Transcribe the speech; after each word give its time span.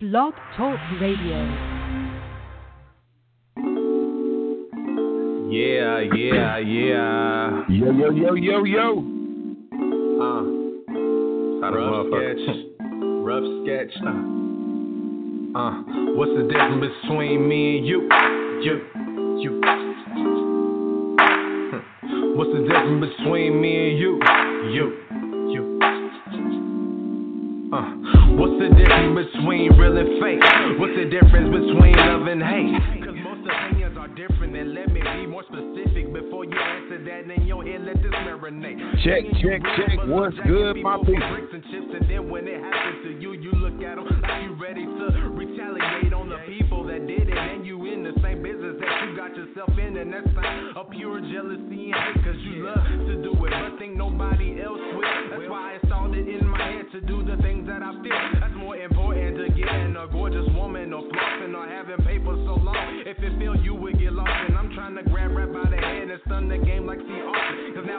Blog 0.00 0.34
Talk 0.56 0.76
Radio. 1.00 1.38
Yeah, 5.48 6.00
yeah, 6.16 6.58
yeah. 6.58 7.62
Yo, 7.68 7.92
yo, 7.92 8.10
yo, 8.10 8.34
yo, 8.34 8.64
yo. 8.64 9.04
Uh, 10.20 10.42
rough 11.70 12.06
sketch. 12.10 12.44
rough 13.22 13.46
sketch. 13.62 13.94
Uh, 14.04 14.10
uh, 15.56 15.74
what's 16.16 16.32
the 16.32 16.48
difference 16.50 16.92
between 17.02 17.48
me 17.48 17.78
and 17.78 17.86
you? 17.86 18.08
You, 18.62 18.80
you. 19.38 19.60
What's 22.34 22.50
the 22.50 22.62
difference 22.62 23.14
between 23.16 23.60
me 23.60 23.90
and 23.90 23.98
you? 24.00 24.20
You. 24.72 25.03
the 28.64 28.72
difference 28.72 29.28
between 29.28 29.76
real 29.76 29.96
and 29.96 30.16
fake? 30.24 30.40
What's 30.80 30.96
the 30.96 31.04
difference 31.12 31.52
between 31.52 31.96
love 32.00 32.24
and 32.24 32.40
hate? 32.40 33.04
Cause 33.04 33.16
most 33.20 33.44
opinions 33.44 33.96
are 34.00 34.08
different, 34.08 34.56
and 34.56 34.72
let 34.72 34.88
me 34.88 35.04
be 35.04 35.26
more 35.26 35.44
specific 35.44 36.08
before 36.12 36.44
you 36.48 36.56
answer 36.56 37.04
that. 37.04 37.28
In 37.28 37.44
your 37.44 37.64
head, 37.64 37.84
let 37.84 38.00
this 38.00 38.12
marinate. 38.24 38.80
Check, 39.04 39.28
check, 39.44 39.60
check. 39.76 39.98
What's 40.08 40.36
good, 40.48 40.80
my 40.80 40.96
people? 41.04 41.20
And 41.20 41.62
chips, 41.68 41.92
and 41.92 42.08
then 42.08 42.30
when 42.30 42.48
it 42.48 42.60
happens 42.60 43.04
to 43.04 43.10
you, 43.20 43.32
you 43.36 43.52
look 43.52 43.76
at 43.84 43.96
them 43.96 44.08
like 44.08 44.42
you 44.44 44.56
ready 44.56 44.84
to 44.84 45.06
retaliate 45.28 46.14
on 46.14 46.28
the 46.28 46.40
people 46.48 46.84
that 46.88 47.06
did 47.06 47.28
it, 47.28 47.36
and 47.36 47.66
you 47.66 47.84
in 47.84 48.04
the 48.04 48.16
same 48.22 48.42
business 48.42 48.80
that 48.80 48.92
you 49.04 49.16
got 49.16 49.36
yourself 49.36 49.70
in, 49.76 49.96
and 49.96 50.12
that's 50.12 50.32
like 50.36 50.48
a 50.76 50.84
pure 50.88 51.20
jealousy 51.20 51.92
and 51.92 52.00
hate, 52.00 52.24
cause 52.24 52.40
you 52.40 52.64
love 52.64 52.84
to 53.12 53.14
do 53.20 53.32
it, 53.44 53.52
but 53.52 53.78
think 53.78 53.96
nobody 53.96 54.62
else 54.62 54.80
will. 54.96 55.04
That's 55.30 55.50
why 55.50 55.64
in 56.14 56.48
my 56.48 56.70
head 56.70 56.86
to 56.92 57.00
do 57.00 57.22
the 57.24 57.36
things 57.42 57.66
that 57.66 57.82
I 57.82 57.92
feel. 58.02 58.40
That's 58.40 58.53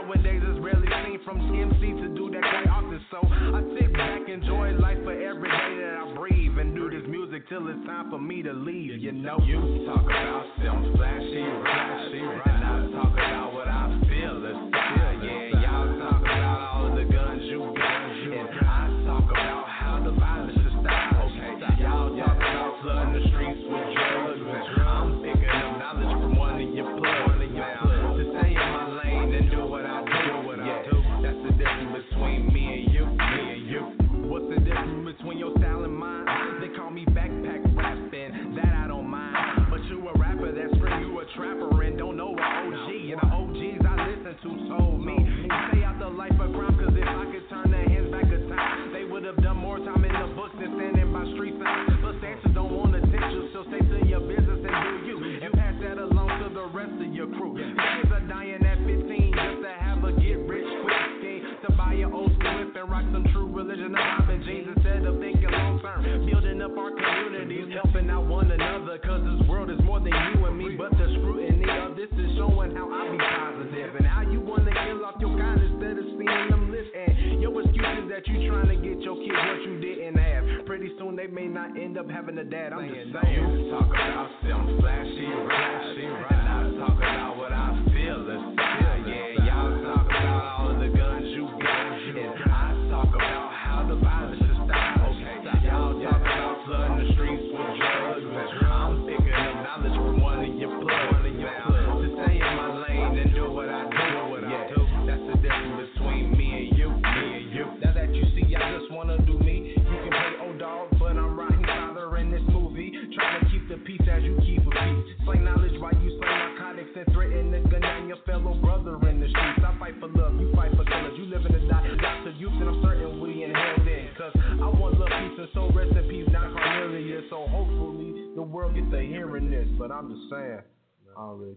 nowadays 0.05 0.41
is 0.43 0.59
rarely 0.59 0.87
seen 1.05 1.19
from 1.25 1.39
MC 1.39 2.01
to 2.01 2.07
do 2.15 2.29
that 2.31 2.41
quite 2.41 2.67
often. 2.69 3.01
So 3.11 3.17
I 3.27 3.61
sit 3.79 3.93
back, 3.93 4.29
enjoy 4.29 4.71
life 4.73 4.97
for 5.03 5.13
every 5.13 5.49
day 5.49 5.81
that 5.81 5.97
I 6.05 6.13
breathe, 6.15 6.57
and 6.57 6.75
do 6.75 6.89
this 6.89 7.07
music 7.09 7.47
till 7.49 7.67
it's 7.67 7.85
time 7.85 8.09
for 8.09 8.19
me 8.19 8.43
to 8.43 8.53
leave. 8.53 8.99
You 8.99 9.11
know, 9.11 9.37
you 9.43 9.85
talk 9.85 10.05
about 10.05 10.44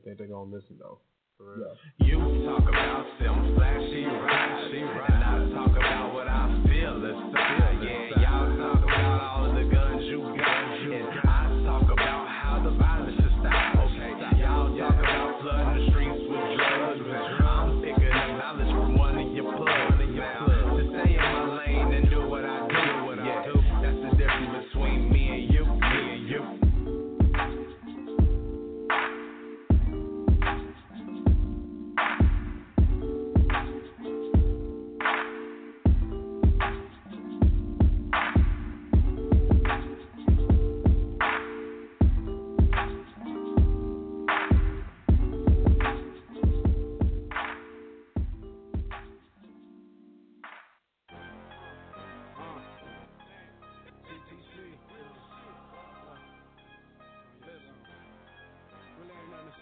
anything 0.09 0.33
on 0.33 0.51
this 0.51 0.65
note. 0.79 1.01
Yeah. 1.41 2.07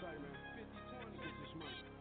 50 0.00 0.12
20 0.12 1.24
is 1.24 1.34
this 1.40 1.52
money. 1.56 1.95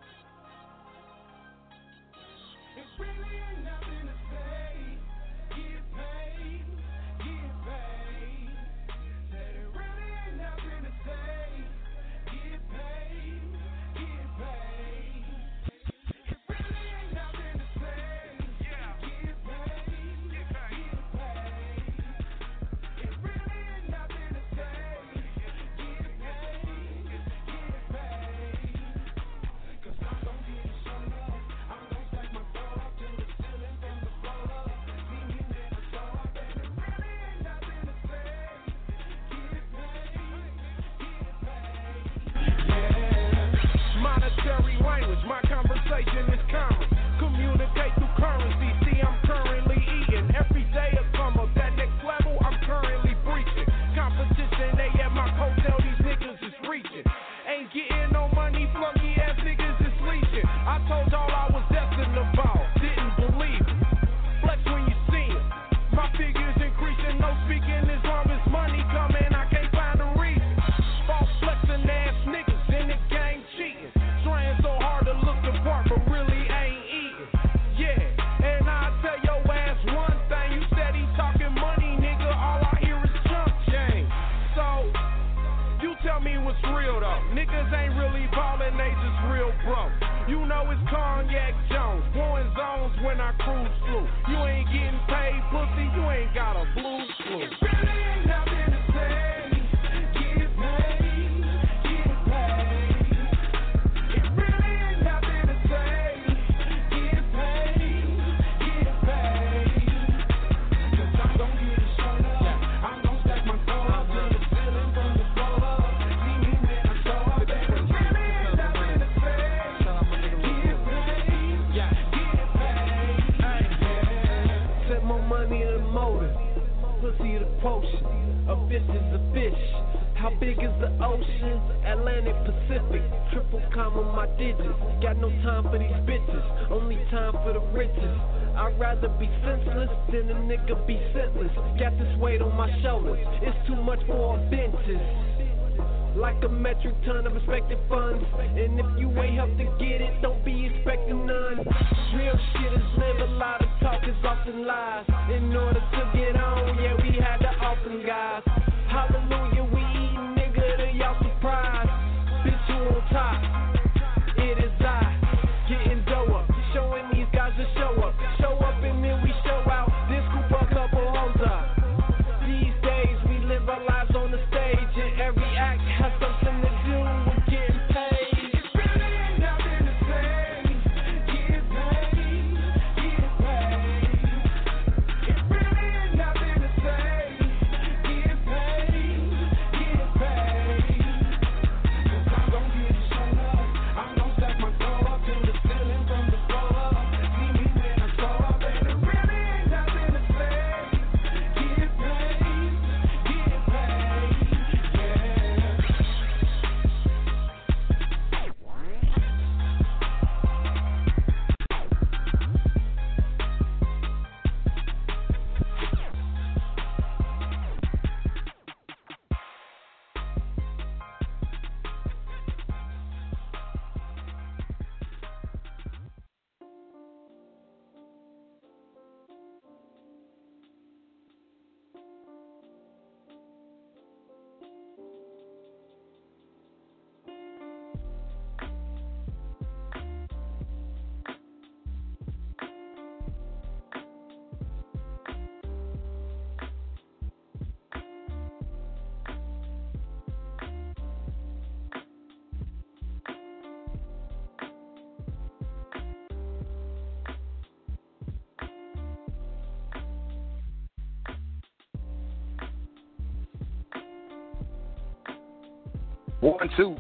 One, 266.46 266.70
two. 266.78 266.96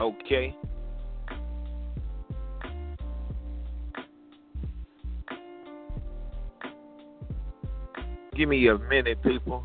Okay. 0.00 0.52
Give 8.34 8.48
me 8.48 8.66
a 8.66 8.76
minute, 8.76 9.22
people. 9.22 9.64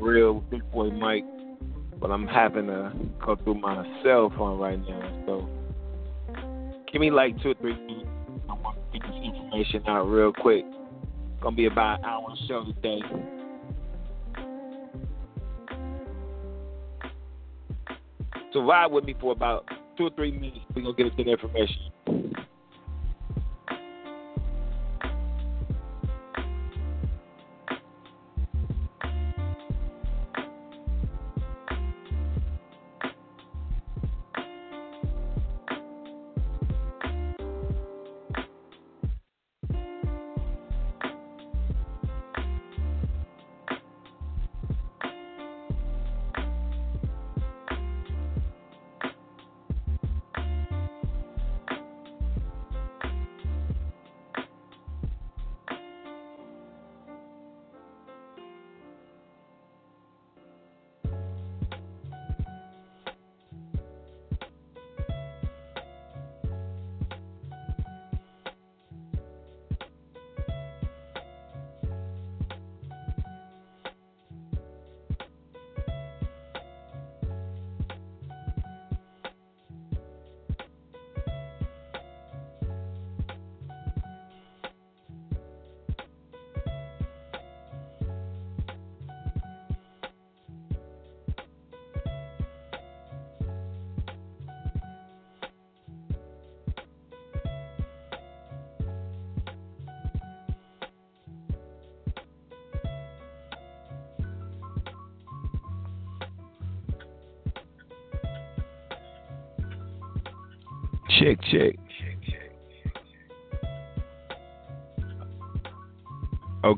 Real 0.00 0.40
big 0.40 0.68
boy 0.72 0.90
Mike, 0.90 1.22
but 2.00 2.10
I'm 2.10 2.26
having 2.26 2.66
to 2.66 2.92
go 3.24 3.36
through 3.36 3.60
my 3.60 3.84
cell 4.02 4.32
phone 4.36 4.58
right 4.58 4.80
now. 4.80 5.22
So 5.26 5.48
give 6.92 7.00
me 7.00 7.12
like 7.12 7.40
two 7.40 7.50
or 7.50 7.54
three 7.54 7.78
minutes. 7.86 8.08
I 8.50 8.54
want 8.54 8.78
to 8.92 8.98
get 8.98 9.06
this 9.06 9.20
information 9.24 9.84
out 9.86 10.06
real 10.06 10.32
quick. 10.32 10.64
Gonna 11.40 11.54
be 11.54 11.66
about 11.66 12.00
an 12.00 12.04
hour 12.04 12.34
show 12.48 12.64
today. 12.64 12.98
So 18.54 18.60
ride 18.60 18.86
with 18.86 19.04
me 19.04 19.16
for 19.20 19.32
about 19.32 19.68
two 19.98 20.04
or 20.04 20.10
three 20.10 20.30
minutes. 20.30 20.60
We're 20.76 20.82
going 20.82 20.94
to 20.94 21.02
get 21.02 21.12
into 21.12 21.24
the 21.24 21.30
information. 21.32 21.90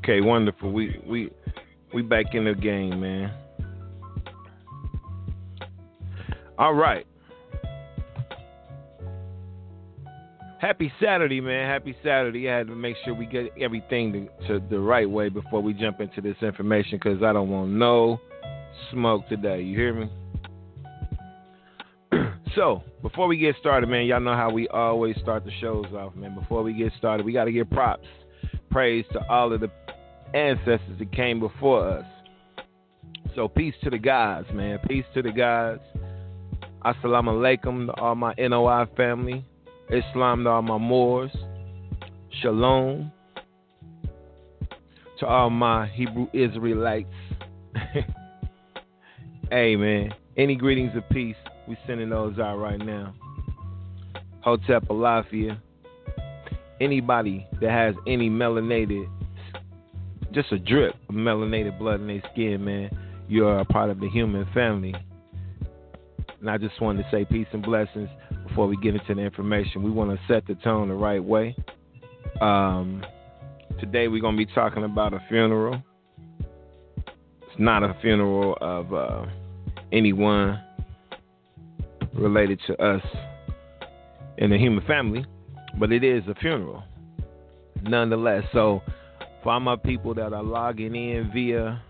Okay, 0.09 0.21
wonderful. 0.21 0.71
We 0.71 1.03
we 1.05 1.33
we 1.93 2.03
back 2.03 2.27
in 2.35 2.45
the 2.45 2.55
game, 2.55 3.01
man. 3.01 3.35
All 6.57 6.75
right. 6.75 7.05
Happy 10.61 10.93
Saturday, 11.03 11.41
man. 11.41 11.69
Happy 11.69 11.97
Saturday. 12.05 12.49
I 12.49 12.59
had 12.59 12.69
to 12.69 12.77
make 12.77 12.95
sure 13.05 13.15
we 13.15 13.27
get 13.27 13.53
everything 13.61 14.29
to, 14.47 14.61
to 14.61 14.67
the 14.69 14.79
right 14.79 15.11
way 15.11 15.29
before 15.29 15.61
we 15.61 15.73
jump 15.75 16.01
into 16.01 16.21
this 16.21 16.37
information 16.41 17.01
because 17.03 17.25
I 17.25 17.33
don't 17.33 17.51
want 17.51 17.73
no 17.73 18.21
smoke 18.93 19.29
today. 19.29 19.61
You 19.63 19.77
hear 19.77 19.93
me? 19.93 20.11
so, 22.55 22.85
before 23.03 23.27
we 23.27 23.39
get 23.39 23.57
started, 23.59 23.89
man, 23.89 24.07
y'all 24.07 24.21
know 24.21 24.37
how 24.37 24.51
we 24.51 24.69
always 24.69 25.17
start 25.21 25.45
the 25.45 25.53
shows 25.61 25.87
off, 25.87 26.15
man. 26.15 26.37
Before 26.37 26.63
we 26.63 26.75
get 26.75 26.93
started, 26.97 27.27
we 27.27 27.33
got 27.33 27.47
to 27.47 27.53
give 27.53 27.69
props, 27.71 28.07
praise 28.71 29.05
to 29.13 29.21
all 29.29 29.53
of 29.53 29.61
the 29.61 29.69
ancestors 30.37 30.99
that 30.99 31.13
came 31.13 31.41
before 31.41 31.89
us. 31.89 32.05
So, 33.35 33.49
peace 33.49 33.75
to 33.83 33.91
the 33.91 33.99
guys, 33.99 34.45
man. 34.53 34.79
Peace 34.87 35.05
to 35.15 35.23
the 35.23 35.33
guys. 35.33 35.79
Assalamu 36.85 37.33
alaikum 37.35 37.87
to 37.87 37.93
all 38.01 38.15
my 38.15 38.35
NOI 38.39 38.87
family. 38.97 39.45
Islam 39.91 40.45
to 40.45 40.51
all 40.51 40.63
my 40.63 40.79
Moors. 40.79 41.33
Shalom 42.43 43.11
to 45.19 45.27
all 45.27 45.51
my 45.51 45.87
Hebrew 45.87 46.27
Israelites. 46.33 47.09
hey, 49.51 49.77
man. 49.77 50.13
Any 50.37 50.55
greetings 50.55 50.93
of 50.97 51.09
peace 51.09 51.37
we 51.67 51.79
sending 51.87 52.11
those 52.11 52.39
out 52.39 52.59
right 52.59 52.79
now. 52.79 53.15
Hotep 54.41 54.85
Alafia. 54.89 55.59
Anybody 56.81 57.47
that 57.61 57.71
has 57.71 57.95
any 58.07 58.29
melanated, 58.29 59.09
just 60.37 60.53
a 60.53 60.59
drip 60.59 60.95
of 61.09 61.15
melanated 61.15 61.79
blood 61.79 61.99
in 61.99 62.09
their 62.09 62.23
skin, 62.31 62.63
man, 62.63 62.91
you 63.27 63.47
are 63.47 63.61
a 63.61 63.65
part 63.65 63.89
of 63.89 63.99
the 64.01 64.09
human 64.11 64.47
family. 64.53 64.95
And 66.41 66.51
I 66.51 66.59
just 66.59 66.79
wanted 66.79 67.05
to 67.05 67.11
say 67.11 67.25
peace 67.25 67.47
and 67.55 67.63
blessings 67.63 68.11
before 68.47 68.67
we 68.67 68.77
get 68.77 68.95
into 68.95 69.15
the 69.15 69.23
information. 69.23 69.83
We 69.83 69.91
want 69.91 70.11
to 70.11 70.21
set 70.29 70.47
the 70.47 70.55
tone 70.57 70.89
the 70.89 70.95
right 70.95 71.25
way. 71.25 71.57
Um, 72.43 73.03
today 73.81 74.09
we're 74.09 74.21
going 74.21 74.37
to 74.37 74.47
be 74.47 74.53
talking 74.53 74.85
about 74.85 75.15
a 75.15 75.25
funeral. 75.31 75.83
It's 76.99 77.59
not 77.59 77.83
a 77.83 77.97
funeral 78.03 78.59
of 78.61 78.93
uh, 78.93 79.25
anyone 79.91 80.63
related 82.13 82.61
to 82.67 82.77
us 82.83 83.03
in 84.37 84.51
the 84.51 84.59
human 84.59 84.85
family, 84.85 85.25
but 85.79 85.93
it 85.93 86.05
is 86.05 86.23
a 86.29 86.35
funeral 86.35 86.85
nonetheless. 87.83 88.45
So, 88.53 88.83
for 89.47 89.53
all 89.53 89.61
my 89.61 89.77
people 89.77 90.13
that 90.13 90.33
are 90.33 90.43
logging 90.43 90.97
in 90.97 91.31
via 91.33 91.81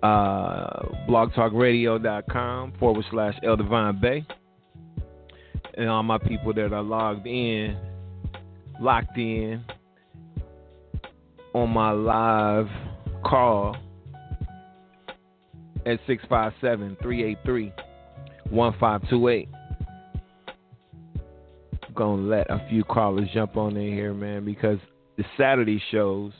uh, 0.00 0.82
blogtalkradio.com 1.08 2.72
forward 2.78 3.04
slash 3.10 3.34
El 3.42 3.56
Divine 3.56 4.00
Bay, 4.00 4.24
and 5.76 5.88
all 5.88 6.04
my 6.04 6.18
people 6.18 6.54
that 6.54 6.72
are 6.72 6.84
logged 6.84 7.26
in, 7.26 7.76
locked 8.80 9.18
in 9.18 9.64
on 11.52 11.68
my 11.70 11.90
live 11.90 12.68
call 13.24 13.76
at 15.84 15.98
657 16.06 16.96
383 17.02 17.72
1528. 18.50 19.48
Gonna 21.96 22.22
let 22.22 22.48
a 22.48 22.64
few 22.70 22.84
callers 22.84 23.28
jump 23.34 23.56
on 23.56 23.76
in 23.76 23.92
here, 23.92 24.14
man, 24.14 24.44
because 24.44 24.78
the 25.16 25.24
Saturday 25.36 25.82
shows, 25.90 26.32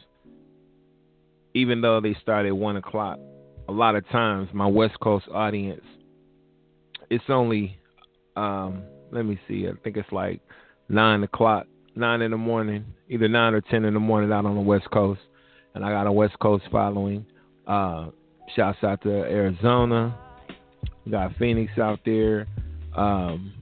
even 1.54 1.80
though 1.80 2.00
they 2.00 2.14
start 2.21 2.47
at 2.47 2.56
1 2.56 2.76
o'clock, 2.76 3.18
a 3.68 3.73
lot 3.73 3.97
of 3.97 4.09
times 4.11 4.49
my 4.52 4.66
West 4.66 4.99
Coast 5.00 5.26
audience, 5.33 5.85
it's 7.11 7.25
only, 7.28 7.78
um, 8.37 8.83
let 9.11 9.25
me 9.25 9.38
see, 9.49 9.66
I 9.68 9.73
think 9.83 9.97
it's 9.97 10.12
like 10.12 10.40
9 10.88 11.23
o'clock, 11.25 11.66
9 11.95 12.23
in 12.23 12.30
the 12.30 12.37
morning, 12.37 12.85
either 13.09 13.28
9 13.28 13.54
or 13.54 13.61
10 13.61 13.85
in 13.85 13.95
the 13.95 14.00
morning 14.00 14.33
out 14.33 14.45
on 14.45 14.54
the 14.54 14.61
West 14.61 14.90
Coast. 14.90 15.21
And 15.75 15.85
I 15.85 15.90
got 15.90 16.06
a 16.06 16.12
West 16.12 16.38
Coast 16.38 16.64
following. 16.71 17.26
Uh, 17.66 18.09
shouts 18.54 18.78
out 18.83 19.02
to 19.02 19.11
Arizona, 19.11 20.16
we 21.06 21.12
got 21.12 21.37
Phoenix 21.37 21.73
out 21.78 22.00
there. 22.04 22.47
Um, 22.97 23.52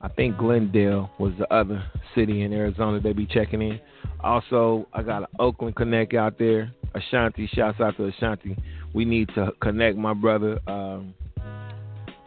I 0.00 0.08
think 0.08 0.38
Glendale 0.38 1.10
was 1.18 1.32
the 1.38 1.52
other 1.52 1.84
city 2.14 2.42
in 2.42 2.52
Arizona 2.52 3.00
they 3.00 3.12
be 3.12 3.26
checking 3.26 3.60
in. 3.60 3.80
Also, 4.20 4.86
I 4.92 5.02
got 5.02 5.22
an 5.22 5.28
Oakland 5.38 5.76
Connect 5.76 6.14
out 6.14 6.38
there. 6.38 6.72
Ashanti, 6.94 7.48
shouts 7.54 7.80
out 7.80 7.96
to 7.96 8.06
Ashanti. 8.06 8.56
We 8.94 9.04
need 9.04 9.28
to 9.34 9.52
connect, 9.60 9.96
my 9.96 10.14
brother. 10.14 10.58
Um, 10.66 11.14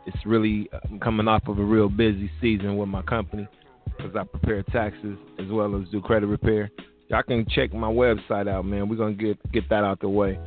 it's 0.06 0.26
really 0.26 0.70
I'm 0.84 1.00
coming 1.00 1.28
off 1.28 1.48
of 1.48 1.60
a 1.60 1.64
real 1.64 1.90
busy 1.90 2.30
season 2.42 2.78
with 2.78 2.90
my 2.90 3.02
company 3.02 3.48
because 3.86 4.16
I 4.16 4.24
prepare 4.24 4.64
taxes 4.64 5.18
as 5.40 5.48
well 5.50 5.80
as 5.82 5.88
do 5.90 6.02
credit 6.02 6.28
repair. 6.28 6.72
Y'all 7.10 7.24
can 7.24 7.46
check 7.50 7.74
my 7.74 7.88
website 7.88 8.48
out, 8.48 8.66
man. 8.66 8.88
We're 8.88 8.96
gonna 8.96 9.14
get 9.14 9.38
get 9.52 9.68
that 9.70 9.84
out 9.84 10.00
the 10.00 10.10
way 10.10 10.40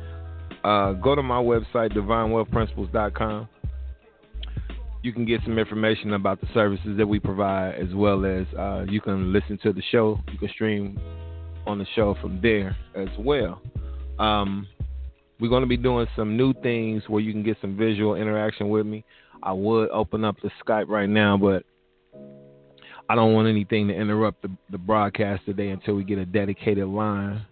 uh, 0.63 0.93
go 0.93 1.15
to 1.15 1.23
my 1.23 1.41
website, 1.41 1.93
divinewealthprinciples.com. 1.93 3.47
You 5.03 5.13
can 5.13 5.25
get 5.25 5.41
some 5.43 5.57
information 5.57 6.13
about 6.13 6.41
the 6.41 6.47
services 6.53 6.97
that 6.97 7.07
we 7.07 7.19
provide, 7.19 7.75
as 7.75 7.93
well 7.93 8.25
as 8.25 8.45
uh, 8.57 8.85
you 8.89 8.99
can 8.99 9.31
listen 9.31 9.57
to 9.63 9.71
the 9.71 9.81
show. 9.91 10.19
You 10.31 10.39
can 10.39 10.49
stream 10.49 10.99
on 11.65 11.77
the 11.77 11.85
show 11.95 12.15
from 12.21 12.41
there 12.41 12.75
as 12.95 13.09
well. 13.19 13.61
Um, 14.19 14.67
we're 15.39 15.49
going 15.49 15.61
to 15.61 15.67
be 15.67 15.77
doing 15.77 16.07
some 16.15 16.35
new 16.35 16.53
things 16.61 17.03
where 17.07 17.21
you 17.21 17.31
can 17.31 17.43
get 17.43 17.57
some 17.61 17.77
visual 17.77 18.15
interaction 18.15 18.69
with 18.69 18.85
me. 18.85 19.05
I 19.43 19.53
would 19.53 19.89
open 19.91 20.25
up 20.25 20.35
the 20.41 20.49
Skype 20.65 20.87
right 20.87 21.09
now, 21.09 21.37
but 21.37 21.63
I 23.09 23.15
don't 23.15 23.33
want 23.33 23.47
anything 23.47 23.87
to 23.87 23.93
interrupt 23.93 24.41
the, 24.41 24.49
the 24.71 24.77
broadcast 24.77 25.45
today 25.45 25.69
until 25.69 25.93
we 25.93 26.03
get 26.03 26.17
a 26.17 26.25
dedicated 26.25 26.87
line 26.87 27.45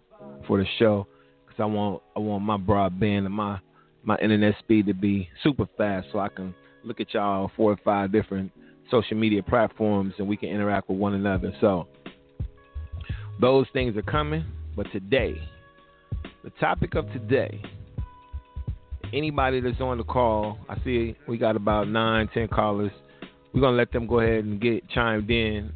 for 0.47 0.57
the 0.57 0.65
show 0.79 1.07
because 1.45 1.61
I 1.61 1.65
want 1.65 2.01
I 2.15 2.19
want 2.19 2.43
my 2.43 2.57
broadband 2.57 3.25
and 3.25 3.33
my 3.33 3.59
my 4.03 4.17
internet 4.17 4.55
speed 4.59 4.87
to 4.87 4.93
be 4.93 5.29
super 5.43 5.65
fast 5.77 6.07
so 6.11 6.19
I 6.19 6.29
can 6.29 6.53
look 6.85 7.01
at 7.01 7.13
y'all 7.13 7.51
four 7.57 7.71
or 7.71 7.79
five 7.83 8.11
different 8.11 8.51
social 8.91 9.17
media 9.17 9.41
platforms 9.43 10.13
and 10.19 10.27
we 10.27 10.37
can 10.37 10.49
interact 10.49 10.89
with 10.89 10.97
one 10.97 11.13
another. 11.13 11.51
So 11.59 11.87
those 13.41 13.65
things 13.73 13.97
are 13.97 14.03
coming, 14.03 14.45
but 14.75 14.89
today, 14.91 15.35
the 16.43 16.51
topic 16.51 16.95
of 16.95 17.11
today, 17.11 17.61
anybody 19.13 19.59
that's 19.59 19.81
on 19.81 19.97
the 19.97 20.03
call, 20.03 20.59
I 20.69 20.77
see 20.83 21.15
we 21.27 21.37
got 21.37 21.55
about 21.55 21.87
nine, 21.87 22.29
ten 22.33 22.47
callers. 22.47 22.91
We're 23.53 23.61
gonna 23.61 23.77
let 23.77 23.91
them 23.91 24.05
go 24.05 24.19
ahead 24.19 24.43
and 24.43 24.61
get 24.61 24.87
chimed 24.89 25.29
in, 25.29 25.71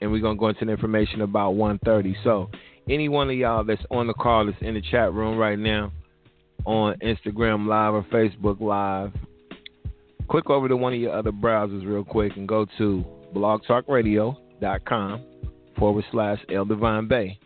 and 0.00 0.10
we're 0.10 0.20
gonna 0.20 0.38
go 0.38 0.48
into 0.48 0.64
the 0.64 0.72
information 0.72 1.20
about 1.20 1.54
1:30. 1.54 2.16
So 2.24 2.50
any 2.88 3.08
one 3.08 3.28
of 3.28 3.36
y'all 3.36 3.64
that's 3.64 3.84
on 3.90 4.06
the 4.06 4.14
call 4.14 4.46
that's 4.46 4.60
in 4.60 4.74
the 4.74 4.80
chat 4.80 5.12
room 5.12 5.36
right 5.36 5.58
now 5.58 5.92
on 6.64 6.94
Instagram 6.98 7.66
Live 7.66 7.94
or 7.94 8.02
Facebook 8.04 8.60
Live, 8.60 9.12
click 10.28 10.50
over 10.50 10.68
to 10.68 10.76
one 10.76 10.92
of 10.92 11.00
your 11.00 11.12
other 11.12 11.32
browsers 11.32 11.86
real 11.86 12.04
quick 12.04 12.32
and 12.36 12.46
go 12.46 12.66
to 12.76 13.04
blogtalkradio.com 13.34 15.22
forward 15.78 16.04
slash 16.10 16.38
El 16.52 16.64
Divine 16.64 17.08
Bay. 17.08 17.38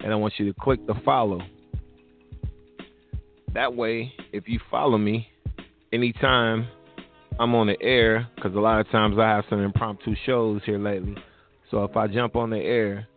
And 0.00 0.12
I 0.12 0.16
want 0.16 0.34
you 0.38 0.50
to 0.52 0.58
click 0.60 0.86
the 0.86 0.94
follow. 1.04 1.40
That 3.52 3.74
way, 3.74 4.12
if 4.32 4.48
you 4.48 4.60
follow 4.70 4.96
me 4.96 5.28
anytime 5.92 6.68
I'm 7.38 7.54
on 7.54 7.66
the 7.66 7.80
air, 7.82 8.28
because 8.36 8.54
a 8.54 8.60
lot 8.60 8.80
of 8.80 8.90
times 8.90 9.16
I 9.18 9.28
have 9.28 9.44
some 9.50 9.60
impromptu 9.60 10.14
shows 10.24 10.62
here 10.64 10.78
lately. 10.78 11.16
So 11.70 11.84
if 11.84 11.96
I 11.96 12.06
jump 12.06 12.36
on 12.36 12.50
the 12.50 12.58
air, 12.58 13.08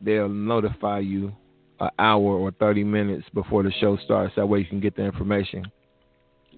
they'll 0.00 0.28
notify 0.28 1.00
you 1.00 1.32
an 1.80 1.90
hour 1.98 2.20
or 2.20 2.50
30 2.52 2.84
minutes 2.84 3.26
before 3.32 3.62
the 3.62 3.72
show 3.80 3.96
starts. 4.04 4.34
That 4.36 4.48
way 4.48 4.60
you 4.60 4.66
can 4.66 4.80
get 4.80 4.96
the 4.96 5.02
information. 5.02 5.64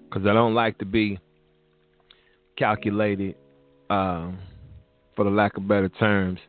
Because 0.03 0.27
I 0.27 0.33
don't 0.33 0.53
like 0.53 0.77
to 0.79 0.85
be 0.85 1.19
calculated, 2.57 3.35
um, 3.89 4.39
for 5.15 5.25
the 5.25 5.31
lack 5.31 5.57
of 5.57 5.67
better 5.67 5.89
terms. 5.89 6.39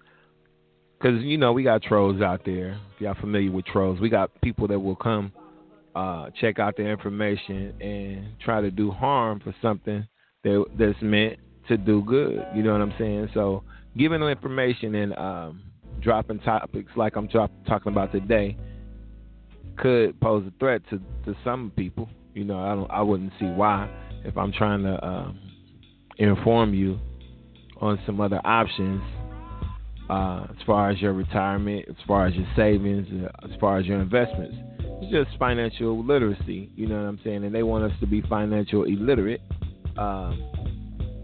Because, 0.98 1.22
you 1.22 1.36
know, 1.36 1.52
we 1.52 1.62
got 1.62 1.82
trolls 1.82 2.22
out 2.22 2.44
there. 2.44 2.78
If 2.94 3.00
y'all 3.00 3.14
familiar 3.20 3.50
with 3.50 3.66
trolls, 3.66 4.00
we 4.00 4.08
got 4.08 4.30
people 4.40 4.66
that 4.68 4.78
will 4.78 4.96
come 4.96 5.32
uh, 5.94 6.30
check 6.40 6.58
out 6.58 6.76
the 6.76 6.82
information 6.82 7.74
and 7.80 8.26
try 8.40 8.60
to 8.60 8.70
do 8.70 8.90
harm 8.90 9.40
for 9.40 9.54
something 9.62 10.06
that 10.42 10.64
that's 10.78 11.00
meant 11.02 11.38
to 11.68 11.76
do 11.76 12.02
good. 12.02 12.44
You 12.54 12.62
know 12.62 12.72
what 12.72 12.80
I'm 12.80 12.94
saying? 12.98 13.28
So 13.34 13.62
giving 13.96 14.20
them 14.20 14.28
information 14.28 14.94
and 14.94 15.16
um, 15.16 15.62
dropping 16.00 16.40
topics 16.40 16.90
like 16.96 17.16
I'm 17.16 17.28
talking 17.28 17.92
about 17.92 18.12
today 18.12 18.56
could 19.76 20.18
pose 20.20 20.44
a 20.46 20.52
threat 20.58 20.82
to, 20.90 20.98
to 21.24 21.36
some 21.44 21.72
people. 21.76 22.08
You 22.34 22.44
know, 22.44 22.58
I 22.58 22.74
don't, 22.74 22.90
I 22.90 23.00
wouldn't 23.00 23.32
see 23.38 23.46
why 23.46 23.88
if 24.24 24.36
I'm 24.36 24.52
trying 24.52 24.82
to 24.82 25.04
um, 25.06 25.38
inform 26.18 26.74
you 26.74 26.98
on 27.80 27.98
some 28.06 28.20
other 28.20 28.40
options 28.44 29.02
uh, 30.08 30.46
as 30.50 30.56
far 30.66 30.90
as 30.90 31.00
your 31.00 31.12
retirement, 31.12 31.86
as 31.88 31.96
far 32.06 32.26
as 32.26 32.34
your 32.34 32.46
savings, 32.56 33.06
uh, 33.24 33.46
as 33.46 33.58
far 33.60 33.78
as 33.78 33.86
your 33.86 34.00
investments. 34.00 34.56
It's 35.02 35.12
just 35.12 35.38
financial 35.38 36.04
literacy, 36.04 36.70
you 36.76 36.86
know 36.86 36.96
what 36.96 37.08
I'm 37.08 37.20
saying? 37.24 37.44
And 37.44 37.54
they 37.54 37.62
want 37.62 37.84
us 37.84 37.98
to 38.00 38.06
be 38.06 38.22
financial 38.22 38.84
illiterate. 38.84 39.40
Um, 39.96 40.42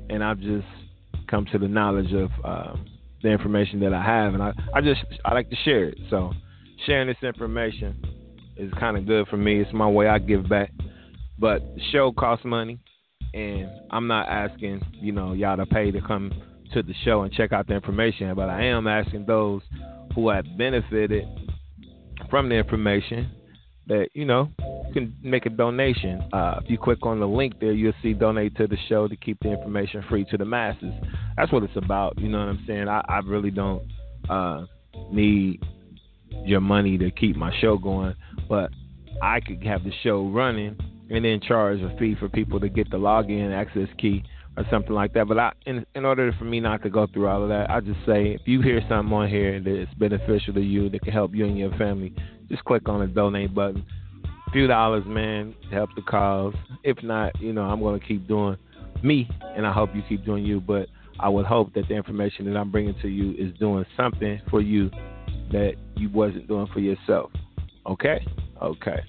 and 0.08 0.24
I've 0.24 0.40
just 0.40 0.66
come 1.28 1.46
to 1.52 1.58
the 1.58 1.68
knowledge 1.68 2.12
of 2.12 2.30
um, 2.44 2.86
the 3.22 3.28
information 3.28 3.80
that 3.80 3.92
I 3.92 4.02
have, 4.02 4.34
and 4.34 4.42
I, 4.42 4.52
I 4.74 4.80
just 4.80 5.00
I 5.24 5.34
like 5.34 5.50
to 5.50 5.56
share 5.64 5.84
it. 5.84 5.98
So 6.08 6.32
sharing 6.86 7.08
this 7.08 7.16
information 7.22 8.02
is 8.56 8.72
kind 8.78 8.96
of 8.96 9.06
good 9.06 9.28
for 9.28 9.36
me. 9.36 9.60
It's 9.60 9.72
my 9.72 9.88
way 9.88 10.08
I 10.08 10.18
give 10.18 10.48
back. 10.48 10.72
But 11.38 11.60
the 11.74 11.80
show 11.92 12.12
costs 12.12 12.44
money, 12.44 12.78
and 13.34 13.68
I'm 13.90 14.06
not 14.06 14.28
asking 14.28 14.82
you 14.92 15.12
know 15.12 15.32
y'all 15.32 15.56
to 15.56 15.66
pay 15.66 15.90
to 15.90 16.00
come 16.00 16.32
to 16.72 16.82
the 16.82 16.94
show 17.04 17.22
and 17.22 17.32
check 17.32 17.52
out 17.52 17.66
the 17.66 17.74
information, 17.74 18.34
but 18.34 18.48
I 18.48 18.64
am 18.66 18.86
asking 18.86 19.26
those 19.26 19.62
who 20.14 20.28
have 20.28 20.44
benefited 20.56 21.26
from 22.28 22.48
the 22.48 22.54
information 22.54 23.30
that 23.88 24.08
you 24.14 24.24
know 24.24 24.48
you 24.58 24.92
can 24.92 25.16
make 25.22 25.46
a 25.46 25.50
donation. 25.50 26.22
Uh, 26.32 26.60
if 26.62 26.70
you 26.70 26.78
click 26.78 27.04
on 27.04 27.20
the 27.20 27.26
link 27.26 27.58
there, 27.60 27.72
you'll 27.72 27.92
see 28.02 28.12
donate 28.12 28.56
to 28.56 28.66
the 28.66 28.76
show 28.88 29.08
to 29.08 29.16
keep 29.16 29.38
the 29.40 29.50
information 29.50 30.04
free 30.08 30.24
to 30.30 30.36
the 30.36 30.44
masses. 30.44 30.92
That's 31.36 31.52
what 31.52 31.62
it's 31.62 31.76
about. 31.76 32.18
You 32.18 32.28
know 32.28 32.38
what 32.38 32.48
I'm 32.48 32.64
saying? 32.66 32.88
I, 32.88 33.02
I 33.08 33.18
really 33.20 33.50
don't 33.50 33.82
uh, 34.28 34.66
need 35.10 35.62
your 36.44 36.60
money 36.60 36.98
to 36.98 37.10
keep 37.10 37.36
my 37.36 37.52
show 37.60 37.76
going, 37.76 38.14
but 38.48 38.70
I 39.22 39.40
could 39.40 39.62
have 39.64 39.84
the 39.84 39.92
show 40.02 40.28
running 40.28 40.78
and 41.10 41.24
then 41.24 41.40
charge 41.40 41.80
a 41.80 41.94
fee 41.98 42.16
for 42.18 42.28
people 42.28 42.60
to 42.60 42.68
get 42.68 42.90
the 42.90 42.96
login 42.96 43.52
access 43.52 43.88
key 43.98 44.22
or 44.56 44.64
something 44.70 44.92
like 44.92 45.12
that. 45.14 45.26
But 45.28 45.38
I, 45.38 45.52
in, 45.66 45.84
in 45.94 46.04
order 46.04 46.32
for 46.38 46.44
me 46.44 46.60
not 46.60 46.82
to 46.82 46.90
go 46.90 47.06
through 47.06 47.28
all 47.28 47.42
of 47.42 47.48
that, 47.48 47.70
I 47.70 47.80
just 47.80 47.98
say 48.06 48.28
if 48.28 48.42
you 48.46 48.62
hear 48.62 48.80
something 48.88 49.12
on 49.12 49.28
here 49.28 49.60
that's 49.60 49.92
beneficial 49.94 50.54
to 50.54 50.60
you, 50.60 50.88
that 50.90 51.02
can 51.02 51.12
help 51.12 51.34
you 51.34 51.44
and 51.46 51.58
your 51.58 51.72
family, 51.72 52.14
just 52.48 52.64
click 52.64 52.88
on 52.88 53.00
the 53.00 53.06
donate 53.06 53.54
button. 53.54 53.84
A 54.24 54.50
few 54.52 54.66
dollars, 54.66 55.04
man, 55.06 55.54
help 55.70 55.90
the 55.94 56.02
cause. 56.02 56.54
If 56.82 57.02
not, 57.02 57.40
you 57.40 57.52
know, 57.52 57.62
I'm 57.62 57.80
going 57.80 58.00
to 58.00 58.06
keep 58.06 58.26
doing 58.26 58.56
me, 59.02 59.28
and 59.56 59.66
I 59.66 59.72
hope 59.72 59.90
you 59.94 60.02
keep 60.08 60.24
doing 60.24 60.44
you. 60.44 60.60
But 60.60 60.88
I 61.20 61.28
would 61.28 61.46
hope 61.46 61.74
that 61.74 61.88
the 61.88 61.94
information 61.94 62.46
that 62.46 62.58
I'm 62.58 62.70
bringing 62.70 62.94
to 63.02 63.08
you 63.08 63.32
is 63.32 63.56
doing 63.58 63.84
something 63.96 64.40
for 64.50 64.60
you 64.60 64.90
that 65.52 65.74
you 65.96 66.10
wasn't 66.10 66.48
doing 66.48 66.66
for 66.72 66.80
yourself. 66.80 67.30
Okay? 67.86 68.26
Okay. 68.60 69.00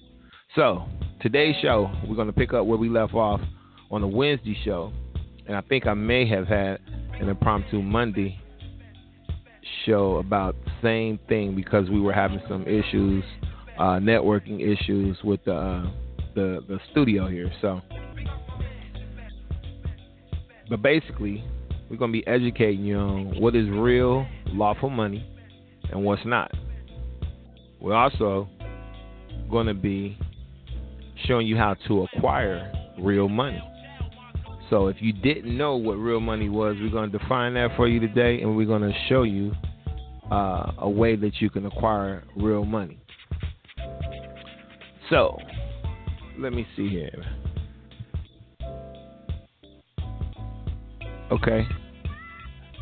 So, 0.55 0.85
today's 1.21 1.55
show, 1.61 1.91
we're 2.07 2.15
going 2.15 2.27
to 2.27 2.33
pick 2.33 2.53
up 2.53 2.65
where 2.65 2.77
we 2.77 2.89
left 2.89 3.13
off 3.13 3.41
on 3.91 4.01
the 4.01 4.07
Wednesday 4.07 4.57
show. 4.65 4.91
And 5.47 5.55
I 5.55 5.61
think 5.61 5.85
I 5.85 5.93
may 5.93 6.27
have 6.27 6.47
had 6.47 6.79
an 7.19 7.29
impromptu 7.29 7.81
Monday 7.81 8.39
show 9.85 10.17
about 10.17 10.55
the 10.65 10.71
same 10.81 11.19
thing 11.27 11.55
because 11.55 11.89
we 11.89 11.99
were 11.99 12.13
having 12.13 12.41
some 12.47 12.63
issues, 12.63 13.23
uh, 13.77 13.99
networking 13.99 14.61
issues 14.61 15.17
with 15.23 15.43
the, 15.45 15.53
uh, 15.53 15.91
the 16.35 16.63
the 16.67 16.79
studio 16.91 17.27
here. 17.27 17.51
So, 17.61 17.81
but 20.69 20.81
basically, 20.81 21.43
we're 21.89 21.97
gonna 21.97 22.11
be 22.11 22.25
educating 22.27 22.85
you 22.85 22.97
on 22.97 23.41
what 23.41 23.55
is 23.55 23.67
real 23.69 24.25
lawful 24.47 24.89
money 24.89 25.27
and 25.91 26.03
what's 26.03 26.25
not. 26.25 26.51
We're 27.79 27.95
also 27.95 28.47
going 29.49 29.67
to 29.67 29.73
be 29.73 30.17
showing 31.27 31.47
you 31.47 31.57
how 31.57 31.75
to 31.87 32.03
acquire 32.03 32.71
real 32.99 33.29
money. 33.29 33.61
So 34.69 34.87
if 34.87 34.97
you 34.99 35.11
didn't 35.11 35.57
know 35.57 35.75
what 35.75 35.95
real 35.95 36.21
money 36.21 36.47
was, 36.47 36.77
we're 36.79 36.89
going 36.89 37.11
to 37.11 37.17
define 37.17 37.53
that 37.55 37.75
for 37.75 37.87
you 37.87 37.99
today, 37.99 38.41
and 38.41 38.55
we're 38.55 38.65
going 38.65 38.81
to 38.81 38.93
show 39.09 39.23
you 39.23 39.51
uh, 40.31 40.71
a 40.79 40.89
way 40.89 41.15
that 41.17 41.41
you 41.41 41.49
can 41.49 41.65
acquire 41.65 42.23
real 42.37 42.63
money. 42.63 42.97
So 45.09 45.37
let 46.39 46.53
me 46.53 46.65
see 46.77 46.87
here. 46.87 47.25
Okay, 51.31 51.65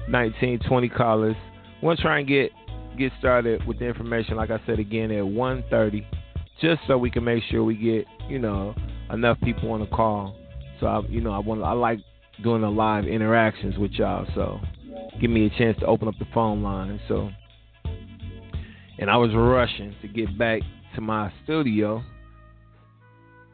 19, 0.08 0.60
20 0.68 0.90
callers. 0.90 1.36
To 1.82 1.96
try 1.96 2.20
and 2.20 2.28
get 2.28 2.52
get 2.98 3.12
started 3.18 3.66
with 3.66 3.80
the 3.80 3.86
information, 3.86 4.36
like 4.36 4.52
I 4.52 4.60
said 4.66 4.80
again, 4.80 5.12
at 5.12 5.24
1.30, 5.24 6.06
just 6.62 6.82
so 6.88 6.98
we 6.98 7.10
can 7.10 7.24
make 7.24 7.44
sure 7.50 7.64
we 7.64 7.76
get, 7.76 8.06
you 8.30 8.40
know, 8.40 8.76
enough 9.12 9.40
people 9.42 9.72
on 9.72 9.80
the 9.80 9.88
call. 9.88 10.36
So, 10.80 10.88
I, 10.88 11.02
you 11.10 11.22
know, 11.22 11.32
I 11.32 11.40
want 11.40 11.64
I 11.64 11.74
like 11.74 12.00
doing 12.44 12.62
the 12.62 12.70
live 12.70 13.06
interactions 13.06 13.78
with 13.78 13.92
y'all. 13.92 14.26
So, 14.36 14.60
give 15.20 15.30
me 15.30 15.46
a 15.46 15.50
chance 15.58 15.78
to 15.80 15.86
open 15.86 16.08
up 16.08 16.16
the 16.20 16.28
phone 16.34 16.64
line. 16.64 17.00
So, 17.08 17.30
and 18.98 19.10
I 19.10 19.18
was 19.18 19.32
rushing 19.34 19.96
to 20.02 20.08
get 20.08 20.38
back 20.38 20.62
to 20.96 21.02
my 21.02 21.32
studio, 21.44 22.04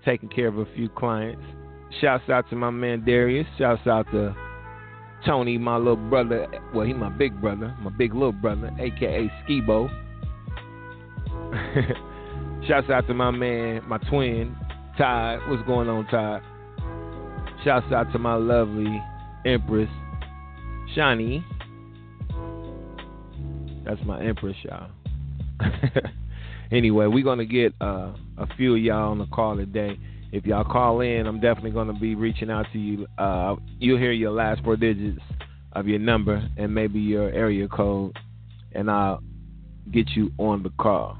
taking 0.03 0.29
care 0.29 0.47
of 0.47 0.57
a 0.57 0.65
few 0.75 0.89
clients. 0.89 1.43
Shouts 2.01 2.29
out 2.29 2.49
to 2.49 2.55
my 2.55 2.71
man 2.71 3.05
Darius. 3.05 3.47
Shouts 3.57 3.87
out 3.87 4.05
to 4.11 4.35
Tony, 5.25 5.57
my 5.57 5.77
little 5.77 5.95
brother. 5.95 6.47
Well, 6.73 6.85
he 6.85 6.93
my 6.93 7.09
big 7.09 7.39
brother, 7.39 7.75
my 7.81 7.91
big 7.91 8.13
little 8.13 8.31
brother, 8.31 8.71
aka 8.79 9.31
Skibo. 9.47 9.89
Shouts 12.67 12.89
out 12.89 13.07
to 13.07 13.13
my 13.13 13.31
man, 13.31 13.81
my 13.87 13.97
twin, 14.09 14.55
Todd. 14.97 15.39
What's 15.47 15.65
going 15.67 15.87
on, 15.89 16.05
Todd? 16.07 16.41
Shouts 17.63 17.91
out 17.91 18.11
to 18.13 18.19
my 18.19 18.35
lovely 18.35 19.01
Empress, 19.45 19.89
Shani. 20.95 21.43
That's 23.85 24.01
my 24.05 24.23
Empress, 24.23 24.55
y'all. 24.63 24.89
anyway, 26.71 27.05
we're 27.07 27.23
gonna 27.23 27.45
get 27.45 27.73
uh, 27.81 28.13
a 28.37 28.47
few 28.57 28.75
of 28.75 28.81
y'all 28.81 29.11
on 29.11 29.19
the 29.19 29.27
call 29.27 29.55
today 29.55 29.97
if 30.35 30.45
y'all 30.45 30.65
call 30.65 30.99
in, 30.99 31.27
I'm 31.27 31.39
definitely 31.39 31.71
going 31.71 31.87
to 31.87 31.93
be 31.93 32.13
reaching 32.13 32.49
out 32.49 32.65
to 32.73 32.77
you. 32.77 33.07
Uh, 33.17 33.55
you'll 33.79 33.97
hear 33.97 34.11
your 34.11 34.31
last 34.31 34.61
four 34.65 34.75
digits 34.75 35.21
of 35.71 35.87
your 35.87 35.99
number 35.99 36.45
and 36.57 36.75
maybe 36.75 36.99
your 36.99 37.29
area 37.29 37.69
code, 37.69 38.17
and 38.73 38.91
I'll 38.91 39.23
get 39.91 40.09
you 40.09 40.31
on 40.37 40.61
the 40.61 40.71
call. 40.77 41.17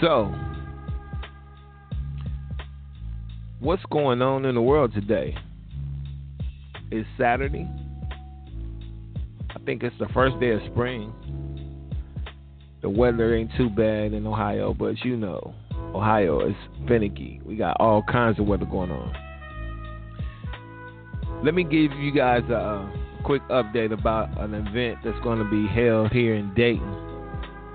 So, 0.00 0.34
what's 3.60 3.82
going 3.90 4.22
on 4.22 4.44
in 4.44 4.54
the 4.54 4.62
world 4.62 4.92
today? 4.92 5.36
It's 6.90 7.08
Saturday. 7.18 7.68
I 9.50 9.58
think 9.64 9.82
it's 9.82 9.96
the 9.98 10.08
first 10.08 10.38
day 10.40 10.50
of 10.50 10.60
spring 10.72 11.12
the 12.84 12.90
weather 12.90 13.34
ain't 13.34 13.50
too 13.56 13.70
bad 13.70 14.12
in 14.12 14.26
Ohio, 14.26 14.74
but 14.74 15.02
you 15.06 15.16
know, 15.16 15.54
Ohio 15.94 16.46
is 16.46 16.54
finicky. 16.86 17.40
We 17.42 17.56
got 17.56 17.78
all 17.80 18.02
kinds 18.02 18.38
of 18.38 18.44
weather 18.44 18.66
going 18.66 18.90
on. 18.90 19.10
Let 21.42 21.54
me 21.54 21.64
give 21.64 21.92
you 21.92 22.12
guys 22.12 22.42
a 22.50 22.92
quick 23.24 23.40
update 23.48 23.90
about 23.90 24.38
an 24.38 24.52
event 24.52 24.98
that's 25.02 25.18
going 25.20 25.38
to 25.38 25.46
be 25.46 25.66
held 25.66 26.12
here 26.12 26.34
in 26.34 26.52
Dayton 26.52 26.86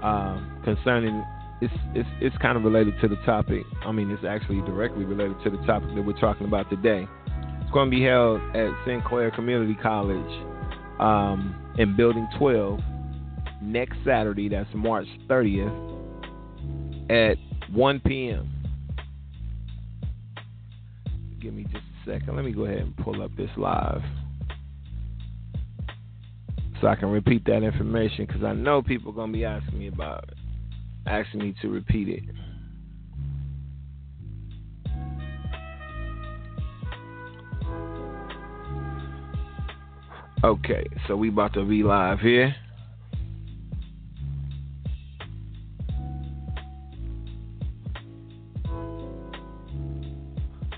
um, 0.03 0.61
concerning. 0.63 1.25
It's, 1.61 1.73
it's 1.93 2.09
it's 2.21 2.37
kind 2.37 2.57
of 2.57 2.63
related 2.63 2.99
to 3.01 3.07
the 3.07 3.17
topic. 3.25 3.63
I 3.85 3.91
mean, 3.91 4.11
it's 4.11 4.23
actually 4.23 4.61
directly 4.61 5.03
related 5.03 5.35
to 5.43 5.49
the 5.49 5.57
topic 5.65 5.89
that 5.93 6.01
we're 6.01 6.19
talking 6.19 6.47
about 6.47 6.69
today. 6.69 7.05
It's 7.61 7.71
going 7.71 7.91
to 7.91 7.95
be 7.95 8.03
held 8.03 8.39
at 8.55 8.71
Sinclair 8.85 9.29
Community 9.31 9.75
College 9.81 10.43
um, 10.99 11.55
in 11.77 11.95
Building 11.95 12.27
12 12.37 12.79
next 13.61 13.97
Saturday, 14.05 14.49
that's 14.49 14.69
March 14.73 15.07
30th, 15.27 15.97
at 17.09 17.37
1 17.73 17.99
p.m. 18.01 18.49
Give 21.41 21.53
me 21.53 21.63
just 21.63 21.75
a 21.75 22.09
second. 22.09 22.35
Let 22.35 22.45
me 22.45 22.51
go 22.51 22.65
ahead 22.65 22.79
and 22.79 22.97
pull 22.97 23.21
up 23.21 23.35
this 23.35 23.49
live 23.57 24.01
so 26.81 26.87
I 26.87 26.95
can 26.95 27.09
repeat 27.09 27.45
that 27.45 27.63
information 27.63 28.25
because 28.25 28.43
I 28.43 28.53
know 28.53 28.81
people 28.81 29.11
are 29.11 29.15
going 29.15 29.31
to 29.31 29.37
be 29.37 29.45
asking 29.45 29.77
me 29.77 29.87
about 29.87 30.29
it, 30.29 30.37
asking 31.09 31.41
me 31.41 31.55
to 31.61 31.69
repeat 31.69 32.07
it. 32.07 32.23
Okay, 40.43 40.85
so 41.07 41.17
we 41.17 41.27
about 41.27 41.53
to 41.55 41.65
be 41.65 41.83
live 41.83 42.19
here. 42.19 42.55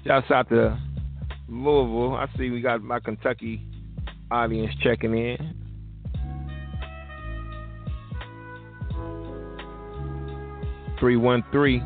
Shouts 0.03 0.31
out 0.31 0.49
to 0.49 0.79
Louisville. 1.47 2.15
I 2.15 2.25
see 2.37 2.49
we 2.49 2.61
got 2.61 2.81
my 2.81 2.99
Kentucky 2.99 3.61
audience 4.31 4.73
checking 4.81 5.15
in. 5.15 5.60
Three 11.01 11.17
one 11.17 11.43
three. 11.51 11.83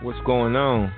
What's 0.00 0.20
going 0.24 0.54
on? 0.54 0.92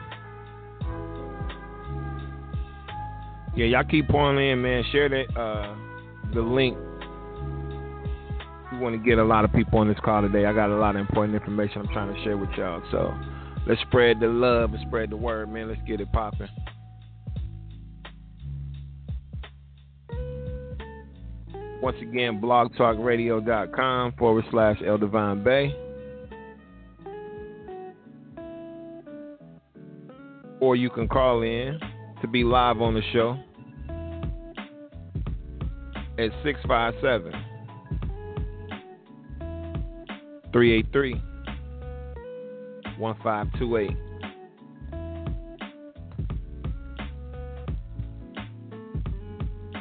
Yeah, 3.57 3.65
y'all 3.65 3.85
keep 3.85 4.09
pouring 4.09 4.51
in, 4.51 4.61
man. 4.61 4.85
Share 4.93 5.09
that 5.09 5.41
uh, 5.41 5.75
the 6.35 6.43
link. 6.43 6.77
We 8.71 8.79
want 8.79 8.95
to 8.95 8.99
get 9.03 9.19
a 9.19 9.25
lot 9.25 9.47
of 9.47 9.53
people 9.55 9.79
on 9.79 9.89
this 9.89 9.97
call 10.05 10.21
today. 10.21 10.45
I 10.45 10.53
got 10.53 10.69
a 10.69 10.77
lot 10.77 10.97
of 10.97 11.01
important 11.01 11.35
information 11.35 11.81
I'm 11.81 11.89
trying 11.89 12.15
to 12.15 12.25
share 12.25 12.37
with 12.37 12.51
y'all. 12.59 12.83
So 12.91 13.13
let's 13.67 13.81
spread 13.89 14.21
the 14.21 14.29
love 14.29 14.75
and 14.75 14.87
spread 14.87 15.09
the 15.09 15.17
word, 15.17 15.51
man. 15.51 15.69
Let's 15.69 15.81
get 15.89 16.03
it 16.03 16.13
popping. 16.13 16.49
Once 21.83 21.97
again, 22.03 22.39
blogtalkradio.com 22.39 24.13
forward 24.19 24.45
slash 24.51 24.77
El 24.87 24.99
Divine 24.99 25.43
Bay. 25.43 25.75
Or 30.61 30.77
you 30.77 30.91
can 30.91 31.09
call 31.09 31.43
in 31.43 31.81
to 32.21 32.29
be 32.29 32.45
live 32.45 32.81
on 32.81 32.95
the 32.95 33.03
show 33.13 33.39
at 36.19 36.31
657 36.45 37.33
383 40.53 41.15
1528. 42.99 43.97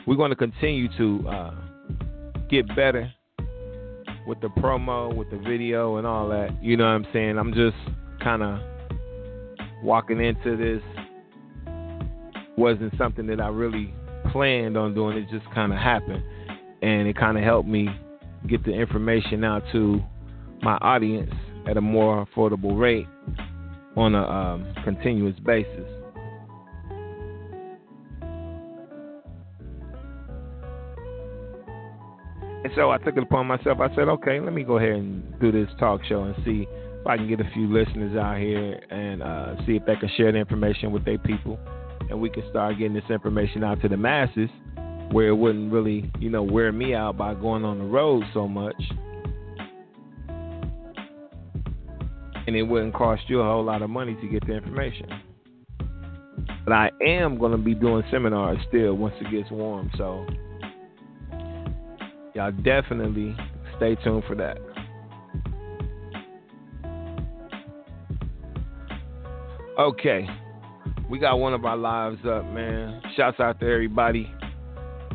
We're 0.07 0.15
going 0.15 0.31
to 0.31 0.35
continue 0.35 0.87
to 0.97 1.27
uh, 1.27 1.55
get 2.49 2.67
better 2.75 3.13
with 4.25 4.39
the 4.41 4.47
promo, 4.47 5.13
with 5.13 5.29
the 5.29 5.37
video, 5.37 5.97
and 5.97 6.07
all 6.07 6.29
that. 6.29 6.63
You 6.63 6.77
know 6.77 6.85
what 6.85 6.91
I'm 6.91 7.07
saying? 7.13 7.37
I'm 7.37 7.53
just 7.53 7.77
kind 8.23 8.41
of 8.41 8.59
walking 9.83 10.23
into 10.23 10.57
this. 10.57 10.81
Wasn't 12.57 12.93
something 12.97 13.25
that 13.27 13.39
I 13.39 13.47
really 13.47 13.93
planned 14.31 14.77
on 14.77 14.93
doing. 14.93 15.17
It 15.17 15.29
just 15.29 15.45
kind 15.53 15.71
of 15.71 15.79
happened, 15.79 16.23
and 16.81 17.07
it 17.07 17.17
kind 17.17 17.37
of 17.37 17.43
helped 17.43 17.69
me 17.69 17.87
get 18.47 18.63
the 18.65 18.71
information 18.71 19.43
out 19.43 19.63
to 19.71 20.01
my 20.61 20.75
audience 20.77 21.33
at 21.67 21.77
a 21.77 21.81
more 21.81 22.25
affordable 22.25 22.77
rate 22.77 23.07
on 23.95 24.15
a 24.15 24.23
um, 24.23 24.73
continuous 24.83 25.37
basis. 25.39 25.87
And 32.61 32.73
so 32.75 32.91
I 32.91 32.97
took 32.97 33.15
it 33.15 33.23
upon 33.23 33.47
myself. 33.47 33.79
I 33.79 33.87
said, 33.95 34.09
okay, 34.09 34.39
let 34.41 34.53
me 34.53 34.63
go 34.63 34.77
ahead 34.77 34.91
and 34.91 35.39
do 35.39 35.51
this 35.51 35.69
talk 35.79 36.03
show 36.03 36.23
and 36.23 36.35
see 36.45 36.67
I 37.09 37.17
can 37.17 37.27
get 37.27 37.39
a 37.41 37.49
few 37.53 37.67
listeners 37.67 38.15
out 38.15 38.37
here 38.37 38.79
and 38.91 39.23
uh, 39.23 39.55
see 39.65 39.75
if 39.75 39.85
they 39.85 39.95
can 39.95 40.09
share 40.15 40.31
the 40.31 40.37
information 40.37 40.91
with 40.91 41.05
their 41.05 41.17
people. 41.17 41.59
And 42.09 42.21
we 42.21 42.29
can 42.29 42.43
start 42.51 42.77
getting 42.77 42.93
this 42.93 43.09
information 43.09 43.63
out 43.63 43.81
to 43.81 43.89
the 43.89 43.97
masses 43.97 44.49
where 45.11 45.29
it 45.29 45.35
wouldn't 45.35 45.73
really, 45.73 46.11
you 46.19 46.29
know, 46.29 46.43
wear 46.43 46.71
me 46.71 46.93
out 46.93 47.17
by 47.17 47.33
going 47.33 47.65
on 47.65 47.79
the 47.79 47.85
road 47.85 48.23
so 48.33 48.47
much. 48.47 48.75
And 52.45 52.55
it 52.55 52.63
wouldn't 52.63 52.93
cost 52.93 53.23
you 53.27 53.41
a 53.41 53.43
whole 53.43 53.63
lot 53.63 53.81
of 53.81 53.89
money 53.89 54.15
to 54.21 54.27
get 54.27 54.45
the 54.45 54.53
information. 54.53 55.07
But 56.63 56.73
I 56.73 56.91
am 57.03 57.39
going 57.39 57.53
to 57.53 57.57
be 57.57 57.73
doing 57.73 58.03
seminars 58.11 58.59
still 58.67 58.93
once 58.93 59.15
it 59.19 59.31
gets 59.31 59.49
warm. 59.49 59.89
So 59.97 60.27
y'all 62.35 62.51
definitely 62.51 63.35
stay 63.77 63.95
tuned 64.03 64.23
for 64.27 64.35
that. 64.35 64.57
Okay, 69.79 70.27
we 71.09 71.19
got 71.19 71.39
one 71.39 71.53
of 71.53 71.63
our 71.63 71.77
lives 71.77 72.17
up, 72.27 72.43
man. 72.47 73.01
Shouts 73.15 73.39
out 73.39 73.61
to 73.61 73.65
everybody 73.65 74.29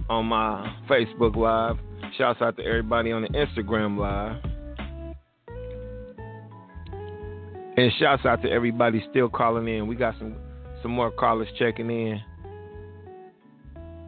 on 0.09 0.25
my 0.25 0.75
Facebook 0.89 1.37
Live. 1.37 1.77
Shouts 2.17 2.41
out 2.41 2.57
to 2.57 2.65
everybody 2.65 3.13
on 3.13 3.21
the 3.21 3.29
Instagram 3.29 3.99
Live. 3.99 4.43
And 7.77 7.93
shouts 7.99 8.25
out 8.25 8.41
to 8.41 8.51
everybody 8.51 9.05
still 9.11 9.29
calling 9.29 9.69
in. 9.69 9.87
We 9.87 9.97
got 9.97 10.15
some 10.19 10.35
some 10.81 10.93
more 10.93 11.11
callers 11.11 11.49
checking 11.59 11.91
in. 11.91 12.23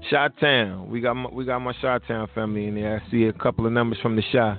Shot 0.08 0.32
Town. 0.40 0.88
We 0.88 1.02
got 1.02 1.14
my, 1.16 1.28
we 1.30 1.44
got 1.44 1.58
my 1.58 1.74
Shot 1.82 2.00
Town 2.08 2.28
family 2.34 2.66
in 2.66 2.76
there. 2.76 3.02
I 3.06 3.10
see 3.10 3.24
a 3.24 3.32
couple 3.34 3.66
of 3.66 3.72
numbers 3.72 3.98
from 4.00 4.16
the 4.16 4.22
Shot. 4.32 4.56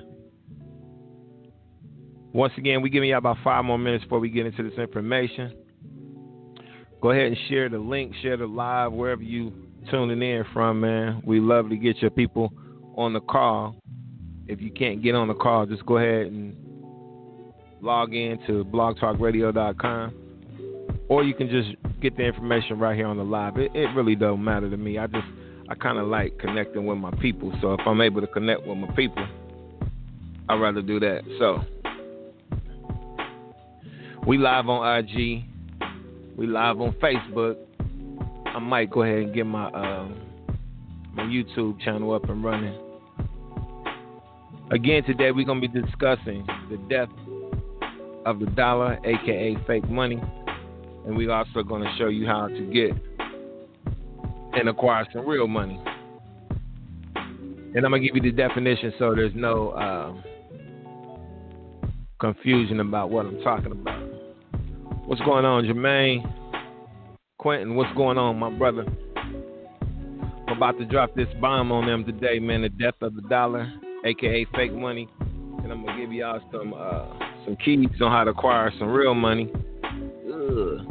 Once 2.34 2.54
again, 2.56 2.84
we 2.84 2.92
giving 2.92 3.10
y'all 3.10 3.18
about 3.18 3.38
five 3.44 3.66
more 3.66 3.80
minutes 3.80 4.04
before 4.04 4.20
we 4.20 4.30
get 4.30 4.46
into 4.46 4.62
this 4.62 4.78
information. 4.78 5.56
Go 7.02 7.12
ahead 7.12 7.28
and 7.28 7.38
share 7.50 7.70
the 7.70 7.78
link, 7.78 8.14
share 8.22 8.38
the 8.38 8.48
live 8.48 8.92
wherever 8.92 9.22
you 9.22 9.54
tuning 9.92 10.22
in 10.22 10.44
from, 10.54 10.82
man. 10.82 11.22
We 11.26 11.40
love 11.40 11.70
to 11.70 11.78
get 11.78 12.02
your 12.02 12.12
people 12.12 12.52
on 12.96 13.14
the 13.14 13.22
call. 13.22 13.76
If 14.48 14.62
you 14.62 14.72
can't 14.72 15.04
get 15.04 15.14
on 15.14 15.28
the 15.28 15.36
call, 15.36 15.66
just 15.66 15.86
go 15.86 15.98
ahead 15.98 16.28
and 16.28 16.56
log 17.82 18.14
in 18.14 18.40
to 18.48 18.66
blogtalkradio.com 18.66 20.14
or 21.10 21.24
you 21.24 21.34
can 21.34 21.50
just 21.50 21.70
get 22.02 22.18
the 22.18 22.24
information 22.24 22.80
right 22.80 22.96
here 22.96 23.08
on 23.08 23.18
the 23.18 23.24
live. 23.24 23.58
It, 23.58 23.72
it 23.74 23.88
really 23.96 24.16
don't 24.16 24.44
matter 24.44 24.70
to 24.70 24.78
me. 24.78 24.98
I 24.98 25.08
just 25.08 25.28
I 25.70 25.76
kind 25.76 25.98
of 25.98 26.08
like 26.08 26.38
connecting 26.40 26.86
with 26.86 26.98
my 26.98 27.12
people. 27.22 27.54
So 27.62 27.74
if 27.74 27.82
I'm 27.86 28.02
able 28.02 28.22
to 28.22 28.28
connect 28.28 28.66
with 28.66 28.78
my 28.78 28.88
people, 28.96 29.28
I'd 30.50 30.60
rather 30.60 30.82
do 30.82 31.00
that. 31.00 31.22
So 31.40 31.62
we 34.26 34.38
live 34.38 34.70
on 34.70 35.00
IG. 35.00 35.44
We 36.38 36.46
live 36.46 36.80
on 36.80 36.92
Facebook. 37.02 37.58
I 38.46 38.60
might 38.60 38.92
go 38.92 39.02
ahead 39.02 39.24
and 39.24 39.34
get 39.34 39.48
my 39.48 39.70
uh, 39.70 40.08
my 41.16 41.24
YouTube 41.24 41.82
channel 41.82 42.14
up 42.14 42.30
and 42.30 42.44
running. 42.44 42.80
Again, 44.70 45.04
today 45.04 45.32
we're 45.32 45.48
gonna 45.48 45.62
be 45.62 45.68
discussing 45.68 46.46
the 46.70 46.78
death 46.90 47.10
of 48.28 48.40
the 48.40 48.46
dollar, 48.56 49.00
aka 49.04 49.58
fake 49.66 49.90
money, 49.90 50.22
and 51.08 51.18
we're 51.18 51.32
also 51.32 51.64
gonna 51.64 51.92
show 51.98 52.08
you 52.08 52.28
how 52.28 52.48
to 52.48 52.62
get 52.72 52.92
and 54.54 54.70
acquire 54.70 55.08
some 55.12 55.28
real 55.28 55.48
money. 55.48 55.82
And 57.16 57.78
I'm 57.78 57.92
gonna 57.92 58.00
give 58.00 58.16
you 58.16 58.22
the 58.22 58.32
definition 58.32 58.94
so 59.00 59.16
there's 59.16 59.34
no 59.34 59.70
uh, 59.70 60.14
confusion 62.20 62.80
about 62.80 63.10
what 63.10 63.26
I'm 63.26 63.42
talking 63.42 63.72
about. 63.72 64.17
What's 65.08 65.22
going 65.22 65.46
on, 65.46 65.64
Jermaine? 65.64 66.30
Quentin, 67.38 67.76
what's 67.78 67.96
going 67.96 68.18
on, 68.18 68.38
my 68.38 68.50
brother? 68.50 68.84
I'm 69.16 70.58
about 70.58 70.78
to 70.80 70.86
drop 70.86 71.16
this 71.16 71.30
bomb 71.40 71.72
on 71.72 71.88
them 71.88 72.04
today, 72.04 72.40
man. 72.40 72.64
The 72.64 72.68
death 72.68 72.96
of 73.00 73.16
the 73.16 73.22
dollar, 73.22 73.72
aka 74.04 74.46
fake 74.54 74.74
money, 74.74 75.08
and 75.22 75.72
I'm 75.72 75.86
gonna 75.86 75.98
give 75.98 76.12
y'all 76.12 76.42
some 76.52 76.74
uh, 76.74 77.06
some 77.46 77.56
keys 77.64 77.88
on 78.02 78.12
how 78.12 78.26
to 78.26 78.32
acquire 78.32 78.70
some 78.78 78.90
real 78.90 79.14
money. 79.14 79.50
Ugh. 79.86 80.86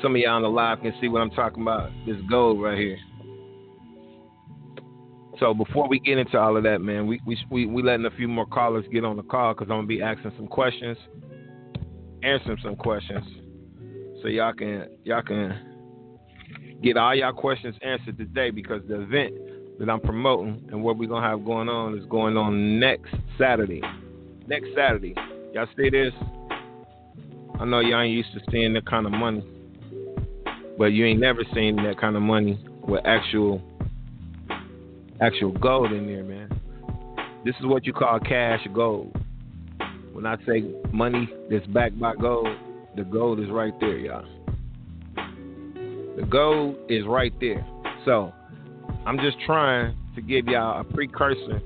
Some 0.00 0.14
of 0.14 0.16
y'all 0.16 0.36
on 0.36 0.42
the 0.44 0.48
live 0.48 0.80
can 0.80 0.94
see 0.98 1.08
what 1.08 1.20
I'm 1.20 1.30
talking 1.30 1.60
about. 1.60 1.90
This 2.06 2.16
gold 2.30 2.62
right 2.62 2.78
here. 2.78 2.96
So 5.40 5.52
before 5.52 5.90
we 5.90 6.00
get 6.00 6.16
into 6.16 6.38
all 6.38 6.56
of 6.56 6.62
that, 6.62 6.80
man, 6.80 7.06
we 7.06 7.20
we 7.26 7.36
we, 7.50 7.66
we 7.66 7.82
letting 7.82 8.06
a 8.06 8.10
few 8.12 8.28
more 8.28 8.46
callers 8.46 8.86
get 8.90 9.04
on 9.04 9.18
the 9.18 9.24
call 9.24 9.52
because 9.52 9.66
I'm 9.66 9.76
gonna 9.76 9.86
be 9.86 10.00
asking 10.00 10.32
some 10.38 10.46
questions, 10.46 10.96
answering 12.22 12.56
some 12.62 12.74
questions, 12.74 13.26
so 14.22 14.28
y'all 14.28 14.52
can 14.52 14.88
y'all 15.04 15.22
can 15.22 15.58
get 16.82 16.96
all 16.96 17.14
y'all 17.14 17.32
questions 17.32 17.76
answered 17.82 18.16
today 18.18 18.50
because 18.50 18.82
the 18.88 19.00
event 19.00 19.34
that 19.78 19.88
I'm 19.88 20.00
promoting 20.00 20.68
and 20.72 20.82
what 20.82 20.96
we're 20.96 21.08
gonna 21.08 21.26
have 21.26 21.44
going 21.44 21.68
on 21.68 21.96
is 21.96 22.04
going 22.06 22.36
on 22.36 22.80
next 22.80 23.14
Saturday. 23.38 23.82
Next 24.46 24.68
Saturday, 24.74 25.14
y'all 25.52 25.66
see 25.76 25.90
this? 25.90 26.12
I 27.60 27.64
know 27.64 27.80
y'all 27.80 28.02
ain't 28.02 28.14
used 28.14 28.32
to 28.32 28.40
seeing 28.50 28.72
that 28.74 28.86
kind 28.86 29.06
of 29.06 29.12
money, 29.12 29.44
but 30.78 30.86
you 30.86 31.04
ain't 31.06 31.20
never 31.20 31.42
seen 31.54 31.76
that 31.76 32.00
kind 32.00 32.16
of 32.16 32.22
money 32.22 32.58
with 32.86 33.04
actual 33.04 33.62
actual 35.20 35.52
gold 35.52 35.92
in 35.92 36.06
there, 36.06 36.24
man. 36.24 36.48
This 37.44 37.54
is 37.60 37.66
what 37.66 37.86
you 37.86 37.92
call 37.92 38.18
cash 38.20 38.66
gold. 38.74 39.16
When 40.12 40.26
I 40.26 40.36
say 40.46 40.64
money 40.92 41.28
that's 41.50 41.66
backed 41.68 41.98
by 42.00 42.14
gold, 42.16 42.56
the 42.98 43.04
gold 43.04 43.38
is 43.38 43.48
right 43.48 43.72
there, 43.78 43.96
y'all. 43.96 44.26
The 46.16 46.26
gold 46.28 46.76
is 46.88 47.06
right 47.06 47.32
there. 47.40 47.64
So 48.04 48.32
I'm 49.06 49.18
just 49.18 49.36
trying 49.46 49.96
to 50.16 50.20
give 50.20 50.46
y'all 50.46 50.80
a 50.80 50.84
precursor 50.84 51.60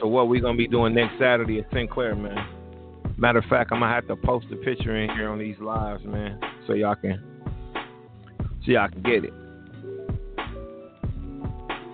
to 0.00 0.06
what 0.06 0.28
we're 0.28 0.40
gonna 0.40 0.56
be 0.56 0.66
doing 0.66 0.94
next 0.94 1.18
Saturday 1.18 1.58
at 1.58 1.70
Sinclair, 1.74 2.14
man. 2.14 2.38
Matter 3.18 3.40
of 3.40 3.44
fact, 3.50 3.70
I'm 3.70 3.80
gonna 3.80 3.92
have 3.92 4.08
to 4.08 4.16
post 4.16 4.46
a 4.50 4.56
picture 4.56 4.96
in 4.96 5.10
here 5.10 5.28
on 5.28 5.38
these 5.38 5.58
lives, 5.60 6.02
man, 6.04 6.40
so 6.66 6.72
y'all 6.72 6.94
can 6.94 7.22
so 8.64 8.72
y'all 8.72 8.88
can 8.88 9.02
get 9.02 9.24
it. 9.24 9.34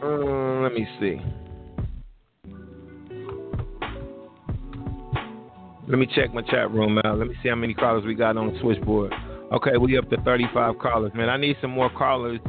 Uh, 0.05 0.63
let 0.63 0.73
me 0.73 0.87
see. 1.01 1.21
Let 5.87 5.99
me 5.99 6.07
check 6.15 6.33
my 6.33 6.41
chat 6.43 6.71
room 6.71 6.99
out. 7.05 7.19
Let 7.19 7.27
me 7.29 7.35
see 7.43 7.51
how 7.51 7.57
many 7.57 7.75
callers 7.75 8.07
we 8.07 8.15
got 8.15 8.39
on 8.39 8.53
the 8.53 8.61
switchboard. 8.61 9.13
Okay, 9.53 9.77
we 9.77 9.99
up 9.99 10.09
to 10.11 10.17
35 10.23 10.79
callers, 10.79 11.13
man. 11.15 11.29
I 11.29 11.37
need 11.37 11.57
some 11.61 11.73
more 11.73 11.91
callers. 11.91 12.41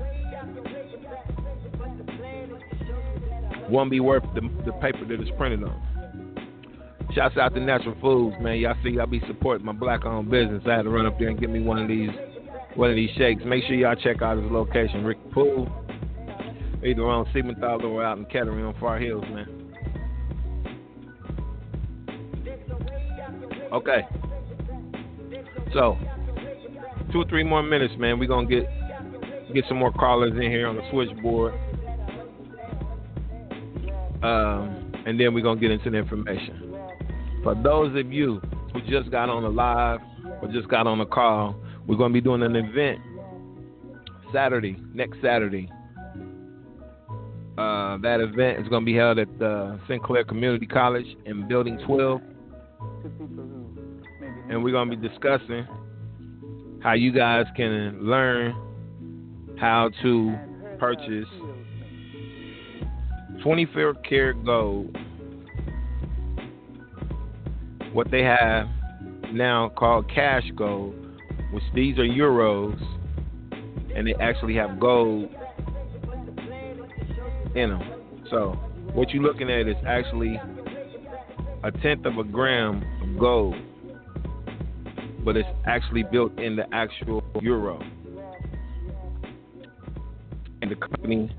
won't 3.70 3.90
be 3.90 4.00
worth 4.00 4.24
the, 4.35 4.40
the 4.64 4.72
paper 4.81 5.04
that 5.04 5.20
it's 5.20 5.31
printed 5.37 5.62
on. 5.62 5.85
Shouts 7.14 7.37
out 7.37 7.54
to 7.54 7.61
Natural 7.61 7.96
Foods, 8.00 8.37
man. 8.40 8.59
Y'all 8.59 8.74
see, 8.83 8.90
y'all 8.90 9.07
be 9.07 9.22
supporting 9.26 9.64
my 9.64 9.72
black-owned 9.72 10.31
business. 10.31 10.62
I 10.66 10.76
had 10.76 10.83
to 10.83 10.90
run 10.90 11.07
up 11.07 11.18
there 11.18 11.28
and 11.28 11.38
get 11.38 11.50
me 11.50 11.61
one 11.61 11.78
of 11.78 11.88
these, 11.88 12.11
one 12.74 12.90
of 12.90 12.96
these 12.96 13.11
shakes. 13.16 13.42
Make 13.46 13.64
sure 13.64 13.76
y'all 13.76 13.94
check 13.94 14.20
out 14.20 14.37
his 14.37 14.50
location, 14.50 15.04
Rick 15.04 15.18
Pool, 15.33 15.70
either 16.84 17.06
on 17.06 17.26
Siebenthaler 17.26 17.84
or 17.84 18.04
out 18.04 18.18
in 18.18 18.24
Kettering 18.26 18.64
on 18.64 18.74
Far 18.78 18.98
Hills, 18.98 19.24
man. 19.30 19.68
Okay. 23.72 24.06
So, 25.72 25.98
two 27.12 27.20
or 27.20 27.28
three 27.28 27.44
more 27.44 27.62
minutes, 27.62 27.94
man. 27.98 28.18
We're 28.18 28.28
gonna 28.28 28.48
get 28.48 28.66
get 29.52 29.64
some 29.68 29.78
more 29.78 29.92
callers 29.92 30.32
in 30.32 30.42
here 30.42 30.66
on 30.66 30.76
the 30.76 30.90
switchboard. 30.90 31.54
Um, 34.22 34.92
and 35.06 35.18
then 35.18 35.32
we're 35.34 35.42
gonna 35.42 35.60
get 35.60 35.70
into 35.70 35.90
the 35.90 35.98
information. 35.98 36.74
For 37.42 37.54
those 37.54 37.96
of 37.96 38.12
you 38.12 38.40
who 38.72 38.80
just 38.82 39.10
got 39.10 39.28
on 39.28 39.42
the 39.42 39.48
live 39.48 40.00
or 40.42 40.48
just 40.52 40.68
got 40.68 40.86
on 40.86 40.98
the 40.98 41.06
call, 41.06 41.56
we're 41.86 41.96
gonna 41.96 42.12
be 42.12 42.20
doing 42.20 42.42
an 42.42 42.56
event 42.56 43.00
Saturday, 44.32 44.76
next 44.92 45.20
Saturday. 45.22 45.70
Uh, 47.59 47.99
that 47.99 48.21
event 48.21 48.61
is 48.61 48.68
going 48.68 48.83
to 48.83 48.87
be 48.87 48.94
held 48.94 49.18
at 49.18 49.42
uh, 49.42 49.77
Sinclair 49.88 50.23
Community 50.23 50.64
College 50.64 51.16
in 51.25 51.49
Building 51.49 51.77
12. 51.88 52.21
And 54.49 54.62
we're 54.62 54.71
going 54.71 54.88
to 54.88 54.97
be 54.97 55.09
discussing 55.09 55.66
how 56.81 56.92
you 56.92 57.11
guys 57.11 57.47
can 57.57 57.99
learn 58.01 58.55
how 59.59 59.90
to 60.03 60.38
purchase 60.79 61.27
24 63.42 63.94
karat 64.09 64.44
gold. 64.44 64.97
What 67.92 68.09
they 68.12 68.23
have 68.23 68.68
now 69.33 69.71
called 69.71 70.09
cash 70.09 70.44
gold, 70.55 70.94
which 71.51 71.64
these 71.75 71.99
are 71.99 72.07
euros, 72.07 72.81
and 73.97 74.07
they 74.07 74.14
actually 74.21 74.55
have 74.55 74.79
gold 74.79 75.35
in 77.54 77.70
them. 77.70 77.82
So 78.30 78.52
what 78.94 79.11
you're 79.11 79.22
looking 79.22 79.50
at 79.50 79.68
is 79.68 79.76
actually 79.87 80.40
a 81.64 81.70
tenth 81.70 82.06
of 82.06 82.18
a 82.18 82.24
gram 82.24 82.82
of 83.02 83.18
gold, 83.18 83.56
but 85.24 85.37
it's 85.37 85.48
actually 85.66 86.04
built 86.04 86.38
in 86.38 86.56
the 86.56 86.64
actual 86.72 87.22
euro. 87.40 87.80
And 90.61 90.70
the 90.70 90.76
company 90.76 91.34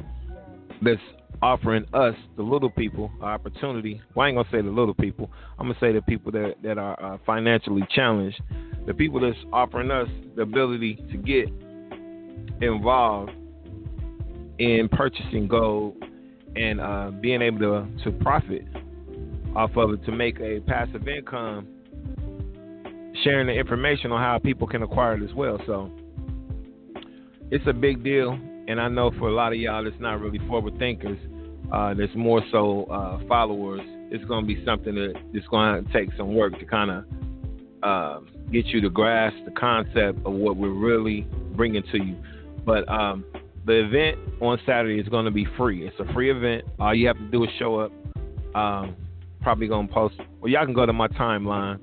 that's 0.82 1.02
offering 1.42 1.86
us, 1.94 2.16
the 2.36 2.44
little 2.44 2.70
people, 2.70 3.12
opportunity. 3.22 4.02
Well, 4.14 4.26
I 4.26 4.30
ain't 4.30 4.38
gonna 4.38 4.50
say 4.52 4.62
the 4.62 4.70
little 4.70 4.94
people. 4.94 5.32
I'm 5.58 5.68
gonna 5.68 5.80
say 5.80 5.92
the 5.92 6.02
people 6.02 6.32
that 6.34 6.56
that 6.64 6.78
are 6.78 7.02
uh, 7.02 7.18
financially 7.26 7.86
challenged. 7.94 8.42
The 8.86 8.94
people 8.94 9.20
that's 9.20 9.38
offering 9.54 9.92
us 9.92 10.08
the 10.36 10.42
ability 10.42 10.96
to 11.12 11.18
get 11.18 11.50
involved 12.62 13.32
in 14.60 14.90
purchasing 14.90 15.48
gold 15.48 15.96
and 16.56 16.80
uh, 16.82 17.12
being 17.22 17.42
able 17.42 17.60
to 17.60 18.04
to 18.04 18.12
profit 18.20 18.66
off 19.56 19.76
of 19.78 19.92
it 19.92 20.06
to 20.06 20.12
make 20.12 20.40
a 20.40 20.60
passive 20.62 21.08
income, 21.08 21.68
sharing 23.24 23.48
the 23.48 23.54
information 23.54 24.12
on 24.12 24.22
how 24.22 24.38
people 24.38 24.68
can 24.68 24.84
acquire 24.84 25.16
it 25.16 25.28
as 25.28 25.34
well. 25.34 25.60
So 25.66 25.92
it's 27.50 27.66
a 27.68 27.74
big 27.74 28.04
deal, 28.04 28.32
and 28.68 28.80
I 28.80 28.88
know 28.90 29.12
for 29.18 29.30
a 29.30 29.34
lot 29.34 29.54
of 29.54 29.60
y'all, 29.60 29.88
it's 29.88 30.00
not 30.00 30.20
really 30.20 30.40
forward 30.48 30.78
thinkers. 30.78 31.18
Uh, 31.72 31.94
there's 31.94 32.16
more 32.16 32.42
so 32.52 32.84
uh, 32.86 33.20
followers. 33.28 33.82
It's 34.12 34.24
going 34.26 34.48
to 34.48 34.48
be 34.48 34.64
something 34.66 34.96
that 34.96 35.14
it's 35.34 35.48
going 35.48 35.84
to 35.84 35.94
take 35.94 36.10
some 36.18 36.36
work 36.36 36.58
to 36.60 36.66
kind 36.66 36.92
of 36.92 37.06
uh, 37.84 38.20
get 38.52 38.66
you 38.68 38.82
to 38.82 38.90
grasp 38.90 39.38
the 39.46 39.52
concept 39.52 40.20
of 40.26 40.34
what 40.34 40.58
we're 40.58 40.70
really 40.70 41.28
bringing 41.56 41.84
to 41.92 42.04
you. 42.04 42.16
But 42.66 42.90
um, 42.90 43.24
the 43.66 43.86
event 43.86 44.18
on 44.42 44.60
Saturday 44.66 45.00
is 45.00 45.08
going 45.10 45.26
to 45.26 45.32
be 45.32 45.46
free. 45.58 45.88
It's 45.88 46.00
a 46.00 46.14
free 46.14 46.32
event. 46.32 46.66
All 46.80 46.94
you 46.94 47.08
have 47.08 47.18
to 47.18 47.32
do 47.32 47.44
is 47.44 47.50
show 47.58 47.80
up. 47.80 47.92
Um, 48.56 48.96
probably 49.42 49.68
going 49.68 49.88
to 49.88 49.94
post. 49.94 50.16
Well, 50.42 50.52
y'all 50.52 50.66
can 50.66 50.74
go 50.74 50.86
to 50.86 50.94
my 50.94 51.08
timeline. 51.08 51.80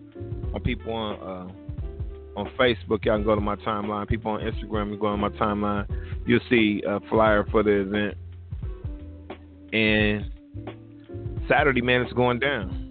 On 0.55 0.61
people 0.63 0.93
on 0.93 1.15
uh, 1.21 2.41
on 2.41 2.51
Facebook, 2.59 3.05
y'all 3.05 3.17
can 3.17 3.25
go 3.25 3.35
to 3.35 3.41
my 3.41 3.57
timeline. 3.57 4.07
People 4.09 4.33
on 4.33 4.41
Instagram, 4.41 4.91
you 4.91 4.99
go 4.99 5.07
on 5.07 5.21
my 5.21 5.29
timeline. 5.31 5.87
You'll 6.27 6.41
see 6.51 6.83
a 6.87 7.01
flyer 7.09 7.45
for 7.51 7.63
the 7.63 7.71
event. 7.71 8.17
And 9.73 10.31
Saturday, 11.49 11.83
man, 11.83 12.03
it's 12.03 12.13
going 12.13 12.39
down. 12.39 12.83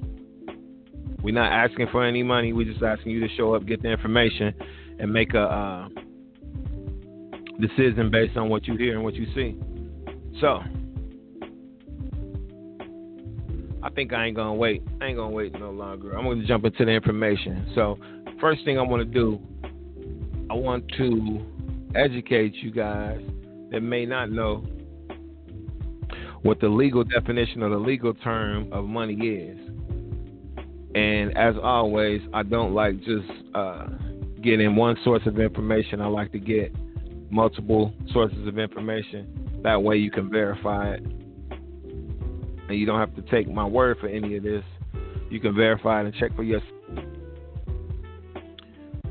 We're 1.21 1.33
not 1.33 1.51
asking 1.51 1.87
for 1.91 2.05
any 2.05 2.21
money. 2.21 2.53
We're 2.53 2.71
just 2.71 2.83
asking 2.83 3.11
you 3.11 3.19
to 3.27 3.35
show 3.35 3.55
up, 3.55 3.65
get 3.65 3.81
the 3.81 3.89
information, 3.89 4.53
and 4.99 5.11
make 5.11 5.33
a 5.33 5.41
uh, 5.41 5.89
decision 7.59 8.09
based 8.11 8.37
on 8.37 8.49
what 8.49 8.67
you 8.67 8.75
hear 8.77 8.95
and 8.95 9.03
what 9.03 9.13
you 9.15 9.25
see. 9.33 9.57
So, 10.39 10.61
I 13.81 13.89
think 13.91 14.13
I 14.13 14.25
ain't 14.25 14.35
gonna 14.35 14.53
wait. 14.53 14.83
I 14.99 15.05
ain't 15.05 15.17
gonna 15.17 15.33
wait 15.33 15.53
no 15.59 15.71
longer. 15.71 16.17
I'm 16.17 16.25
gonna 16.25 16.45
jump 16.45 16.65
into 16.65 16.85
the 16.85 16.91
information. 16.91 17.71
So, 17.75 17.99
first 18.41 18.65
thing 18.65 18.77
I 18.77 18.81
want 18.81 19.01
to 19.01 19.05
do, 19.05 19.39
I 20.49 20.53
want 20.53 20.85
to 20.97 21.45
educate 21.95 22.55
you 22.55 22.71
guys 22.71 23.21
that 23.71 23.81
may 23.81 24.05
not 24.05 24.31
know 24.31 24.65
what 26.41 26.59
the 26.59 26.67
legal 26.67 27.03
definition 27.03 27.63
or 27.63 27.69
the 27.69 27.77
legal 27.77 28.13
term 28.13 28.71
of 28.71 28.85
money 28.85 29.15
is. 29.15 29.57
And 30.93 31.35
as 31.37 31.55
always, 31.61 32.21
I 32.33 32.43
don't 32.43 32.73
like 32.73 32.99
just 32.99 33.29
uh, 33.53 33.87
getting 34.41 34.75
one 34.75 34.95
source 35.03 35.23
of 35.25 35.39
information. 35.39 36.01
I 36.01 36.07
like 36.07 36.31
to 36.31 36.39
get 36.39 36.73
multiple 37.29 37.93
sources 38.11 38.47
of 38.47 38.57
information. 38.57 39.59
That 39.63 39.81
way 39.81 39.97
you 39.97 40.11
can 40.11 40.29
verify 40.29 40.93
it. 40.93 41.03
And 42.67 42.79
you 42.79 42.85
don't 42.85 42.99
have 42.99 43.15
to 43.15 43.21
take 43.23 43.49
my 43.49 43.65
word 43.65 43.97
for 43.99 44.07
any 44.07 44.35
of 44.37 44.43
this. 44.43 44.63
You 45.29 45.39
can 45.39 45.55
verify 45.55 46.01
it 46.01 46.05
and 46.05 46.15
check 46.15 46.35
for 46.35 46.43
yourself. 46.43 46.71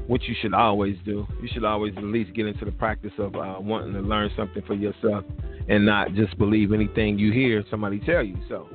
What 0.07 0.23
you 0.25 0.35
should 0.41 0.55
always 0.55 0.97
do. 1.05 1.27
You 1.41 1.49
should 1.53 1.65
always 1.65 1.95
at 1.97 2.05
least 2.05 2.35
get 2.35 2.47
into 2.47 2.65
the 2.65 2.73
practice 2.73 3.13
of 3.19 3.35
uh, 3.37 3.57
wanting 3.59 3.95
to 3.95 4.01
learn 4.01 4.31
something 4.37 4.63
for 4.67 4.75
yourself 4.75 5.25
and 5.69 5.87
not 5.87 6.13
just 6.15 6.37
believe 6.39 6.73
anything 6.73 7.19
you 7.19 7.33
hear 7.33 7.65
somebody 7.71 8.01
tell 8.01 8.23
you. 8.23 8.37
So, 8.49 8.69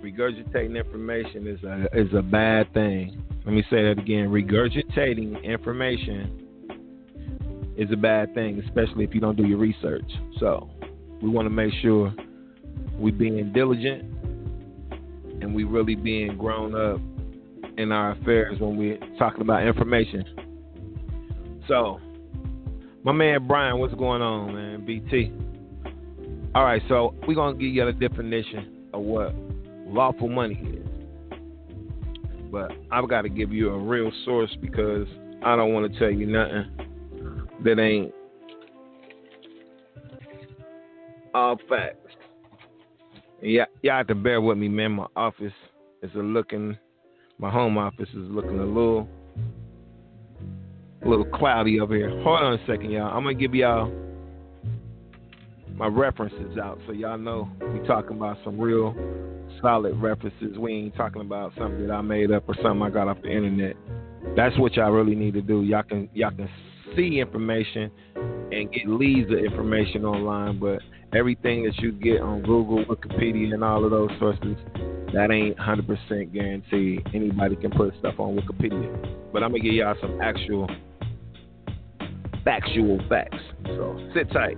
regurgitating 0.00 0.76
information 0.76 1.46
is 1.46 1.62
a 1.64 1.86
is 1.92 2.12
a 2.14 2.22
bad 2.22 2.72
thing. 2.72 3.22
Let 3.44 3.54
me 3.54 3.62
say 3.68 3.82
that 3.82 3.98
again. 3.98 4.28
Regurgitating 4.28 5.42
information 5.42 6.43
is 7.76 7.90
a 7.92 7.96
bad 7.96 8.34
thing, 8.34 8.62
especially 8.66 9.04
if 9.04 9.14
you 9.14 9.20
don't 9.20 9.36
do 9.36 9.46
your 9.46 9.58
research. 9.58 10.10
So 10.38 10.70
we 11.22 11.28
want 11.28 11.46
to 11.46 11.50
make 11.50 11.72
sure 11.82 12.14
we 12.98 13.10
being 13.10 13.52
diligent 13.52 14.02
and 15.42 15.54
we 15.54 15.64
really 15.64 15.94
being 15.94 16.36
grown 16.36 16.74
up 16.74 17.00
in 17.76 17.90
our 17.90 18.12
affairs 18.12 18.58
when 18.60 18.76
we're 18.76 18.98
talking 19.18 19.40
about 19.40 19.66
information. 19.66 20.24
So, 21.66 22.00
my 23.02 23.12
man 23.12 23.46
Brian, 23.46 23.78
what's 23.78 23.94
going 23.94 24.22
on, 24.22 24.54
man? 24.54 24.86
BT. 24.86 25.32
All 26.54 26.64
right, 26.64 26.82
so 26.88 27.14
we're 27.26 27.34
gonna 27.34 27.56
give 27.56 27.74
you 27.74 27.86
a 27.86 27.92
definition 27.92 28.88
of 28.92 29.02
what 29.02 29.34
lawful 29.86 30.28
money 30.28 30.54
is. 30.54 31.38
But 32.52 32.70
I've 32.92 33.08
got 33.08 33.22
to 33.22 33.28
give 33.28 33.52
you 33.52 33.70
a 33.70 33.78
real 33.78 34.12
source 34.24 34.56
because 34.60 35.08
I 35.44 35.56
don't 35.56 35.72
want 35.74 35.92
to 35.92 35.98
tell 35.98 36.10
you 36.10 36.26
nothing 36.26 36.70
that 37.64 37.78
ain't 37.78 38.12
all 41.34 41.58
facts. 41.68 41.98
Yeah, 43.42 43.64
y'all 43.82 43.98
have 43.98 44.06
to 44.06 44.14
bear 44.14 44.40
with 44.40 44.56
me, 44.56 44.68
man. 44.68 44.92
My 44.92 45.06
office 45.16 45.52
is 46.02 46.10
a 46.14 46.18
looking, 46.18 46.78
my 47.38 47.50
home 47.50 47.76
office 47.76 48.08
is 48.10 48.30
looking 48.30 48.58
a 48.58 48.64
little, 48.64 49.08
a 51.04 51.08
little 51.08 51.26
cloudy 51.26 51.80
over 51.80 51.94
here. 51.94 52.10
Hold 52.22 52.40
on 52.40 52.54
a 52.54 52.66
second, 52.66 52.90
y'all. 52.90 53.14
I'm 53.14 53.24
gonna 53.24 53.34
give 53.34 53.54
y'all 53.54 53.92
my 55.74 55.88
references 55.88 56.56
out 56.56 56.78
so 56.86 56.92
y'all 56.92 57.18
know 57.18 57.48
we 57.72 57.84
talking 57.86 58.16
about 58.16 58.38
some 58.44 58.58
real 58.60 58.94
solid 59.60 60.00
references. 60.00 60.56
We 60.56 60.72
ain't 60.72 60.96
talking 60.96 61.20
about 61.20 61.52
something 61.58 61.86
that 61.86 61.92
I 61.92 62.00
made 62.00 62.30
up 62.30 62.48
or 62.48 62.54
something 62.62 62.82
I 62.82 62.90
got 62.90 63.08
off 63.08 63.20
the 63.22 63.30
internet. 63.30 63.76
That's 64.36 64.56
what 64.58 64.74
y'all 64.74 64.92
really 64.92 65.16
need 65.16 65.34
to 65.34 65.42
do. 65.42 65.62
Y'all 65.62 65.82
can 65.82 66.08
y'all 66.14 66.30
can 66.30 66.48
see 66.96 67.20
information 67.20 67.90
and 68.52 68.72
get 68.72 68.88
leads 68.88 69.30
of 69.30 69.38
information 69.38 70.04
online, 70.04 70.58
but 70.58 70.80
everything 71.14 71.64
that 71.64 71.76
you 71.78 71.92
get 71.92 72.20
on 72.20 72.42
Google, 72.42 72.84
Wikipedia, 72.84 73.54
and 73.54 73.64
all 73.64 73.84
of 73.84 73.90
those 73.90 74.10
sources, 74.18 74.56
that 75.12 75.30
ain't 75.30 75.56
100% 75.58 76.32
guaranteed. 76.32 77.06
Anybody 77.14 77.56
can 77.56 77.70
put 77.70 77.94
stuff 77.98 78.18
on 78.18 78.36
Wikipedia. 78.36 79.32
But 79.32 79.42
I'm 79.42 79.50
going 79.50 79.62
to 79.62 79.68
give 79.68 79.74
y'all 79.74 79.94
some 80.00 80.20
actual, 80.20 80.68
factual 82.44 83.00
facts. 83.08 83.42
So 83.64 84.10
sit 84.14 84.30
tight. 84.30 84.56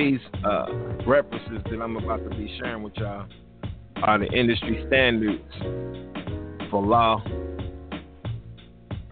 These 0.00 0.20
uh, 0.42 0.64
references 1.06 1.62
that 1.70 1.78
I'm 1.78 1.94
about 1.98 2.24
to 2.24 2.30
be 2.30 2.58
sharing 2.58 2.82
with 2.82 2.94
y'all 2.96 3.28
are 4.02 4.18
the 4.18 4.28
industry 4.32 4.82
standards 4.86 5.42
for 6.70 6.82
law, 6.82 7.22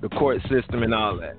the 0.00 0.08
court 0.08 0.40
system, 0.50 0.82
and 0.82 0.94
all 0.94 1.18
that. 1.18 1.36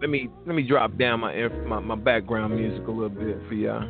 Let 0.00 0.08
me 0.08 0.30
let 0.46 0.56
me 0.56 0.62
drop 0.66 0.96
down 0.96 1.20
my 1.20 1.48
my, 1.66 1.80
my 1.80 1.96
background 1.96 2.56
music 2.56 2.86
a 2.86 2.90
little 2.90 3.10
bit 3.10 3.36
for 3.46 3.52
y'all. 3.52 3.86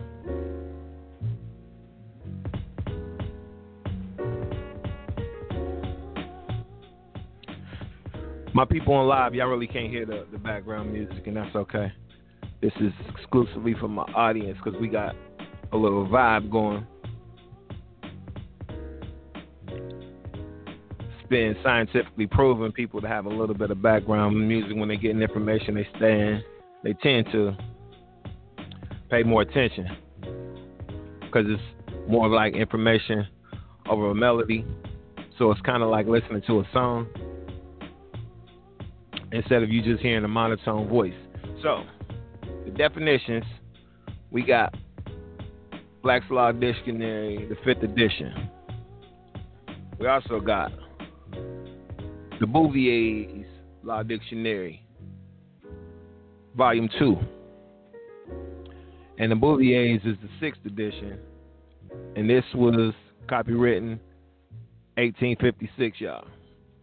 My 8.52 8.64
people 8.64 8.94
on 8.94 9.06
live, 9.06 9.32
y'all 9.32 9.46
really 9.46 9.68
can't 9.68 9.90
hear 9.90 10.04
the, 10.04 10.26
the 10.32 10.38
background 10.38 10.92
music, 10.92 11.24
and 11.28 11.36
that's 11.36 11.54
okay. 11.54 11.92
This 12.62 12.72
is 12.80 12.92
exclusively 13.14 13.74
for 13.78 13.88
my 13.88 14.04
audience 14.14 14.56
because 14.64 14.80
we 14.80 14.88
got 14.88 15.14
a 15.72 15.76
little 15.76 16.06
vibe 16.06 16.50
going. 16.50 16.86
It's 19.68 21.28
been 21.28 21.56
scientifically 21.62 22.28
proven 22.28 22.72
people 22.72 23.00
to 23.02 23.08
have 23.08 23.26
a 23.26 23.28
little 23.28 23.54
bit 23.54 23.70
of 23.70 23.82
background 23.82 24.48
music 24.48 24.76
when 24.76 24.88
they 24.88 24.96
get 24.96 25.20
information 25.20 25.74
they 25.74 25.88
stand 25.96 26.42
they 26.82 26.94
tend 26.94 27.26
to 27.32 27.56
pay 29.10 29.22
more 29.22 29.42
attention 29.42 29.88
because 31.20 31.46
it's 31.48 31.62
more 32.08 32.28
like 32.28 32.54
information 32.54 33.26
over 33.88 34.10
a 34.10 34.14
melody. 34.14 34.64
So 35.38 35.50
it's 35.50 35.60
kind 35.62 35.82
of 35.82 35.88
like 35.90 36.06
listening 36.06 36.42
to 36.46 36.60
a 36.60 36.64
song 36.72 37.06
instead 39.30 39.62
of 39.62 39.70
you 39.70 39.82
just 39.82 40.02
hearing 40.02 40.24
a 40.24 40.28
monotone 40.28 40.88
voice. 40.88 41.14
So 41.62 41.84
definitions, 42.76 43.44
we 44.30 44.42
got 44.42 44.74
Black's 46.02 46.24
Law 46.30 46.52
Dictionary, 46.52 47.46
the 47.48 47.56
fifth 47.64 47.82
edition. 47.82 48.48
We 49.98 50.06
also 50.06 50.40
got 50.40 50.72
the 52.40 52.46
Bouvier's 52.46 53.46
Law 53.82 54.02
Dictionary, 54.02 54.84
Volume 56.56 56.88
2. 56.98 57.16
And 59.18 59.30
the 59.30 59.36
Bouvier's 59.36 60.00
is 60.04 60.16
the 60.22 60.28
sixth 60.40 60.64
edition. 60.66 61.18
And 62.16 62.28
this 62.28 62.44
was 62.54 62.94
copywritten 63.28 63.98
1856, 64.96 66.00
y'all. 66.00 66.26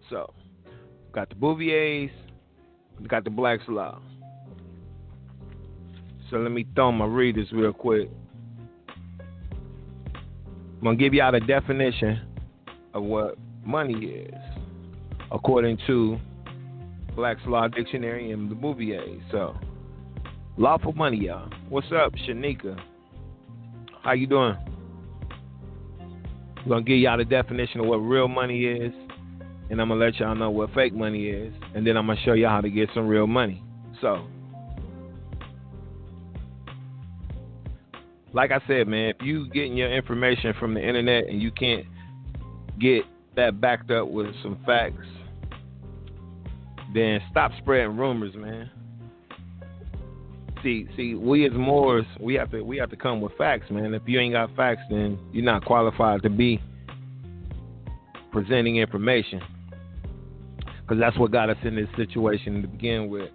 So, 0.10 0.34
got 1.12 1.30
the 1.30 1.36
Bouvier's, 1.36 2.12
got 3.08 3.24
the 3.24 3.30
Black's 3.30 3.64
Law. 3.68 4.00
So 6.30 6.38
let 6.38 6.52
me 6.52 6.66
throw 6.76 6.92
my 6.92 7.06
readers 7.06 7.48
real 7.52 7.74
quick. 7.74 8.10
I'm 10.80 10.84
gonna 10.84 10.96
give 10.96 11.14
y'all 11.14 11.32
the 11.32 11.40
definition 11.40 12.22
of 12.94 13.04
what 13.04 13.36
money 13.66 13.96
is, 14.06 14.34
according 15.32 15.78
to 15.88 16.20
Black's 17.16 17.42
Law 17.46 17.68
Dictionary 17.68 18.32
and 18.32 18.50
the 18.50 18.56
Bouvier. 18.56 19.04
So, 19.32 19.58
lawful 20.58 20.94
money, 20.94 21.18
y'all. 21.18 21.50
What's 21.68 21.88
up, 21.92 22.14
Shanika? 22.28 22.80
How 24.04 24.14
you 24.14 24.28
doing? 24.28 24.56
I'm 26.00 26.70
gonna 26.70 26.82
give 26.84 27.00
y'all 27.00 27.18
the 27.18 27.26
definition 27.26 27.82
of 27.82 27.88
what 27.88 27.98
real 27.98 28.28
money 28.28 28.66
is, 28.66 28.94
and 29.70 29.82
I'm 29.82 29.90
gonna 29.90 29.96
let 29.96 30.16
y'all 30.20 30.36
know 30.36 30.52
what 30.52 30.74
fake 30.74 30.94
money 30.94 31.28
is, 31.28 31.54
and 31.74 31.86
then 31.86 31.98
I'm 31.98 32.08
gonna 32.08 32.20
show 32.24 32.34
y'all 32.34 32.52
how 32.52 32.62
to 32.62 32.70
get 32.70 32.90
some 32.94 33.08
real 33.08 33.28
money. 33.28 33.64
So, 34.00 34.26
like 38.34 38.52
I 38.52 38.60
said, 38.68 38.88
man, 38.88 39.10
if 39.10 39.26
you 39.26 39.50
getting 39.50 39.76
your 39.76 39.92
information 39.92 40.54
from 40.60 40.74
the 40.74 40.82
internet 40.82 41.28
and 41.28 41.42
you 41.42 41.52
can't 41.52 41.86
get 42.80 43.04
that 43.36 43.60
backed 43.60 43.92
up 43.92 44.08
with 44.08 44.28
some 44.44 44.58
facts, 44.66 45.08
then 46.94 47.20
stop 47.32 47.52
spreading 47.60 47.98
rumors, 47.98 48.36
man. 48.36 48.70
See, 50.62 50.88
see, 50.98 51.16
we 51.16 51.46
as 51.46 51.54
Moors, 51.54 52.06
we 52.20 52.34
have 52.36 52.52
to 52.52 52.62
we 52.62 52.78
have 52.78 52.90
to 52.90 52.98
come 52.98 53.22
with 53.22 53.32
facts, 53.38 53.70
man. 53.72 53.94
If 53.94 54.02
you 54.08 54.20
ain't 54.20 54.34
got 54.34 54.54
facts, 54.56 54.82
then 54.90 55.18
you're 55.32 55.46
not 55.46 55.64
qualified 55.64 56.22
to 56.24 56.30
be 56.30 56.62
presenting 58.32 58.78
information. 58.78 59.42
Because 60.82 61.00
that's 61.00 61.18
what 61.18 61.32
got 61.32 61.50
us 61.50 61.58
in 61.64 61.76
this 61.76 61.88
situation 61.96 62.62
to 62.62 62.68
begin 62.68 63.10
with. 63.10 63.30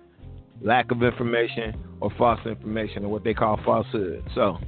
Lack 0.60 0.90
of 0.90 1.02
information 1.02 1.74
or 2.00 2.10
false 2.18 2.40
information 2.44 3.04
or 3.04 3.08
what 3.08 3.24
they 3.24 3.32
call 3.32 3.58
falsehood. 3.64 4.22
So 4.34 4.58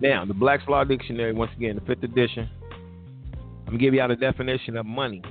now, 0.00 0.24
the 0.24 0.34
Black's 0.34 0.64
Law 0.68 0.84
Dictionary, 0.84 1.32
once 1.32 1.50
again, 1.56 1.76
the 1.76 1.80
fifth 1.82 2.02
edition. 2.02 2.48
I'm 2.62 3.66
gonna 3.66 3.78
give 3.78 3.94
you 3.94 4.00
out 4.00 4.10
a 4.10 4.16
definition 4.16 4.76
of 4.76 4.84
money. 4.84 5.22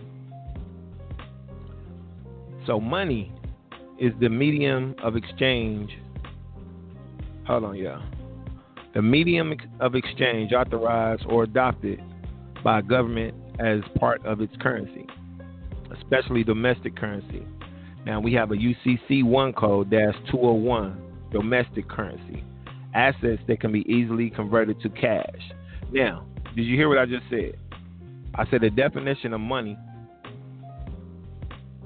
So, 2.65 2.79
money 2.79 3.31
is 3.99 4.11
the 4.19 4.29
medium 4.29 4.95
of 5.03 5.15
exchange. 5.15 5.91
Hold 7.47 7.63
on, 7.63 7.75
y'all. 7.75 8.01
The 8.95 9.01
medium 9.01 9.53
of 9.79 9.93
exchange 9.93 10.51
authorized 10.51 11.23
or 11.27 11.43
adopted 11.43 12.01
by 12.63 12.81
government 12.81 13.35
as 13.59 13.81
part 13.99 14.25
of 14.25 14.41
its 14.41 14.53
currency, 14.59 15.05
especially 15.95 16.43
domestic 16.43 16.95
currency. 16.95 17.45
Now 18.05 18.19
we 18.19 18.33
have 18.33 18.51
a 18.51 18.55
UCC 18.55 19.23
1 19.23 19.53
code 19.53 19.91
201 19.91 21.01
domestic 21.31 21.87
currency 21.87 22.43
assets 22.95 23.41
that 23.47 23.59
can 23.59 23.71
be 23.71 23.81
easily 23.91 24.29
converted 24.29 24.81
to 24.81 24.89
cash. 24.89 25.41
Now, 25.91 26.25
did 26.55 26.63
you 26.63 26.75
hear 26.75 26.89
what 26.89 26.97
I 26.97 27.05
just 27.05 27.25
said? 27.29 27.57
I 28.33 28.49
said 28.49 28.61
the 28.61 28.69
definition 28.69 29.33
of 29.33 29.41
money 29.41 29.77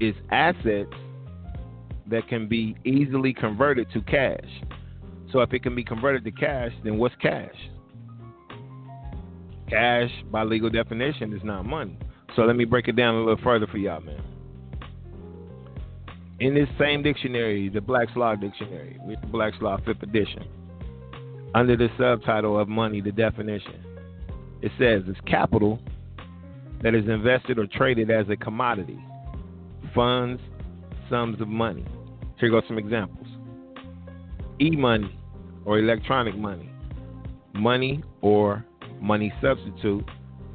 is 0.00 0.14
assets 0.30 0.92
that 2.06 2.26
can 2.28 2.48
be 2.48 2.76
easily 2.84 3.34
converted 3.34 3.88
to 3.92 4.00
cash. 4.02 4.48
So 5.32 5.40
if 5.40 5.52
it 5.52 5.62
can 5.62 5.74
be 5.74 5.84
converted 5.84 6.24
to 6.24 6.30
cash, 6.30 6.72
then 6.82 6.98
what's 6.98 7.14
cash? 7.16 7.54
Cash, 9.68 10.10
by 10.32 10.42
legal 10.42 10.70
definition, 10.70 11.32
is 11.32 11.44
not 11.44 11.64
money. 11.64 11.96
So 12.34 12.42
let 12.42 12.56
me 12.56 12.64
break 12.64 12.88
it 12.88 12.96
down 12.96 13.14
a 13.14 13.18
little 13.18 13.42
further 13.42 13.66
for 13.66 13.78
y'all, 13.78 14.00
man. 14.00 14.22
In 16.40 16.54
this 16.54 16.68
same 16.78 17.02
dictionary, 17.02 17.68
the 17.68 17.80
Black's 17.80 18.16
Law 18.16 18.34
Dictionary, 18.34 18.96
with 19.04 19.20
the 19.20 19.26
Black's 19.26 19.58
Law 19.60 19.76
Fifth 19.84 20.02
Edition, 20.02 20.44
under 21.54 21.76
the 21.76 21.88
subtitle 21.98 22.58
of 22.58 22.68
money, 22.68 23.00
the 23.00 23.12
definition. 23.12 23.84
It 24.62 24.72
says 24.78 25.02
it's 25.06 25.20
capital 25.26 25.80
that 26.82 26.94
is 26.94 27.04
invested 27.06 27.58
or 27.58 27.66
traded 27.66 28.10
as 28.10 28.28
a 28.28 28.36
commodity, 28.36 28.98
funds, 29.94 30.40
sums 31.08 31.40
of 31.40 31.48
money. 31.48 31.84
Here 32.38 32.50
go 32.50 32.62
some 32.66 32.78
examples. 32.78 33.26
E 34.60 34.70
money 34.70 35.14
or 35.64 35.78
electronic 35.78 36.36
money, 36.36 36.70
money 37.54 38.02
or 38.20 38.64
money 39.00 39.32
substitute 39.42 40.04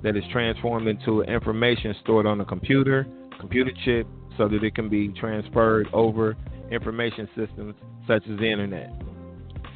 that 0.03 0.15
is 0.15 0.23
transformed 0.31 0.87
into 0.87 1.23
information 1.23 1.95
stored 2.01 2.25
on 2.25 2.39
a 2.41 2.45
computer, 2.45 3.07
computer 3.39 3.71
chip, 3.83 4.07
so 4.37 4.47
that 4.47 4.63
it 4.63 4.75
can 4.75 4.89
be 4.89 5.09
transferred 5.09 5.87
over 5.93 6.35
information 6.71 7.27
systems 7.35 7.75
such 8.07 8.23
as 8.29 8.37
the 8.37 8.51
internet. 8.51 8.91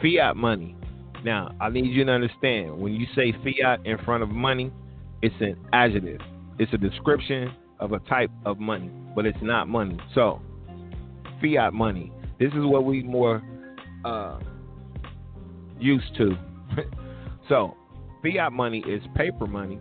Fiat 0.01 0.35
money. 0.35 0.75
Now, 1.23 1.53
I 1.59 1.69
need 1.69 1.87
you 1.87 2.05
to 2.05 2.11
understand 2.11 2.77
when 2.77 2.93
you 2.93 3.05
say 3.15 3.33
fiat 3.43 3.85
in 3.85 3.97
front 3.99 4.23
of 4.23 4.29
money, 4.29 4.71
it's 5.21 5.35
an 5.41 5.57
adjective. 5.73 6.21
It's 6.59 6.71
a 6.73 6.77
description 6.77 7.53
of 7.79 7.91
a 7.91 7.99
type 7.99 8.31
of 8.45 8.59
money, 8.59 8.89
but 9.15 9.25
it's 9.25 9.37
not 9.41 9.67
money. 9.67 9.97
So, 10.15 10.41
fiat 11.41 11.73
money. 11.73 12.11
This 12.39 12.49
is 12.53 12.59
what 12.63 12.85
we 12.85 13.03
more 13.03 13.43
uh, 14.05 14.39
used 15.79 16.15
to. 16.17 16.37
so, 17.49 17.75
fiat 18.23 18.53
money 18.53 18.79
is 18.87 19.03
paper 19.15 19.45
money 19.45 19.79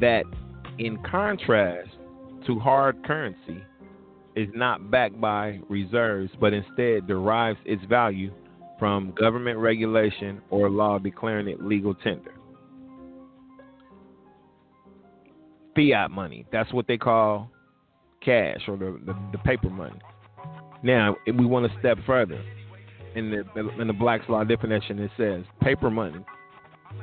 that, 0.00 0.24
in 0.78 0.98
contrast 1.02 1.90
to 2.46 2.58
hard 2.58 3.04
currency, 3.04 3.62
is 4.34 4.48
not 4.54 4.90
backed 4.90 5.20
by 5.20 5.60
reserves, 5.68 6.30
but 6.40 6.52
instead 6.54 7.06
derives 7.06 7.58
its 7.66 7.84
value 7.86 8.32
from 8.78 9.12
government 9.12 9.58
regulation 9.58 10.40
or 10.50 10.70
law 10.70 10.98
declaring 10.98 11.48
it 11.48 11.62
legal 11.62 11.94
tender. 11.94 12.34
Fiat 15.74 16.10
money, 16.10 16.44
that's 16.52 16.72
what 16.72 16.86
they 16.86 16.96
call 16.96 17.50
cash 18.24 18.60
or 18.66 18.76
the, 18.76 19.00
the, 19.06 19.16
the 19.32 19.38
paper 19.38 19.70
money. 19.70 19.98
Now, 20.82 21.16
we 21.26 21.46
want 21.46 21.70
to 21.70 21.78
step 21.78 21.98
further, 22.06 22.42
in 23.14 23.30
the 23.30 23.68
in 23.80 23.86
the 23.86 23.92
Black's 23.92 24.28
Law 24.28 24.44
definition, 24.44 24.98
it 24.98 25.10
says 25.16 25.44
paper 25.60 25.90
money 25.90 26.24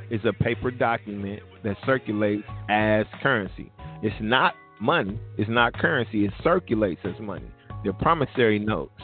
is 0.09 0.21
a 0.25 0.33
paper 0.33 0.71
document 0.71 1.41
that 1.63 1.77
circulates 1.85 2.47
as 2.69 3.05
currency. 3.21 3.71
It's 4.01 4.15
not 4.21 4.55
money, 4.79 5.19
it's 5.37 5.49
not 5.49 5.73
currency, 5.73 6.25
it 6.25 6.31
circulates 6.43 7.01
as 7.03 7.19
money. 7.19 7.47
They're 7.83 7.93
promissory 7.93 8.59
notes. 8.59 9.01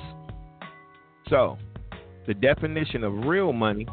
So, 1.30 1.58
the 2.28 2.34
definition 2.34 3.04
of 3.04 3.26
real 3.26 3.54
money, 3.54 3.88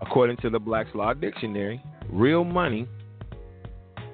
according 0.00 0.36
to 0.38 0.50
the 0.50 0.58
Black's 0.58 0.94
Law 0.94 1.14
Dictionary, 1.14 1.82
real 2.10 2.44
money 2.44 2.86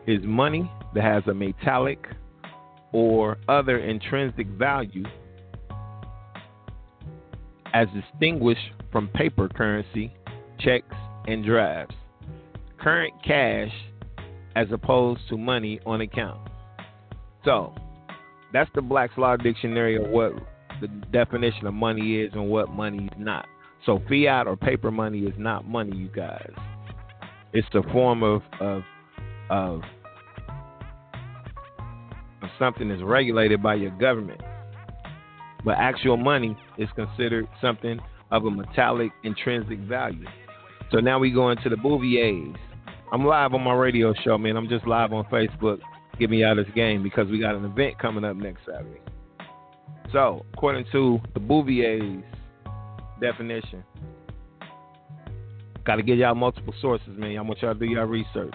is 0.07 0.21
money 0.23 0.71
that 0.95 1.05
has 1.05 1.23
a 1.27 1.35
metallic 1.35 2.05
or 2.93 3.39
other 3.49 3.79
intrinsic 3.79 4.47
value 4.49 5.05
as 7.73 7.87
distinguished 7.95 8.73
from 8.91 9.09
paper 9.09 9.49
currency, 9.49 10.13
checks, 10.59 10.97
and 11.27 11.45
drafts. 11.45 11.95
Current 12.81 13.13
cash 13.25 13.71
as 14.57 14.67
opposed 14.73 15.21
to 15.29 15.37
money 15.37 15.81
on 15.87 16.01
account. 16.01 16.41
So, 17.45 17.73
that's 18.53 18.71
the 18.75 18.83
Black's 18.83 19.17
Law 19.17 19.37
Dictionary 19.37 19.97
of 19.97 20.11
what 20.11 20.33
the 20.81 20.89
definition 21.13 21.67
of 21.67 21.75
money 21.75 22.21
is 22.21 22.33
and 22.33 22.49
what 22.49 22.71
money 22.71 23.05
is 23.05 23.19
not. 23.19 23.47
So, 23.87 24.01
fiat 24.09 24.47
or 24.47 24.57
paper 24.57 24.91
money 24.91 25.21
is 25.21 25.35
not 25.39 25.67
money, 25.67 25.97
you 25.97 26.09
guys. 26.09 26.51
It's 27.53 27.67
the 27.73 27.83
form 27.93 28.23
of 28.23 28.43
of 28.61 28.83
of, 29.51 29.83
of 32.43 32.49
something 32.59 32.89
that's 32.89 33.03
regulated 33.03 33.63
by 33.63 33.75
your 33.75 33.91
government. 33.93 34.41
But 35.65 35.77
actual 35.79 36.17
money 36.17 36.57
is 36.79 36.89
considered 36.95 37.47
something 37.61 38.01
of 38.31 38.45
a 38.45 38.51
metallic 38.51 39.11
intrinsic 39.25 39.79
value. 39.81 40.27
So 40.91 40.99
now 40.99 41.19
we 41.19 41.31
go 41.31 41.51
into 41.51 41.69
the 41.69 41.77
Bouviers. 41.77 42.57
I'm 43.13 43.25
live 43.25 43.55
on 43.55 43.63
my 43.63 43.75
radio 43.75 44.15
show, 44.25 44.39
man. 44.39 44.57
I'm 44.57 44.69
just 44.69 44.87
live 44.87 45.13
on 45.13 45.25
Facebook. 45.25 45.79
Get 46.19 46.31
me 46.31 46.45
out 46.45 46.59
of 46.59 46.67
this 46.67 46.75
game 46.75 47.03
because 47.03 47.29
we 47.29 47.41
got 47.41 47.55
an 47.55 47.65
event 47.65 47.99
coming 47.99 48.25
up 48.25 48.37
next 48.37 48.61
Saturday. 48.67 49.01
So, 50.13 50.45
according 50.55 50.87
to 50.93 51.21
the 51.35 51.41
Bouvier's 51.41 52.25
definition, 53.21 53.85
got 55.85 55.97
to 55.97 56.03
give 56.03 56.19
y'all 56.19 56.35
multiple 56.35 56.75
sources, 56.81 57.09
man. 57.17 57.37
I 57.39 57.41
want 57.43 57.63
y'all 57.63 57.75
to 57.75 57.79
do 57.79 57.87
your 57.87 58.07
research. 58.07 58.55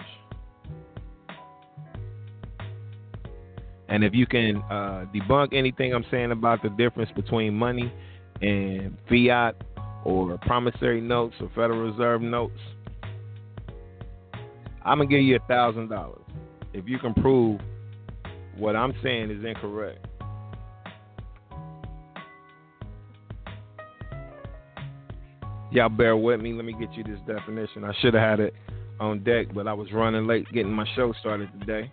And 3.88 4.04
if 4.04 4.14
you 4.14 4.26
can 4.26 4.56
uh, 4.70 5.06
debunk 5.14 5.54
anything 5.54 5.94
I'm 5.94 6.04
saying 6.10 6.32
about 6.32 6.62
the 6.62 6.70
difference 6.70 7.10
between 7.14 7.54
money 7.54 7.92
and 8.42 8.96
fiat 9.08 9.56
or 10.04 10.36
promissory 10.38 11.00
notes 11.00 11.36
or 11.40 11.48
Federal 11.54 11.90
Reserve 11.90 12.20
notes, 12.20 12.58
I'm 14.84 14.98
gonna 14.98 15.06
give 15.08 15.20
you 15.20 15.36
a 15.36 15.46
thousand 15.48 15.88
dollars 15.88 16.22
if 16.72 16.86
you 16.86 16.98
can 16.98 17.14
prove 17.14 17.60
what 18.56 18.76
I'm 18.76 18.94
saying 19.02 19.30
is 19.30 19.44
incorrect. 19.44 20.06
Y'all 25.70 25.88
bear 25.88 26.16
with 26.16 26.40
me. 26.40 26.52
Let 26.52 26.64
me 26.64 26.72
get 26.72 26.92
you 26.94 27.02
this 27.02 27.18
definition. 27.26 27.84
I 27.84 27.92
should 28.00 28.14
have 28.14 28.22
had 28.22 28.40
it 28.40 28.54
on 29.00 29.24
deck, 29.24 29.52
but 29.54 29.66
I 29.66 29.72
was 29.72 29.92
running 29.92 30.26
late 30.26 30.46
getting 30.52 30.72
my 30.72 30.86
show 30.94 31.12
started 31.20 31.50
today. 31.60 31.90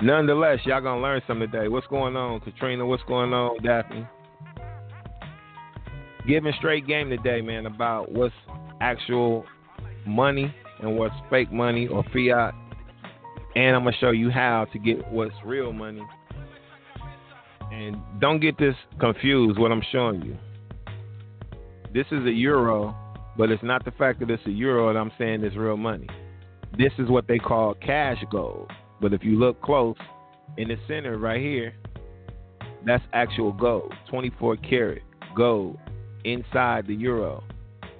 Nonetheless, 0.00 0.58
y'all 0.64 0.80
gonna 0.80 1.00
learn 1.00 1.22
something 1.26 1.50
today. 1.50 1.68
What's 1.68 1.86
going 1.86 2.16
on, 2.16 2.40
Katrina? 2.40 2.84
What's 2.86 3.02
going 3.04 3.32
on, 3.32 3.62
Daphne? 3.62 4.06
Giving 6.26 6.52
straight 6.58 6.86
game 6.86 7.08
today, 7.08 7.40
man, 7.40 7.66
about 7.66 8.10
what's 8.10 8.34
actual 8.80 9.44
money 10.06 10.54
and 10.80 10.98
what's 10.98 11.14
fake 11.30 11.52
money 11.52 11.86
or 11.86 12.02
fiat. 12.12 12.54
And 13.54 13.76
I'm 13.76 13.84
gonna 13.84 13.96
show 13.98 14.10
you 14.10 14.30
how 14.30 14.66
to 14.72 14.78
get 14.78 15.10
what's 15.10 15.34
real 15.44 15.72
money. 15.72 16.02
And 17.72 17.96
don't 18.20 18.40
get 18.40 18.58
this 18.58 18.74
confused 19.00 19.58
what 19.58 19.72
I'm 19.72 19.82
showing 19.92 20.22
you. 20.22 20.36
This 21.96 22.04
is 22.12 22.26
a 22.26 22.30
euro, 22.30 22.94
but 23.38 23.50
it's 23.50 23.62
not 23.62 23.86
the 23.86 23.90
fact 23.90 24.20
that 24.20 24.28
it's 24.28 24.44
a 24.44 24.50
euro 24.50 24.92
that 24.92 24.98
I'm 25.00 25.10
saying 25.16 25.42
is 25.42 25.56
real 25.56 25.78
money. 25.78 26.06
This 26.76 26.92
is 26.98 27.08
what 27.08 27.26
they 27.26 27.38
call 27.38 27.72
cash 27.72 28.22
gold. 28.30 28.70
But 29.00 29.14
if 29.14 29.24
you 29.24 29.38
look 29.38 29.62
close 29.62 29.96
in 30.58 30.68
the 30.68 30.76
center 30.86 31.16
right 31.16 31.40
here, 31.40 31.72
that's 32.84 33.02
actual 33.14 33.50
gold, 33.50 33.94
24 34.10 34.58
karat 34.58 35.00
gold 35.34 35.78
inside 36.22 36.86
the 36.86 36.92
euro. 36.92 37.42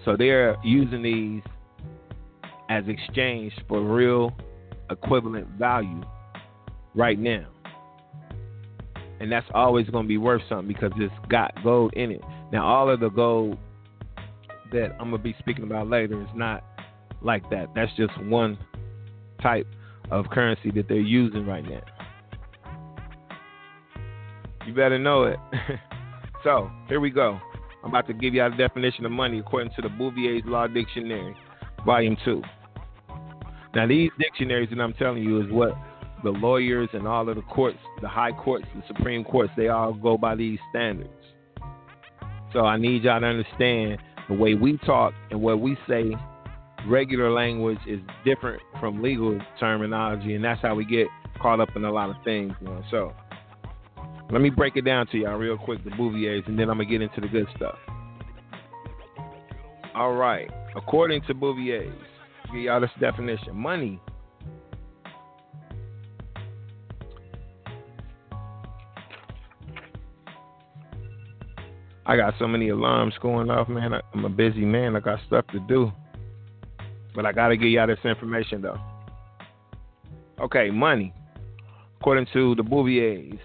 So 0.05 0.15
they're 0.15 0.57
using 0.63 1.03
these 1.03 1.43
as 2.69 2.85
exchange 2.89 3.55
for 3.67 3.81
real 3.81 4.37
equivalent 4.91 5.49
value 5.59 6.03
right 6.95 7.19
now. 7.19 7.47
And 9.21 9.33
that's 9.33 9.47
always 9.55 9.89
going 9.89 10.05
to 10.05 10.09
be 10.09 10.19
worth 10.19 10.43
something 10.51 10.69
because 10.69 10.93
it's 10.97 11.15
got 11.31 11.55
gold 11.65 11.95
in 11.95 12.11
it. 12.11 12.21
Now, 12.53 12.67
all 12.67 12.91
of 12.91 13.01
the 13.01 13.09
gold 13.09 13.57
that 14.73 14.97
I'm 15.01 15.11
to 15.11 15.19
be 15.19 15.35
speaking 15.39 15.65
about 15.65 15.89
later 15.89 16.21
is 16.21 16.29
not 16.35 16.65
like 17.23 17.49
that. 17.51 17.69
That's 17.75 17.93
just 17.97 18.13
one 18.25 18.59
type 19.43 19.67
of 20.11 20.27
currency 20.31 20.71
that 20.73 20.89
they're 20.89 20.99
using 20.99 21.47
right 21.47 21.65
now. 21.65 21.83
You 24.67 24.75
better 24.75 24.99
know 24.99 25.25
it. 25.25 25.39
so, 26.45 26.71
here 26.89 27.01
we 27.01 27.11
go. 27.11 27.39
I'm 27.85 27.91
about 27.91 28.09
to 28.09 28.15
give 28.15 28.35
y'all 28.35 28.53
a 28.53 28.57
definition 28.57 29.05
of 29.05 29.13
money 29.13 29.39
according 29.39 29.73
to 29.77 29.83
the 29.83 29.89
Bouvier's 29.89 30.43
Law 30.45 30.67
Dictionary, 30.67 31.37
Volume 31.85 32.17
2. 32.25 32.43
Now, 33.75 33.87
these 33.87 34.11
dictionaries 34.19 34.71
that 34.71 34.81
I'm 34.81 34.95
telling 34.95 35.23
you 35.23 35.41
is 35.41 35.53
what 35.53 35.77
the 36.25 36.31
lawyers 36.31 36.89
and 36.95 37.07
all 37.07 37.29
of 37.29 37.37
the 37.37 37.43
courts, 37.43 37.79
the 38.01 38.09
high 38.09 38.33
courts, 38.33 38.67
the 38.75 38.83
Supreme 38.89 39.23
Courts, 39.23 39.53
they 39.57 39.69
all 39.69 39.93
go 39.93 40.19
by 40.19 40.35
these 40.35 40.59
standards. 40.71 41.11
So 42.53 42.61
I 42.61 42.77
need 42.79 43.05
y'all 43.05 43.21
to 43.21 43.27
understand 43.27 43.99
the 44.29 44.35
way 44.35 44.55
we 44.55 44.79
talk 44.79 45.15
and 45.31 45.41
what 45.41 45.61
we 45.61 45.77
say 45.89 46.13
regular 46.87 47.31
language 47.33 47.79
is 47.87 48.01
different 48.25 48.63
from 48.81 49.03
legal 49.03 49.39
terminology, 49.59 50.35
and 50.35 50.45
that's 50.45 50.61
how 50.63 50.75
we 50.75 50.85
get 50.85 51.07
caught 51.41 51.61
up 51.61 51.69
in 51.77 51.85
a 51.85 51.93
lot 51.93 52.11
of 52.11 52.17
things. 52.25 52.53
You 52.61 52.69
know? 52.69 52.83
So 52.91 53.13
let 54.31 54.41
me 54.41 54.51
break 54.51 54.77
it 54.77 54.85
down 54.85 55.07
to 55.09 55.19
y'all 55.19 55.37
real 55.37 55.59
quick, 55.59 55.85
the 55.85 55.91
Bouviers, 55.91 56.45
and 56.47 56.59
then 56.59 56.69
I'm 56.69 56.79
gonna 56.79 56.91
get 56.91 57.03
into 57.03 57.21
the 57.21 57.29
good 57.29 57.47
stuff. 57.57 57.77
All 59.95 60.15
right, 60.15 60.51
according 60.77 61.23
to 61.23 61.35
Bouviers, 61.35 61.95
give 62.53 62.63
y'all 62.63 62.81
this 62.81 62.91
definition: 63.01 63.55
money. 63.55 64.01
I 72.09 72.17
got 72.17 72.35
so 72.39 72.47
many 72.47 72.69
alarms 72.69 73.15
going 73.21 73.51
off, 73.51 73.69
man. 73.69 73.93
I'm 74.15 74.25
a 74.25 74.29
busy 74.29 74.65
man. 74.65 74.95
I 74.95 75.01
got 75.01 75.19
stuff 75.27 75.45
to 75.49 75.59
do. 75.61 75.91
But 77.17 77.27
I 77.27 77.33
got 77.33 77.49
to 77.49 77.57
give 77.57 77.69
y'all 77.69 77.89
this 77.89 77.99
information, 78.05 78.63
though. 78.63 78.79
Okay, 80.41 80.71
money. 80.71 81.13
According 82.01 82.27
to 82.33 82.55
the 82.55 82.63
Bouviers, 82.63 83.41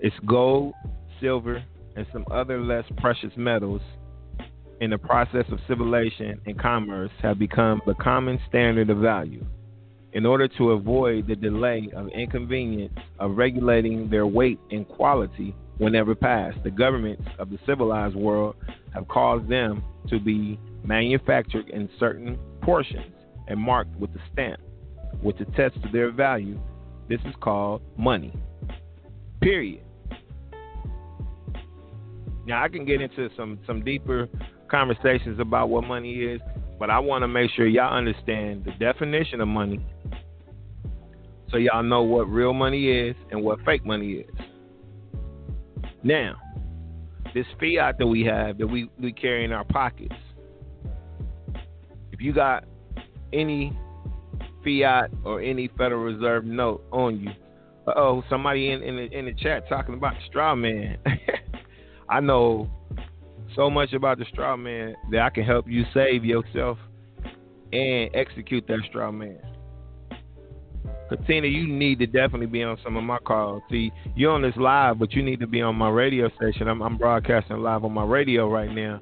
it's 0.00 0.16
gold, 0.24 0.72
silver, 1.20 1.62
and 1.94 2.06
some 2.12 2.24
other 2.30 2.58
less 2.58 2.84
precious 2.96 3.32
metals 3.36 3.82
in 4.80 4.90
the 4.90 4.98
process 4.98 5.44
of 5.52 5.58
civilization 5.68 6.40
and 6.46 6.58
commerce 6.58 7.10
have 7.20 7.38
become 7.38 7.82
the 7.86 7.94
common 7.94 8.40
standard 8.48 8.88
of 8.88 8.98
value. 8.98 9.44
In 10.14 10.26
order 10.26 10.46
to 10.58 10.72
avoid 10.72 11.26
the 11.26 11.36
delay 11.36 11.88
of 11.96 12.08
inconvenience 12.08 12.98
of 13.18 13.38
regulating 13.38 14.10
their 14.10 14.26
weight 14.26 14.58
and 14.70 14.86
quality 14.86 15.54
whenever 15.78 16.14
passed, 16.14 16.62
the 16.64 16.70
governments 16.70 17.24
of 17.38 17.48
the 17.48 17.58
civilized 17.66 18.14
world 18.14 18.56
have 18.92 19.08
caused 19.08 19.48
them 19.48 19.82
to 20.08 20.20
be 20.20 20.60
manufactured 20.84 21.70
in 21.70 21.88
certain 21.98 22.38
portions 22.60 23.14
and 23.48 23.58
marked 23.58 23.96
with 23.96 24.10
a 24.10 24.20
stamp, 24.32 24.60
which 25.22 25.40
attests 25.40 25.78
to 25.82 25.88
their 25.90 26.10
value. 26.10 26.60
This 27.08 27.20
is 27.24 27.34
called 27.40 27.80
money. 27.96 28.34
Period. 29.40 29.82
Now 32.46 32.62
I 32.62 32.68
can 32.68 32.84
get 32.84 33.00
into 33.00 33.30
some 33.34 33.58
some 33.66 33.82
deeper 33.82 34.28
conversations 34.70 35.40
about 35.40 35.70
what 35.70 35.84
money 35.84 36.14
is, 36.16 36.40
but 36.82 36.90
I 36.90 36.98
want 36.98 37.22
to 37.22 37.28
make 37.28 37.48
sure 37.52 37.68
y'all 37.68 37.96
understand 37.96 38.64
the 38.64 38.72
definition 38.72 39.40
of 39.40 39.46
money, 39.46 39.86
so 41.48 41.56
y'all 41.56 41.84
know 41.84 42.02
what 42.02 42.24
real 42.28 42.52
money 42.52 42.90
is 42.90 43.14
and 43.30 43.40
what 43.40 43.64
fake 43.64 43.86
money 43.86 44.14
is. 44.14 44.34
Now, 46.02 46.34
this 47.34 47.46
fiat 47.60 47.98
that 48.00 48.06
we 48.08 48.24
have 48.24 48.58
that 48.58 48.66
we 48.66 48.90
we 49.00 49.12
carry 49.12 49.44
in 49.44 49.52
our 49.52 49.62
pockets. 49.62 50.16
If 52.10 52.20
you 52.20 52.32
got 52.32 52.64
any 53.32 53.78
fiat 54.64 55.12
or 55.22 55.40
any 55.40 55.68
Federal 55.78 56.02
Reserve 56.02 56.44
note 56.44 56.84
on 56.90 57.20
you, 57.20 57.30
oh, 57.94 58.24
somebody 58.28 58.72
in 58.72 58.82
in 58.82 58.96
the, 58.96 59.16
in 59.16 59.26
the 59.26 59.34
chat 59.34 59.68
talking 59.68 59.94
about 59.94 60.14
straw 60.26 60.56
man. 60.56 60.98
I 62.08 62.18
know 62.18 62.68
so 63.54 63.70
much 63.70 63.92
about 63.92 64.18
the 64.18 64.24
straw 64.26 64.56
man 64.56 64.94
that 65.10 65.20
I 65.20 65.30
can 65.30 65.44
help 65.44 65.68
you 65.68 65.84
save 65.94 66.24
yourself 66.24 66.78
and 67.72 68.10
execute 68.14 68.66
that 68.68 68.80
straw 68.88 69.10
man. 69.10 69.38
Katina, 71.08 71.46
you 71.46 71.68
need 71.68 71.98
to 71.98 72.06
definitely 72.06 72.46
be 72.46 72.62
on 72.62 72.78
some 72.82 72.96
of 72.96 73.04
my 73.04 73.18
calls. 73.18 73.62
See, 73.70 73.92
you're 74.16 74.32
on 74.32 74.40
this 74.42 74.56
live, 74.56 74.98
but 74.98 75.12
you 75.12 75.22
need 75.22 75.40
to 75.40 75.46
be 75.46 75.60
on 75.60 75.76
my 75.76 75.90
radio 75.90 76.30
station. 76.36 76.68
I'm, 76.68 76.82
I'm 76.82 76.96
broadcasting 76.96 77.58
live 77.58 77.84
on 77.84 77.92
my 77.92 78.04
radio 78.04 78.48
right 78.48 78.70
now. 78.70 79.00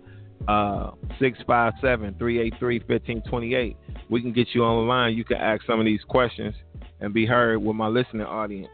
Uh, 0.48 0.92
657-383-1528. 1.20 3.76
We 4.09 4.22
can 4.22 4.32
get 4.32 4.48
you 4.55 4.64
on 4.64 4.84
the 4.84 4.88
line. 4.88 5.14
You 5.14 5.24
can 5.24 5.36
ask 5.36 5.64
some 5.66 5.78
of 5.78 5.86
these 5.86 6.01
questions 6.09 6.55
and 7.01 7.14
be 7.14 7.26
heard 7.26 7.59
with 7.59 7.76
my 7.76 7.88
listening 7.88 8.26
audience. 8.26 8.72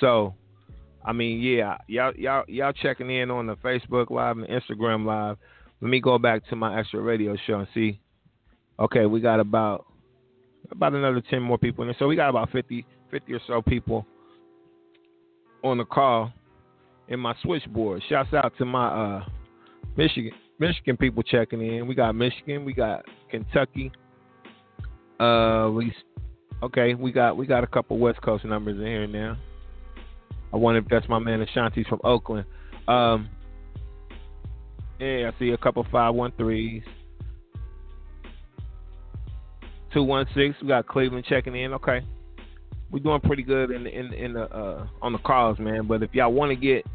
So, 0.00 0.34
I 1.06 1.12
mean, 1.12 1.40
yeah, 1.40 1.78
y'all 1.86 2.12
y'all 2.16 2.44
y'all 2.48 2.72
checking 2.72 3.10
in 3.10 3.30
on 3.30 3.46
the 3.46 3.54
Facebook 3.56 4.10
Live 4.10 4.38
and 4.38 4.48
Instagram 4.48 5.06
Live. 5.06 5.36
Let 5.80 5.88
me 5.88 6.00
go 6.00 6.18
back 6.18 6.46
to 6.48 6.56
my 6.56 6.78
extra 6.78 7.00
radio 7.00 7.36
show 7.46 7.60
and 7.60 7.68
see. 7.72 8.00
Okay, 8.80 9.06
we 9.06 9.20
got 9.20 9.38
about 9.38 9.86
about 10.72 10.94
another 10.94 11.22
ten 11.30 11.42
more 11.42 11.58
people 11.58 11.82
in 11.82 11.88
there. 11.88 11.96
So 11.98 12.08
we 12.08 12.16
got 12.16 12.28
about 12.28 12.50
50, 12.50 12.84
50 13.12 13.32
or 13.32 13.40
so 13.46 13.62
people 13.62 14.04
on 15.62 15.78
the 15.78 15.84
call 15.84 16.32
in 17.08 17.20
my 17.20 17.34
switchboard. 17.40 18.02
Shouts 18.08 18.34
out 18.34 18.52
to 18.58 18.64
my 18.64 18.88
uh, 18.88 19.24
Michigan 19.96 20.32
Michigan 20.58 20.96
people 20.96 21.22
checking 21.22 21.60
in. 21.60 21.86
We 21.86 21.94
got 21.94 22.16
Michigan, 22.16 22.64
we 22.64 22.72
got 22.72 23.04
Kentucky. 23.30 23.92
Uh, 25.20 25.70
we 25.72 25.94
okay. 26.64 26.94
We 26.94 27.12
got 27.12 27.36
we 27.36 27.46
got 27.46 27.62
a 27.62 27.66
couple 27.68 27.96
West 27.98 28.20
Coast 28.22 28.44
numbers 28.44 28.76
in 28.76 28.86
here 28.86 29.06
now. 29.06 29.36
I 30.52 30.56
wonder 30.56 30.80
if 30.80 30.86
that's 30.88 31.08
my 31.08 31.18
man 31.18 31.44
Ashanti's 31.44 31.86
from 31.86 32.00
Oakland. 32.04 32.46
Um, 32.88 33.28
yeah, 35.00 35.30
I 35.34 35.38
see 35.38 35.50
a 35.50 35.58
couple 35.58 35.86
five 35.90 36.14
one 36.14 36.32
threes. 36.32 36.82
Two 39.92 40.02
one 40.02 40.26
six. 40.34 40.56
We 40.62 40.68
got 40.68 40.86
Cleveland 40.86 41.26
checking 41.28 41.56
in. 41.56 41.74
Okay, 41.74 42.00
we're 42.90 43.02
doing 43.02 43.20
pretty 43.20 43.42
good 43.42 43.70
in 43.70 43.86
in 43.86 44.12
in 44.12 44.32
the 44.34 44.44
uh, 44.44 44.86
on 45.02 45.12
the 45.12 45.18
calls, 45.18 45.58
man. 45.58 45.86
But 45.86 46.02
if 46.02 46.14
y'all 46.14 46.32
want 46.32 46.50
to 46.50 46.56
get 46.56 46.86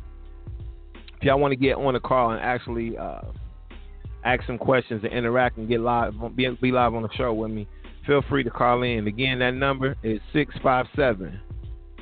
if 1.22 1.24
y'all 1.26 1.40
want 1.40 1.52
to 1.52 1.56
get 1.56 1.76
on 1.76 1.94
the 1.94 2.00
call 2.00 2.32
and 2.32 2.42
actually 2.42 2.98
uh, 2.98 3.22
ask 4.26 4.46
some 4.48 4.58
questions 4.58 5.04
and 5.04 5.14
interact 5.14 5.58
and 5.58 5.68
get 5.68 5.80
live, 5.80 6.14
be, 6.36 6.50
be 6.62 6.72
live 6.72 6.96
on 6.96 7.04
the 7.04 7.10
show 7.16 7.32
with 7.32 7.52
me, 7.52 7.68
feel 8.08 8.24
free 8.24 8.44
to 8.44 8.50
call 8.50 8.82
in. 8.82 9.06
Again, 9.08 9.40
that 9.40 9.52
number 9.52 9.96
is 10.02 10.20
657 10.34 11.40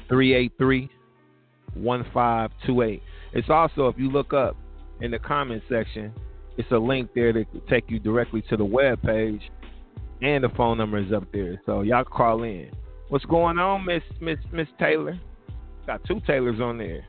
383 0.08 0.90
1528. 1.76 3.02
It's 3.34 3.50
also, 3.50 3.88
if 3.88 3.98
you 3.98 4.10
look 4.10 4.34
up 4.34 4.58
in 5.02 5.12
the 5.12 5.20
comment 5.20 5.64
section, 5.70 6.14
it's 6.58 6.72
a 6.72 6.78
link 6.78 7.12
there 7.16 7.32
to 7.32 7.46
take 7.70 7.90
you 7.90 8.00
directly 8.00 8.42
to 8.50 8.58
the 8.58 8.66
web 8.66 9.02
page, 9.02 9.42
and 10.22 10.44
the 10.44 10.50
phone 10.50 10.78
number 10.78 10.98
is 10.98 11.14
up 11.14 11.24
there. 11.32 11.62
So 11.66 11.82
y'all 11.82 12.04
call 12.04 12.44
in. 12.44 12.72
What's 13.10 13.26
going 13.26 13.58
on, 13.58 13.86
Miss 13.86 14.04
Miss 14.20 14.38
Miss 14.52 14.68
Taylor? 14.78 15.20
Got 15.88 16.04
two 16.04 16.22
Taylors 16.28 16.60
on 16.60 16.78
there. 16.78 17.06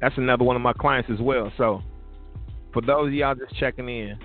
That's 0.00 0.16
another 0.18 0.44
one 0.44 0.56
of 0.56 0.62
my 0.62 0.72
clients 0.72 1.10
as 1.12 1.20
well. 1.20 1.52
So 1.56 1.82
for 2.72 2.82
those 2.82 3.08
of 3.08 3.14
y'all 3.14 3.34
just 3.34 3.54
checking 3.56 3.88
in, 3.88 4.18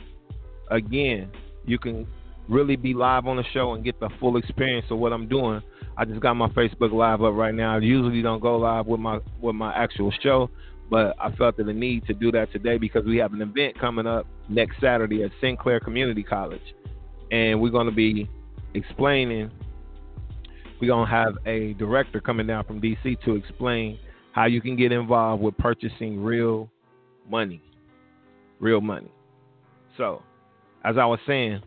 again, 0.69 1.29
you 1.65 1.79
can 1.79 2.05
really 2.49 2.75
be 2.75 2.93
live 2.93 3.25
on 3.25 3.37
the 3.37 3.43
show 3.53 3.73
and 3.73 3.83
get 3.83 3.99
the 3.99 4.09
full 4.19 4.37
experience 4.37 4.87
of 4.89 4.97
what 4.97 5.13
I'm 5.13 5.27
doing 5.27 5.61
I 5.97 6.05
just 6.05 6.19
got 6.21 6.33
my 6.35 6.49
Facebook 6.49 6.91
Live 6.91 7.21
up 7.21 7.33
right 7.35 7.53
now. 7.53 7.75
I 7.75 7.79
usually 7.79 8.21
don't 8.21 8.39
go 8.39 8.57
live 8.57 8.87
with 8.87 8.99
my 8.99 9.19
with 9.41 9.55
my 9.55 9.73
actual 9.73 10.11
show, 10.21 10.49
but 10.89 11.15
I 11.19 11.31
felt 11.35 11.57
the 11.57 11.63
need 11.63 12.05
to 12.07 12.13
do 12.13 12.31
that 12.31 12.51
today 12.51 12.77
because 12.77 13.05
we 13.05 13.17
have 13.17 13.33
an 13.33 13.41
event 13.41 13.79
coming 13.79 14.07
up 14.07 14.25
next 14.49 14.81
Saturday 14.81 15.23
at 15.23 15.31
Sinclair 15.39 15.79
Community 15.79 16.23
College, 16.23 16.61
and 17.31 17.61
we're 17.61 17.69
going 17.69 17.87
to 17.87 17.93
be 17.93 18.29
explaining. 18.73 19.51
We're 20.81 20.87
going 20.87 21.07
to 21.07 21.11
have 21.11 21.37
a 21.45 21.73
director 21.73 22.19
coming 22.19 22.47
down 22.47 22.65
from 22.65 22.81
DC 22.81 23.23
to 23.23 23.35
explain 23.35 23.99
how 24.33 24.45
you 24.45 24.59
can 24.59 24.75
get 24.75 24.91
involved 24.91 25.41
with 25.41 25.57
purchasing 25.57 26.21
real 26.21 26.69
money, 27.29 27.61
real 28.59 28.81
money. 28.81 29.11
So, 29.95 30.23
as 30.83 30.97
I 30.97 31.05
was 31.05 31.19
saying, 31.25 31.61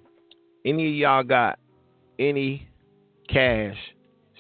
any 0.64 0.88
of 0.88 0.94
y'all 0.94 1.22
got 1.22 1.58
any 2.18 2.68
cash 3.28 3.76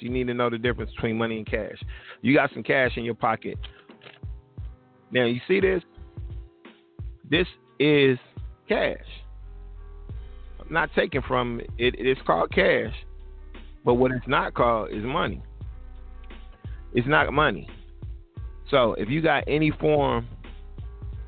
you 0.00 0.10
need 0.10 0.26
to 0.26 0.34
know 0.34 0.50
the 0.50 0.58
difference 0.58 0.90
between 0.92 1.18
money 1.18 1.38
and 1.38 1.46
cash. 1.46 1.76
You 2.22 2.34
got 2.34 2.50
some 2.52 2.62
cash 2.62 2.92
in 2.96 3.04
your 3.04 3.14
pocket. 3.14 3.58
Now 5.10 5.24
you 5.24 5.40
see 5.46 5.60
this? 5.60 5.82
This 7.30 7.46
is 7.78 8.18
cash. 8.68 8.96
I'm 10.60 10.72
not 10.72 10.90
taking 10.94 11.22
from 11.22 11.60
it. 11.78 11.94
It's 11.98 12.20
called 12.26 12.50
cash, 12.52 12.92
but 13.84 13.94
what 13.94 14.10
it's 14.10 14.26
not 14.26 14.54
called 14.54 14.90
is 14.90 15.04
money. 15.04 15.42
It's 16.92 17.06
not 17.06 17.32
money. 17.32 17.68
So 18.70 18.94
if 18.94 19.08
you 19.08 19.22
got 19.22 19.44
any 19.46 19.70
form 19.70 20.26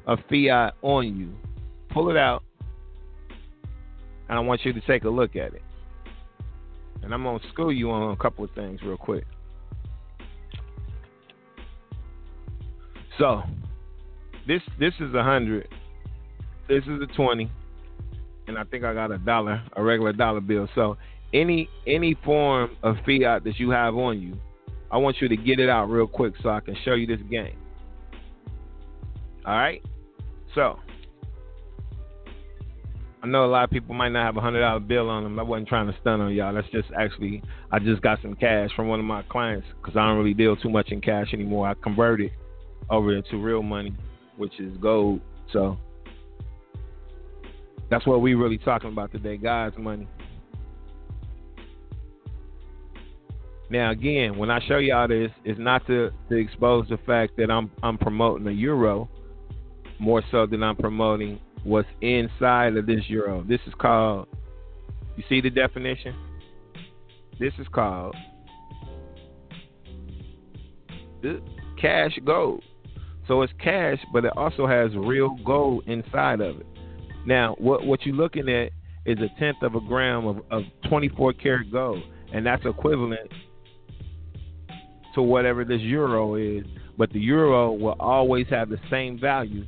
of 0.06 0.18
fiat 0.28 0.74
on 0.82 1.16
you, 1.16 1.34
pull 1.90 2.10
it 2.10 2.16
out, 2.16 2.42
and 4.28 4.38
I 4.38 4.40
want 4.40 4.64
you 4.64 4.72
to 4.72 4.80
take 4.82 5.04
a 5.04 5.10
look 5.10 5.36
at 5.36 5.54
it 5.54 5.62
and 7.03 7.12
I'm 7.12 7.22
gonna 7.22 7.40
school 7.53 7.72
you 7.72 7.90
on 7.90 8.12
a 8.12 8.16
couple 8.16 8.44
of 8.44 8.51
things 8.53 8.80
real 8.82 8.96
quick. 8.96 9.24
So, 13.18 13.42
this 14.46 14.62
this 14.78 14.94
is 15.01 15.12
a 15.14 15.22
hundred, 15.22 15.68
this 16.68 16.84
is 16.84 17.03
a 17.03 17.07
twenty, 17.14 17.51
and 18.46 18.57
I 18.59 18.64
think 18.64 18.84
I 18.84 18.94
got 18.94 19.11
a 19.11 19.18
dollar, 19.18 19.62
a 19.76 19.82
regular 19.82 20.12
dollar 20.12 20.40
bill. 20.40 20.68
So, 20.74 20.96
any 21.32 21.68
any 21.86 22.16
form 22.24 22.76
of 22.82 22.96
fiat 23.05 23.44
that 23.44 23.59
you 23.59 23.70
have 23.70 23.96
on 23.96 24.20
you, 24.20 24.38
I 24.90 24.99
want 24.99 25.16
you 25.20 25.28
to 25.28 25.36
get 25.36 25.59
it 25.59 25.68
out 25.68 25.86
real 25.86 26.07
quick 26.07 26.34
so 26.42 26.51
I 26.51 26.61
can 26.61 26.76
show 26.84 26.94
you 26.94 27.07
this 27.07 27.24
game. 27.30 27.57
All 29.44 29.57
right, 29.57 29.82
so 30.55 30.78
I 33.22 33.26
know 33.26 33.44
a 33.44 33.46
lot 33.46 33.64
of 33.64 33.70
people 33.70 33.94
might 33.94 34.10
not 34.10 34.24
have 34.24 34.36
a 34.36 34.40
hundred 34.40 34.60
dollar 34.60 34.78
bill 34.78 35.10
on 35.10 35.24
them. 35.24 35.38
I 35.38 35.42
wasn't 35.42 35.68
trying 35.68 35.88
to 35.88 35.96
stun 36.00 36.20
on 36.20 36.32
y'all. 36.32 36.54
That's 36.54 36.68
just 36.70 36.88
actually 36.96 37.42
I 37.72 37.80
just 37.80 38.00
got 38.00 38.22
some 38.22 38.34
cash 38.34 38.70
from 38.76 38.86
one 38.86 39.00
of 39.00 39.06
my 39.06 39.22
clients 39.22 39.66
because 39.76 39.96
I 39.96 40.06
don't 40.06 40.18
really 40.18 40.34
deal 40.34 40.56
too 40.56 40.70
much 40.70 40.92
in 40.92 41.00
cash 41.00 41.32
anymore. 41.32 41.68
I 41.68 41.74
converted 41.74 42.30
over 42.90 43.16
into 43.16 43.36
real 43.38 43.62
money, 43.62 43.94
which 44.36 44.60
is 44.60 44.76
gold. 44.78 45.20
So 45.52 45.78
that's 47.90 48.06
what 48.06 48.20
we 48.20 48.34
really 48.34 48.58
talking 48.58 48.90
about 48.90 49.10
today, 49.10 49.36
God's 49.36 49.76
money. 49.78 50.06
Now 53.68 53.90
again, 53.90 54.38
when 54.38 54.50
I 54.50 54.60
show 54.66 54.78
y'all 54.78 55.08
this, 55.08 55.30
it's 55.44 55.58
not 55.58 55.86
to, 55.88 56.10
to 56.28 56.36
expose 56.36 56.88
the 56.88 56.98
fact 56.98 57.36
that 57.38 57.50
I'm 57.50 57.70
I'm 57.82 57.98
promoting 57.98 58.44
the 58.44 58.52
euro 58.52 59.08
more 59.98 60.22
so 60.30 60.46
than 60.46 60.62
I'm 60.62 60.76
promoting 60.76 61.40
what's 61.64 61.88
inside 62.00 62.76
of 62.76 62.86
this 62.86 63.02
euro. 63.09 63.44
This 63.48 63.61
is 63.66 63.74
called, 63.78 64.28
you 65.16 65.24
see 65.28 65.40
the 65.40 65.50
definition? 65.50 66.14
This 67.38 67.52
is 67.59 67.66
called 67.72 68.16
cash 71.80 72.18
gold. 72.24 72.62
So 73.26 73.42
it's 73.42 73.52
cash, 73.62 73.98
but 74.12 74.24
it 74.24 74.32
also 74.36 74.66
has 74.66 74.94
real 74.96 75.36
gold 75.44 75.84
inside 75.86 76.40
of 76.40 76.61
it. 76.61 76.66
Now, 77.26 77.56
what 77.59 77.84
what 77.84 78.06
you're 78.06 78.14
looking 78.14 78.48
at 78.48 78.70
is 79.04 79.18
a 79.18 79.28
tenth 79.38 79.62
of 79.62 79.74
a 79.74 79.80
gram 79.80 80.26
of, 80.26 80.38
of 80.50 80.62
24 80.88 81.34
karat 81.34 81.70
gold, 81.70 82.02
and 82.32 82.46
that's 82.46 82.64
equivalent 82.64 83.30
to 85.14 85.22
whatever 85.22 85.64
this 85.64 85.80
euro 85.80 86.36
is. 86.36 86.64
But 86.96 87.12
the 87.12 87.20
euro 87.20 87.72
will 87.72 87.96
always 88.00 88.46
have 88.48 88.70
the 88.70 88.78
same 88.90 89.20
value 89.20 89.66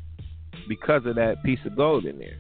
because 0.69 1.07
of 1.07 1.17
that 1.17 1.43
piece 1.43 1.59
of 1.65 1.77
gold 1.77 2.05
in 2.05 2.19
there. 2.19 2.39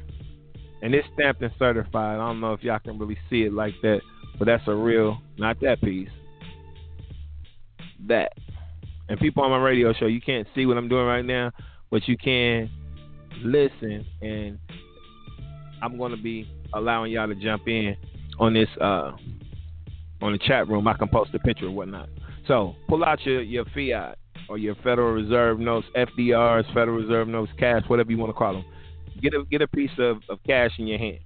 And 0.82 0.94
it's 0.94 1.06
stamped 1.14 1.42
and 1.42 1.52
certified. 1.58 2.18
I 2.18 2.26
don't 2.26 2.40
know 2.40 2.52
if 2.52 2.62
y'all 2.62 2.78
can 2.78 2.98
really 2.98 3.18
see 3.28 3.42
it 3.42 3.52
like 3.52 3.74
that, 3.82 4.00
but 4.38 4.46
that's 4.46 4.66
a 4.66 4.74
real, 4.74 5.20
not 5.36 5.60
that 5.60 5.80
piece, 5.80 6.08
that. 8.08 8.32
And 9.08 9.18
people 9.18 9.42
on 9.42 9.50
my 9.50 9.58
radio 9.58 9.92
show, 9.92 10.06
you 10.06 10.20
can't 10.20 10.46
see 10.54 10.66
what 10.66 10.76
I'm 10.76 10.88
doing 10.88 11.04
right 11.04 11.24
now, 11.24 11.50
but 11.90 12.06
you 12.08 12.16
can 12.16 12.70
listen. 13.42 14.06
And 14.22 14.58
I'm 15.82 15.98
going 15.98 16.12
to 16.12 16.22
be 16.22 16.48
allowing 16.72 17.12
y'all 17.12 17.26
to 17.28 17.34
jump 17.34 17.66
in 17.66 17.96
on 18.38 18.54
this 18.54 18.68
uh, 18.80 19.12
on 20.22 20.32
the 20.32 20.38
chat 20.38 20.68
room. 20.68 20.86
I 20.86 20.94
can 20.94 21.08
post 21.08 21.34
a 21.34 21.38
picture 21.38 21.66
or 21.66 21.72
whatnot. 21.72 22.08
So 22.46 22.74
pull 22.88 23.04
out 23.04 23.24
your, 23.26 23.42
your 23.42 23.64
fiat 23.66 24.18
or 24.50 24.58
your 24.58 24.74
Federal 24.82 25.12
Reserve 25.12 25.60
notes, 25.60 25.86
FDRs, 25.96 26.66
Federal 26.74 26.96
Reserve 26.96 27.28
notes, 27.28 27.52
cash, 27.56 27.84
whatever 27.86 28.10
you 28.10 28.18
want 28.18 28.30
to 28.30 28.34
call 28.36 28.54
them. 28.54 28.64
Get 29.22 29.32
a 29.32 29.44
get 29.48 29.62
a 29.62 29.68
piece 29.68 29.92
of, 29.98 30.18
of 30.28 30.40
cash 30.44 30.72
in 30.78 30.88
your 30.88 30.98
hand. 30.98 31.20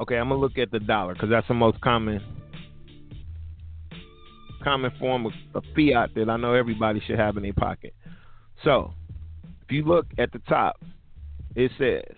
Okay, 0.00 0.16
I'm 0.16 0.28
gonna 0.28 0.40
look 0.40 0.58
at 0.58 0.70
the 0.70 0.78
dollar 0.78 1.14
because 1.14 1.30
that's 1.30 1.48
the 1.48 1.54
most 1.54 1.80
common 1.80 2.22
common 4.62 4.92
form 4.98 5.24
of, 5.26 5.32
of 5.54 5.64
fiat 5.74 6.10
that 6.14 6.28
I 6.28 6.36
know 6.36 6.52
everybody 6.52 7.02
should 7.06 7.18
have 7.18 7.38
in 7.38 7.44
their 7.44 7.54
pocket. 7.54 7.94
So, 8.62 8.92
if 9.62 9.72
you 9.72 9.84
look 9.84 10.06
at 10.18 10.32
the 10.32 10.40
top, 10.40 10.82
it 11.56 11.70
says 11.78 12.16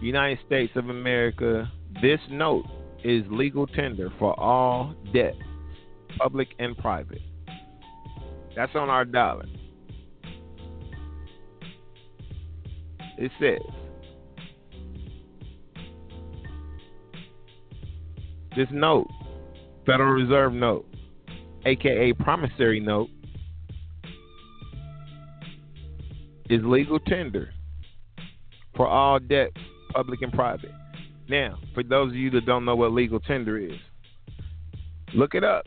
United 0.00 0.38
States 0.46 0.72
of 0.74 0.88
America. 0.88 1.70
This 2.00 2.20
note 2.30 2.64
is 3.04 3.24
legal 3.28 3.66
tender 3.66 4.10
for 4.18 4.38
all 4.40 4.94
debt, 5.12 5.34
public 6.18 6.48
and 6.58 6.76
private. 6.78 7.20
That's 8.56 8.74
on 8.74 8.88
our 8.88 9.04
dollar. 9.04 9.46
It 13.16 13.30
says 13.40 13.60
this 18.56 18.68
note, 18.70 19.08
Federal 19.86 20.12
Reserve 20.12 20.52
note, 20.52 20.86
aka 21.64 22.12
promissory 22.12 22.80
note, 22.80 23.08
is 26.50 26.60
legal 26.64 26.98
tender 27.00 27.50
for 28.76 28.86
all 28.86 29.18
debts, 29.18 29.56
public 29.92 30.22
and 30.22 30.32
private. 30.32 30.72
Now, 31.28 31.58
for 31.72 31.82
those 31.82 32.10
of 32.10 32.16
you 32.16 32.30
that 32.30 32.46
don't 32.46 32.64
know 32.64 32.76
what 32.76 32.92
legal 32.92 33.18
tender 33.20 33.58
is, 33.58 33.78
look 35.14 35.34
it 35.34 35.42
up. 35.42 35.66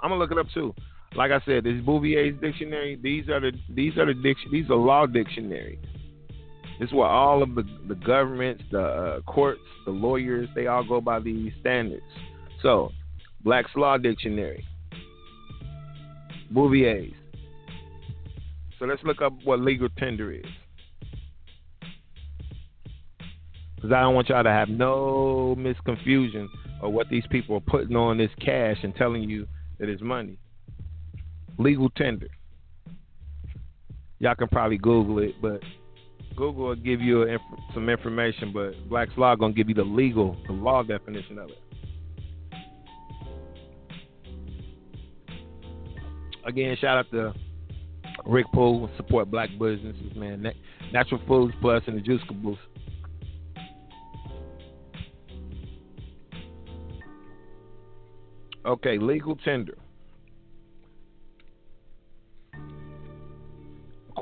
I'm 0.00 0.10
gonna 0.10 0.16
look 0.16 0.30
it 0.32 0.38
up 0.38 0.48
too. 0.52 0.74
Like 1.14 1.30
I 1.30 1.40
said, 1.44 1.64
this 1.64 1.74
Bouvier's 1.84 2.40
dictionary. 2.40 2.98
These 3.02 3.28
are 3.28 3.40
the 3.40 3.52
these 3.68 3.96
are 3.98 4.06
the 4.06 4.14
diction 4.14 4.50
these 4.50 4.70
are 4.70 4.76
law 4.76 5.06
dictionaries. 5.06 5.78
This 6.80 6.88
is 6.88 6.94
where 6.94 7.08
all 7.08 7.42
of 7.42 7.54
the, 7.54 7.64
the 7.86 7.94
governments, 7.94 8.64
the 8.72 8.82
uh, 8.82 9.20
courts, 9.20 9.60
the 9.84 9.92
lawyers, 9.92 10.48
they 10.54 10.66
all 10.66 10.82
go 10.82 11.00
by 11.00 11.20
these 11.20 11.52
standards. 11.60 12.02
So, 12.62 12.90
Black's 13.44 13.70
Law 13.76 13.98
Dictionary, 13.98 14.64
Bouvier's. 16.52 17.12
So 18.78 18.86
let's 18.86 19.02
look 19.04 19.22
up 19.22 19.32
what 19.44 19.60
legal 19.60 19.88
tender 19.96 20.32
is. 20.32 20.44
Because 23.76 23.92
I 23.92 24.00
don't 24.00 24.14
want 24.14 24.28
y'all 24.28 24.42
to 24.42 24.50
have 24.50 24.68
no 24.68 25.54
misconfusion 25.58 26.48
of 26.80 26.92
what 26.92 27.08
these 27.08 27.24
people 27.30 27.56
are 27.56 27.60
putting 27.60 27.94
on 27.94 28.18
this 28.18 28.30
cash 28.44 28.78
and 28.82 28.94
telling 28.96 29.22
you 29.22 29.46
that 29.78 29.88
it's 29.88 30.02
money. 30.02 30.36
Legal 31.62 31.90
tender. 31.90 32.28
Y'all 34.18 34.34
can 34.34 34.48
probably 34.48 34.78
Google 34.78 35.20
it, 35.20 35.34
but 35.40 35.60
Google 36.36 36.66
will 36.66 36.74
give 36.74 37.00
you 37.00 37.22
inf- 37.22 37.40
some 37.72 37.88
information, 37.88 38.52
but 38.52 38.72
Black's 38.88 39.12
Law 39.16 39.36
gonna 39.36 39.52
give 39.52 39.68
you 39.68 39.74
the 39.74 39.84
legal, 39.84 40.36
the 40.46 40.52
law 40.52 40.82
definition 40.82 41.38
of 41.38 41.50
it. 41.50 41.58
Again, 46.44 46.76
shout 46.80 46.98
out 46.98 47.10
to 47.12 47.32
Rick 48.26 48.46
Poole, 48.52 48.90
support 48.96 49.30
black 49.30 49.50
businesses, 49.50 50.16
man. 50.16 50.52
Natural 50.92 51.20
Foods 51.28 51.54
Plus 51.60 51.82
and 51.86 51.96
the 51.96 52.00
Juice 52.00 52.22
Caboose. 52.26 52.58
Okay, 58.64 58.98
legal 58.98 59.36
tender. 59.36 59.76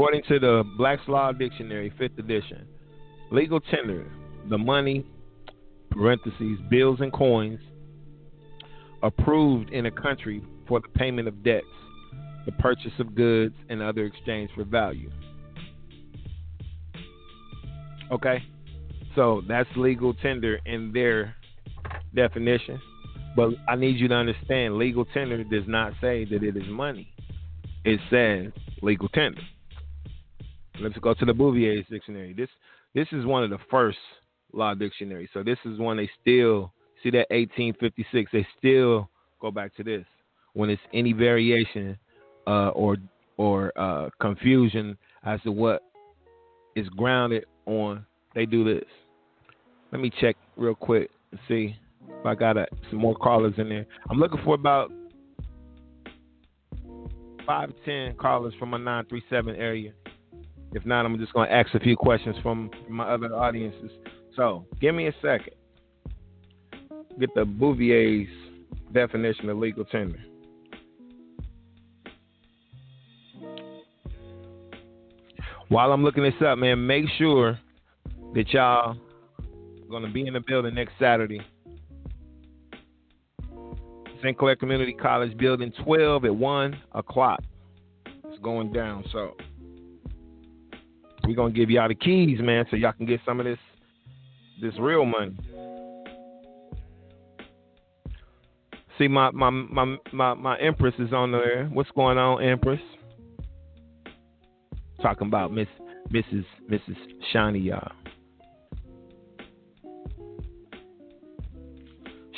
According 0.01 0.23
to 0.29 0.39
the 0.39 0.65
Black's 0.79 1.07
Law 1.09 1.31
Dictionary, 1.31 1.93
5th 2.01 2.19
edition, 2.19 2.67
legal 3.31 3.61
tender, 3.61 4.11
the 4.49 4.57
money, 4.57 5.05
parentheses, 5.91 6.59
bills 6.71 7.01
and 7.03 7.13
coins, 7.13 7.61
approved 9.03 9.69
in 9.69 9.85
a 9.85 9.91
country 9.91 10.43
for 10.67 10.81
the 10.81 10.89
payment 10.99 11.29
of 11.29 11.45
debts, 11.45 11.67
the 12.47 12.53
purchase 12.53 12.95
of 12.99 13.15
goods, 13.15 13.55
and 13.69 13.83
other 13.83 14.07
exchange 14.07 14.49
for 14.55 14.65
value. 14.65 15.11
Okay? 18.11 18.43
So 19.15 19.43
that's 19.47 19.69
legal 19.77 20.15
tender 20.15 20.61
in 20.65 20.93
their 20.95 21.35
definition. 22.15 22.81
But 23.37 23.51
I 23.69 23.77
need 23.77 23.97
you 23.99 24.09
to 24.09 24.15
understand 24.15 24.79
legal 24.79 25.05
tender 25.05 25.45
does 25.45 25.65
not 25.67 25.93
say 26.01 26.25
that 26.25 26.43
it 26.43 26.57
is 26.57 26.69
money, 26.71 27.13
it 27.85 28.01
says 28.09 28.51
legal 28.81 29.11
tender. 29.11 29.43
Let's 30.81 30.99
go 30.99 31.15
to 31.15 31.25
the 31.25 31.33
Bouvier's 31.33 31.87
dictionary. 31.91 32.33
This 32.33 32.49
this 32.95 33.07
is 33.13 33.25
one 33.25 33.45
of 33.45 33.51
the 33.51 33.59
first 33.71 33.99
law 34.53 34.75
dictionaries. 34.75 35.29
So 35.33 35.43
this 35.43 35.59
is 35.65 35.79
one 35.79 35.97
they 35.97 36.11
still 36.21 36.73
see 37.03 37.11
that 37.11 37.27
1856. 37.31 38.31
They 38.33 38.47
still 38.59 39.09
go 39.41 39.51
back 39.51 39.75
to 39.77 39.85
this 39.85 40.05
when 40.55 40.71
it's 40.71 40.83
any 40.93 41.13
variation 41.13 41.99
uh, 42.47 42.71
or 42.71 42.97
or 43.37 43.73
uh, 43.79 44.11
confusion 44.21 44.97
as 45.25 45.41
to 45.43 45.53
what 45.53 45.83
is 46.77 46.89
grounded 46.91 47.45
on. 47.67 48.05
They 48.35 48.47
do 48.47 48.65
this. 48.65 48.89
Let 49.93 50.01
me 50.01 50.11
check 50.21 50.37
real 50.57 50.75
quick 50.75 51.11
and 51.33 51.41
see 51.49 51.77
if 52.09 52.27
I 52.27 52.35
got 52.35 52.57
a, 52.57 52.67
some 52.91 53.01
more 53.01 53.15
callers 53.15 53.55
in 53.59 53.69
there. 53.69 53.87
I'm 54.09 54.19
looking 54.19 54.41
for 54.45 54.55
about 54.55 54.93
five 57.47 57.73
ten 57.85 58.15
callers 58.17 58.55
from 58.59 58.71
my 58.71 58.79
937 58.79 59.57
area. 59.57 59.93
If 60.73 60.87
not, 60.87 61.05
I'm 61.05 61.19
just 61.19 61.33
going 61.33 61.49
to 61.49 61.55
ask 61.55 61.75
a 61.75 61.81
few 61.81 61.97
questions 61.97 62.37
from 62.43 62.71
my 62.89 63.05
other 63.05 63.35
audiences. 63.35 63.91
So, 64.37 64.65
give 64.81 64.95
me 64.95 65.09
a 65.09 65.15
second. 65.21 65.55
Get 67.19 67.35
the 67.35 67.45
Bouvier's 67.45 68.29
definition 68.93 69.49
of 69.49 69.59
legal 69.59 69.85
tender. 69.85 70.19
While 75.69 75.93
I'm 75.93 76.03
looking 76.03 76.23
this 76.23 76.35
up, 76.45 76.59
man, 76.59 76.85
make 76.85 77.05
sure 77.17 77.59
that 78.35 78.49
y'all 78.53 78.97
going 79.89 80.03
to 80.05 80.11
be 80.11 80.27
in 80.27 80.35
the 80.35 80.41
building 80.41 80.75
next 80.75 80.93
Saturday. 80.99 81.41
Sinclair 84.23 84.57
Community 84.57 84.93
College 84.93 85.37
Building 85.37 85.73
12 85.85 86.25
at 86.25 86.35
1 86.35 86.79
o'clock. 86.93 87.43
It's 88.07 88.41
going 88.43 88.73
down, 88.73 89.05
so 89.13 89.37
we're 91.31 91.37
gonna 91.37 91.53
give 91.53 91.71
y'all 91.71 91.87
the 91.87 91.95
keys, 91.95 92.41
man, 92.41 92.65
so 92.69 92.77
y'all 92.77 92.93
can 92.93 93.07
get 93.07 93.21
some 93.25 93.39
of 93.39 93.47
this 93.47 93.59
this 94.61 94.75
real 94.81 95.05
money. 95.05 95.37
See 98.99 99.07
my 99.07 99.31
my 99.31 99.49
my 99.49 99.97
my, 100.13 100.35
my 100.35 100.59
Empress 100.59 100.95
is 100.99 101.13
on 101.13 101.31
there. 101.31 101.67
What's 101.67 101.91
going 101.93 102.19
on, 102.19 102.43
Empress? 102.43 102.81
Talking 105.01 105.29
about 105.29 105.53
Miss 105.53 105.69
Mrs. 106.11 106.45
Mrs. 106.69 106.97
Shani, 107.33 107.65
y'all. 107.65 107.93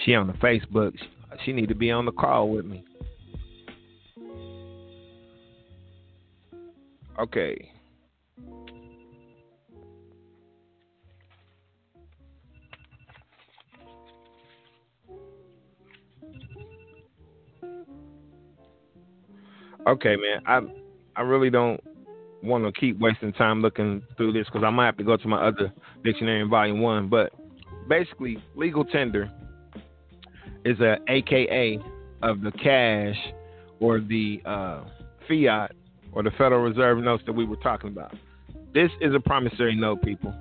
She 0.05 0.15
on 0.15 0.27
the 0.27 0.35
Facebook. 0.35 0.93
She 1.47 1.53
need 1.55 1.71
to 1.71 1.75
be 1.75 1.91
on 1.91 2.05
the 2.05 2.13
call 2.13 2.51
with 2.51 2.67
me. 2.67 2.85
Okay. 7.19 7.73
Okay, 19.87 20.17
man. 20.17 20.43
I 20.47 20.61
I 21.17 21.23
really 21.23 21.51
don't 21.51 21.83
want 22.43 22.65
to 22.65 22.73
keep 22.73 22.99
wasting 22.99 23.33
time 23.33 23.63
looking 23.63 24.03
through 24.17 24.33
this 24.33 24.47
because 24.47 24.65
I 24.65 24.71
might 24.71 24.87
have 24.87 24.97
to 24.99 25.05
go 25.05 25.17
to 25.17 25.29
my 25.29 25.47
other 25.47 25.73
dictionary 26.05 26.41
in 26.41 26.49
volume 26.49 26.81
one. 26.81 27.09
But 27.09 27.33
basically, 27.89 28.43
legal 28.55 28.85
tender 28.85 29.31
is 30.65 30.79
a 30.81 30.97
AKA 31.09 31.79
of 32.23 32.41
the 32.43 32.53
cash 32.53 33.17
or 33.81 34.01
the 34.01 34.41
uh, 34.45 34.85
fiat 35.29 35.73
or 36.13 36.23
the 36.23 36.31
Federal 36.33 36.63
Reserve 36.63 36.99
notes 36.99 37.23
that 37.27 37.33
we 37.33 37.45
were 37.45 37.57
talking 37.57 37.91
about. 37.91 38.15
This 38.73 38.91
is 39.01 39.15
a 39.15 39.21
promissory 39.21 39.75
note, 39.75 40.03
people. 40.03 40.35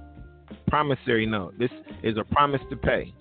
Promissory 0.67 1.25
note. 1.25 1.57
This 1.57 1.71
is 2.03 2.17
a 2.17 2.23
promise 2.23 2.61
to 2.69 2.77
pay. 2.77 3.13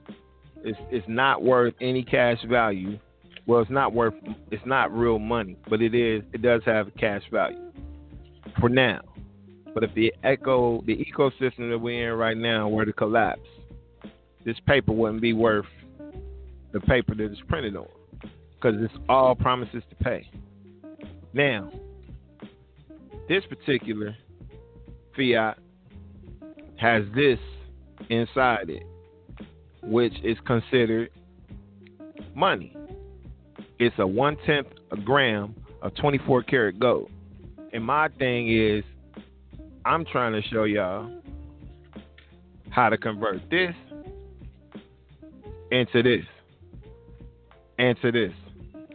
It's, 0.63 0.79
it's 0.91 1.07
not 1.09 1.43
worth 1.43 1.75
any 1.81 2.03
cash 2.03 2.39
value. 2.49 2.99
Well, 3.47 3.61
it's 3.61 3.71
not 3.71 3.93
worth. 3.93 4.15
It's 4.51 4.65
not 4.67 4.93
real 4.93 5.19
money, 5.19 5.57
but 5.69 5.83
it 5.83 5.95
is. 5.95 6.23
It 6.33 6.43
does 6.43 6.63
have 6.67 6.89
cash 6.99 7.23
value 7.33 7.73
for 8.61 8.69
now. 8.69 9.01
But 9.75 9.85
if 9.85 9.95
the 9.95 10.13
echo, 10.25 10.83
the 10.87 10.97
ecosystem 10.97 11.71
that 11.71 11.79
we're 11.79 12.13
in 12.13 12.19
right 12.19 12.37
now 12.37 12.69
were 12.69 12.85
to 12.85 12.93
collapse, 12.93 13.47
this 14.45 14.57
paper 14.67 14.93
wouldn't 14.93 15.23
be 15.23 15.33
worth 15.33 15.67
the 16.73 16.81
paper 16.81 17.15
that 17.15 17.25
it's 17.25 17.41
printed 17.49 17.77
on 17.77 17.87
because 18.55 18.81
it's 18.81 18.95
all 19.09 19.35
promises 19.35 19.83
to 19.91 19.97
pay. 19.97 20.29
Now, 21.33 21.71
this 23.29 23.45
particular 23.49 24.17
fiat 25.17 25.59
has 26.77 27.05
this 27.15 27.39
inside 28.09 28.71
it, 28.71 28.83
which 29.83 30.15
is 30.25 30.37
considered 30.47 31.11
money. 32.35 32.75
It's 33.81 33.97
a 33.99 34.07
one 34.07 34.37
tenth 34.45 34.67
gram 35.07 35.55
of 35.81 35.95
24 35.95 36.43
karat 36.43 36.79
gold. 36.79 37.11
And 37.73 37.83
my 37.83 38.09
thing 38.19 38.55
is, 38.55 38.85
I'm 39.87 40.05
trying 40.05 40.33
to 40.33 40.47
show 40.49 40.65
y'all 40.65 41.11
how 42.69 42.91
to 42.91 42.99
convert 42.99 43.41
this 43.51 43.75
into 45.71 46.03
this, 46.03 46.27
into 47.79 48.13
this, 48.13 48.33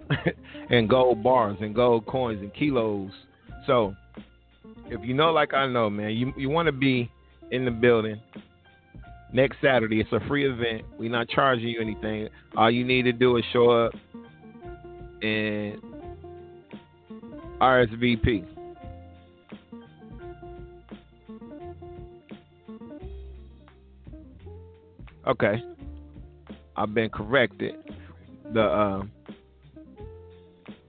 and 0.69 0.87
gold 0.87 1.23
bars 1.23 1.57
and 1.61 1.73
gold 1.73 2.05
coins 2.05 2.39
and 2.41 2.53
kilos. 2.53 3.11
So, 3.65 3.95
if 4.85 5.03
you 5.03 5.15
know, 5.15 5.31
like 5.31 5.55
I 5.55 5.65
know, 5.65 5.89
man, 5.89 6.11
you 6.11 6.31
you 6.37 6.49
want 6.51 6.67
to 6.67 6.71
be 6.71 7.09
in 7.49 7.65
the 7.65 7.71
building 7.71 8.21
next 9.33 9.57
Saturday. 9.63 9.99
It's 9.99 10.11
a 10.11 10.19
free 10.27 10.47
event. 10.47 10.83
We're 10.99 11.09
not 11.09 11.27
charging 11.27 11.69
you 11.69 11.81
anything. 11.81 12.29
All 12.55 12.69
you 12.69 12.85
need 12.85 13.03
to 13.03 13.13
do 13.13 13.37
is 13.37 13.43
show 13.51 13.71
up 13.71 13.93
and 15.25 15.81
RSVP. 17.59 18.45
Okay. 25.27 25.63
I've 26.75 26.93
been 26.93 27.09
corrected. 27.09 27.75
The 28.53 28.61
uh, 28.61 29.03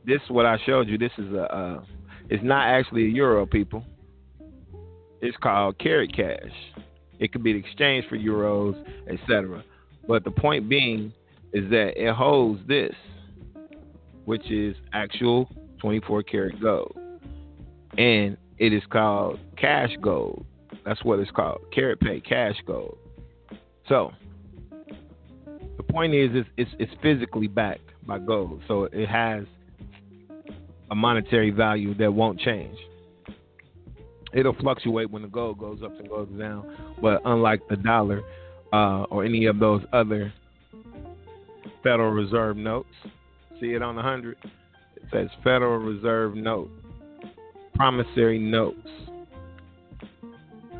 this 0.05 0.21
is 0.23 0.31
what 0.31 0.45
I 0.45 0.59
showed 0.67 0.89
you. 0.89 0.99
This 0.99 1.13
is 1.17 1.33
a 1.33 1.55
uh, 1.55 1.81
it's 2.29 2.43
not 2.45 2.67
actually 2.67 3.05
a 3.05 3.09
euro, 3.09 3.47
people. 3.47 3.85
It's 5.23 5.37
called 5.39 5.79
Carat 5.79 6.15
Cash. 6.15 6.53
It 7.19 7.33
could 7.33 7.43
be 7.43 7.57
exchanged 7.57 8.09
for 8.09 8.19
euros, 8.19 8.77
etc. 9.09 9.65
But 10.07 10.25
the 10.25 10.31
point 10.31 10.69
being 10.69 11.13
is 11.53 11.71
that 11.71 11.93
it 11.97 12.15
holds 12.15 12.61
this, 12.69 12.95
which 14.27 14.51
is 14.51 14.77
actual 14.93 15.49
24 15.79 16.23
karat 16.25 16.61
gold, 16.61 16.97
and 17.97 18.37
it 18.59 18.73
is 18.73 18.83
called 18.91 19.39
cash 19.57 19.97
gold. 20.03 20.45
That's 20.85 21.03
what 21.05 21.19
it's 21.19 21.31
called, 21.31 21.61
carat 21.73 22.01
pay 22.01 22.21
cash 22.21 22.57
gold. 22.67 22.99
So 23.89 24.13
the 25.77 25.83
point 25.83 26.15
is, 26.15 26.31
it's, 26.35 26.49
it's, 26.57 26.71
it's 26.79 26.93
physically 27.03 27.47
backed 27.47 27.91
by 28.07 28.19
gold, 28.19 28.63
so 28.69 28.85
it 28.85 29.09
has 29.09 29.45
a 30.91 30.95
monetary 30.95 31.51
value 31.51 31.95
that 31.95 32.13
won't 32.13 32.39
change. 32.41 32.77
It'll 34.33 34.55
fluctuate 34.55 35.11
when 35.11 35.23
the 35.23 35.29
gold 35.29 35.59
goes 35.59 35.83
up 35.85 35.99
and 35.99 36.09
goes 36.09 36.29
down, 36.39 36.77
but 37.01 37.23
unlike 37.25 37.61
the 37.69 37.77
dollar 37.77 38.23
uh, 38.73 39.05
or 39.05 39.25
any 39.25 39.47
of 39.47 39.59
those 39.59 39.83
other 39.93 40.33
Federal 41.83 42.11
Reserve 42.11 42.57
notes, 42.57 42.89
see 43.61 43.75
it 43.75 43.83
on 43.83 43.97
the 43.97 44.03
hundred. 44.03 44.37
It 44.97 45.03
says 45.13 45.29
Federal 45.43 45.79
Reserve 45.79 46.35
note, 46.35 46.71
promissory 47.75 48.39
notes. 48.39 48.89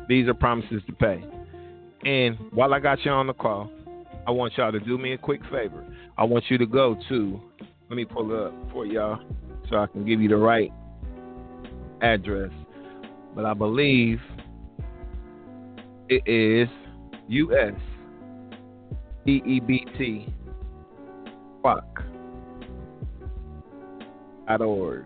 These 0.07 0.27
are 0.27 0.33
promises 0.33 0.81
to 0.87 0.93
pay. 0.93 1.23
And 2.05 2.37
while 2.51 2.73
I 2.73 2.79
got 2.79 3.03
you 3.03 3.11
on 3.11 3.27
the 3.27 3.33
call, 3.33 3.69
I 4.25 4.31
want 4.31 4.53
y'all 4.57 4.71
to 4.71 4.79
do 4.79 4.97
me 4.97 5.13
a 5.13 5.17
quick 5.17 5.41
favor. 5.51 5.85
I 6.17 6.23
want 6.23 6.45
you 6.49 6.57
to 6.57 6.65
go 6.65 6.97
to, 7.09 7.41
let 7.89 7.95
me 7.95 8.05
pull 8.05 8.45
up 8.45 8.53
for 8.71 8.85
y'all 8.85 9.21
so 9.69 9.77
I 9.77 9.87
can 9.87 10.05
give 10.05 10.21
you 10.21 10.29
the 10.29 10.37
right 10.37 10.71
address. 12.01 12.51
But 13.35 13.45
I 13.45 13.53
believe 13.53 14.19
it 16.09 16.23
is 16.25 16.69
US 17.27 17.73
DEBT 19.25 20.31
org. 24.49 25.05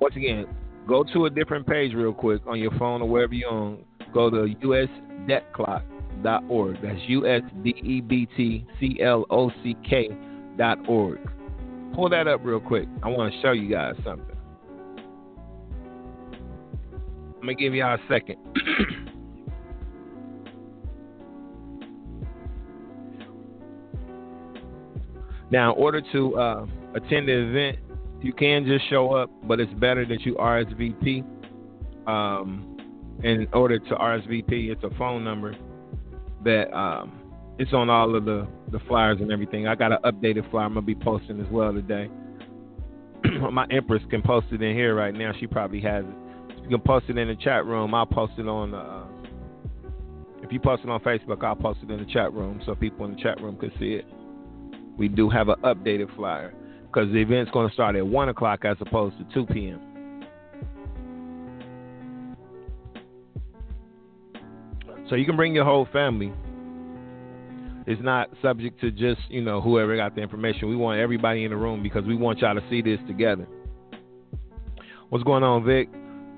Once 0.00 0.16
again, 0.16 0.46
go 0.86 1.04
to 1.04 1.26
a 1.26 1.30
different 1.30 1.66
page 1.66 1.92
real 1.94 2.12
quick 2.12 2.42
on 2.46 2.58
your 2.58 2.72
phone 2.72 3.00
or 3.02 3.08
wherever 3.08 3.34
you're 3.34 3.50
on. 3.50 3.84
Go 4.12 4.30
to 4.30 4.54
usdebtclock.org. 4.62 6.82
That's 6.82 7.00
U 7.06 7.26
S 7.26 7.42
D 7.62 7.74
E 7.82 8.00
B 8.00 8.26
T 8.36 8.66
C 8.80 8.98
L 9.00 9.24
O 9.30 9.50
C 9.62 9.76
K 9.88 10.08
dot 10.56 10.78
org. 10.88 11.20
Pull 11.94 12.08
that 12.10 12.28
up 12.28 12.44
real 12.44 12.60
quick. 12.60 12.86
I 13.02 13.08
want 13.08 13.32
to 13.32 13.40
show 13.40 13.52
you 13.52 13.70
guys 13.70 13.94
something. 14.04 14.36
I'm 17.36 17.40
gonna 17.40 17.54
give 17.54 17.74
y'all 17.74 17.94
a 17.94 17.98
second. 18.08 18.36
now, 25.50 25.74
in 25.74 25.82
order 25.82 26.00
to 26.12 26.36
uh, 26.36 26.66
attend 26.94 27.28
the 27.28 27.48
event, 27.48 27.78
you 28.20 28.32
can 28.32 28.64
just 28.64 28.88
show 28.88 29.12
up, 29.12 29.30
but 29.46 29.60
it's 29.60 29.72
better 29.74 30.06
that 30.06 30.22
you 30.22 30.34
RSVP. 30.34 31.24
Um, 32.06 32.70
in 33.22 33.46
order 33.52 33.78
to 33.78 33.94
RSVP, 33.94 34.70
it's 34.70 34.82
a 34.82 34.90
phone 34.98 35.24
number 35.24 35.54
that 36.44 36.74
um, 36.76 37.20
it's 37.58 37.72
on 37.72 37.88
all 37.90 38.14
of 38.14 38.24
the, 38.24 38.46
the 38.72 38.78
flyers 38.80 39.18
and 39.20 39.30
everything. 39.30 39.66
I 39.66 39.74
got 39.74 39.92
an 39.92 39.98
updated 40.04 40.50
flyer 40.50 40.64
I'm 40.64 40.74
gonna 40.74 40.86
be 40.86 40.94
posting 40.94 41.40
as 41.40 41.46
well 41.50 41.72
today. 41.72 42.10
My 43.52 43.66
Empress 43.70 44.02
can 44.10 44.22
post 44.22 44.46
it 44.52 44.62
in 44.62 44.74
here 44.74 44.94
right 44.94 45.14
now. 45.14 45.32
She 45.38 45.46
probably 45.46 45.80
has 45.82 46.04
it. 46.04 46.62
You 46.62 46.70
can 46.70 46.80
post 46.80 47.06
it 47.08 47.18
in 47.18 47.28
the 47.28 47.36
chat 47.36 47.66
room. 47.66 47.94
I'll 47.94 48.06
post 48.06 48.32
it 48.38 48.48
on. 48.48 48.74
Uh, 48.74 49.04
if 50.42 50.52
you 50.52 50.60
post 50.60 50.82
it 50.84 50.90
on 50.90 51.00
Facebook, 51.00 51.44
I'll 51.44 51.56
post 51.56 51.80
it 51.82 51.90
in 51.90 51.98
the 51.98 52.12
chat 52.12 52.32
room 52.32 52.60
so 52.66 52.74
people 52.74 53.06
in 53.06 53.14
the 53.14 53.20
chat 53.20 53.40
room 53.40 53.56
can 53.56 53.70
see 53.78 53.94
it. 53.94 54.06
We 54.96 55.08
do 55.08 55.28
have 55.30 55.48
an 55.48 55.56
updated 55.62 56.14
flyer 56.16 56.54
because 56.86 57.12
the 57.12 57.18
event's 57.18 57.50
going 57.50 57.68
to 57.68 57.74
start 57.74 57.96
at 57.96 58.06
one 58.06 58.28
o'clock 58.28 58.64
as 58.64 58.76
opposed 58.80 59.16
to 59.18 59.24
two 59.34 59.46
p.m. 59.46 59.80
So 65.08 65.16
you 65.16 65.26
can 65.26 65.36
bring 65.36 65.54
your 65.54 65.64
whole 65.64 65.86
family 65.92 66.32
it's 67.86 68.02
not 68.02 68.30
subject 68.40 68.80
to 68.80 68.90
just 68.90 69.20
you 69.28 69.42
know 69.42 69.60
whoever 69.60 69.96
got 69.96 70.14
the 70.14 70.22
information. 70.22 70.68
We 70.68 70.76
want 70.76 71.00
everybody 71.00 71.44
in 71.44 71.50
the 71.50 71.56
room 71.56 71.82
because 71.82 72.04
we 72.04 72.16
want 72.16 72.38
y'all 72.38 72.54
to 72.54 72.62
see 72.70 72.80
this 72.80 72.98
together. 73.06 73.46
What's 75.10 75.24
going 75.24 75.42
on, 75.42 75.64
Vic? 75.64 75.88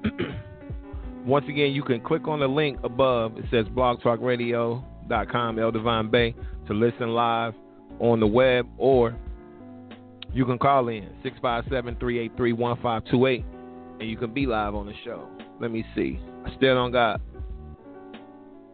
Once 1.25 1.47
again, 1.49 1.73
you 1.73 1.83
can 1.83 2.01
click 2.01 2.27
on 2.29 2.41
the 2.41 2.47
link 2.47 2.79
above. 2.85 3.37
It 3.39 3.45
says 3.51 3.67
blogtalkradio.com, 3.67 5.59
El 5.59 5.71
Divine 5.71 6.11
Bay, 6.11 6.35
to 6.67 6.75
listen 6.75 7.09
live 7.09 7.55
on 8.01 8.21
the 8.21 8.27
web, 8.27 8.67
or 8.79 9.17
you 10.33 10.45
can 10.45 10.59
call 10.59 10.89
in 10.89 11.09
657 11.23 11.97
383 11.99 12.53
1528 12.53 13.45
and 14.01 14.11
you 14.11 14.17
can 14.17 14.33
be 14.33 14.47
live 14.47 14.75
on 14.75 14.87
the 14.87 14.93
show. 15.05 15.29
Let 15.61 15.71
me 15.71 15.85
see. 15.95 16.21
I 16.45 16.55
still 16.57 16.75
don't 16.75 16.93
got 16.93 17.21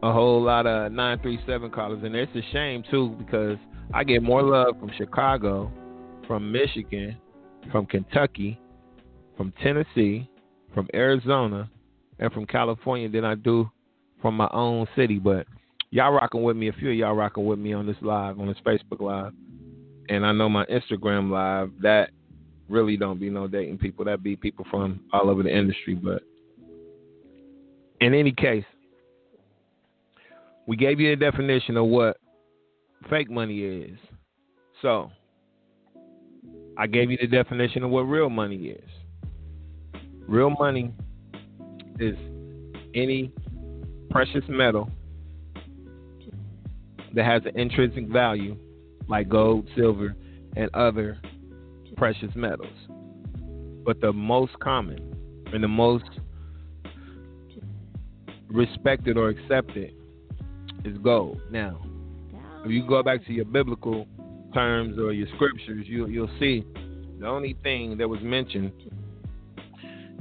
a 0.02 0.12
whole 0.12 0.42
lot 0.42 0.66
of 0.66 0.90
937 0.92 1.70
callers, 1.70 2.02
and 2.02 2.14
it's 2.16 2.34
a 2.34 2.42
shame 2.52 2.82
too 2.90 3.14
because 3.18 3.56
I 3.94 4.04
get 4.04 4.22
more 4.22 4.42
love 4.42 4.78
from 4.80 4.90
Chicago, 4.96 5.70
from 6.26 6.50
Michigan, 6.50 7.16
from 7.70 7.86
Kentucky, 7.86 8.60
from 9.36 9.52
Tennessee, 9.62 10.28
from 10.74 10.88
Arizona, 10.94 11.70
and 12.18 12.32
from 12.32 12.46
California 12.46 13.08
than 13.08 13.24
I 13.24 13.36
do 13.36 13.70
from 14.20 14.36
my 14.36 14.48
own 14.52 14.86
city. 14.96 15.18
But 15.18 15.46
y'all 15.92 16.12
rocking 16.12 16.42
with 16.42 16.56
me. 16.56 16.68
A 16.68 16.72
few 16.72 16.90
of 16.90 16.96
y'all 16.96 17.14
rocking 17.14 17.46
with 17.46 17.60
me 17.60 17.72
on 17.72 17.86
this 17.86 17.96
live, 18.00 18.40
on 18.40 18.48
this 18.48 18.56
Facebook 18.66 19.00
live, 19.00 19.32
and 20.08 20.26
I 20.26 20.32
know 20.32 20.48
my 20.48 20.64
Instagram 20.64 21.30
live 21.30 21.70
that 21.82 22.10
really 22.68 22.96
don't 22.96 23.20
be 23.20 23.30
no 23.30 23.46
Dayton 23.46 23.78
people. 23.78 24.04
That 24.06 24.22
be 24.22 24.34
people 24.34 24.66
from 24.70 25.00
all 25.12 25.30
over 25.30 25.44
the 25.44 25.56
industry. 25.56 25.94
But 25.94 26.22
in 28.00 28.14
any 28.14 28.32
case, 28.32 28.64
we 30.66 30.76
gave 30.76 30.98
you 30.98 31.12
a 31.12 31.16
definition 31.16 31.76
of 31.76 31.86
what 31.86 32.16
fake 33.10 33.30
money 33.30 33.60
is. 33.60 33.98
So 34.80 35.10
I 36.78 36.86
gave 36.86 37.10
you 37.10 37.18
the 37.20 37.26
definition 37.26 37.84
of 37.84 37.90
what 37.90 38.02
real 38.02 38.30
money 38.30 38.56
is. 38.56 38.88
Real 40.26 40.50
money 40.50 40.90
is 41.98 42.16
any 42.94 43.30
precious 44.10 44.44
metal 44.48 44.90
that 47.14 47.24
has 47.24 47.42
an 47.44 47.58
intrinsic 47.58 48.06
value 48.08 48.56
like 49.08 49.28
gold, 49.28 49.68
silver, 49.76 50.14
and 50.56 50.74
other 50.74 51.18
precious 51.96 52.30
metals. 52.34 52.72
But 53.84 54.00
the 54.00 54.12
most 54.12 54.58
common 54.60 55.14
and 55.52 55.62
the 55.62 55.68
most 55.68 56.04
respected 58.48 59.16
or 59.16 59.28
accepted 59.28 59.92
is 60.84 60.96
gold. 60.98 61.40
Now, 61.50 61.80
if 62.64 62.70
you 62.70 62.86
go 62.86 63.02
back 63.02 63.24
to 63.26 63.32
your 63.32 63.44
biblical 63.44 64.06
terms 64.54 64.98
or 64.98 65.12
your 65.12 65.26
scriptures, 65.34 65.86
you, 65.88 66.06
you'll 66.06 66.30
see 66.38 66.64
the 67.18 67.26
only 67.26 67.56
thing 67.62 67.96
that 67.98 68.08
was 68.08 68.20
mentioned 68.22 68.72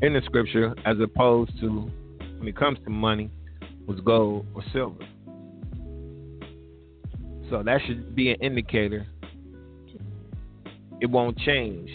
in 0.02 0.14
the 0.14 0.22
scripture 0.26 0.74
as 0.86 0.98
opposed 1.00 1.52
to 1.60 1.90
when 2.38 2.48
it 2.48 2.56
comes 2.56 2.80
to 2.84 2.90
money 2.90 3.30
was 3.86 4.00
gold 4.02 4.46
or 4.56 4.64
silver. 4.74 5.06
So 7.52 7.62
that 7.64 7.82
should 7.86 8.16
be 8.16 8.32
an 8.32 8.38
indicator. 8.42 9.06
It 11.02 11.08
won't 11.08 11.38
change. 11.40 11.90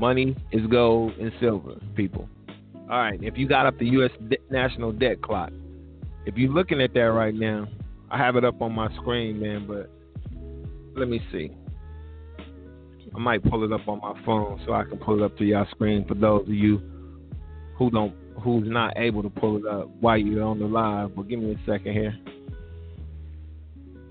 Money 0.00 0.34
is 0.52 0.66
gold 0.68 1.12
and 1.18 1.30
silver, 1.38 1.74
people. 1.94 2.28
All 2.90 2.98
right, 2.98 3.22
if 3.22 3.36
you 3.36 3.46
got 3.46 3.66
up 3.66 3.78
the 3.78 3.86
U.S. 3.90 4.10
De- 4.28 4.38
national 4.50 4.92
debt 4.92 5.20
clock, 5.20 5.52
if 6.24 6.38
you're 6.38 6.50
looking 6.50 6.80
at 6.80 6.94
that 6.94 7.00
right 7.00 7.34
now, 7.34 7.68
I 8.10 8.16
have 8.16 8.36
it 8.36 8.44
up 8.44 8.62
on 8.62 8.72
my 8.72 8.90
screen, 8.96 9.38
man, 9.38 9.66
but 9.66 9.90
let 10.96 11.08
me 11.08 11.20
see. 11.30 11.50
I 13.14 13.18
might 13.18 13.42
pull 13.44 13.64
it 13.64 13.72
up 13.72 13.86
on 13.86 14.00
my 14.00 14.18
phone 14.24 14.62
so 14.64 14.72
I 14.72 14.84
can 14.84 14.96
pull 14.96 15.22
it 15.22 15.24
up 15.24 15.36
to 15.38 15.44
y'all 15.44 15.66
screen 15.72 16.06
for 16.06 16.14
those 16.14 16.42
of 16.42 16.54
you 16.54 16.80
who 17.76 17.90
don't 17.90 18.14
who's 18.42 18.68
not 18.68 18.94
able 18.96 19.22
to 19.22 19.30
pull 19.30 19.56
it 19.56 19.66
up 19.66 19.88
while 20.00 20.16
you're 20.16 20.44
on 20.44 20.58
the 20.58 20.66
live. 20.66 21.14
But 21.14 21.28
give 21.28 21.40
me 21.40 21.52
a 21.52 21.70
second 21.70 21.92
here. 21.92 22.16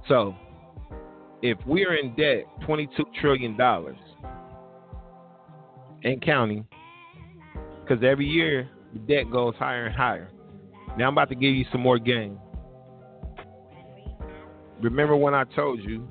So, 0.08 0.36
if 1.42 1.58
we 1.66 1.86
are 1.86 1.96
in 1.96 2.16
debt 2.16 2.46
$22 2.68 2.88
trillion 3.20 3.58
and 6.04 6.22
counting, 6.22 6.66
because 7.84 8.04
every 8.04 8.26
year 8.26 8.70
the 8.94 9.00
debt 9.00 9.32
goes 9.32 9.56
higher 9.56 9.88
and 9.88 9.96
higher. 9.96 10.30
Now 10.98 11.08
I'm 11.08 11.14
about 11.14 11.30
to 11.30 11.36
give 11.36 11.54
you 11.54 11.66
some 11.72 11.82
more 11.82 12.00
game. 12.00 12.40
Remember 14.82 15.16
when 15.16 15.34
I 15.34 15.44
told 15.56 15.82
you 15.82 16.08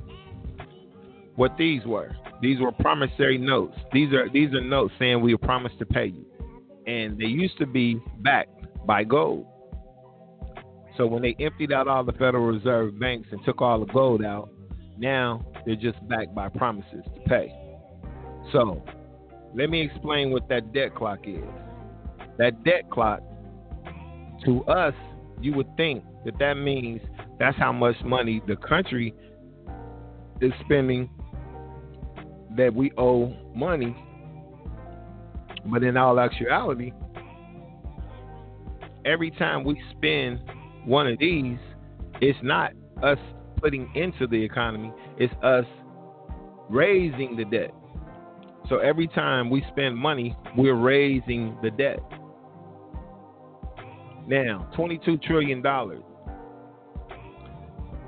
what 1.36 1.56
these 1.56 1.84
were? 1.84 2.14
These 2.40 2.60
were 2.60 2.72
promissory 2.72 3.38
notes. 3.38 3.76
These 3.92 4.12
are 4.12 4.28
these 4.28 4.52
are 4.52 4.60
notes 4.60 4.92
saying 4.98 5.20
we 5.20 5.36
promised 5.36 5.78
to 5.78 5.86
pay 5.86 6.06
you, 6.06 6.26
and 6.86 7.18
they 7.18 7.26
used 7.26 7.58
to 7.58 7.66
be 7.66 8.00
backed 8.20 8.64
by 8.86 9.04
gold. 9.04 9.46
So 10.96 11.06
when 11.06 11.22
they 11.22 11.36
emptied 11.38 11.72
out 11.72 11.88
all 11.88 12.04
the 12.04 12.12
Federal 12.12 12.46
Reserve 12.46 12.98
banks 12.98 13.28
and 13.30 13.42
took 13.44 13.62
all 13.62 13.80
the 13.80 13.92
gold 13.92 14.24
out, 14.24 14.50
now 14.98 15.40
they're 15.64 15.76
just 15.76 15.96
backed 16.08 16.34
by 16.34 16.48
promises 16.48 17.04
to 17.14 17.20
pay. 17.28 17.54
So 18.52 18.82
let 19.54 19.70
me 19.70 19.82
explain 19.82 20.30
what 20.30 20.48
that 20.48 20.72
debt 20.72 20.94
clock 20.94 21.20
is. 21.26 21.44
That 22.38 22.64
debt 22.64 22.90
clock, 22.90 23.20
to 24.44 24.64
us, 24.64 24.94
you 25.40 25.52
would 25.54 25.76
think 25.76 26.04
that 26.24 26.38
that 26.38 26.54
means 26.54 27.00
that's 27.38 27.56
how 27.58 27.72
much 27.72 27.96
money 28.04 28.40
the 28.46 28.56
country 28.56 29.14
is 30.40 30.52
spending 30.64 31.08
that 32.56 32.74
we 32.74 32.92
owe 32.96 33.32
money. 33.54 33.96
But 35.66 35.82
in 35.82 35.96
all 35.96 36.18
actuality, 36.18 36.92
every 39.04 39.30
time 39.32 39.64
we 39.64 39.80
spend 39.96 40.40
one 40.84 41.06
of 41.06 41.18
these, 41.18 41.58
it's 42.20 42.38
not 42.42 42.72
us 43.02 43.18
putting 43.58 43.90
into 43.94 44.26
the 44.26 44.42
economy, 44.42 44.92
it's 45.18 45.32
us 45.42 45.64
raising 46.68 47.36
the 47.36 47.44
debt. 47.44 47.72
So 48.72 48.78
every 48.78 49.06
time 49.06 49.50
we 49.50 49.62
spend 49.70 49.98
money, 49.98 50.34
we're 50.56 50.74
raising 50.74 51.58
the 51.62 51.70
debt. 51.70 51.98
Now, 54.26 54.66
$22 54.78 55.22
trillion. 55.22 55.60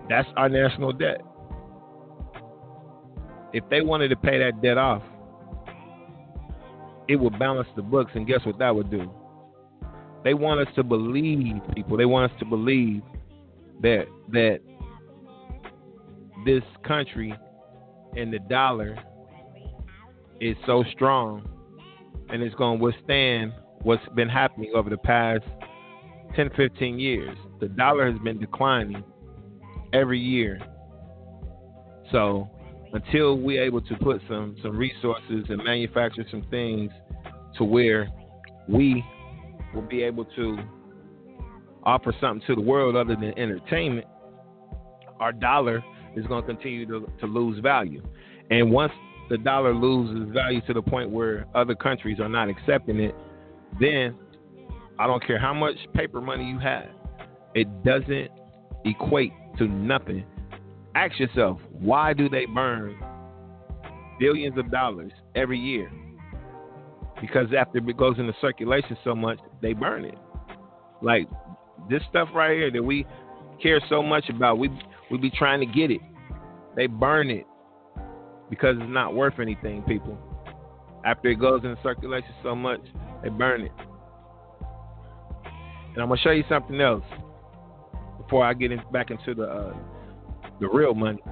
That's 0.09 0.29
our 0.39 0.49
national 0.49 0.95
debt. 0.95 1.21
If 3.53 3.63
they 3.69 3.83
wanted 3.83 4.09
to 4.09 4.17
pay 4.17 4.39
that 4.39 4.63
debt 4.63 4.79
off, 4.79 5.03
it 7.09 7.17
would 7.17 7.39
balance 7.39 7.69
the 7.77 7.83
books, 7.83 8.13
and 8.15 8.27
guess 8.27 8.41
what 8.47 8.59
that 8.59 8.75
would 8.75 8.91
do? 8.91 9.13
They 10.25 10.33
want 10.33 10.67
us 10.67 10.75
to 10.77 10.83
believe, 10.83 11.61
people. 11.75 11.99
They 11.99 12.07
want 12.07 12.33
us 12.33 12.39
to 12.39 12.47
believe 12.47 13.03
that 13.83 14.07
that 14.33 14.61
this 16.47 16.63
country 16.87 17.35
and 18.17 18.33
the 18.33 18.39
dollar 18.49 18.97
is 20.45 20.57
so 20.67 20.85
strong 20.93 21.49
and 22.29 22.43
it's 22.43 22.55
going 22.57 22.79
to 22.79 22.85
withstand 22.85 23.53
what's 23.83 24.07
been 24.15 24.29
happening 24.29 24.73
over 24.75 24.91
the 24.91 24.99
past 24.99 25.45
10, 26.37 26.51
15 26.57 26.99
years. 26.99 27.37
The 27.61 27.69
dollar 27.69 28.11
has 28.11 28.21
been 28.21 28.39
declining 28.39 29.03
every 29.93 30.19
year. 30.19 30.61
So 32.13 32.51
until 32.93 33.39
we're 33.39 33.63
able 33.63 33.81
to 33.81 33.95
put 33.97 34.21
some 34.29 34.57
some 34.63 34.77
resources 34.77 35.47
and 35.49 35.65
manufacture 35.65 36.25
some 36.31 36.45
things 36.51 36.91
to 37.57 37.65
where 37.65 38.09
we 38.69 39.03
will 39.75 39.83
be 39.83 40.03
able 40.03 40.25
to 40.25 40.59
offer 41.85 42.15
something 42.21 42.47
to 42.47 42.55
the 42.55 42.61
world 42.61 42.97
other 42.97 43.15
than 43.15 43.37
entertainment, 43.39 44.07
our 45.21 45.33
dollar 45.33 45.83
is 46.17 46.27
going 46.27 46.43
to 46.43 46.47
continue 46.47 46.87
to, 46.87 47.11
to 47.21 47.27
lose 47.27 47.59
value. 47.61 48.03
And 48.51 48.71
once 48.71 48.93
the 49.29 49.39
dollar 49.39 49.75
loses 49.75 50.33
value 50.33 50.61
to 50.67 50.73
the 50.75 50.83
point 50.83 51.11
where 51.11 51.47
other 51.55 51.75
countries 51.75 52.21
are 52.21 52.29
not 52.29 52.49
accepting 52.49 53.01
it, 53.01 53.15
then 53.81 54.17
I 54.99 55.07
don't 55.07 55.25
care 55.27 55.39
how 55.39 55.55
much 55.55 55.77
paper 55.95 56.21
money 56.21 56.45
you 56.45 56.59
have, 56.59 56.87
it 57.55 57.67
doesn't 57.85 58.29
equate 58.85 59.33
to 59.59 59.67
nothing. 59.67 60.25
Ask 60.95 61.19
yourself, 61.19 61.59
why 61.73 62.13
do 62.13 62.29
they 62.29 62.47
burn 62.47 62.97
billions 64.21 64.57
of 64.59 64.71
dollars 64.71 65.13
every 65.35 65.59
year 65.59 65.91
because 67.21 67.49
after 67.57 67.79
it 67.79 67.97
goes 67.97 68.19
into 68.19 68.35
circulation 68.41 68.97
so 69.03 69.15
much, 69.15 69.39
they 69.63 69.73
burn 69.73 70.05
it. 70.05 70.19
Like 71.01 71.29
this 71.89 72.03
stuff 72.11 72.29
right 72.35 72.53
here 72.53 72.71
that 72.71 72.83
we 72.83 73.07
care 73.63 73.81
so 73.89 74.03
much 74.03 74.29
about, 74.29 74.59
we 74.59 74.69
we 75.11 75.19
be 75.19 75.31
trying 75.31 75.61
to 75.61 75.67
get 75.67 75.91
it. 75.91 76.01
They 76.77 76.87
burn 76.87 77.31
it 77.31 77.47
because 78.51 78.77
it's 78.79 78.91
not 78.91 79.15
worth 79.15 79.39
anything, 79.41 79.83
people. 79.83 80.19
After 81.05 81.29
it 81.29 81.37
goes 81.37 81.63
in 81.65 81.77
circulation 81.83 82.31
so 82.43 82.55
much, 82.55 82.81
they 83.23 83.29
burn 83.29 83.63
it. 83.63 83.73
And 85.95 86.03
I'm 86.03 86.09
gonna 86.09 86.21
show 86.21 86.31
you 86.31 86.45
something 86.49 86.81
else 86.81 87.05
before 88.19 88.45
I 88.45 88.55
get 88.55 88.73
in, 88.73 88.81
back 88.93 89.11
into 89.11 89.35
the 89.35 89.45
uh, 89.45 89.75
the 90.61 90.69
real 90.69 90.95
money, 90.95 91.23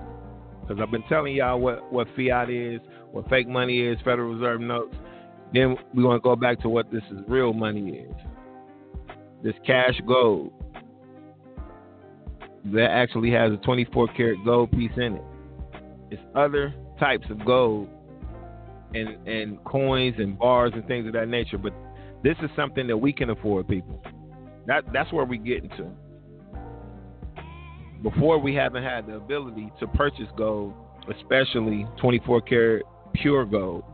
because 0.60 0.80
I've 0.80 0.90
been 0.90 1.02
telling 1.08 1.34
y'all 1.34 1.58
what 1.58 1.92
what 1.92 2.06
fiat 2.16 2.50
is, 2.50 2.80
what 3.10 3.28
fake 3.28 3.48
money 3.48 3.80
is, 3.80 3.98
Federal 4.04 4.34
Reserve 4.34 4.60
notes. 4.60 4.94
Then 5.52 5.76
we 5.94 6.04
want 6.04 6.22
to 6.22 6.24
go 6.24 6.36
back 6.36 6.60
to 6.60 6.68
what 6.68 6.90
this 6.90 7.02
is 7.10 7.18
real 7.28 7.52
money 7.52 7.90
is. 7.90 8.14
This 9.42 9.54
cash 9.66 10.00
gold 10.06 10.52
that 12.66 12.90
actually 12.90 13.30
has 13.32 13.52
a 13.52 13.56
24 13.58 14.08
karat 14.16 14.38
gold 14.44 14.70
piece 14.70 14.92
in 14.96 15.16
it. 15.16 15.24
It's 16.10 16.22
other 16.34 16.72
types 17.02 17.26
of 17.30 17.44
gold 17.44 17.88
and 18.94 19.26
and 19.26 19.62
coins 19.64 20.14
and 20.18 20.38
bars 20.38 20.72
and 20.74 20.86
things 20.86 21.06
of 21.06 21.12
that 21.14 21.28
nature, 21.28 21.58
but 21.58 21.74
this 22.22 22.36
is 22.42 22.50
something 22.54 22.86
that 22.86 22.96
we 22.96 23.12
can 23.12 23.30
afford, 23.30 23.66
people. 23.66 24.00
That 24.66 24.84
that's 24.92 25.12
where 25.12 25.24
we 25.24 25.38
get 25.38 25.64
into. 25.64 25.90
Before 28.02 28.38
we 28.38 28.54
haven't 28.54 28.84
had 28.84 29.06
the 29.06 29.16
ability 29.16 29.72
to 29.80 29.86
purchase 29.88 30.28
gold, 30.36 30.74
especially 31.08 31.86
24 32.00 32.40
karat 32.42 32.82
pure 33.14 33.44
gold, 33.44 33.84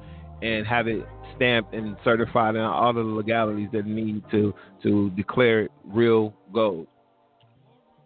and 0.42 0.66
have 0.66 0.86
it 0.86 1.06
stamped 1.36 1.74
and 1.74 1.96
certified 2.04 2.56
and 2.56 2.64
all 2.64 2.92
the 2.92 3.00
legalities 3.00 3.68
that 3.72 3.86
need 3.86 4.22
to 4.30 4.52
to 4.82 5.10
declare 5.10 5.62
it 5.62 5.70
real 5.84 6.34
gold. 6.52 6.86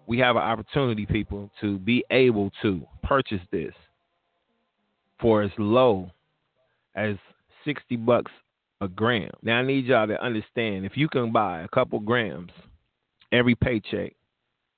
We 0.07 0.19
have 0.19 0.37
an 0.37 0.43
opportunity, 0.43 1.07
people, 1.07 1.51
to 1.61 1.79
be 1.79 2.05
able 2.11 2.51
to 2.63 2.87
purchase 3.03 3.41
this 3.51 3.73
for 5.23 5.43
as 5.43 5.51
low 5.57 6.11
as 6.95 7.17
60 7.65 7.97
bucks 7.97 8.33
a 8.81 8.89
gram. 8.89 9.31
Now 9.43 9.59
I 9.59 9.63
need 9.63 9.87
y'all 9.87 10.09
to 10.09 10.23
understand 10.23 10.85
if 10.85 10.97
you 10.97 11.09
can 11.09 11.33
buy 11.33 11.63
a 11.63 11.69
couple 11.69 12.01
grams 12.01 12.51
every 13.31 13.55
paycheck 13.55 14.13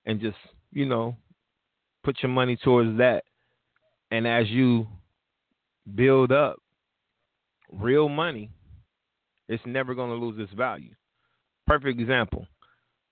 and 0.04 0.20
just, 0.20 0.36
you 0.70 0.84
know, 0.84 1.16
put 2.04 2.18
your 2.22 2.30
money 2.30 2.56
towards 2.56 2.98
that 2.98 3.24
and 4.10 4.28
as 4.28 4.48
you 4.48 4.86
build 5.94 6.30
up 6.30 6.58
real 7.72 8.08
money, 8.08 8.50
it's 9.48 9.62
never 9.66 9.94
going 9.94 10.10
to 10.10 10.24
lose 10.24 10.38
its 10.38 10.52
value. 10.52 10.94
Perfect 11.66 11.98
example. 11.98 12.46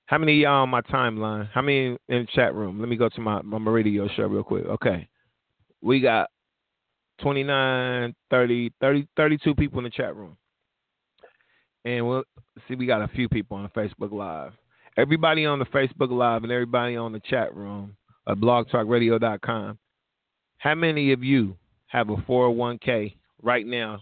How 0.06 0.18
many 0.18 0.34
y'all 0.34 0.62
on 0.62 0.68
my 0.68 0.82
timeline? 0.82 1.48
How 1.52 1.62
many 1.62 1.86
in 1.86 1.98
the 2.08 2.26
chat 2.34 2.54
room? 2.54 2.78
Let 2.78 2.88
me 2.88 2.96
go 2.96 3.08
to 3.08 3.20
my, 3.20 3.40
my 3.42 3.58
radio 3.70 4.08
show 4.08 4.24
real 4.24 4.42
quick. 4.42 4.66
Okay. 4.66 5.08
We 5.80 6.00
got 6.00 6.28
29, 7.22 8.14
30, 8.30 8.72
30, 8.80 9.08
32 9.16 9.54
people 9.54 9.78
in 9.78 9.84
the 9.84 9.90
chat 9.90 10.14
room. 10.14 10.36
And 11.84 12.06
we'll 12.06 12.24
see, 12.68 12.74
we 12.74 12.86
got 12.86 13.02
a 13.02 13.08
few 13.08 13.28
people 13.28 13.56
on 13.56 13.68
Facebook 13.70 14.12
Live. 14.12 14.52
Everybody 14.96 15.46
on 15.46 15.58
the 15.58 15.64
Facebook 15.66 16.10
Live 16.10 16.42
and 16.42 16.52
everybody 16.52 16.96
on 16.96 17.12
the 17.12 17.20
chat 17.20 17.54
room 17.56 17.96
at 18.28 18.36
blogtalkradio.com. 18.36 19.78
How 20.58 20.74
many 20.74 21.12
of 21.12 21.24
you 21.24 21.56
have 21.86 22.10
a 22.10 22.16
401k 22.16 23.16
right 23.42 23.66
now 23.66 24.00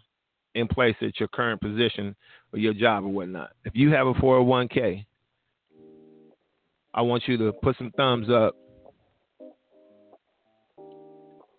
in 0.54 0.68
place 0.68 0.96
at 1.00 1.18
your 1.18 1.28
current 1.28 1.60
position 1.60 2.14
or 2.52 2.58
your 2.58 2.74
job 2.74 3.04
or 3.04 3.08
whatnot? 3.08 3.50
If 3.64 3.74
you 3.76 3.92
have 3.92 4.06
a 4.06 4.14
401k, 4.14 5.04
I 6.92 7.02
want 7.02 7.22
you 7.26 7.36
to 7.38 7.52
put 7.52 7.78
some 7.78 7.92
thumbs 7.96 8.28
up 8.28 8.56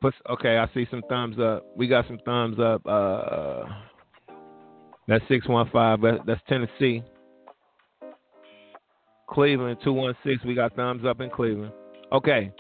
Put, 0.02 0.16
okay, 0.30 0.58
I 0.58 0.68
see 0.74 0.88
some 0.90 1.04
thumbs 1.08 1.38
up. 1.40 1.64
We 1.78 1.88
got 1.88 2.08
some 2.08 2.18
thumbs 2.26 2.60
up. 2.60 2.82
Uh, 2.86 3.66
that's 5.08 5.24
six 5.28 5.48
one 5.48 5.70
five. 5.72 6.00
That's 6.26 6.42
Tennessee. 6.50 7.04
Cleveland 9.30 9.78
two 9.84 9.94
one 9.94 10.16
six. 10.26 10.44
We 10.44 10.56
got 10.56 10.76
thumbs 10.76 11.06
up 11.06 11.22
in 11.22 11.30
Cleveland. 11.30 11.72
Okay, 12.12 12.52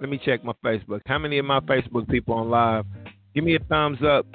let 0.00 0.10
me 0.10 0.20
check 0.22 0.44
my 0.44 0.52
Facebook. 0.64 1.00
How 1.06 1.18
many 1.18 1.38
of 1.38 1.44
my 1.44 1.60
Facebook 1.60 2.08
people 2.08 2.34
on 2.34 2.50
live? 2.50 2.84
Give 3.34 3.44
me 3.44 3.54
a 3.54 3.60
thumbs 3.60 3.98
up. 4.02 4.26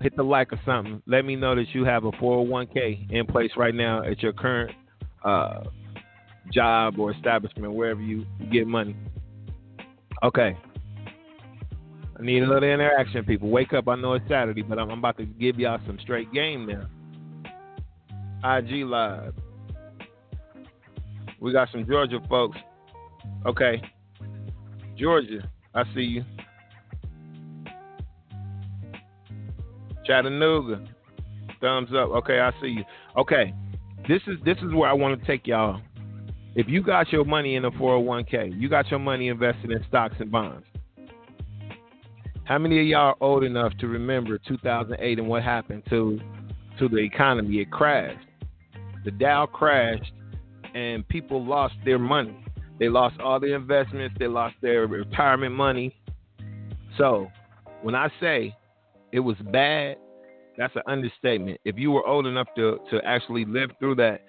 Hit 0.00 0.16
the 0.16 0.22
like 0.22 0.52
or 0.52 0.60
something. 0.64 1.02
Let 1.06 1.24
me 1.24 1.36
know 1.36 1.54
that 1.54 1.74
you 1.74 1.84
have 1.84 2.04
a 2.04 2.12
401k 2.12 3.10
in 3.10 3.26
place 3.26 3.50
right 3.56 3.74
now 3.74 4.02
at 4.02 4.22
your 4.22 4.32
current 4.32 4.74
uh, 5.24 5.64
job 6.52 6.98
or 6.98 7.12
establishment, 7.12 7.74
wherever 7.74 8.00
you 8.00 8.24
get 8.50 8.66
money. 8.66 8.96
Okay. 10.22 10.56
I 12.20 12.22
need 12.22 12.42
a 12.42 12.46
little 12.46 12.68
interaction, 12.68 13.24
people. 13.24 13.48
Wake 13.48 13.72
up. 13.72 13.88
I 13.88 13.96
know 13.96 14.12
it's 14.12 14.28
Saturday, 14.28 14.60
but 14.60 14.78
I'm, 14.78 14.90
I'm 14.90 14.98
about 14.98 15.16
to 15.16 15.24
give 15.24 15.58
y'all 15.58 15.80
some 15.86 15.98
straight 16.02 16.30
game 16.34 16.66
now. 16.66 16.86
IG 18.58 18.84
Live. 18.84 19.34
We 21.40 21.52
got 21.52 21.68
some 21.72 21.86
Georgia 21.86 22.18
folks. 22.28 22.58
Okay. 23.46 23.82
Georgia, 24.98 25.50
I 25.74 25.84
see 25.94 26.00
you. 26.00 26.24
Chattanooga. 30.04 30.86
Thumbs 31.62 31.88
up. 31.94 32.10
Okay, 32.10 32.38
I 32.38 32.50
see 32.60 32.68
you. 32.68 32.84
Okay. 33.16 33.54
This 34.08 34.20
is 34.26 34.36
this 34.44 34.58
is 34.58 34.74
where 34.74 34.90
I 34.90 34.92
want 34.92 35.18
to 35.18 35.26
take 35.26 35.46
y'all. 35.46 35.80
If 36.54 36.68
you 36.68 36.82
got 36.82 37.10
your 37.12 37.24
money 37.24 37.54
in 37.54 37.64
a 37.64 37.70
401k, 37.70 38.60
you 38.60 38.68
got 38.68 38.90
your 38.90 38.98
money 38.98 39.28
invested 39.28 39.70
in 39.70 39.82
stocks 39.88 40.16
and 40.18 40.30
bonds. 40.30 40.66
How 42.50 42.58
many 42.58 42.80
of 42.80 42.86
y'all 42.86 43.00
are 43.10 43.16
old 43.20 43.44
enough 43.44 43.72
to 43.78 43.86
remember 43.86 44.36
2008 44.36 45.20
and 45.20 45.28
what 45.28 45.44
happened 45.44 45.84
to 45.88 46.18
to 46.80 46.88
the 46.88 46.96
economy? 46.96 47.60
It 47.60 47.70
crashed. 47.70 48.26
The 49.04 49.12
Dow 49.12 49.46
crashed, 49.46 50.10
and 50.74 51.06
people 51.06 51.46
lost 51.46 51.74
their 51.84 52.00
money. 52.00 52.36
They 52.80 52.88
lost 52.88 53.20
all 53.20 53.38
their 53.38 53.54
investments. 53.54 54.16
They 54.18 54.26
lost 54.26 54.56
their 54.62 54.88
retirement 54.88 55.54
money. 55.54 55.94
So, 56.98 57.28
when 57.82 57.94
I 57.94 58.08
say 58.18 58.52
it 59.12 59.20
was 59.20 59.36
bad, 59.52 59.98
that's 60.58 60.74
an 60.74 60.82
understatement. 60.88 61.60
If 61.64 61.78
you 61.78 61.92
were 61.92 62.04
old 62.04 62.26
enough 62.26 62.48
to 62.56 62.80
to 62.90 63.00
actually 63.04 63.44
live 63.44 63.70
through 63.78 63.94
that, 63.94 64.24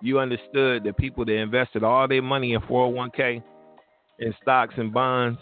you 0.00 0.18
understood 0.18 0.82
that 0.84 0.96
people 0.96 1.26
that 1.26 1.36
invested 1.36 1.84
all 1.84 2.08
their 2.08 2.22
money 2.22 2.54
in 2.54 2.62
401k, 2.62 3.42
in 4.20 4.34
stocks 4.40 4.72
and 4.78 4.94
bonds, 4.94 5.38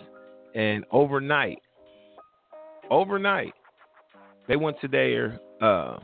and 0.56 0.84
overnight 0.90 1.60
overnight, 2.90 3.52
they 4.48 4.56
went 4.56 4.80
to 4.80 4.88
their 4.88 5.38
uh, 5.60 5.98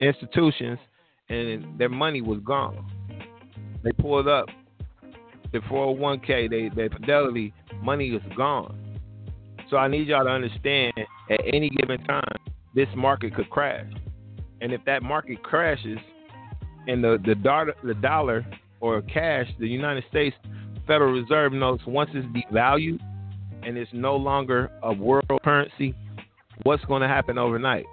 institutions 0.00 0.78
and 1.28 1.78
their 1.78 1.88
money 1.88 2.20
was 2.20 2.40
gone. 2.44 2.90
They 3.82 3.92
pulled 3.92 4.28
up 4.28 4.46
the 5.52 5.58
401k, 5.60 6.50
they, 6.50 6.70
their 6.74 6.90
fidelity 6.90 7.52
money 7.82 8.08
is 8.08 8.22
gone. 8.36 8.76
So 9.68 9.76
I 9.76 9.88
need 9.88 10.08
y'all 10.08 10.24
to 10.24 10.30
understand 10.30 10.92
at 11.30 11.40
any 11.46 11.70
given 11.70 12.02
time, 12.04 12.24
this 12.74 12.88
market 12.96 13.34
could 13.34 13.50
crash. 13.50 13.86
And 14.60 14.72
if 14.72 14.84
that 14.84 15.02
market 15.02 15.42
crashes 15.42 15.98
and 16.86 17.02
the, 17.02 17.18
the, 17.24 17.34
the 17.84 17.94
dollar 17.94 18.44
or 18.80 19.02
cash, 19.02 19.46
the 19.58 19.68
United 19.68 20.04
States 20.10 20.36
Federal 20.86 21.12
Reserve 21.12 21.52
notes, 21.52 21.82
once 21.86 22.10
it's 22.14 22.26
devalued 22.26 23.00
and 23.62 23.76
it's 23.76 23.90
no 23.92 24.16
longer 24.16 24.70
a 24.82 24.92
world 24.92 25.24
currency, 25.44 25.94
what's 26.64 26.84
going 26.84 27.02
to 27.02 27.08
happen 27.08 27.38
overnight? 27.38 27.86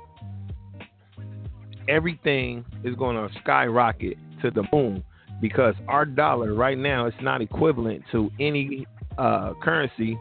Everything 1.87 2.65
is 2.83 2.95
going 2.95 3.15
to 3.15 3.33
skyrocket 3.39 4.17
to 4.41 4.51
the 4.51 4.63
moon 4.73 5.03
because 5.41 5.75
our 5.87 6.05
dollar 6.05 6.53
right 6.53 6.77
now 6.77 7.07
is 7.07 7.13
not 7.21 7.41
equivalent 7.41 8.03
to 8.11 8.29
any 8.39 8.85
uh, 9.17 9.53
currency. 9.61 10.17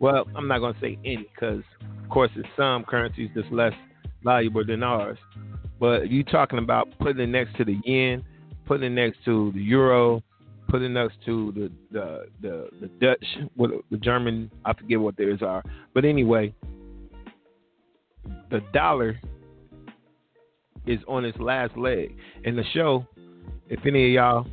Well, 0.00 0.26
I'm 0.34 0.48
not 0.48 0.58
going 0.58 0.74
to 0.74 0.80
say 0.80 0.98
any 1.04 1.28
because, 1.34 1.62
of 2.02 2.10
course, 2.10 2.30
it's 2.36 2.48
some 2.56 2.84
currencies 2.84 3.30
that's 3.34 3.46
less 3.50 3.72
valuable 4.24 4.64
than 4.64 4.82
ours. 4.82 5.18
But 5.78 6.10
you're 6.10 6.24
talking 6.24 6.58
about 6.58 6.88
putting 6.98 7.22
it 7.22 7.26
next 7.28 7.56
to 7.56 7.64
the 7.64 7.78
yen, 7.84 8.24
putting 8.66 8.86
it 8.86 8.90
next 8.90 9.24
to 9.26 9.52
the 9.52 9.60
euro, 9.60 10.22
putting 10.68 10.94
next 10.94 11.16
to 11.26 11.52
the 11.52 11.70
the 11.92 12.26
the, 12.40 12.68
the 12.80 12.86
Dutch, 13.00 13.24
the 13.90 13.96
German, 13.98 14.50
I 14.64 14.72
forget 14.72 15.00
what 15.00 15.16
theirs 15.16 15.40
are. 15.42 15.62
But 15.92 16.04
anyway, 16.04 16.54
the 18.50 18.60
dollar 18.72 19.18
is 20.86 21.00
on 21.08 21.24
its 21.24 21.38
last 21.38 21.76
leg. 21.76 22.14
And 22.44 22.56
the 22.56 22.64
show, 22.72 23.06
if 23.68 23.80
any 23.86 24.06
of 24.06 24.12
y'all 24.12 24.46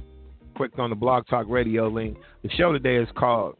clicked 0.55 0.79
on 0.79 0.89
the 0.89 0.95
Blog 0.95 1.27
Talk 1.27 1.45
Radio 1.49 1.87
link, 1.87 2.17
the 2.43 2.49
show 2.51 2.71
today 2.71 2.97
is 2.97 3.09
called 3.15 3.55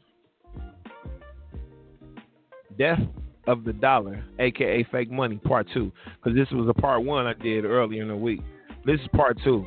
Death 2.78 3.00
of 3.48 3.64
the 3.64 3.74
Dollar, 3.74 4.24
aka 4.40 4.86
Fake 4.92 5.12
Money, 5.12 5.38
Part 5.38 5.68
Two. 5.74 5.92
Because 6.16 6.38
this 6.38 6.50
was 6.52 6.68
a 6.70 6.74
part 6.74 7.04
one 7.04 7.28
I 7.28 7.34
did 7.34 7.66
earlier 7.66 8.02
in 8.02 8.08
the 8.08 8.16
week. 8.16 8.42
This 8.86 9.00
is 9.00 9.08
part 9.16 9.38
two. 9.44 9.66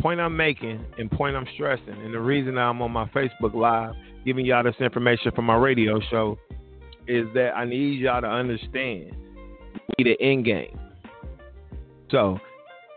Point 0.00 0.20
I'm 0.20 0.36
making 0.36 0.84
and 0.98 1.10
point 1.10 1.36
I'm 1.36 1.46
stressing, 1.54 1.88
and 1.88 2.12
the 2.12 2.20
reason 2.20 2.58
I'm 2.58 2.82
on 2.82 2.90
my 2.90 3.06
Facebook 3.10 3.54
Live 3.54 3.94
giving 4.24 4.44
y'all 4.44 4.64
this 4.64 4.74
information 4.80 5.32
from 5.32 5.44
my 5.44 5.56
radio 5.56 6.00
show 6.10 6.38
is 7.06 7.26
that 7.34 7.52
I 7.56 7.64
need 7.64 8.00
y'all 8.00 8.20
to 8.20 8.28
understand 8.28 9.14
need 9.98 10.06
an 10.08 10.16
end 10.20 10.44
game. 10.44 10.78
So 12.10 12.38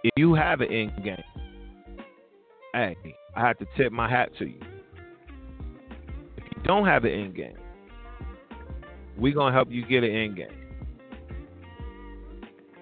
if 0.03 0.11
you 0.17 0.33
have 0.33 0.61
an 0.61 0.71
end 0.71 1.03
game, 1.03 1.23
hey, 2.73 2.95
I 3.35 3.41
have 3.47 3.57
to 3.59 3.65
tip 3.77 3.91
my 3.91 4.09
hat 4.09 4.29
to 4.39 4.45
you. 4.45 4.59
If 6.37 6.43
you 6.55 6.63
don't 6.63 6.85
have 6.85 7.05
an 7.05 7.11
end 7.11 7.35
game, 7.35 7.57
we're 9.17 9.33
gonna 9.33 9.53
help 9.53 9.71
you 9.71 9.85
get 9.85 10.03
an 10.03 10.11
end 10.11 10.35
game. 10.35 10.65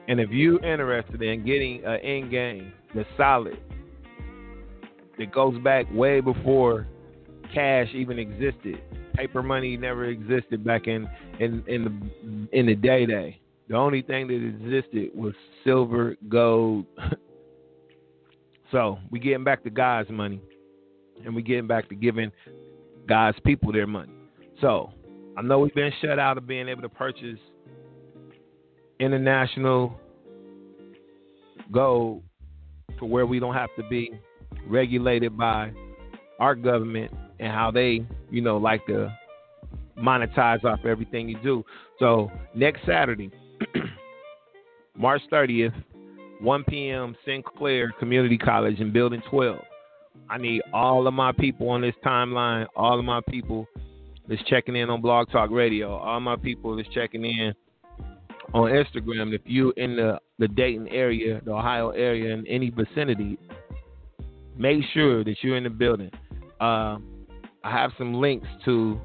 And 0.07 0.19
if 0.19 0.29
you're 0.31 0.63
interested 0.63 1.21
in 1.21 1.45
getting 1.45 1.83
an 1.85 1.99
end 2.01 2.31
game 2.31 2.73
that's 2.93 3.07
solid, 3.15 3.57
that 5.17 5.31
goes 5.31 5.57
back 5.63 5.85
way 5.93 6.19
before 6.19 6.87
cash 7.53 7.87
even 7.93 8.17
existed, 8.17 8.81
paper 9.13 9.43
money 9.43 9.77
never 9.77 10.05
existed 10.05 10.63
back 10.63 10.87
in 10.87 11.07
in 11.39 11.63
in 11.67 11.83
the 11.83 12.57
in 12.57 12.65
the 12.65 12.75
day 12.75 13.05
day. 13.05 13.39
The 13.69 13.75
only 13.75 14.01
thing 14.01 14.27
that 14.27 14.33
existed 14.33 15.11
was 15.15 15.33
silver, 15.63 16.15
gold. 16.27 16.85
so 18.71 18.99
we 19.09 19.19
getting 19.19 19.43
back 19.43 19.63
to 19.63 19.69
God's 19.69 20.09
money, 20.09 20.41
and 21.25 21.33
we 21.33 21.41
getting 21.41 21.67
back 21.67 21.87
to 21.89 21.95
giving 21.95 22.31
God's 23.07 23.37
people 23.45 23.71
their 23.71 23.87
money. 23.87 24.11
So 24.61 24.91
I 25.37 25.41
know 25.41 25.59
we've 25.59 25.73
been 25.73 25.93
shut 26.01 26.19
out 26.19 26.37
of 26.37 26.45
being 26.45 26.67
able 26.67 26.81
to 26.81 26.89
purchase 26.89 27.39
international 28.99 29.99
gold 31.71 32.23
for 32.99 33.07
where 33.07 33.25
we 33.25 33.39
don't 33.39 33.53
have 33.53 33.69
to 33.77 33.83
be 33.89 34.11
regulated 34.67 35.37
by 35.37 35.71
our 36.39 36.55
government 36.55 37.11
and 37.39 37.51
how 37.51 37.71
they, 37.71 38.05
you 38.29 38.41
know, 38.41 38.57
like 38.57 38.85
to 38.87 39.13
monetize 39.97 40.63
off 40.63 40.79
everything 40.85 41.29
you 41.29 41.37
do. 41.41 41.63
So 41.99 42.31
next 42.55 42.85
Saturday, 42.85 43.31
March 44.97 45.21
30th, 45.31 45.73
1 46.39 46.63
p.m., 46.65 47.15
Sinclair 47.25 47.91
Community 47.99 48.37
College 48.37 48.79
in 48.79 48.91
Building 48.91 49.21
12. 49.29 49.59
I 50.29 50.37
need 50.37 50.61
all 50.73 51.07
of 51.07 51.13
my 51.13 51.31
people 51.31 51.69
on 51.69 51.81
this 51.81 51.95
timeline, 52.05 52.67
all 52.75 52.99
of 52.99 53.05
my 53.05 53.21
people 53.29 53.67
that's 54.27 54.43
checking 54.43 54.75
in 54.75 54.89
on 54.89 55.01
Blog 55.01 55.29
Talk 55.31 55.49
Radio, 55.51 55.95
all 55.95 56.19
my 56.19 56.35
people 56.35 56.75
that's 56.75 56.87
checking 56.89 57.25
in 57.25 57.53
on 58.53 58.69
Instagram. 58.71 59.33
If 59.33 59.41
you 59.45 59.73
in 59.77 59.95
the, 59.95 60.19
the 60.39 60.47
Dayton 60.47 60.87
area, 60.89 61.41
the 61.43 61.51
Ohio 61.51 61.89
area, 61.89 62.33
in 62.33 62.45
any 62.47 62.69
vicinity, 62.69 63.37
make 64.57 64.83
sure 64.93 65.23
that 65.23 65.35
you're 65.41 65.57
in 65.57 65.63
the 65.63 65.69
building. 65.69 66.11
Uh, 66.61 66.97
I 67.63 67.71
have 67.71 67.91
some 67.97 68.13
links 68.13 68.47
to 68.65 68.99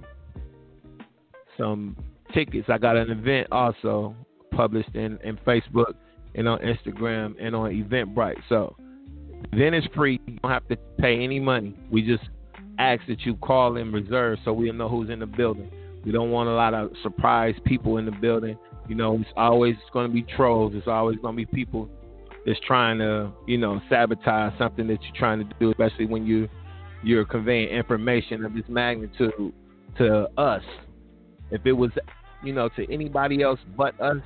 some 1.56 1.96
tickets. 2.34 2.68
I 2.68 2.78
got 2.78 2.96
an 2.96 3.10
event 3.10 3.48
also 3.50 4.14
published 4.58 4.92
in, 4.96 5.20
in 5.22 5.36
Facebook 5.46 5.94
and 6.34 6.48
on 6.48 6.58
Instagram 6.58 7.36
and 7.40 7.54
on 7.54 7.70
Eventbrite. 7.70 8.42
So 8.48 8.74
then 9.52 9.72
it's 9.72 9.86
free. 9.94 10.20
You 10.26 10.36
don't 10.42 10.50
have 10.50 10.66
to 10.66 10.76
pay 10.98 11.22
any 11.22 11.38
money. 11.38 11.76
We 11.92 12.02
just 12.02 12.24
ask 12.80 13.00
that 13.06 13.20
you 13.20 13.36
call 13.36 13.76
and 13.76 13.94
reserve 13.94 14.40
so 14.44 14.52
we'll 14.52 14.74
know 14.74 14.88
who's 14.88 15.10
in 15.10 15.20
the 15.20 15.26
building. 15.26 15.70
We 16.04 16.10
don't 16.10 16.32
want 16.32 16.48
a 16.48 16.52
lot 16.54 16.74
of 16.74 16.90
surprise 17.04 17.54
people 17.64 17.98
in 17.98 18.04
the 18.04 18.10
building. 18.10 18.58
You 18.88 18.96
know, 18.96 19.14
it's 19.14 19.30
always 19.36 19.76
going 19.92 20.08
to 20.08 20.12
be 20.12 20.22
trolls. 20.22 20.72
It's 20.74 20.88
always 20.88 21.18
going 21.20 21.36
to 21.36 21.36
be 21.36 21.46
people 21.46 21.88
that's 22.44 22.58
trying 22.66 22.98
to, 22.98 23.30
you 23.46 23.58
know, 23.58 23.80
sabotage 23.88 24.58
something 24.58 24.88
that 24.88 25.00
you're 25.02 25.16
trying 25.16 25.38
to 25.38 25.54
do, 25.60 25.70
especially 25.70 26.06
when 26.06 26.26
you 26.26 26.48
you're 27.04 27.24
conveying 27.24 27.68
information 27.68 28.44
of 28.44 28.54
this 28.54 28.64
magnitude 28.66 29.52
to 29.98 30.28
us. 30.36 30.62
If 31.52 31.64
it 31.64 31.72
was, 31.72 31.92
you 32.42 32.52
know, 32.52 32.68
to 32.70 32.92
anybody 32.92 33.40
else 33.40 33.60
but 33.76 33.98
us, 34.00 34.16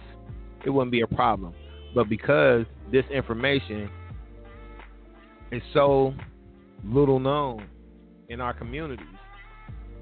it 0.64 0.70
wouldn't 0.70 0.92
be 0.92 1.02
a 1.02 1.06
problem. 1.06 1.54
But 1.94 2.08
because 2.08 2.64
this 2.90 3.04
information 3.12 3.90
is 5.50 5.62
so 5.74 6.14
little 6.84 7.18
known 7.18 7.66
in 8.28 8.40
our 8.40 8.54
communities, 8.54 9.06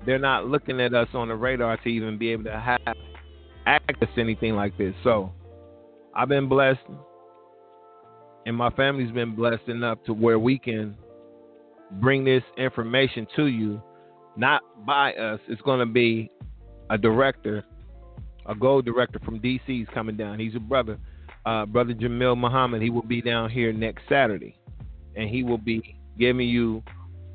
they're 0.07 0.19
not 0.19 0.47
looking 0.47 0.81
at 0.81 0.95
us 0.95 1.09
on 1.15 1.29
the 1.29 1.35
radar 1.35 1.77
to 1.79 1.89
even 1.89 2.17
be 2.17 2.31
able 2.31 2.45
to 2.45 2.59
have 2.59 2.97
access 3.67 4.09
to 4.15 4.21
anything 4.21 4.55
like 4.55 4.77
this. 4.79 4.95
So 5.05 5.33
I've 6.15 6.29
been 6.29 6.49
blessed, 6.49 6.81
and 8.47 8.57
my 8.57 8.71
family's 8.71 9.13
been 9.13 9.35
blessed 9.35 9.69
enough 9.69 9.99
to 10.07 10.15
where 10.15 10.39
we 10.39 10.59
can 10.59 10.97
bring 12.01 12.25
this 12.25 12.43
information 12.57 13.27
to 13.37 13.47
you, 13.47 13.83
not 14.37 14.63
by 14.87 15.13
us. 15.15 15.41
It's 15.49 15.61
going 15.63 15.81
to 15.81 15.93
be 15.93 16.31
a 16.89 16.97
director, 16.97 17.65
a 18.51 18.55
gold 18.55 18.85
director 18.85 19.21
from 19.25 19.39
DC 19.39 19.83
is 19.83 19.89
coming 19.95 20.17
down. 20.17 20.39
He's 20.39 20.57
a 20.57 20.61
brother, 20.61 20.99
uh, 21.47 21.67
brother 21.67 21.95
Jamil 21.95 22.37
Muhammad. 22.37 22.83
He 22.83 22.91
will 22.91 23.03
be 23.03 23.23
down 23.23 23.49
here 23.49 23.73
next 23.73 24.03
Saturday, 24.09 24.57
and 25.15 25.31
he 25.31 25.45
will 25.45 25.59
be 25.59 25.97
giving 26.19 26.49
you 26.49 26.83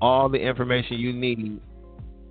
all 0.01 0.28
the 0.28 0.38
information 0.38 0.98
you 0.98 1.14
need 1.14 1.61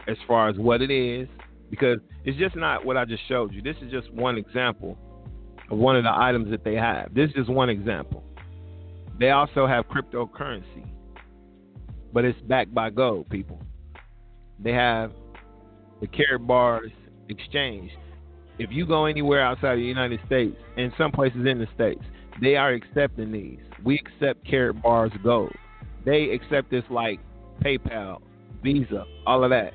as 0.07 0.19
far 0.29 0.51
as 0.51 0.59
what 0.59 0.83
it 0.83 0.91
is, 0.91 1.27
because 1.71 1.99
it's 2.27 2.39
just 2.39 2.57
not 2.57 2.85
what 2.85 2.99
I 2.99 3.07
just 3.07 3.23
showed 3.27 3.55
you. 3.55 3.63
This 3.63 3.77
is 3.81 3.91
just 3.91 4.13
one 4.13 4.37
example 4.37 4.99
of 5.71 5.79
one 5.79 5.97
of 5.97 6.05
the 6.05 6.13
items 6.13 6.51
that 6.51 6.63
they 6.63 6.75
have. 6.75 7.15
This 7.15 7.31
is 7.31 7.37
just 7.37 7.49
one 7.49 7.71
example. 7.71 8.23
They 9.19 9.31
also 9.31 9.67
have 9.67 9.87
cryptocurrency, 9.89 10.87
but 12.13 12.27
it's 12.27 12.39
backed 12.43 12.75
by 12.75 12.91
gold, 12.91 13.31
people. 13.31 13.63
They 14.59 14.73
have 14.73 15.11
the 16.03 16.07
Karatbars 16.07 16.93
exchange. 17.31 17.91
If 18.59 18.71
you 18.71 18.87
go 18.87 19.07
anywhere 19.07 19.43
outside 19.43 19.73
of 19.73 19.79
the 19.79 19.85
United 19.85 20.21
States, 20.27 20.57
and 20.77 20.93
some 20.97 21.11
places 21.11 21.47
in 21.47 21.59
the 21.59 21.67
States, 21.75 22.03
they 22.41 22.57
are 22.57 22.73
accepting 22.73 23.33
these. 23.33 23.59
We 23.85 23.99
accept 23.99 24.47
Karatbars 24.47 25.23
gold. 25.23 25.53
They 26.05 26.31
accept 26.31 26.71
this 26.71 26.85
like 26.91 27.21
PayPal, 27.63 28.21
Visa, 28.63 29.05
all 29.27 29.45
of 29.45 29.51
that. 29.51 29.73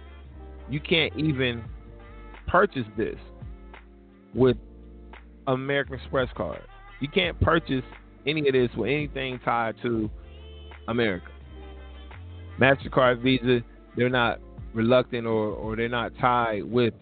You 0.70 0.80
can't 0.80 1.16
even 1.18 1.64
purchase 2.48 2.86
this 2.98 3.18
with 4.34 4.58
American 5.48 5.96
Express 5.96 6.30
card. 6.36 6.62
You 7.00 7.08
can't 7.08 7.40
purchase 7.42 7.84
any 8.26 8.48
of 8.48 8.54
this 8.54 8.70
with 8.78 8.90
anything 8.90 9.40
tied 9.44 9.76
to 9.82 10.10
America. 10.88 11.28
MasterCard, 12.60 13.22
Visa, 13.22 13.62
they're 13.96 14.10
not 14.10 14.40
reluctant 14.74 15.26
or, 15.26 15.48
or 15.48 15.76
they're 15.76 15.90
not 15.90 16.12
tied 16.20 16.64
with 16.64 16.94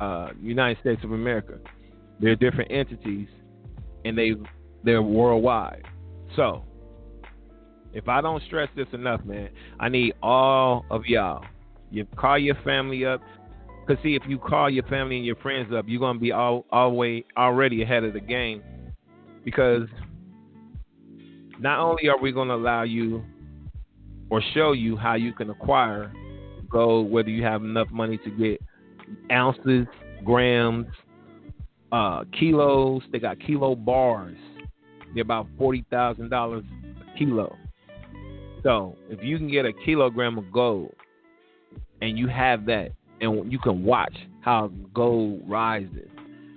uh, 0.00 0.28
United 0.40 0.78
States 0.80 1.02
of 1.04 1.12
America. 1.12 1.58
They're 2.20 2.36
different 2.36 2.70
entities 2.70 3.28
and 4.04 4.16
they 4.16 4.32
they're 4.84 5.02
worldwide. 5.02 5.84
So 6.36 6.64
if 7.92 8.08
I 8.08 8.20
don't 8.20 8.42
stress 8.44 8.68
this 8.76 8.86
enough, 8.92 9.24
man, 9.24 9.48
I 9.80 9.88
need 9.88 10.14
all 10.22 10.84
of 10.90 11.06
y'all. 11.06 11.44
You 11.90 12.06
call 12.16 12.38
your 12.38 12.56
family 12.64 13.04
up. 13.04 13.20
Cause 13.86 13.96
see, 14.02 14.16
if 14.16 14.22
you 14.28 14.38
call 14.38 14.68
your 14.68 14.82
family 14.84 15.16
and 15.16 15.24
your 15.24 15.36
friends 15.36 15.72
up, 15.72 15.84
you're 15.88 16.00
gonna 16.00 16.18
be 16.18 16.32
all 16.32 16.66
always 16.70 17.24
already 17.36 17.82
ahead 17.82 18.04
of 18.04 18.12
the 18.12 18.20
game. 18.20 18.62
Because 19.44 19.88
not 21.60 21.78
only 21.78 22.08
are 22.08 22.18
we 22.18 22.32
gonna 22.32 22.56
allow 22.56 22.82
you 22.82 23.24
or 24.28 24.42
show 24.54 24.72
you 24.72 24.96
how 24.96 25.14
you 25.14 25.32
can 25.32 25.50
acquire 25.50 26.12
gold, 26.68 27.10
whether 27.10 27.30
you 27.30 27.44
have 27.44 27.62
enough 27.62 27.88
money 27.90 28.18
to 28.18 28.30
get 28.30 28.60
ounces, 29.30 29.86
grams, 30.24 30.86
uh, 31.92 32.24
kilos. 32.38 33.02
They 33.12 33.18
got 33.18 33.38
kilo 33.40 33.74
bars. 33.74 34.36
They're 35.14 35.22
about 35.22 35.46
forty 35.58 35.84
thousand 35.90 36.30
dollars 36.30 36.64
a 37.00 37.18
kilo. 37.18 37.56
So 38.62 38.96
if 39.08 39.22
you 39.22 39.38
can 39.38 39.50
get 39.50 39.64
a 39.64 39.72
kilogram 39.72 40.38
of 40.38 40.50
gold 40.50 40.94
and 42.02 42.18
you 42.18 42.26
have 42.26 42.66
that 42.66 42.90
and 43.20 43.50
you 43.50 43.58
can 43.58 43.84
watch 43.84 44.14
how 44.40 44.70
gold 44.92 45.42
rises 45.48 46.08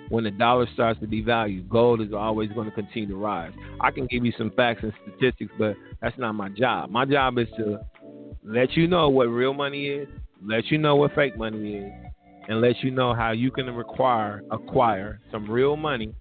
when 0.09 0.23
the 0.23 0.31
dollar 0.31 0.67
starts 0.73 0.99
to 0.99 1.05
devalue, 1.05 1.67
gold 1.69 2.01
is 2.01 2.13
always 2.13 2.49
going 2.51 2.65
to 2.65 2.73
continue 2.73 3.07
to 3.09 3.15
rise. 3.15 3.53
I 3.79 3.91
can 3.91 4.07
give 4.07 4.25
you 4.25 4.33
some 4.37 4.51
facts 4.55 4.81
and 4.83 4.91
statistics, 5.03 5.51
but 5.57 5.75
that's 6.01 6.17
not 6.17 6.33
my 6.33 6.49
job. 6.49 6.89
My 6.89 7.05
job 7.05 7.37
is 7.37 7.47
to 7.57 7.79
let 8.43 8.75
you 8.75 8.87
know 8.87 9.09
what 9.09 9.25
real 9.25 9.53
money 9.53 9.87
is, 9.87 10.07
let 10.43 10.65
you 10.67 10.77
know 10.77 10.95
what 10.95 11.13
fake 11.13 11.37
money 11.37 11.75
is, 11.75 11.91
and 12.47 12.61
let 12.61 12.81
you 12.81 12.91
know 12.91 13.13
how 13.13 13.31
you 13.31 13.51
can 13.51 13.67
require 13.73 14.41
acquire 14.51 15.19
some 15.31 15.49
real 15.49 15.75
money 15.75 16.13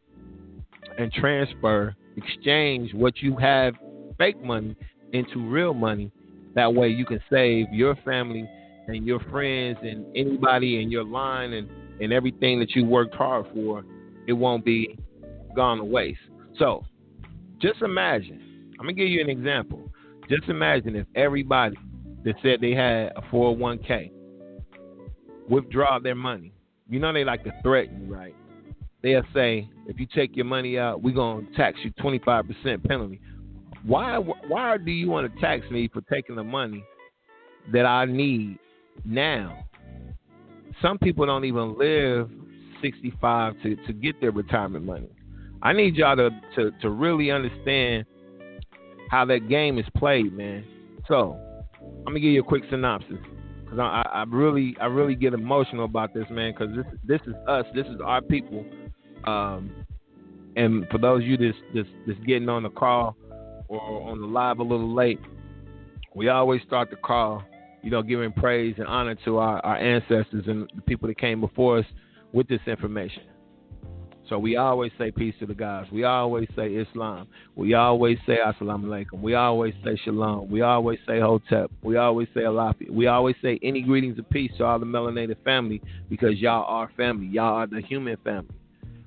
and 0.98 1.12
transfer, 1.12 1.94
exchange 2.16 2.92
what 2.92 3.22
you 3.22 3.36
have 3.36 3.74
fake 4.18 4.42
money 4.42 4.76
into 5.12 5.48
real 5.48 5.72
money. 5.72 6.10
That 6.54 6.74
way 6.74 6.88
you 6.88 7.06
can 7.06 7.20
save 7.30 7.72
your 7.72 7.94
family 8.04 8.48
and 8.88 9.06
your 9.06 9.20
friends 9.30 9.78
and 9.82 10.04
anybody 10.16 10.82
in 10.82 10.90
your 10.90 11.04
line 11.04 11.52
and, 11.52 11.68
and 12.00 12.12
everything 12.12 12.58
that 12.60 12.74
you 12.74 12.84
worked 12.84 13.14
hard 13.14 13.46
for, 13.54 13.84
it 14.26 14.32
won't 14.32 14.64
be 14.64 14.98
gone 15.54 15.78
to 15.78 15.84
waste. 15.84 16.18
So 16.58 16.84
just 17.60 17.82
imagine, 17.82 18.72
I'm 18.80 18.86
to 18.86 18.92
give 18.92 19.08
you 19.08 19.20
an 19.20 19.30
example. 19.30 19.90
Just 20.28 20.48
imagine 20.48 20.96
if 20.96 21.06
everybody 21.14 21.76
that 22.24 22.34
said 22.42 22.60
they 22.60 22.72
had 22.72 23.12
a 23.16 23.22
401k 23.32 24.10
withdraw 25.48 25.98
their 25.98 26.14
money. 26.14 26.52
You 26.88 26.98
know 27.00 27.12
they 27.12 27.24
like 27.24 27.44
to 27.44 27.52
threaten 27.62 28.06
you, 28.06 28.14
right? 28.14 28.34
They'll 29.02 29.22
say, 29.34 29.68
if 29.86 30.00
you 30.00 30.06
take 30.14 30.36
your 30.36 30.44
money 30.44 30.78
out, 30.78 31.02
we're 31.02 31.14
going 31.14 31.46
to 31.46 31.52
tax 31.54 31.78
you 31.84 31.92
25% 32.02 32.84
penalty. 32.84 33.20
Why 33.84 34.18
why 34.18 34.76
do 34.76 34.90
you 34.90 35.08
want 35.08 35.32
to 35.32 35.40
tax 35.40 35.70
me 35.70 35.88
for 35.92 36.00
taking 36.12 36.34
the 36.34 36.42
money 36.42 36.84
that 37.72 37.86
I 37.86 38.06
need 38.06 38.58
now? 39.04 39.68
some 40.82 40.98
people 40.98 41.26
don't 41.26 41.44
even 41.44 41.76
live 41.76 42.30
65 42.82 43.54
to, 43.62 43.76
to 43.76 43.92
get 43.92 44.20
their 44.20 44.30
retirement 44.30 44.84
money. 44.84 45.08
I 45.62 45.72
need 45.72 45.96
y'all 45.96 46.16
to, 46.16 46.30
to, 46.56 46.70
to 46.82 46.90
really 46.90 47.30
understand 47.30 48.04
how 49.10 49.24
that 49.24 49.48
game 49.48 49.78
is 49.78 49.86
played, 49.96 50.32
man. 50.32 50.64
So, 51.08 51.36
I'm 51.80 52.04
gonna 52.04 52.20
give 52.20 52.32
you 52.32 52.40
a 52.40 52.44
quick 52.44 52.62
synopsis 52.70 53.18
because 53.68 53.80
I, 53.80 54.08
I, 54.12 54.24
really 54.28 54.76
I 54.80 54.86
really 54.86 55.14
get 55.14 55.34
emotional 55.34 55.84
about 55.84 56.14
this, 56.14 56.24
man. 56.30 56.54
Because 56.56 56.74
this 56.74 56.86
this 57.04 57.20
is 57.26 57.34
us, 57.46 57.66
this 57.74 57.86
is 57.86 58.00
our 58.02 58.22
people. 58.22 58.64
Um, 59.24 59.70
and 60.56 60.86
for 60.90 60.98
those 60.98 61.22
of 61.22 61.28
you 61.28 61.36
that's, 61.36 61.58
that's 61.74 61.88
that's 62.06 62.18
getting 62.20 62.48
on 62.48 62.62
the 62.62 62.70
call 62.70 63.16
or 63.68 64.10
on 64.10 64.20
the 64.20 64.26
live 64.26 64.58
a 64.58 64.62
little 64.62 64.94
late, 64.94 65.20
we 66.14 66.28
always 66.28 66.62
start 66.66 66.90
the 66.90 66.96
call, 66.96 67.42
you 67.82 67.90
know, 67.90 68.02
giving 68.02 68.32
praise 68.32 68.74
and 68.78 68.86
honor 68.86 69.14
to 69.24 69.38
our, 69.38 69.64
our 69.64 69.76
ancestors 69.76 70.44
and 70.46 70.70
the 70.74 70.82
people 70.82 71.06
that 71.08 71.18
came 71.18 71.40
before 71.40 71.78
us 71.78 71.86
with 72.32 72.48
this 72.48 72.60
information. 72.66 73.22
So 74.28 74.38
we 74.38 74.56
always 74.56 74.92
say 74.98 75.10
peace 75.10 75.34
to 75.40 75.46
the 75.46 75.54
gods. 75.54 75.90
We 75.90 76.04
always 76.04 76.48
say 76.54 76.68
Islam. 76.74 77.28
We 77.56 77.74
always 77.74 78.18
say 78.26 78.38
Assalamu 78.44 78.84
alaikum. 78.84 79.22
We 79.22 79.34
always 79.34 79.72
say 79.82 79.98
Shalom. 80.04 80.50
We 80.50 80.60
always 80.60 80.98
say 81.06 81.18
Hotep. 81.18 81.70
We 81.82 81.96
always 81.96 82.28
say 82.34 82.40
Alafi. 82.40 82.90
We 82.90 83.06
always 83.06 83.36
say 83.40 83.58
any 83.62 83.80
greetings 83.80 84.18
of 84.18 84.28
peace 84.28 84.52
to 84.58 84.64
all 84.64 84.78
the 84.78 84.86
melanated 84.86 85.36
family 85.44 85.80
because 86.10 86.38
y'all 86.38 86.64
are 86.66 86.90
family. 86.96 87.26
Y'all 87.26 87.54
are 87.54 87.66
the 87.66 87.80
human 87.80 88.18
family. 88.18 88.54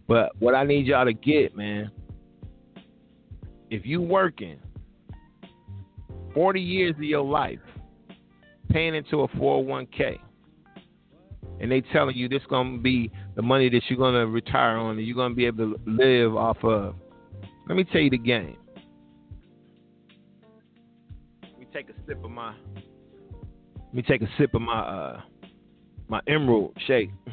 But 0.08 0.32
what 0.40 0.56
I 0.56 0.64
need 0.64 0.88
y'all 0.88 1.06
to 1.06 1.14
get, 1.14 1.56
man, 1.56 1.92
if 3.70 3.86
you 3.86 4.02
working 4.02 4.60
40 6.34 6.60
years 6.60 6.96
of 6.96 7.04
your 7.04 7.24
life 7.24 7.60
paying 8.70 8.96
into 8.96 9.22
a 9.22 9.28
401k 9.30 10.18
and 11.60 11.72
they 11.72 11.82
telling 11.82 12.16
you 12.18 12.28
this 12.28 12.42
gonna 12.50 12.78
be 12.80 13.12
the 13.36 13.42
money 13.42 13.70
that 13.70 13.82
you're 13.88 14.00
gonna 14.00 14.26
retire 14.26 14.78
on 14.78 14.98
and 14.98 15.06
you're 15.06 15.16
gonna 15.16 15.36
be 15.36 15.46
able 15.46 15.76
to 15.76 15.80
live 15.86 16.36
off 16.36 16.58
of. 16.64 16.96
Let 17.68 17.76
me 17.76 17.84
tell 17.84 18.02
you 18.02 18.10
the 18.10 18.18
game. 18.18 18.58
Let 21.44 21.60
me 21.60 21.68
take 21.72 21.90
a 21.90 21.94
sip 22.08 22.24
of 22.24 22.32
my. 22.32 22.54
Let 23.76 23.94
me 23.94 24.02
take 24.02 24.22
a 24.22 24.30
sip 24.38 24.54
of 24.56 24.62
my 24.62 24.80
uh 24.80 25.22
my 26.08 26.20
emerald 26.28 26.76
shake. 26.88 27.12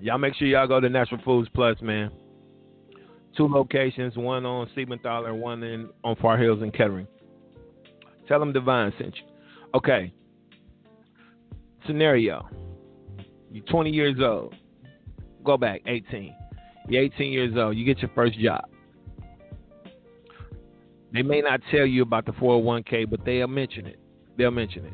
y'all 0.00 0.18
make 0.18 0.34
sure 0.34 0.46
y'all 0.46 0.68
go 0.68 0.80
to 0.80 0.88
Natural 0.88 1.20
Foods 1.24 1.48
Plus, 1.54 1.80
man. 1.82 2.10
Two 3.36 3.48
locations, 3.48 4.16
one 4.16 4.46
on 4.46 4.68
Siebenthaler 4.76 5.38
one 5.38 5.62
in 5.62 5.88
on 6.04 6.16
Far 6.16 6.38
Hills 6.38 6.62
and 6.62 6.72
Kettering. 6.72 7.06
Tell 8.28 8.38
them 8.38 8.52
Divine 8.52 8.92
sent 8.98 9.16
you. 9.16 9.22
Okay, 9.74 10.12
scenario. 11.86 12.48
You're 13.50 13.64
20 13.64 13.90
years 13.90 14.16
old. 14.20 14.54
Go 15.44 15.56
back, 15.56 15.82
18. 15.86 16.34
You're 16.88 17.02
18 17.04 17.32
years 17.32 17.54
old. 17.56 17.76
You 17.76 17.84
get 17.84 17.98
your 17.98 18.10
first 18.14 18.38
job. 18.38 18.64
They 21.12 21.22
may 21.22 21.40
not 21.40 21.60
tell 21.70 21.86
you 21.86 22.02
about 22.02 22.26
the 22.26 22.32
401k, 22.32 23.10
but 23.10 23.24
they'll 23.24 23.48
mention 23.48 23.86
it. 23.86 23.98
They'll 24.36 24.50
mention 24.50 24.86
it. 24.86 24.92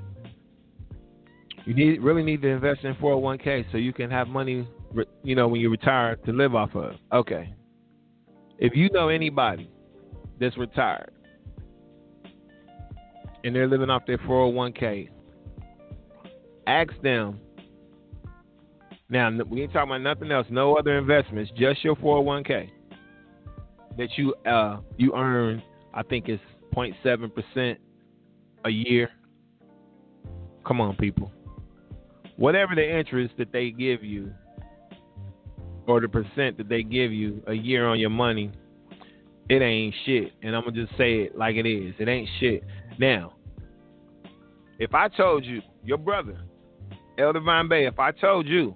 You 1.66 1.74
need 1.74 2.00
really 2.00 2.22
need 2.22 2.42
to 2.42 2.48
invest 2.48 2.84
in 2.84 2.94
401k 2.94 3.72
so 3.72 3.76
you 3.76 3.92
can 3.92 4.10
have 4.10 4.28
money, 4.28 4.66
you 5.24 5.34
know, 5.34 5.48
when 5.48 5.60
you 5.60 5.68
retire 5.68 6.16
to 6.16 6.32
live 6.32 6.54
off 6.54 6.74
of. 6.74 6.94
Okay. 7.12 7.52
If 8.58 8.74
you 8.74 8.88
know 8.90 9.08
anybody 9.08 9.70
that's 10.40 10.56
retired 10.56 11.12
and 13.44 13.54
they're 13.54 13.66
living 13.66 13.90
off 13.90 14.06
their 14.06 14.18
401k, 14.18 15.10
ask 16.66 16.92
them. 17.02 17.40
Now 19.08 19.30
we 19.48 19.62
ain't 19.62 19.72
talking 19.72 19.90
about 19.90 20.02
nothing 20.02 20.32
else, 20.32 20.46
no 20.50 20.76
other 20.76 20.98
investments, 20.98 21.52
just 21.56 21.84
your 21.84 21.96
401k 21.96 22.70
that 23.96 24.08
you 24.16 24.34
uh 24.46 24.78
you 24.96 25.14
earn. 25.14 25.62
I 25.94 26.02
think 26.02 26.28
it's 26.28 26.42
0.7 26.74 27.32
percent 27.34 27.78
a 28.64 28.70
year. 28.70 29.10
Come 30.66 30.80
on, 30.80 30.96
people. 30.96 31.32
Whatever 32.36 32.74
the 32.74 32.98
interest 32.98 33.34
that 33.38 33.52
they 33.52 33.70
give 33.70 34.04
you, 34.04 34.32
or 35.86 36.00
the 36.00 36.08
percent 36.08 36.58
that 36.58 36.68
they 36.68 36.82
give 36.82 37.12
you 37.12 37.42
a 37.46 37.54
year 37.54 37.86
on 37.86 37.98
your 37.98 38.10
money, 38.10 38.50
it 39.48 39.62
ain't 39.62 39.94
shit. 40.04 40.32
And 40.42 40.54
I'm 40.54 40.64
gonna 40.64 40.84
just 40.84 40.96
say 40.98 41.20
it 41.20 41.38
like 41.38 41.56
it 41.56 41.66
is. 41.66 41.94
It 41.98 42.08
ain't 42.08 42.28
shit. 42.40 42.64
Now, 42.98 43.34
if 44.78 44.94
I 44.94 45.08
told 45.08 45.44
you, 45.44 45.62
your 45.84 45.98
brother, 45.98 46.38
Elder 47.18 47.40
Von 47.40 47.68
Bey, 47.68 47.86
if 47.86 47.98
I 47.98 48.10
told 48.12 48.46
you 48.46 48.74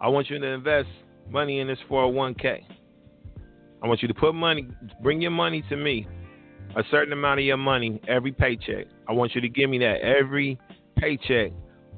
I 0.00 0.08
want 0.08 0.30
you 0.30 0.38
to 0.38 0.46
invest 0.46 0.88
money 1.30 1.60
in 1.60 1.68
this 1.68 1.78
401k, 1.90 2.60
I 3.82 3.86
want 3.86 4.02
you 4.02 4.08
to 4.08 4.14
put 4.14 4.34
money, 4.34 4.68
bring 5.02 5.20
your 5.20 5.30
money 5.30 5.62
to 5.68 5.76
me, 5.76 6.06
a 6.76 6.82
certain 6.90 7.12
amount 7.12 7.40
of 7.40 7.46
your 7.46 7.56
money 7.56 8.00
every 8.08 8.32
paycheck. 8.32 8.86
I 9.08 9.12
want 9.12 9.34
you 9.34 9.40
to 9.40 9.48
give 9.48 9.70
me 9.70 9.78
that 9.78 10.00
every 10.00 10.58
paycheck 10.96 11.52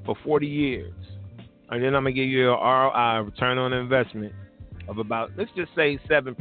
for 0.07 0.15
40 0.24 0.47
years. 0.47 0.93
And 1.70 1.82
then 1.82 1.94
I'm 1.94 2.02
going 2.02 2.15
to 2.15 2.20
give 2.20 2.28
you 2.28 2.52
an 2.52 2.59
ROI, 2.59 3.24
return 3.24 3.59
on 3.59 3.73
investment, 3.73 4.32
of 4.89 4.98
about, 4.98 5.31
let's 5.36 5.51
just 5.57 5.70
say 5.74 5.98
7%. 6.09 6.35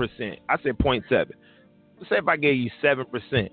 I 0.50 0.58
said 0.64 0.78
0.7. 0.78 1.04
Let's 1.10 2.10
say 2.10 2.18
if 2.18 2.28
I 2.28 2.38
gave 2.38 2.56
you 2.56 2.70
7% 2.84 3.50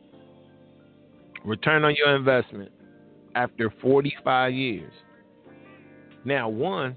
return 1.45 1.85
on 1.85 1.95
your 1.95 2.17
investment 2.17 2.73
after 3.37 3.73
45 3.83 4.53
years. 4.53 4.93
Now, 6.25 6.49
one, 6.49 6.97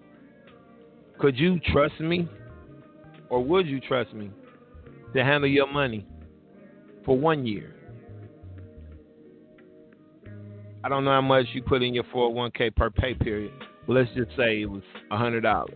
could 1.20 1.38
you 1.38 1.60
trust 1.72 2.00
me 2.00 2.28
or 3.30 3.44
would 3.44 3.68
you 3.68 3.80
trust 3.82 4.14
me 4.14 4.32
to 5.14 5.24
handle 5.24 5.50
your 5.50 5.72
money 5.72 6.08
for 7.06 7.16
one 7.16 7.46
year? 7.46 7.76
I 10.82 10.88
don't 10.88 11.04
know 11.04 11.12
how 11.12 11.22
much 11.22 11.46
you 11.54 11.62
put 11.62 11.84
in 11.84 11.94
your 11.94 12.06
401k 12.06 12.76
per 12.76 12.90
pay 12.90 13.14
period, 13.14 13.52
but 13.86 13.94
let's 13.94 14.10
just 14.16 14.30
say 14.38 14.62
it 14.62 14.70
was 14.70 14.82
$100. 15.12 15.70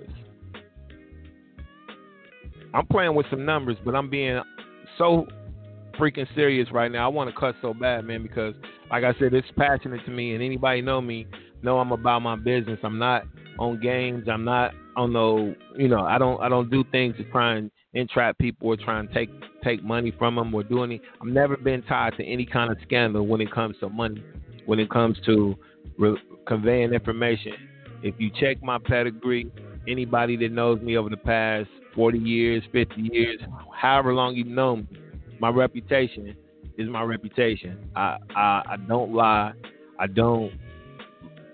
I'm 2.73 2.88
playing 2.88 3.14
with 3.14 3.26
some 3.30 3.45
numbers, 3.45 3.76
but 3.84 3.95
I'm 3.95 4.10
being 4.10 4.41
so 4.98 5.27
freaking 5.99 6.26
serious 6.34 6.72
right 6.72 6.91
now. 6.91 7.06
I 7.06 7.10
want 7.10 7.30
to 7.30 7.40
cut 7.40 7.56
so 7.61 7.73
bad, 7.73 8.06
man, 8.06 8.23
because 8.23 8.56
like 8.93 9.03
I 9.03 9.17
said, 9.17 9.33
it's 9.33 9.47
passionate 9.57 10.05
to 10.05 10.11
me, 10.11 10.35
and 10.35 10.43
anybody 10.43 10.79
know 10.79 11.01
me 11.01 11.25
know 11.63 11.79
I'm 11.79 11.91
about 11.91 12.21
my 12.21 12.35
business. 12.35 12.77
I'm 12.83 12.99
not 12.99 13.23
on 13.57 13.79
games. 13.79 14.27
I'm 14.31 14.43
not 14.43 14.75
on 14.95 15.11
no, 15.11 15.55
you 15.75 15.87
know, 15.87 16.01
I 16.01 16.19
don't 16.19 16.39
I 16.39 16.47
don't 16.47 16.69
do 16.69 16.83
things 16.91 17.17
to 17.17 17.23
try 17.31 17.55
and 17.55 17.71
entrap 17.95 18.37
people 18.37 18.67
or 18.67 18.77
try 18.77 18.99
and 18.99 19.09
take 19.11 19.31
take 19.63 19.83
money 19.83 20.13
from 20.19 20.35
them 20.35 20.53
or 20.53 20.61
do 20.61 20.83
any. 20.83 21.01
I've 21.19 21.27
never 21.27 21.57
been 21.57 21.81
tied 21.81 22.15
to 22.17 22.23
any 22.23 22.45
kind 22.45 22.71
of 22.71 22.77
scandal 22.83 23.25
when 23.25 23.41
it 23.41 23.51
comes 23.51 23.75
to 23.79 23.89
money, 23.89 24.23
when 24.67 24.77
it 24.77 24.91
comes 24.91 25.17
to 25.25 25.55
re- 25.97 26.21
conveying 26.45 26.93
information. 26.93 27.53
If 28.03 28.13
you 28.19 28.29
check 28.39 28.61
my 28.61 28.77
pedigree, 28.77 29.51
anybody 29.87 30.37
that 30.37 30.51
knows 30.51 30.79
me 30.81 30.97
over 30.97 31.09
the 31.09 31.17
past 31.17 31.67
40 31.95 32.19
years, 32.19 32.61
50 32.71 33.01
years, 33.01 33.39
however 33.75 34.13
long 34.13 34.35
you've 34.35 34.45
known 34.45 34.87
me, 34.91 34.99
my 35.39 35.49
reputation 35.49 36.35
is 36.77 36.89
my 36.89 37.01
reputation. 37.03 37.89
I 37.95 38.17
I, 38.35 38.63
I 38.71 38.75
don't 38.87 39.13
lie. 39.13 39.53
I 39.99 40.07
don't 40.07 40.51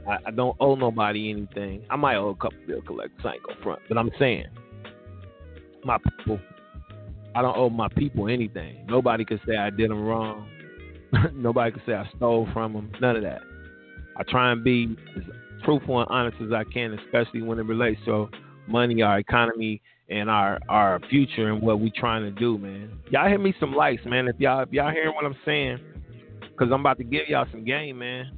I, 0.07 0.17
I, 0.27 0.31
don't 0.31 0.55
owe 0.59 0.75
nobody 0.75 1.29
anything. 1.29 1.83
I 1.89 1.95
might 1.95 2.15
owe 2.15 2.29
a 2.29 2.35
couple 2.35 2.57
bill 2.65 2.81
collectors. 2.81 3.19
I 3.23 3.33
ain't 3.33 3.43
go 3.43 3.53
front, 3.61 3.81
but 3.87 3.97
I'm 3.97 4.09
saying 4.17 4.47
my 5.83 5.97
people. 5.97 6.39
I 7.35 7.41
don't 7.41 7.55
owe 7.55 7.69
my 7.69 7.89
people 7.89 8.27
anything. 8.27 8.85
Nobody 8.87 9.23
can 9.23 9.39
say 9.47 9.55
I 9.55 9.69
did 9.69 9.91
them 9.91 10.03
wrong. 10.03 10.49
nobody 11.33 11.71
can 11.71 11.81
say 11.85 11.93
I 11.93 12.09
stole 12.17 12.47
from 12.53 12.73
them. 12.73 12.91
None 12.99 13.17
of 13.17 13.23
that. 13.23 13.41
I 14.17 14.23
try 14.23 14.51
and 14.51 14.63
be 14.63 14.97
as 15.15 15.23
truthful 15.63 15.99
and 15.99 16.09
honest 16.09 16.37
as 16.41 16.51
I 16.51 16.63
can, 16.63 16.97
especially 17.05 17.41
when 17.41 17.59
it 17.59 17.65
relates 17.65 17.99
to 18.05 18.29
money, 18.67 19.01
our 19.01 19.19
economy, 19.19 19.81
and 20.09 20.29
our 20.29 20.59
our 20.69 20.99
future 21.09 21.51
and 21.51 21.61
what 21.61 21.79
we 21.79 21.91
trying 21.91 22.23
to 22.23 22.31
do, 22.31 22.57
man. 22.57 22.91
Y'all 23.11 23.29
hit 23.29 23.39
me 23.39 23.53
some 23.59 23.73
likes, 23.73 24.03
man. 24.05 24.27
If 24.27 24.39
y'all 24.39 24.61
if 24.61 24.71
y'all 24.71 24.91
hearing 24.91 25.13
what 25.13 25.25
I'm 25.25 25.35
saying, 25.45 25.79
because 26.41 26.71
I'm 26.73 26.81
about 26.81 26.97
to 26.97 27.03
give 27.03 27.27
y'all 27.27 27.45
some 27.51 27.63
game, 27.63 27.99
man. 27.99 28.31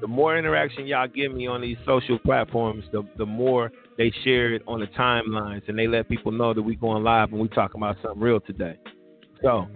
The 0.00 0.06
more 0.06 0.38
interaction 0.38 0.86
y'all 0.86 1.08
give 1.08 1.32
me 1.32 1.46
on 1.46 1.60
these 1.60 1.76
social 1.84 2.18
platforms, 2.18 2.84
the 2.92 3.06
the 3.18 3.26
more 3.26 3.70
they 3.98 4.10
share 4.24 4.54
it 4.54 4.62
on 4.66 4.80
the 4.80 4.86
timelines 4.86 5.68
and 5.68 5.78
they 5.78 5.86
let 5.86 6.08
people 6.08 6.32
know 6.32 6.54
that 6.54 6.62
we 6.62 6.74
going 6.74 7.04
live 7.04 7.32
and 7.32 7.40
we 7.40 7.48
talking 7.48 7.80
about 7.80 7.96
something 8.02 8.20
real 8.20 8.40
today. 8.40 8.78
So, 9.42 9.66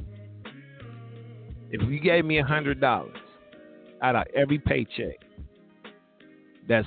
if 1.70 1.82
you 1.90 2.00
gave 2.00 2.24
me 2.24 2.38
a 2.38 2.44
hundred 2.44 2.80
dollars 2.80 3.16
out 4.02 4.16
of 4.16 4.24
every 4.34 4.58
paycheck, 4.58 5.16
that's 6.66 6.86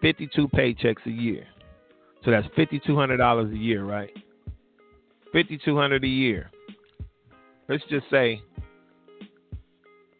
52 0.00 0.48
paychecks 0.48 1.04
a 1.06 1.10
year. 1.10 1.44
So 2.24 2.30
that's 2.30 2.46
fifty 2.56 2.80
two 2.84 2.96
hundred 2.96 3.18
dollars 3.18 3.52
a 3.52 3.56
year, 3.56 3.84
right? 3.84 4.10
Fifty 5.32 5.58
two 5.64 5.76
hundred 5.76 6.04
a 6.04 6.08
year. 6.08 6.50
Let's 7.68 7.84
just 7.90 8.06
say 8.10 8.42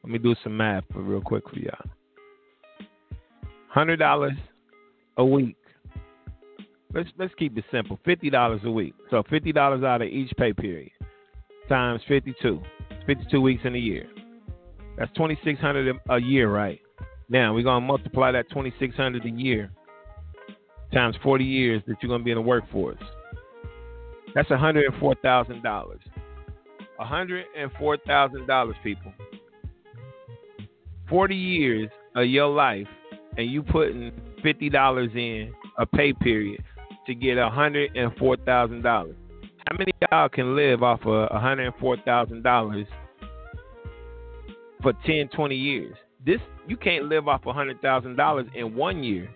Let 0.03 0.13
me 0.13 0.19
do 0.19 0.35
some 0.43 0.57
math 0.57 0.85
real 0.95 1.21
quick 1.21 1.49
for 1.51 1.59
y'all. 1.59 1.91
Hundred 3.69 3.99
dollars 3.99 4.39
a 5.19 5.25
week. 5.25 5.57
Let's 6.95 7.11
let's 7.19 7.35
keep 7.35 7.59
it 7.59 7.65
simple. 7.71 7.99
Fifty 8.05 8.31
dollars 8.31 8.61
a 8.65 8.71
week. 8.71 8.95
So 9.11 9.23
fifty 9.29 9.53
dollars 9.53 9.85
out 9.85 10.01
of 10.01 10.09
each 10.09 10.33
pay 10.39 10.55
period 10.55 10.93
times 11.69 12.01
fifty-two. 12.09 12.63
Fifty-two 13.07 13.41
weeks 13.43 13.63
in 13.65 13.75
a 13.75 13.79
year. 13.79 14.07
That's 14.97 15.13
twenty-six 15.15 15.61
hundred 15.61 15.95
a 16.09 16.19
year, 16.19 16.51
right? 16.51 16.81
Now 17.29 17.53
we're 17.53 17.63
gonna 17.63 17.85
multiply 17.85 18.33
that 18.33 18.49
twenty-six 18.51 18.97
hundred 18.97 19.27
a 19.27 19.31
year 19.31 19.71
times 20.93 21.17
forty 21.23 21.45
years 21.45 21.83
that 21.87 21.97
you're 22.03 22.09
gonna 22.09 22.25
be 22.25 22.31
in 22.31 22.37
the 22.37 22.43
workforce. 22.43 22.99
That's 24.35 24.51
one 24.51 24.59
hundred 24.59 24.87
and 24.87 25.01
four 25.01 25.15
thousand 25.17 25.63
dollars. 25.63 26.01
One 26.97 27.09
hundred 27.09 27.47
and 27.57 27.71
four 27.79 27.97
thousand 27.97 28.47
dollars, 28.47 28.77
people. 28.83 29.13
Forty 31.09 31.37
years 31.37 31.89
of 32.15 32.27
your 32.27 32.49
life, 32.49 32.87
and 33.37 33.51
you 33.51 33.63
putting 33.63 34.13
fifty 34.43 34.69
dollars 34.69 35.11
in 35.15 35.53
a 35.79 35.87
pay 35.87 36.13
period 36.13 36.63
to 37.07 37.15
get 37.15 37.37
one 37.37 37.53
hundred 37.53 37.97
and 37.97 38.15
four 38.17 38.37
thousand 38.37 38.83
dollars. 38.83 39.17
How 39.67 39.77
many 39.77 39.93
y'all 40.11 40.29
can 40.29 40.57
live 40.57 40.83
off 40.83 41.01
of 41.01 41.31
one 41.31 41.41
hundred 41.41 41.67
and 41.67 41.75
four 41.77 41.97
thousand 42.05 42.43
dollars 42.43 42.87
for 44.83 44.93
10, 45.05 45.29
20 45.29 45.55
years? 45.55 45.95
This 46.25 46.41
you 46.67 46.77
can't 46.77 47.05
live 47.05 47.29
off 47.29 47.45
one 47.45 47.55
hundred 47.55 47.81
thousand 47.81 48.17
dollars 48.17 48.47
in 48.55 48.75
one 48.75 49.03
year 49.03 49.31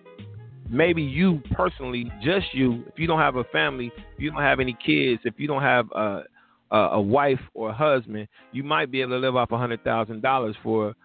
maybe 0.69 1.01
you 1.01 1.41
personally, 1.51 2.11
just 2.23 2.53
you, 2.53 2.83
if 2.87 2.97
you 2.97 3.07
don't 3.07 3.19
have 3.19 3.35
a 3.35 3.43
family, 3.45 3.91
if 3.95 4.19
you 4.19 4.31
don't 4.31 4.41
have 4.41 4.59
any 4.59 4.75
kids, 4.85 5.21
if 5.25 5.35
you 5.37 5.47
don't 5.47 5.61
have 5.61 5.91
a 5.91 6.23
a, 6.71 6.77
a 6.93 7.01
wife 7.01 7.39
or 7.53 7.69
a 7.69 7.73
husband, 7.73 8.27
you 8.51 8.63
might 8.63 8.91
be 8.91 9.01
able 9.01 9.11
to 9.11 9.17
live 9.17 9.35
off 9.35 9.51
a 9.51 9.57
hundred 9.57 9.83
thousand 9.83 10.21
dollars 10.21 10.55
for 10.63 10.95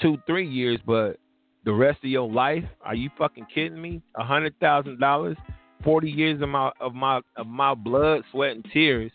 two, 0.00 0.18
three 0.26 0.48
years, 0.48 0.80
but 0.84 1.18
the 1.64 1.72
rest 1.72 1.98
of 2.02 2.10
your 2.10 2.28
life, 2.28 2.64
are 2.82 2.94
you 2.94 3.08
fucking 3.16 3.46
kidding 3.54 3.80
me? 3.80 4.02
A 4.16 4.24
hundred 4.24 4.58
thousand 4.58 4.98
dollars, 4.98 5.36
forty 5.84 6.10
years 6.10 6.42
of 6.42 6.48
my 6.48 6.70
of 6.80 6.94
my 6.94 7.20
of 7.36 7.46
my 7.46 7.74
blood, 7.74 8.22
sweat, 8.32 8.52
and 8.52 8.66
tears, 8.72 9.12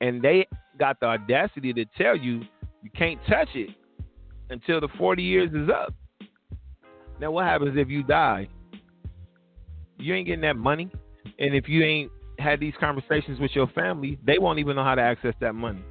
and 0.00 0.22
they 0.22 0.46
got 0.78 0.98
the 1.00 1.06
audacity 1.06 1.72
to 1.72 1.84
tell 1.98 2.16
you 2.16 2.42
you 2.82 2.90
can't 2.96 3.20
touch 3.28 3.48
it 3.54 3.70
until 4.50 4.80
the 4.80 4.88
forty 4.96 5.22
years 5.22 5.50
is 5.52 5.68
up. 5.68 5.94
Now, 7.20 7.30
what 7.30 7.46
happens 7.46 7.76
if 7.76 7.88
you 7.88 8.02
die? 8.02 8.48
You 9.98 10.14
ain't 10.14 10.26
getting 10.26 10.42
that 10.42 10.56
money. 10.56 10.90
And 11.38 11.54
if 11.54 11.68
you 11.68 11.82
ain't 11.82 12.10
had 12.38 12.60
these 12.60 12.74
conversations 12.78 13.40
with 13.40 13.50
your 13.54 13.66
family, 13.68 14.18
they 14.24 14.38
won't 14.38 14.58
even 14.58 14.76
know 14.76 14.84
how 14.84 14.94
to 14.94 15.02
access 15.02 15.34
that 15.40 15.54
money. 15.54 15.82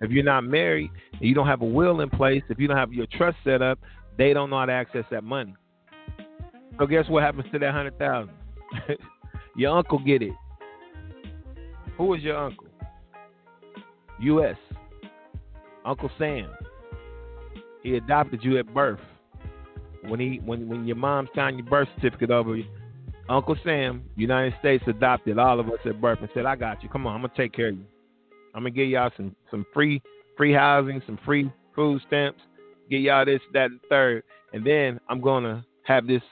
If 0.00 0.10
you're 0.10 0.24
not 0.24 0.42
married 0.42 0.90
and 1.12 1.22
you 1.22 1.34
don't 1.34 1.46
have 1.46 1.62
a 1.62 1.66
will 1.66 2.00
in 2.00 2.10
place, 2.10 2.42
if 2.48 2.58
you 2.58 2.66
don't 2.66 2.76
have 2.76 2.92
your 2.92 3.06
trust 3.12 3.36
set 3.44 3.62
up, 3.62 3.78
they 4.18 4.32
don't 4.32 4.50
know 4.50 4.58
how 4.58 4.66
to 4.66 4.72
access 4.72 5.04
that 5.10 5.24
money. 5.24 5.54
So 6.78 6.86
guess 6.86 7.08
what 7.08 7.22
happens 7.22 7.46
to 7.52 7.58
that 7.58 7.72
hundred 7.72 7.98
thousand? 7.98 8.34
your 9.56 9.76
uncle 9.76 9.98
get 9.98 10.22
it. 10.22 10.32
Who 11.96 12.14
is 12.14 12.22
your 12.22 12.36
uncle? 12.36 12.66
U.S. 14.20 14.56
Uncle 15.84 16.10
Sam. 16.18 16.48
He 17.82 17.96
adopted 17.96 18.42
you 18.42 18.58
at 18.58 18.72
birth. 18.72 19.00
When 20.04 20.18
he 20.18 20.40
when 20.44 20.68
when 20.68 20.86
your 20.86 20.96
mom 20.96 21.28
signed 21.34 21.58
your 21.58 21.66
birth 21.66 21.88
certificate 21.96 22.30
over, 22.30 22.56
Uncle 23.28 23.56
Sam, 23.64 24.04
United 24.16 24.54
States 24.58 24.84
adopted 24.86 25.38
all 25.38 25.60
of 25.60 25.68
us 25.68 25.78
at 25.86 26.00
birth 26.00 26.18
and 26.20 26.28
said, 26.34 26.44
"I 26.44 26.56
got 26.56 26.82
you. 26.82 26.88
Come 26.88 27.06
on, 27.06 27.14
I'm 27.14 27.22
gonna 27.22 27.32
take 27.36 27.52
care 27.52 27.68
of 27.68 27.76
you. 27.76 27.86
I'm 28.54 28.62
gonna 28.62 28.70
give 28.70 28.88
y'all 28.88 29.10
some 29.16 29.34
some 29.50 29.64
free 29.72 30.02
free 30.36 30.52
housing, 30.52 31.00
some 31.06 31.18
free 31.24 31.50
food 31.74 32.02
stamps, 32.06 32.40
get 32.90 33.00
y'all 33.00 33.24
this, 33.24 33.40
that, 33.52 33.70
and 33.70 33.80
third, 33.88 34.22
and 34.52 34.64
then 34.64 35.00
I'm 35.08 35.20
gonna 35.20 35.64
have 35.84 36.06
this 36.06 36.22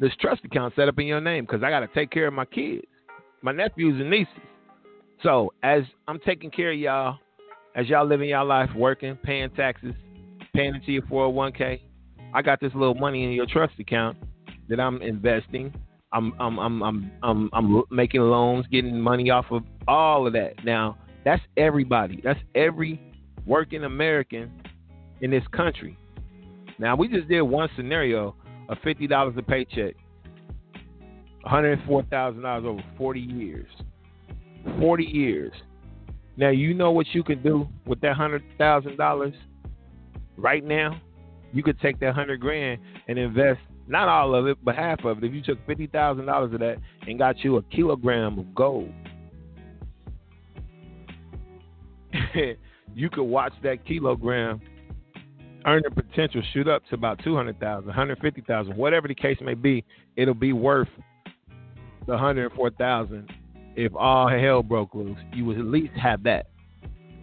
this 0.00 0.12
trust 0.20 0.44
account 0.44 0.74
set 0.76 0.88
up 0.88 0.98
in 0.98 1.06
your 1.06 1.20
name 1.20 1.44
because 1.44 1.62
I 1.62 1.70
gotta 1.70 1.88
take 1.88 2.10
care 2.10 2.26
of 2.26 2.34
my 2.34 2.44
kids, 2.44 2.86
my 3.42 3.52
nephews 3.52 4.00
and 4.00 4.10
nieces. 4.10 4.32
So 5.22 5.52
as 5.62 5.82
I'm 6.06 6.20
taking 6.20 6.50
care 6.50 6.72
of 6.72 6.78
y'all, 6.78 7.18
as 7.74 7.88
y'all 7.88 8.06
living 8.06 8.28
y'all 8.28 8.46
life, 8.46 8.70
working, 8.76 9.16
paying 9.16 9.50
taxes, 9.50 9.94
paying 10.54 10.74
into 10.74 10.92
your 10.92 11.02
401k, 11.02 11.80
I 12.32 12.42
got 12.42 12.60
this 12.60 12.72
little 12.74 12.94
money 12.94 13.24
in 13.24 13.32
your 13.32 13.46
trust 13.46 13.74
account 13.78 14.16
that 14.68 14.80
I'm 14.80 15.02
investing. 15.02 15.72
I'm 16.12 16.32
I'm 16.40 16.58
I'm 16.58 16.82
I'm 16.82 17.12
I'm, 17.22 17.50
I'm 17.52 17.82
making 17.90 18.20
loans, 18.20 18.66
getting 18.70 19.00
money 19.00 19.30
off 19.30 19.46
of 19.50 19.62
all 19.86 20.26
of 20.26 20.32
that. 20.32 20.64
Now 20.64 20.96
that's 21.24 21.42
everybody. 21.56 22.20
That's 22.24 22.40
every 22.54 23.00
working 23.46 23.84
American 23.84 24.50
in 25.20 25.30
this 25.30 25.42
country. 25.52 25.98
Now 26.78 26.96
we 26.96 27.08
just 27.08 27.28
did 27.28 27.42
one 27.42 27.68
scenario 27.76 28.34
of 28.68 28.78
fifty 28.84 29.06
dollars 29.06 29.34
a 29.36 29.42
paycheck, 29.42 29.94
one 31.42 31.50
hundred 31.50 31.82
four 31.86 32.02
thousand 32.04 32.42
dollars 32.42 32.64
over 32.66 32.82
forty 32.96 33.20
years. 33.20 33.68
Forty 34.78 35.04
years. 35.04 35.52
Now 36.36 36.50
you 36.50 36.72
know 36.72 36.92
what 36.92 37.06
you 37.12 37.22
can 37.22 37.42
do 37.42 37.68
with 37.86 38.00
that 38.00 38.14
hundred 38.16 38.44
thousand 38.56 38.96
dollars 38.96 39.34
right 40.36 40.64
now. 40.64 41.00
You 41.52 41.62
could 41.62 41.80
take 41.80 41.98
that 42.00 42.14
hundred 42.14 42.40
grand 42.40 42.80
and 43.08 43.18
invest 43.18 43.60
not 43.88 44.08
all 44.08 44.34
of 44.34 44.46
it, 44.46 44.58
but 44.62 44.74
half 44.76 45.04
of 45.04 45.18
it. 45.18 45.24
If 45.24 45.32
you 45.32 45.42
took 45.42 45.58
fifty 45.66 45.86
thousand 45.86 46.26
dollars 46.26 46.52
of 46.52 46.60
that 46.60 46.76
and 47.06 47.18
got 47.18 47.42
you 47.44 47.56
a 47.56 47.62
kilogram 47.62 48.38
of 48.38 48.54
gold, 48.54 48.92
you 52.94 53.10
could 53.10 53.24
watch 53.24 53.52
that 53.62 53.84
kilogram 53.86 54.60
earn 55.66 55.82
the 55.84 55.90
potential 55.90 56.42
shoot 56.52 56.68
up 56.68 56.82
to 56.88 56.94
about 56.94 57.20
200,000, 57.22 57.86
150,000, 57.86 58.76
whatever 58.76 59.08
the 59.08 59.14
case 59.14 59.36
may 59.40 59.54
be, 59.54 59.84
it'll 60.16 60.34
be 60.34 60.52
worth 60.52 60.88
the 62.06 62.12
104,000 62.12 63.30
if 63.76 63.94
all 63.94 64.28
hell 64.28 64.62
broke 64.62 64.94
loose. 64.94 65.18
You 65.32 65.44
would 65.46 65.58
at 65.58 65.66
least 65.66 65.92
have 65.94 66.22
that. 66.24 66.46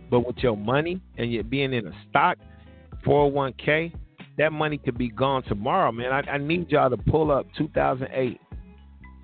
But 0.10 0.22
with 0.22 0.38
your 0.38 0.56
money 0.56 1.02
and 1.18 1.32
you 1.32 1.44
being 1.44 1.74
in 1.74 1.88
a 1.88 1.92
stock, 2.10 2.38
401k, 3.06 3.94
that 4.38 4.52
money 4.52 4.78
could 4.78 4.98
be 4.98 5.10
gone 5.10 5.44
tomorrow, 5.44 5.92
man. 5.92 6.12
I, 6.12 6.32
I 6.32 6.38
need 6.38 6.70
y'all 6.72 6.90
to 6.90 6.98
pull 6.98 7.32
up 7.32 7.48
2008 7.58 8.40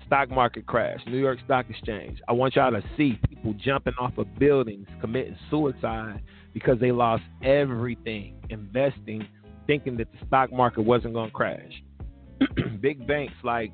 stock 0.06 0.30
market 0.30 0.66
crash, 0.66 1.00
New 1.06 1.18
York 1.18 1.38
Stock 1.44 1.66
Exchange. 1.70 2.18
I 2.28 2.32
want 2.32 2.56
y'all 2.56 2.70
to 2.70 2.82
see 2.96 3.18
people 3.28 3.54
jumping 3.54 3.94
off 3.98 4.16
of 4.18 4.26
buildings, 4.38 4.86
committing 5.00 5.36
suicide 5.50 6.20
because 6.52 6.78
they 6.80 6.92
lost 6.92 7.22
everything 7.42 8.34
investing, 8.50 9.26
thinking 9.66 9.96
that 9.96 10.08
the 10.12 10.26
stock 10.26 10.52
market 10.52 10.82
wasn't 10.82 11.14
going 11.14 11.30
to 11.30 11.34
crash. 11.34 11.82
Big 12.80 13.06
banks 13.06 13.34
like 13.42 13.72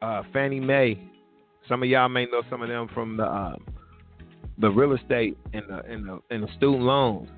uh, 0.00 0.22
Fannie 0.32 0.60
Mae, 0.60 0.98
some 1.68 1.82
of 1.82 1.88
y'all 1.88 2.08
may 2.08 2.26
know 2.26 2.42
some 2.48 2.62
of 2.62 2.68
them 2.68 2.88
from 2.94 3.16
the 3.16 3.26
um, 3.26 3.64
the 4.58 4.70
real 4.70 4.92
estate 4.92 5.36
and 5.52 5.64
the, 5.68 5.84
and 5.84 6.08
the 6.08 6.20
and 6.30 6.42
the 6.44 6.48
student 6.56 6.82
loans. 6.82 7.28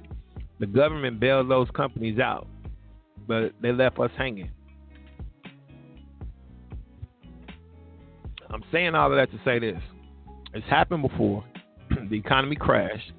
The 0.59 0.67
government 0.67 1.21
bailed 1.21 1.51
those 1.51 1.69
companies 1.75 2.19
out 2.19 2.47
but 3.27 3.53
they 3.61 3.73
left 3.73 3.99
us 3.99 4.11
hanging. 4.17 4.51
I'm 8.51 8.63
saying 8.73 8.95
all 8.95 9.11
of 9.11 9.19
that 9.19 9.31
to 9.33 9.41
say 9.45 9.59
this. 9.59 9.81
It's 10.55 10.67
happened 10.69 11.03
before. 11.03 11.45
the 12.11 12.17
economy 12.17 12.57
crashed. 12.57 13.13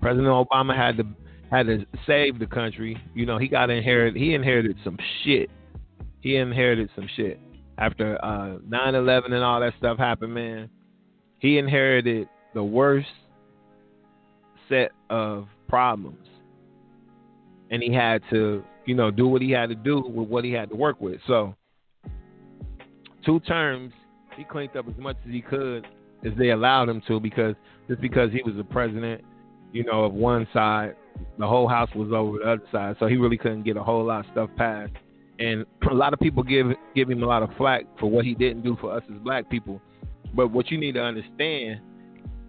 President 0.00 0.28
Obama 0.28 0.74
had 0.76 0.96
to 0.96 1.04
had 1.50 1.66
to 1.66 1.86
save 2.06 2.38
the 2.38 2.46
country. 2.46 3.00
You 3.14 3.26
know, 3.26 3.38
he 3.38 3.48
got 3.48 3.70
inherited 3.70 4.20
he 4.20 4.34
inherited 4.34 4.76
some 4.82 4.98
shit. 5.22 5.50
He 6.20 6.36
inherited 6.36 6.90
some 6.94 7.08
shit. 7.16 7.38
After 7.78 8.16
uh 8.24 8.58
9/11 8.68 9.26
and 9.26 9.44
all 9.44 9.60
that 9.60 9.74
stuff 9.78 9.98
happened, 9.98 10.34
man. 10.34 10.70
He 11.38 11.58
inherited 11.58 12.28
the 12.54 12.64
worst 12.64 13.08
set 14.68 14.90
of 15.10 15.46
problems 15.68 16.25
and 17.70 17.82
he 17.82 17.92
had 17.92 18.22
to, 18.30 18.62
you 18.84 18.94
know, 18.94 19.10
do 19.10 19.26
what 19.26 19.42
he 19.42 19.50
had 19.50 19.68
to 19.68 19.74
do 19.74 20.00
with 20.00 20.28
what 20.28 20.44
he 20.44 20.52
had 20.52 20.68
to 20.70 20.76
work 20.76 21.00
with. 21.00 21.20
So, 21.26 21.54
two 23.24 23.40
terms, 23.40 23.92
he 24.36 24.44
cleaned 24.44 24.76
up 24.76 24.86
as 24.88 24.96
much 24.98 25.16
as 25.26 25.32
he 25.32 25.40
could 25.40 25.86
as 26.24 26.32
they 26.38 26.50
allowed 26.50 26.88
him 26.88 27.02
to, 27.06 27.20
because 27.20 27.54
just 27.88 28.00
because 28.00 28.32
he 28.32 28.42
was 28.42 28.54
the 28.56 28.64
president, 28.64 29.22
you 29.72 29.84
know, 29.84 30.04
of 30.04 30.12
one 30.12 30.46
side, 30.52 30.96
the 31.38 31.46
whole 31.46 31.68
house 31.68 31.90
was 31.94 32.10
over 32.12 32.38
the 32.38 32.44
other 32.44 32.62
side, 32.72 32.96
so 32.98 33.06
he 33.06 33.16
really 33.16 33.36
couldn't 33.36 33.62
get 33.62 33.76
a 33.76 33.82
whole 33.82 34.04
lot 34.04 34.24
of 34.24 34.32
stuff 34.32 34.50
passed. 34.56 34.92
And 35.38 35.64
a 35.90 35.94
lot 35.94 36.12
of 36.12 36.20
people 36.20 36.42
give 36.42 36.68
give 36.94 37.10
him 37.10 37.22
a 37.22 37.26
lot 37.26 37.42
of 37.42 37.50
flack 37.56 37.84
for 37.98 38.10
what 38.10 38.24
he 38.24 38.34
didn't 38.34 38.62
do 38.62 38.76
for 38.80 38.92
us 38.92 39.02
as 39.10 39.18
black 39.18 39.50
people. 39.50 39.80
But 40.34 40.50
what 40.50 40.70
you 40.70 40.78
need 40.78 40.92
to 40.92 41.02
understand, 41.02 41.80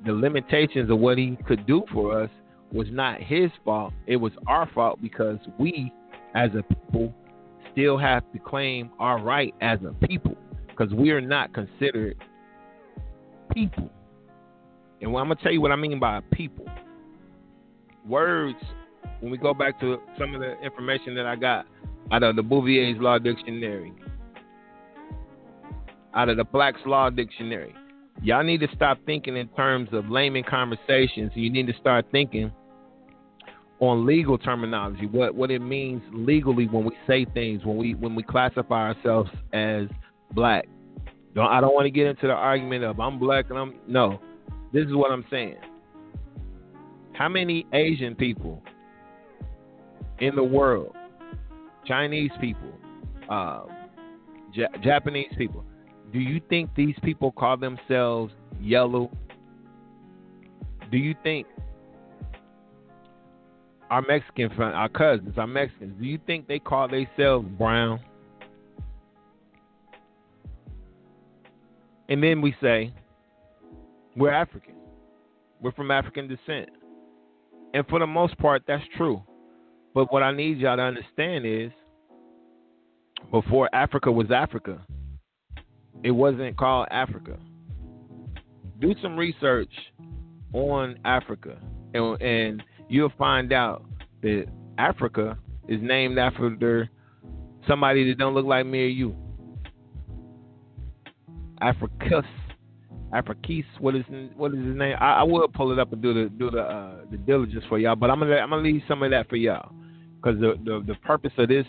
the 0.06 0.14
limitations 0.14 0.90
of 0.90 1.00
what 1.00 1.18
he 1.18 1.38
could 1.48 1.66
do 1.66 1.84
for 1.92 2.22
us 2.22 2.30
was 2.72 2.88
not 2.92 3.22
his 3.22 3.50
fault. 3.64 3.94
It 4.06 4.18
was 4.18 4.34
our 4.48 4.70
fault 4.74 5.02
because 5.02 5.38
we, 5.58 5.92
as 6.36 6.52
a 6.58 6.64
people, 6.64 7.14
still 7.72 7.98
have 7.98 8.24
to 8.34 8.40
claim 8.40 8.90
our 9.00 9.22
right 9.22 9.54
as 9.62 9.80
a 9.88 9.94
people 10.08 10.36
because 10.68 10.94
we 10.94 11.12
are 11.12 11.22
not 11.22 11.54
considered 11.54 12.18
people. 13.54 13.90
And 15.02 15.10
I'm 15.10 15.28
gonna 15.28 15.36
tell 15.36 15.52
you 15.52 15.62
what 15.62 15.72
I 15.72 15.76
mean 15.76 16.00
by 16.00 16.22
people. 16.32 16.66
Words 18.06 18.58
when 19.20 19.32
we 19.32 19.38
go 19.38 19.54
back 19.54 19.80
to 19.80 19.98
some 20.18 20.34
of 20.34 20.42
the 20.42 20.60
information 20.62 21.16
that 21.16 21.26
I 21.26 21.36
got 21.36 21.66
out 22.12 22.24
of 22.24 22.36
the 22.36 22.42
Bouvier's 22.42 23.00
Law 23.02 23.18
Dictionary, 23.18 23.94
out 26.14 26.30
of 26.30 26.38
the 26.38 26.44
Black's 26.44 26.80
Law 26.86 27.10
Dictionary, 27.10 27.76
y'all 28.22 28.44
need 28.44 28.60
to 28.62 28.68
stop 28.76 29.00
thinking 29.06 29.38
in 29.38 29.48
terms 29.50 29.90
of 29.92 30.10
layman 30.10 30.44
conversations. 30.44 31.32
You 31.36 31.50
need 31.52 31.68
to 31.68 31.74
start 31.80 32.06
thinking 32.12 32.52
on 33.80 34.06
legal 34.06 34.38
terminology, 34.38 35.06
what 35.06 35.36
what 35.36 35.52
it 35.52 35.60
means 35.60 36.02
legally 36.12 36.68
when 36.68 36.84
we 36.84 36.98
say 37.06 37.26
things, 37.34 37.64
when 37.64 37.78
we 37.78 37.94
when 37.94 38.16
we 38.16 38.24
classify 38.24 38.92
ourselves 38.94 39.30
as 39.54 39.84
black. 40.32 40.66
Don't 41.36 41.48
I 41.48 41.62
don't 41.62 41.76
want 41.76 41.86
to 41.86 41.92
get 41.92 42.08
into 42.08 42.28
the 42.28 42.34
argument 42.34 42.84
of 42.84 43.00
I'm 43.00 43.20
black 43.20 43.50
and 43.50 43.60
I'm 43.60 43.76
no. 43.88 44.20
This 44.74 44.86
is 44.86 44.96
what 44.96 45.12
I'm 45.12 45.26
saying. 45.30 45.58
How 47.14 47.30
many 47.30 47.66
Asian 47.74 48.16
people 48.16 48.64
in 50.20 50.36
the 50.36 50.44
world, 50.44 50.96
Chinese 51.86 52.32
people, 52.42 52.72
uh, 53.30 53.64
J- 54.54 54.68
Japanese 54.84 55.32
people, 55.38 55.64
do 56.14 56.20
you 56.20 56.42
think 56.50 56.74
these 56.76 56.96
people 57.04 57.32
call 57.32 57.58
themselves 57.58 58.34
yellow? 58.62 59.12
Do 60.90 60.98
you 60.98 61.16
think 61.24 61.48
our 63.90 64.02
Mexican 64.02 64.50
friends, 64.56 64.74
our 64.76 64.90
cousins, 64.90 65.38
our 65.38 65.48
Mexicans, 65.48 65.94
do 66.00 66.06
you 66.06 66.20
think 66.26 66.48
they 66.48 66.60
call 66.60 66.88
themselves 66.88 67.48
brown? 67.58 68.00
And 72.10 72.24
then 72.24 72.42
we 72.42 72.56
say, 72.62 72.94
we're 74.16 74.32
African. 74.32 74.76
We're 75.62 75.74
from 75.74 75.92
African 75.92 76.28
descent. 76.28 76.70
And 77.74 77.86
for 77.88 78.00
the 78.00 78.08
most 78.08 78.38
part, 78.38 78.64
that's 78.66 78.84
true. 78.96 79.22
But 79.94 80.12
what 80.12 80.24
I 80.24 80.32
need 80.32 80.60
y'all 80.60 80.78
to 80.78 80.84
understand 80.84 81.46
is 81.46 81.72
before 83.32 83.70
Africa 83.74 84.12
was 84.12 84.32
Africa, 84.32 84.80
it 86.04 86.12
wasn't 86.12 86.58
called 86.58 86.88
Africa. 86.92 87.38
Do 88.80 88.94
some 89.02 89.18
research 89.18 89.72
on 90.54 91.00
Africa, 91.06 91.58
and, 91.94 92.22
and 92.22 92.64
you'll 92.90 93.12
find 93.18 93.52
out 93.52 93.84
that 94.22 94.46
Africa 94.78 95.38
is 95.68 95.82
named 95.82 96.18
after 96.18 96.90
somebody 97.68 98.08
that 98.10 98.18
don't 98.18 98.34
look 98.34 98.46
like 98.46 98.66
me 98.66 98.84
or 98.84 98.88
you. 98.88 99.16
Africus, 101.62 102.26
Africus. 103.14 103.66
What 103.80 103.96
is 103.96 104.04
what 104.36 104.54
is 104.54 104.60
his 104.60 104.76
name? 104.76 104.96
I, 105.00 105.16
I 105.16 105.24
will 105.24 105.48
pull 105.48 105.72
it 105.72 105.80
up 105.80 105.92
and 105.92 106.02
do 106.02 106.14
the 106.14 106.30
do 106.30 106.52
the 106.52 106.62
uh, 106.62 106.96
the 107.10 107.18
diligence 107.18 107.64
for 107.68 107.80
y'all. 107.80 107.96
But 107.96 108.12
I'm 108.12 108.20
gonna 108.20 108.36
I'm 108.36 108.52
gonna 108.52 108.62
leave 108.62 108.82
some 108.88 109.02
of 109.02 109.12
that 109.12 109.28
for 109.28 109.38
y'all 109.38 109.72
because 110.18 110.40
the, 110.40 110.54
the 110.64 110.84
the 110.86 110.96
purpose 111.02 111.32
of 111.38 111.50
this 111.50 111.66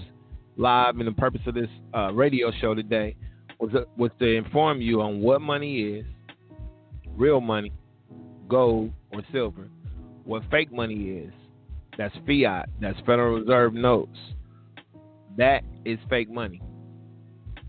live 0.57 0.99
and 0.99 1.09
the 1.09 1.13
purpose 1.13 1.41
of 1.47 1.55
this 1.55 1.69
uh, 1.95 2.13
radio 2.13 2.53
show 2.61 2.75
today 2.75 3.17
was 3.60 3.70
was 3.97 4.10
to 4.18 4.36
inform 4.36 4.80
you 4.80 5.01
on 5.01 5.20
what 5.20 5.40
money 5.40 5.80
is, 5.80 6.06
real 7.16 7.40
money, 7.40 7.72
gold 8.48 8.93
or 9.12 9.22
silver, 9.32 9.68
what 10.24 10.43
fake 10.51 10.72
money 10.72 11.18
is. 11.24 11.32
That's 11.97 12.14
fiat. 12.26 12.68
That's 12.80 12.98
Federal 13.01 13.40
Reserve 13.40 13.74
notes. 13.74 14.18
That 15.36 15.64
is 15.85 15.98
fake 16.09 16.30
money. 16.30 16.62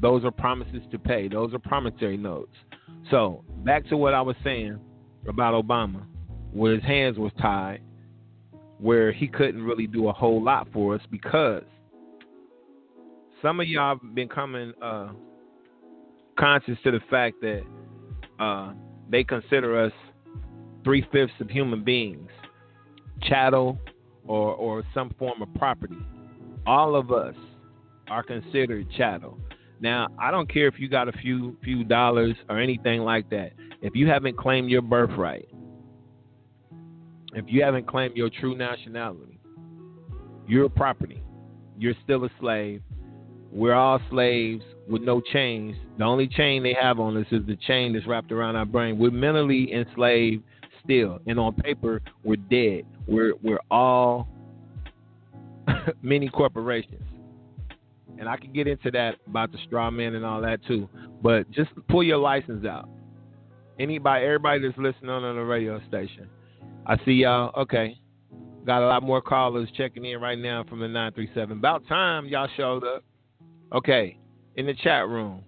Those 0.02 0.24
are 0.24 0.32
promises 0.32 0.82
to 0.92 1.00
pay. 1.00 1.28
Those 1.28 1.54
are 1.54 1.60
promissory 1.60 2.18
notes. 2.18 2.56
So 3.10 3.44
back 3.64 3.88
to 3.90 3.98
what 3.98 4.14
I 4.14 4.22
was 4.22 4.36
saying 4.44 4.80
about 5.28 5.54
Obama, 5.54 6.04
where 6.54 6.74
his 6.74 6.84
hands 6.84 7.18
was 7.18 7.32
tied, 7.42 7.82
where 8.78 9.12
he 9.12 9.28
couldn't 9.28 9.64
really 9.64 9.88
do 9.88 10.08
a 10.08 10.14
whole 10.14 10.42
lot 10.42 10.68
for 10.72 10.96
us 10.96 11.02
because 11.12 11.64
some 13.42 13.60
of 13.60 13.68
y'all 13.68 13.98
have 13.98 14.16
been 14.16 14.30
coming 14.30 14.74
uh, 14.82 15.10
conscious 16.40 16.78
to 16.84 16.92
the 16.92 17.02
fact 17.10 17.38
that 17.42 17.62
uh, 18.40 18.74
they 19.10 19.24
consider 19.24 19.84
us 19.86 19.92
three 20.84 21.06
fifths 21.12 21.34
of 21.40 21.50
human 21.50 21.84
beings, 21.84 22.30
chattel 23.24 23.80
or 24.26 24.54
or 24.56 24.84
some 24.94 25.14
form 25.20 25.42
of 25.42 25.54
property. 25.56 25.98
All 26.66 26.96
of 26.96 27.12
us 27.12 27.36
are 28.10 28.24
considered 28.24 28.88
chattel. 28.98 29.38
Now, 29.82 30.08
I 30.20 30.32
don't 30.32 30.52
care 30.52 30.68
if 30.68 30.80
you 30.80 30.90
got 30.90 31.08
a 31.08 31.12
few 31.14 31.58
few 31.64 31.84
dollars 31.84 32.36
or 32.50 32.60
anything 32.60 33.02
like 33.02 33.30
that. 33.30 33.52
If 33.82 33.96
you 33.96 34.08
haven't 34.08 34.38
claimed 34.38 34.70
your 34.70 34.82
birthright, 34.82 35.50
if 37.34 37.46
you 37.48 37.64
haven't 37.64 37.88
claimed 37.88 38.16
your 38.16 38.30
true 38.30 38.58
nationality, 38.58 39.40
you're 40.48 40.70
property. 40.70 41.22
You're 41.78 41.94
still 42.04 42.26
a 42.26 42.30
slave. 42.40 42.82
We're 43.52 43.74
all 43.74 44.00
slaves 44.10 44.64
with 44.90 45.02
no 45.02 45.22
chains. 45.22 45.76
The 45.98 46.04
only 46.04 46.28
chain 46.28 46.64
they 46.64 46.76
have 46.80 47.00
on 47.00 47.16
us 47.18 47.28
is 47.32 47.46
the 47.46 47.58
chain 47.68 47.94
that's 47.94 48.08
wrapped 48.08 48.32
around 48.32 48.56
our 48.56 48.66
brain. 48.66 48.98
We're 48.98 49.12
mentally 49.12 49.72
enslaved 49.74 50.44
still, 50.84 51.20
and 51.28 51.40
on 51.40 51.54
paper, 51.54 52.02
we're 52.24 52.38
dead. 52.38 52.86
We're 53.08 53.34
we're 53.42 53.62
all 53.70 54.28
many 56.02 56.30
corporations 56.30 57.04
and 58.20 58.28
I 58.28 58.36
can 58.38 58.52
get 58.52 58.68
into 58.68 58.92
that 58.92 59.16
about 59.26 59.52
the 59.52 59.58
straw 59.66 59.90
man 59.90 60.14
and 60.14 60.26
all 60.26 60.42
that 60.42 60.64
too. 60.68 60.88
But 61.24 61.50
just 61.52 61.70
pull 61.88 62.04
your 62.04 62.18
license 62.18 62.66
out. 62.66 62.90
Anybody, 63.80 64.26
everybody 64.26 64.62
that's 64.62 64.78
listening 64.78 65.10
on 65.10 65.22
the 65.36 65.42
radio 65.42 65.80
station, 65.88 66.28
I 66.86 66.98
see 67.06 67.14
y'all. 67.14 67.54
Okay, 67.62 67.98
got 68.66 68.84
a 68.84 68.88
lot 68.88 69.04
more 69.04 69.22
callers 69.22 69.70
checking 69.76 70.04
in 70.04 70.20
right 70.20 70.38
now 70.38 70.66
from 70.66 70.82
the 70.82 70.88
nine 70.88 71.14
three 71.14 71.32
seven. 71.34 71.58
About 71.58 71.88
time 71.88 72.26
y'all 72.26 72.50
showed 72.58 72.84
up. 72.84 73.04
Okay, 73.72 74.18
in 74.60 74.66
the 74.66 74.74
chat 74.74 75.08
room, 75.08 75.42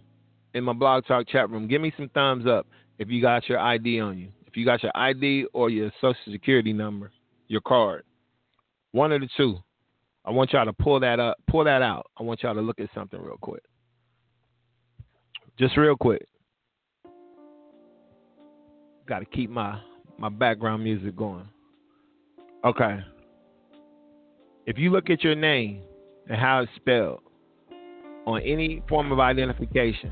in 0.54 0.64
my 0.64 0.72
blog 0.72 1.06
talk 1.06 1.28
chat 1.28 1.50
room, 1.50 1.68
give 1.68 1.82
me 1.82 1.92
some 1.98 2.10
thumbs 2.14 2.48
up 2.48 2.66
if 2.98 3.10
you 3.10 3.22
got 3.22 3.50
your 3.50 3.60
ID 3.60 4.00
on 4.00 4.18
you. 4.18 4.30
If 4.48 4.56
you 4.56 4.64
got 4.64 4.82
your 4.82 4.94
ID 4.96 5.48
or 5.52 5.70
your 5.70 5.92
social 6.00 6.32
security 6.32 6.72
number, 6.72 7.12
your 7.50 7.60
card, 7.60 8.04
one 8.94 9.12
of 9.12 9.20
the 9.20 9.28
two. 9.36 9.58
I 10.24 10.32
want 10.32 10.54
y'all 10.54 10.64
to 10.64 10.72
pull 10.72 11.02
that 11.02 11.20
up, 11.20 11.38
pull 11.50 11.66
that 11.66 11.82
out. 11.82 12.10
I 12.18 12.24
want 12.24 12.42
y'all 12.42 12.56
to 12.56 12.62
look 12.62 12.80
at 12.80 12.88
something 12.96 13.22
real 13.22 13.38
quick. 13.42 13.64
Just 15.60 15.76
real 15.76 15.98
quick. 15.98 16.26
Got 19.08 19.20
to 19.20 19.26
keep 19.26 19.50
my 19.50 19.78
my 20.18 20.30
background 20.30 20.86
music 20.86 21.18
going. 21.18 21.50
Okay. 22.64 23.04
If 24.66 24.78
you 24.78 24.90
look 24.90 25.10
at 25.10 25.22
your 25.22 25.36
name 25.36 25.82
and 26.30 26.40
how 26.40 26.62
it's 26.62 26.72
spelled 26.78 27.24
on 28.26 28.42
any 28.42 28.84
form 28.88 29.12
of 29.12 29.20
identification, 29.20 30.12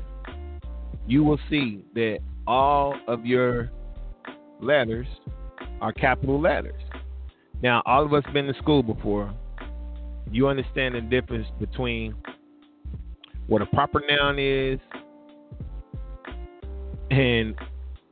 you 1.06 1.24
will 1.24 1.38
see 1.48 1.84
that 1.94 2.18
all 2.46 2.94
of 3.08 3.24
your 3.26 3.70
letters 4.60 5.06
are 5.80 5.92
capital 5.92 6.40
letters. 6.40 6.80
Now, 7.62 7.82
all 7.86 8.04
of 8.04 8.12
us 8.12 8.24
been 8.32 8.46
to 8.46 8.54
school 8.54 8.82
before 8.82 9.34
you 10.30 10.48
understand 10.48 10.94
the 10.94 11.00
difference 11.00 11.46
between 11.58 12.14
what 13.46 13.62
a 13.62 13.66
proper 13.66 14.00
noun 14.08 14.38
is 14.38 14.78
and 17.10 17.54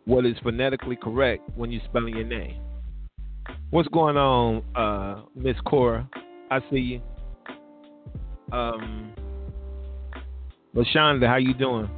what 0.05 0.27
is 0.27 0.37
phonetically 0.43 0.97
correct 0.97 1.49
when 1.55 1.71
you're 1.71 1.83
spelling 1.85 2.17
your 2.17 2.25
name. 2.25 2.61
What's 3.71 3.89
going 3.89 4.17
on, 4.17 4.63
uh, 4.75 5.23
Miss 5.37 5.57
Cora? 5.65 6.09
I 6.51 6.61
see 6.71 6.77
you. 6.79 7.03
Um, 8.53 9.13
Lashonda, 10.79 11.27
how 11.27 11.37
you 11.37 11.55
doing? 11.55 11.91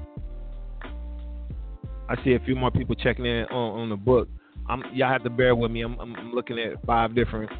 I 2.08 2.16
see 2.24 2.32
a 2.32 2.40
few 2.40 2.56
more 2.56 2.70
people 2.70 2.94
checking 2.94 3.26
in 3.26 3.44
on, 3.50 3.80
on 3.82 3.90
the 3.90 3.96
book. 3.96 4.28
I'm, 4.70 4.82
y'all 4.94 5.12
have 5.12 5.22
to 5.24 5.30
bear 5.30 5.54
with 5.54 5.70
me. 5.70 5.82
I'm, 5.82 6.00
I'm 6.00 6.32
looking 6.32 6.58
at 6.58 6.82
five 6.86 7.14
different 7.14 7.50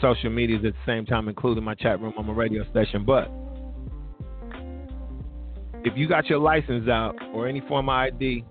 social 0.00 0.28
medias 0.28 0.64
at 0.64 0.72
the 0.72 0.78
same 0.84 1.06
time, 1.06 1.28
including 1.28 1.62
my 1.62 1.74
chat 1.74 2.00
room 2.00 2.14
on 2.18 2.26
my 2.26 2.32
radio 2.32 2.68
station. 2.70 3.04
But 3.04 3.30
if 5.84 5.96
you 5.96 6.08
got 6.08 6.26
your 6.26 6.40
license 6.40 6.88
out 6.88 7.14
or 7.32 7.46
any 7.46 7.60
form 7.68 7.88
of 7.88 7.94
ID, 7.94 8.44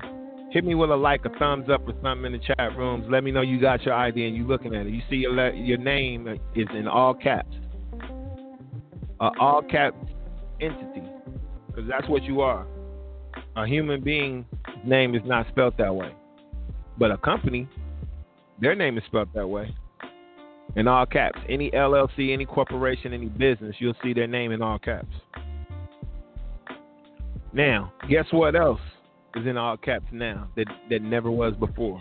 hit 0.51 0.63
me 0.63 0.75
with 0.75 0.91
a 0.91 0.95
like, 0.95 1.25
a 1.25 1.37
thumbs 1.37 1.69
up, 1.69 1.85
or 1.85 1.93
something 2.01 2.25
in 2.25 2.31
the 2.31 2.39
chat 2.39 2.77
rooms. 2.77 3.07
Let 3.09 3.25
me 3.25 3.31
know 3.31 3.41
you 3.41 3.59
got 3.59 3.83
your 3.83 3.93
ID 3.95 4.25
and 4.25 4.37
you 4.37 4.47
looking 4.47 4.73
at 4.73 4.85
it. 4.87 4.93
You 4.93 5.01
see 5.09 5.17
your 5.17 5.53
your 5.53 5.77
name 5.77 6.29
is 6.55 6.67
in 6.73 6.87
all 6.87 7.13
caps, 7.13 7.57
uh, 9.19 9.31
all 9.37 9.61
cap 9.61 9.93
entity, 10.61 11.03
because 11.69 11.89
that's 11.89 12.07
what 12.07 12.23
you 12.23 12.41
are. 12.41 12.65
A 13.55 13.65
human 13.65 14.03
being 14.03 14.45
name 14.83 15.15
is 15.15 15.21
not 15.25 15.47
spelled 15.49 15.75
that 15.77 15.93
way, 15.93 16.13
but 16.97 17.11
a 17.11 17.17
company, 17.17 17.67
their 18.59 18.75
name 18.75 18.97
is 18.97 19.03
spelled 19.05 19.29
that 19.33 19.47
way 19.47 19.73
in 20.75 20.87
all 20.87 21.05
caps. 21.05 21.39
Any 21.47 21.71
LLC, 21.71 22.31
any 22.33 22.45
corporation, 22.45 23.13
any 23.13 23.27
business, 23.27 23.75
you'll 23.79 23.95
see 24.03 24.13
their 24.13 24.27
name 24.27 24.51
in 24.51 24.61
all 24.61 24.79
caps. 24.79 25.15
Now, 27.51 27.91
guess 28.07 28.25
what 28.31 28.55
else 28.55 28.81
is 29.35 29.47
in 29.47 29.57
all 29.57 29.77
caps 29.77 30.05
now 30.11 30.47
that, 30.55 30.67
that 30.89 31.01
never 31.01 31.31
was 31.31 31.53
before? 31.55 31.99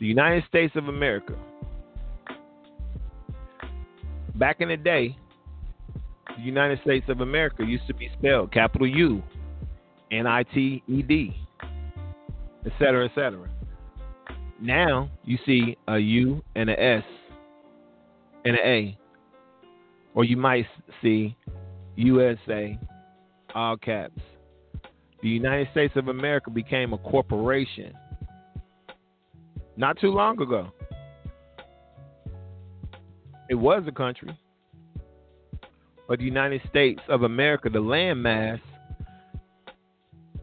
The 0.00 0.06
United 0.06 0.44
States 0.48 0.74
of 0.74 0.88
America 0.88 1.36
back 4.34 4.60
in 4.60 4.68
the 4.68 4.76
day, 4.76 5.16
the 6.36 6.42
United 6.42 6.80
States 6.82 7.06
of 7.08 7.20
America 7.20 7.64
used 7.64 7.86
to 7.86 7.94
be 7.94 8.10
spelled 8.18 8.52
capital 8.52 8.86
U, 8.86 9.22
N 10.10 10.26
I 10.26 10.42
T 10.42 10.82
E 10.88 11.02
D, 11.02 11.36
et 12.66 12.72
cetera, 12.78 13.04
et 13.04 13.12
cetera. 13.14 13.48
Now 14.60 15.10
you 15.24 15.38
see 15.44 15.76
a 15.88 15.98
U 15.98 16.42
and 16.54 16.70
an 16.70 16.78
S 16.78 17.04
and 18.44 18.56
an 18.56 18.64
A, 18.64 18.98
or 20.14 20.24
you 20.24 20.36
might 20.36 20.66
see 21.00 21.36
USA, 21.96 22.78
all 23.54 23.76
caps. 23.76 24.20
The 25.22 25.28
United 25.28 25.68
States 25.70 25.94
of 25.96 26.08
America 26.08 26.50
became 26.50 26.92
a 26.92 26.98
corporation 26.98 27.92
not 29.76 29.98
too 29.98 30.10
long 30.10 30.40
ago. 30.40 30.72
It 33.48 33.54
was 33.54 33.84
a 33.86 33.92
country. 33.92 34.36
But 36.08 36.18
the 36.18 36.24
United 36.24 36.60
States 36.68 37.00
of 37.08 37.22
America, 37.22 37.70
the 37.70 37.78
landmass, 37.78 38.60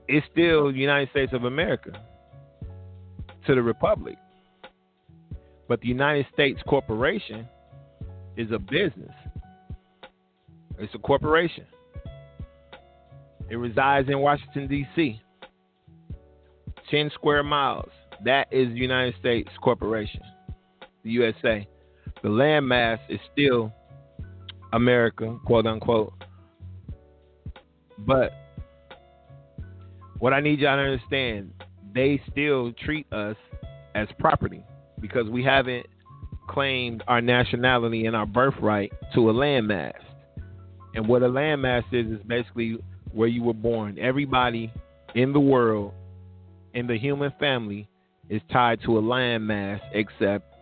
is 0.08 0.24
still 0.32 0.72
the 0.72 0.78
United 0.78 1.10
States 1.12 1.34
of 1.34 1.44
America 1.44 1.92
to 3.46 3.56
the 3.56 3.62
Republic. 3.62 4.18
But 5.68 5.82
the 5.82 5.88
United 5.88 6.26
States 6.34 6.60
Corporation 6.68 7.48
is 8.38 8.52
a 8.52 8.58
business. 8.58 9.14
It's 10.80 10.94
a 10.96 11.00
corporation. 11.00 11.66
It 13.50 13.56
resides 13.56 14.10
in 14.10 14.20
Washington, 14.20 14.68
D.C., 14.68 15.22
10 16.90 17.12
square 17.14 17.44
miles. 17.44 17.90
That 18.24 18.48
is 18.52 18.70
the 18.70 18.80
United 18.80 19.16
States 19.20 19.50
Corporation, 19.62 20.22
the 21.04 21.12
USA. 21.12 21.68
The 22.24 22.30
landmass 22.30 23.00
is 23.10 23.20
still 23.32 23.72
America, 24.74 25.38
quote 25.46 25.66
unquote. 25.66 26.14
But 28.00 28.32
what 30.20 30.34
I 30.34 30.42
need 30.42 30.60
y'all 30.60 30.78
to 30.78 30.84
understand, 30.84 31.52
they 31.94 32.22
still 32.32 32.72
treat 32.84 33.12
us 33.12 33.36
as 33.96 34.08
property 34.20 34.64
because 35.00 35.30
we 35.30 35.44
haven't 35.44 35.86
claimed 36.48 37.04
our 37.08 37.22
nationality 37.22 38.06
and 38.06 38.16
our 38.16 38.26
birthright 38.26 38.92
to 39.14 39.30
a 39.30 39.34
landmass. 39.34 39.94
And 40.96 41.08
what 41.08 41.24
a 41.24 41.28
landmass 41.28 41.84
is 41.92 42.20
is 42.20 42.26
basically 42.26 42.78
where 43.12 43.28
you 43.28 43.44
were 43.44 43.54
born. 43.54 43.98
Everybody 44.00 44.72
in 45.16 45.34
the 45.34 45.40
world, 45.40 45.94
in 46.74 46.88
the 46.88 46.98
human 46.98 47.32
family, 47.40 47.88
is 48.30 48.42
tied 48.52 48.82
to 48.84 48.98
a 48.98 49.02
landmass 49.02 49.80
except 49.94 50.54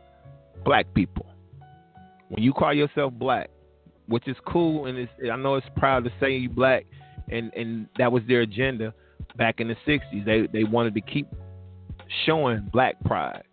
black 0.64 0.86
people. 0.94 1.26
When 2.30 2.44
you 2.44 2.54
call 2.54 2.74
yourself 2.74 3.14
black, 3.14 3.50
which 4.08 4.28
is 4.28 4.36
cool, 4.46 4.86
and 4.86 4.98
it's, 4.98 5.12
I 5.32 5.36
know 5.36 5.56
it's 5.56 5.68
proud 5.76 6.04
to 6.06 6.12
say 6.20 6.38
you 6.38 6.50
black, 6.50 6.86
and 7.30 7.54
and 7.54 7.88
that 7.98 8.12
was 8.12 8.24
their 8.28 8.42
agenda 8.42 8.94
back 9.38 9.60
in 9.60 9.68
the 9.68 9.76
'60s. 9.86 10.26
They 10.26 10.48
they 10.52 10.64
wanted 10.64 10.94
to 10.96 11.02
keep 11.02 11.28
showing 12.26 12.70
black 12.72 13.02
pride. 13.04 13.44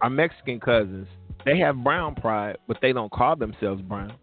Our 0.00 0.10
Mexican 0.10 0.60
cousins, 0.60 1.08
they 1.44 1.58
have 1.58 1.82
brown 1.82 2.14
pride, 2.14 2.58
but 2.66 2.78
they 2.80 2.92
don't 2.92 3.10
call 3.10 3.36
themselves 3.36 3.82
brown 3.82 4.14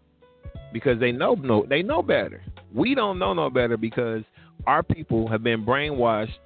because 0.72 0.98
they 0.98 1.12
know 1.12 1.34
no 1.34 1.64
they 1.68 1.82
know 1.82 2.02
better. 2.02 2.42
We 2.74 2.94
don't 2.94 3.18
know 3.18 3.34
no 3.34 3.50
better 3.50 3.76
because 3.76 4.22
our 4.66 4.82
people 4.82 5.28
have 5.28 5.42
been 5.42 5.64
brainwashed 5.64 6.38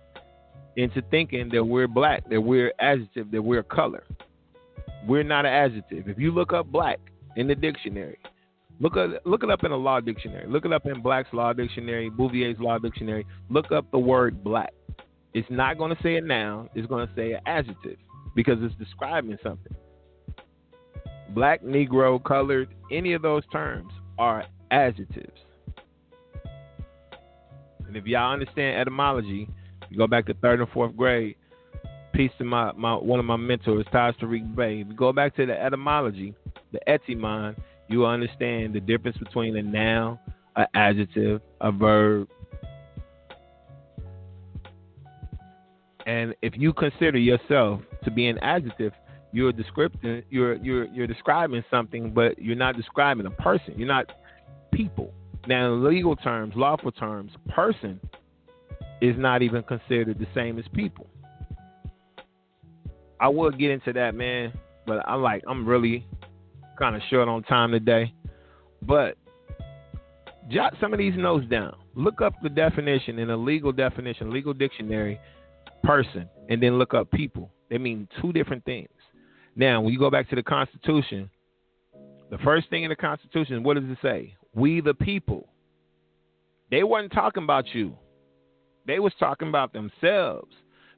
into 0.76 1.02
thinking 1.10 1.48
that 1.50 1.64
we're 1.64 1.88
black, 1.88 2.28
that 2.28 2.40
we're 2.40 2.72
adjective, 2.78 3.30
that 3.30 3.42
we're 3.42 3.62
color. 3.62 4.04
We're 5.06 5.22
not 5.22 5.46
an 5.46 5.52
adjective. 5.52 6.08
If 6.08 6.18
you 6.18 6.30
look 6.30 6.52
up 6.52 6.66
black 6.66 6.98
in 7.36 7.46
the 7.46 7.54
dictionary, 7.54 8.18
look 8.80 8.96
at 8.96 9.26
look 9.26 9.42
it 9.42 9.50
up 9.50 9.64
in 9.64 9.72
a 9.72 9.76
law 9.76 10.00
dictionary. 10.00 10.46
Look 10.48 10.64
it 10.64 10.72
up 10.72 10.86
in 10.86 11.00
Black's 11.00 11.32
Law 11.32 11.52
Dictionary, 11.52 12.10
Bouvier's 12.10 12.58
Law 12.58 12.78
Dictionary. 12.78 13.26
Look 13.48 13.72
up 13.72 13.90
the 13.90 13.98
word 13.98 14.42
black. 14.42 14.72
It's 15.32 15.48
not 15.50 15.78
going 15.78 15.94
to 15.94 16.02
say 16.02 16.16
a 16.16 16.20
noun. 16.20 16.68
It's 16.74 16.88
going 16.88 17.06
to 17.06 17.14
say 17.14 17.32
an 17.32 17.40
adjective 17.46 17.98
because 18.34 18.58
it's 18.60 18.74
describing 18.76 19.38
something. 19.42 19.74
Black, 21.34 21.62
Negro, 21.62 22.22
colored, 22.22 22.68
any 22.90 23.12
of 23.12 23.22
those 23.22 23.44
terms 23.52 23.92
are 24.18 24.44
adjectives. 24.72 25.38
And 27.86 27.96
if 27.96 28.04
y'all 28.06 28.32
understand 28.32 28.80
etymology, 28.80 29.48
you 29.88 29.96
go 29.96 30.06
back 30.06 30.26
to 30.26 30.34
third 30.34 30.60
and 30.60 30.68
fourth 30.70 30.96
grade. 30.96 31.36
Peace 32.12 32.32
to 32.38 32.44
my, 32.44 32.72
my 32.72 32.94
one 32.94 33.20
of 33.20 33.24
my 33.24 33.36
mentors, 33.36 33.86
Taj 33.92 34.16
Tariq 34.16 34.54
Bey. 34.54 34.80
If 34.80 34.88
you 34.88 34.94
go 34.94 35.12
back 35.12 35.36
to 35.36 35.46
the 35.46 35.60
etymology, 35.60 36.34
the 36.72 36.88
etymon, 36.88 37.56
you 37.88 38.06
understand 38.06 38.74
the 38.74 38.80
difference 38.80 39.16
between 39.18 39.56
a 39.56 39.62
noun, 39.62 40.18
an 40.56 40.66
adjective, 40.74 41.40
a 41.60 41.72
verb. 41.72 42.28
And 46.06 46.34
if 46.42 46.54
you 46.56 46.72
consider 46.72 47.18
yourself 47.18 47.82
to 48.04 48.10
be 48.10 48.28
an 48.28 48.38
adjective, 48.38 48.92
you're 49.32 49.52
descriptive 49.52 50.24
you're 50.28 50.56
you're 50.56 50.86
you're 50.86 51.06
describing 51.06 51.62
something, 51.70 52.10
but 52.10 52.40
you're 52.40 52.56
not 52.56 52.76
describing 52.76 53.26
a 53.26 53.30
person. 53.30 53.74
You're 53.76 53.88
not 53.88 54.10
people. 54.72 55.12
Now 55.46 55.72
in 55.72 55.84
legal 55.84 56.16
terms, 56.16 56.54
lawful 56.56 56.92
terms, 56.92 57.32
person 57.48 58.00
is 59.00 59.16
not 59.16 59.42
even 59.42 59.62
considered 59.62 60.18
the 60.18 60.26
same 60.34 60.58
as 60.58 60.64
people. 60.74 61.06
I 63.20 63.28
will 63.28 63.50
get 63.50 63.70
into 63.70 63.92
that, 63.92 64.14
man, 64.14 64.52
but 64.86 65.06
I'm 65.08 65.22
like 65.22 65.44
I'm 65.46 65.66
really 65.66 66.06
kind 66.80 66.96
of 66.96 67.02
short 67.10 67.28
on 67.28 67.42
time 67.44 67.70
today. 67.70 68.12
But 68.82 69.16
jot 70.50 70.74
some 70.80 70.92
of 70.92 70.98
these 70.98 71.14
notes 71.16 71.46
down. 71.46 71.76
Look 71.94 72.20
up 72.20 72.34
the 72.42 72.48
definition 72.48 73.18
in 73.18 73.30
a 73.30 73.36
legal 73.36 73.70
definition, 73.70 74.32
legal 74.32 74.54
dictionary, 74.54 75.20
person, 75.84 76.28
and 76.48 76.62
then 76.62 76.78
look 76.78 76.94
up 76.94 77.10
people. 77.10 77.52
They 77.68 77.78
mean 77.78 78.08
two 78.20 78.32
different 78.32 78.64
things. 78.64 78.88
Now, 79.54 79.80
when 79.80 79.92
you 79.92 79.98
go 79.98 80.10
back 80.10 80.28
to 80.30 80.36
the 80.36 80.42
Constitution, 80.42 81.30
the 82.30 82.38
first 82.38 82.70
thing 82.70 82.84
in 82.84 82.88
the 82.88 82.96
Constitution, 82.96 83.62
what 83.62 83.74
does 83.74 83.84
it 83.84 83.98
say? 84.02 84.34
We 84.54 84.80
the 84.80 84.94
people. 84.94 85.48
They 86.70 86.82
wasn't 86.82 87.12
talking 87.12 87.42
about 87.42 87.66
you. 87.74 87.96
They 88.86 89.00
was 89.00 89.12
talking 89.18 89.48
about 89.48 89.72
themselves 89.72 90.52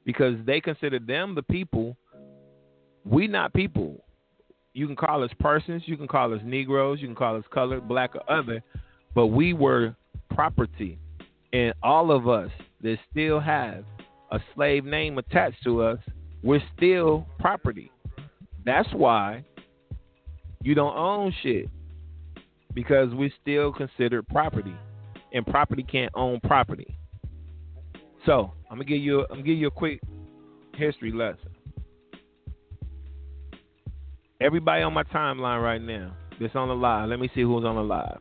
because 0.05 0.35
they 0.45 0.61
considered 0.61 1.07
them 1.07 1.35
the 1.35 1.43
people. 1.43 1.97
We 3.03 3.27
not 3.27 3.53
people. 3.53 4.05
You 4.73 4.87
can 4.87 4.95
call 4.95 5.23
us 5.23 5.31
persons, 5.39 5.83
you 5.85 5.97
can 5.97 6.07
call 6.07 6.33
us 6.33 6.41
Negroes, 6.43 6.99
you 6.99 7.07
can 7.07 7.15
call 7.15 7.37
us 7.37 7.43
colored, 7.53 7.87
black, 7.87 8.15
or 8.15 8.31
other, 8.31 8.63
but 9.13 9.27
we 9.27 9.53
were 9.53 9.95
property. 10.33 10.97
And 11.51 11.73
all 11.83 12.11
of 12.11 12.27
us 12.27 12.49
that 12.81 12.97
still 13.11 13.39
have 13.39 13.85
a 14.31 14.39
slave 14.55 14.83
name 14.83 15.19
attached 15.19 15.63
to 15.63 15.83
us, 15.83 15.99
we're 16.41 16.63
still 16.75 17.27
property. 17.39 17.91
That's 18.65 18.91
why 18.93 19.43
you 20.63 20.73
don't 20.73 20.95
own 20.97 21.33
shit 21.43 21.69
because 22.73 23.13
we're 23.13 23.31
still 23.41 23.71
considered 23.71 24.27
property, 24.27 24.75
and 25.33 25.45
property 25.45 25.83
can't 25.83 26.11
own 26.15 26.39
property. 26.39 26.97
So 28.25 28.53
I'm 28.71 28.77
gonna 28.77 28.85
give 28.85 29.01
you 29.01 29.21
I'm 29.21 29.27
gonna 29.37 29.43
give 29.43 29.57
you 29.57 29.67
a 29.67 29.71
quick 29.71 30.01
history 30.75 31.11
lesson. 31.11 31.49
Everybody 34.41 34.83
on 34.83 34.93
my 34.93 35.03
timeline 35.03 35.63
right 35.63 35.81
now 35.81 36.13
that's 36.39 36.55
on 36.55 36.67
the 36.67 36.75
live. 36.75 37.09
Let 37.09 37.19
me 37.19 37.29
see 37.33 37.41
who's 37.41 37.65
on 37.65 37.75
the 37.75 37.83
live. 37.83 38.19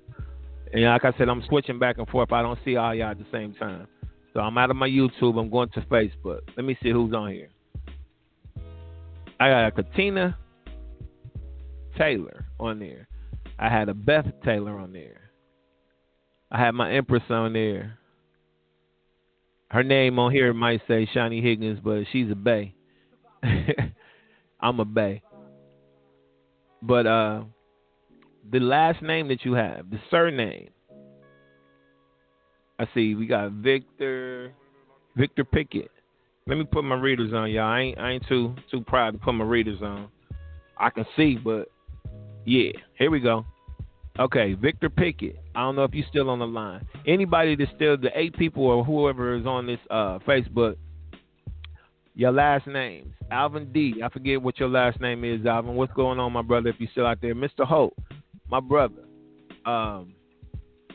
And 0.73 0.83
like 0.85 1.05
I 1.05 1.13
said, 1.19 1.29
I'm 1.29 1.43
switching 1.49 1.79
back 1.79 1.99
and 1.99 2.09
forth. 2.09 2.33
I 2.33 2.43
don't 2.43 2.59
see 2.65 2.77
all 2.77 2.95
y'all 2.95 3.11
at 3.11 3.19
the 3.19 3.27
same 3.33 3.55
time. 3.55 3.87
So 4.33 4.41
I'm 4.41 4.57
out 4.57 4.71
of 4.71 4.77
my 4.77 4.89
YouTube. 4.89 5.39
I'm 5.39 5.51
going 5.51 5.69
to 5.71 5.81
Facebook. 5.83 6.41
Let 6.57 6.65
me 6.65 6.77
see 6.83 6.91
who's 6.91 7.13
on 7.13 7.33
here. 7.33 7.49
I 9.39 9.51
got 9.51 9.67
a 9.67 9.71
Katina 9.73 10.39
Taylor 11.99 12.47
on 12.59 12.79
there. 12.79 13.09
I 13.59 13.69
had 13.69 13.89
a 13.89 13.95
Beth 13.95 14.27
Taylor 14.45 14.79
on 14.79 14.93
there. 14.93 15.31
I 16.51 16.59
had 16.59 16.73
my 16.73 16.93
Empress 16.93 17.23
on 17.29 17.53
there 17.53 17.99
her 19.73 19.83
name 19.83 20.19
on 20.19 20.31
here 20.31 20.53
might 20.53 20.83
say 20.87 21.09
Shani 21.15 21.43
Higgins, 21.43 21.81
but 21.83 22.05
she's 22.13 22.31
a 22.31 22.35
Bey. 22.35 22.75
I'm 24.61 24.79
a 24.79 24.85
Bey. 24.85 25.23
But 26.83 27.07
uh, 27.07 27.45
the 28.51 28.61
last 28.61 29.03
name 29.03 29.29
that 29.29 29.45
you 29.45 29.55
have, 29.55 29.89
the 29.91 30.01
surname. 30.11 30.71
I 32.79 32.87
see 32.95 33.15
we 33.15 33.27
got 33.27 33.53
Victor 33.53 34.53
Victor 35.17 35.45
Pickett. 35.45 35.91
Let 36.49 36.59
me 36.59 36.65
put 36.65 36.83
my 36.83 36.97
readers 36.97 37.33
on, 37.33 37.51
y'all. 37.51 37.65
I 37.65 37.81
ain't 37.81 37.99
I 37.99 38.11
ain't 38.13 38.27
too 38.27 38.55
too 38.71 38.81
proud 38.81 39.13
to 39.13 39.19
put 39.19 39.35
my 39.35 39.45
readers 39.45 39.81
on. 39.83 40.09
I 40.77 40.91
can 40.91 41.07
see, 41.17 41.37
but 41.37 41.69
yeah, 42.45 42.73
here 42.99 43.11
we 43.11 43.21
go. 43.21 43.45
Okay, 44.19 44.55
Victor 44.55 44.91
Pickett. 44.91 45.39
I 45.55 45.61
don't 45.61 45.77
know 45.77 45.85
if 45.85 45.95
you're 45.95 46.07
still 46.09 46.29
on 46.29 46.41
the 46.41 46.47
line. 46.47 46.87
Anybody 47.07 47.55
that's 47.55 47.71
still 47.77 47.97
the 47.97 48.11
eight 48.15 48.37
people 48.37 48.65
or 48.65 48.85
whoever 48.85 49.37
is 49.37 49.47
on 49.47 49.67
this 49.67 49.79
uh, 49.91 50.19
Facebook, 50.27 50.77
your 52.15 52.33
last 52.33 52.67
names. 52.67 53.13
Alvin 53.31 53.73
D. 53.73 54.03
I 54.05 54.09
forget 54.09 54.41
what 54.41 54.59
your 54.59 54.69
last 54.69 55.01
name 55.01 55.25
is, 55.25 55.47
Alvin. 55.47 55.75
What's 55.75 55.93
going 55.95 56.19
on, 56.19 56.33
my 56.33 56.43
brother? 56.43 56.69
If 56.71 56.77
you're 56.79 56.91
still 56.93 57.07
out 57.07 57.21
there, 57.21 57.35
Mr. 57.35 57.65
Hope, 57.65 57.97
my 58.51 58.61
brother. 58.61 59.05
Um, 59.65 60.15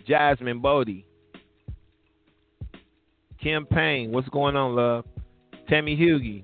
Jasmine 0.08 0.60
Bodie. 0.60 1.06
Kim 3.42 3.66
Payne, 3.66 4.12
what's 4.12 4.30
going 4.30 4.56
on, 4.56 4.76
love? 4.76 5.06
Tammy 5.70 5.96
Hughie. 5.96 6.44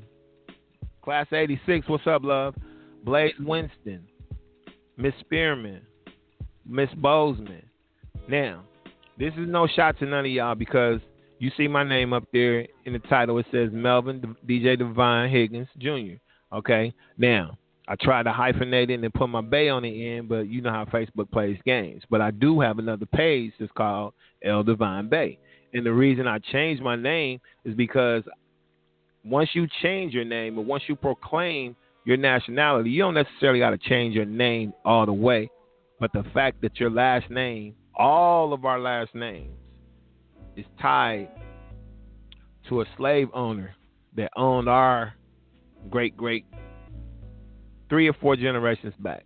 Class 1.01 1.27
86, 1.31 1.87
what's 1.89 2.07
up, 2.07 2.23
love? 2.23 2.55
Blaze 3.03 3.33
Winston. 3.39 4.07
Miss 4.97 5.13
Spearman. 5.19 5.81
Miss 6.65 6.89
Bozeman. 6.95 7.63
Now, 8.29 8.63
this 9.17 9.33
is 9.33 9.47
no 9.47 9.67
shot 9.67 9.99
to 9.99 10.05
none 10.05 10.25
of 10.25 10.31
y'all 10.31 10.55
because 10.55 10.99
you 11.43 11.51
see 11.57 11.67
my 11.67 11.83
name 11.83 12.13
up 12.13 12.23
there 12.31 12.65
in 12.85 12.93
the 12.93 12.99
title. 12.99 13.37
It 13.37 13.45
says 13.51 13.69
Melvin 13.73 14.33
DJ 14.47 14.77
Divine 14.77 15.29
Higgins 15.29 15.67
Jr. 15.77 16.15
Okay. 16.53 16.93
Now, 17.17 17.57
I 17.85 17.95
tried 17.99 18.23
to 18.23 18.31
hyphenate 18.31 18.89
it 18.89 19.03
and 19.03 19.13
put 19.13 19.27
my 19.27 19.41
Bey 19.41 19.67
on 19.67 19.83
the 19.83 20.07
end, 20.07 20.29
but 20.29 20.47
you 20.47 20.61
know 20.61 20.69
how 20.69 20.85
Facebook 20.85 21.29
plays 21.31 21.57
games. 21.65 22.01
But 22.09 22.21
I 22.21 22.31
do 22.31 22.61
have 22.61 22.79
another 22.79 23.05
page 23.05 23.51
that's 23.59 23.73
called 23.73 24.13
El 24.41 24.63
Divine 24.63 25.09
Bey. 25.09 25.37
And 25.73 25.85
the 25.85 25.91
reason 25.91 26.27
I 26.27 26.39
changed 26.39 26.81
my 26.81 26.95
name 26.95 27.41
is 27.65 27.75
because 27.75 28.23
once 29.25 29.49
you 29.51 29.67
change 29.81 30.13
your 30.13 30.23
name 30.23 30.57
or 30.57 30.63
once 30.63 30.83
you 30.87 30.95
proclaim 30.95 31.75
your 32.05 32.15
nationality, 32.15 32.89
you 32.89 33.01
don't 33.01 33.15
necessarily 33.15 33.59
got 33.59 33.71
to 33.71 33.77
change 33.77 34.15
your 34.15 34.23
name 34.23 34.71
all 34.85 35.05
the 35.05 35.11
way. 35.11 35.49
But 35.99 36.13
the 36.13 36.23
fact 36.33 36.61
that 36.61 36.79
your 36.79 36.89
last 36.89 37.29
name, 37.29 37.75
all 37.97 38.53
of 38.53 38.63
our 38.63 38.79
last 38.79 39.13
names, 39.13 39.51
is 40.55 40.65
tied 40.81 41.29
to 42.69 42.81
a 42.81 42.85
slave 42.97 43.27
owner 43.33 43.75
that 44.15 44.29
owned 44.35 44.69
our 44.69 45.13
great 45.89 46.15
great 46.15 46.45
three 47.89 48.07
or 48.07 48.13
four 48.13 48.35
generations 48.35 48.93
back. 48.99 49.25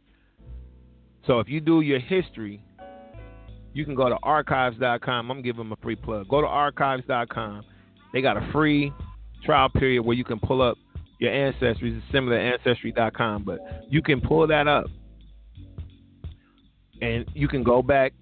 So 1.26 1.40
if 1.40 1.50
you 1.50 1.60
do 1.60 1.82
your 1.82 2.00
history, 2.00 2.64
you 3.74 3.86
can 3.86 3.96
go 3.96 4.10
to 4.10 4.18
archives.com. 4.24 5.30
I'm 5.30 5.42
giving 5.42 5.60
them 5.60 5.72
a 5.72 5.76
free 5.78 5.96
plug. 5.96 6.28
Go 6.30 6.42
to 6.42 6.48
archives.com. 6.48 7.64
They 8.14 8.22
got 8.22 8.38
a 8.38 8.50
free 8.52 8.92
trial 9.44 9.70
period 9.70 10.04
where 10.04 10.16
you 10.16 10.24
can 10.24 10.40
pull 10.40 10.62
up 10.62 10.78
your 11.20 11.32
ancestry. 11.32 11.96
It's 11.96 12.12
similar 12.12 12.38
to 12.38 12.44
ancestry.com, 12.44 13.44
but 13.44 13.60
you 13.90 14.02
can 14.02 14.22
pull 14.22 14.48
that 14.48 14.68
up 14.68 14.86
and 17.02 17.26
you 17.34 17.48
can 17.48 17.64
go 17.64 17.82
back 17.82 18.14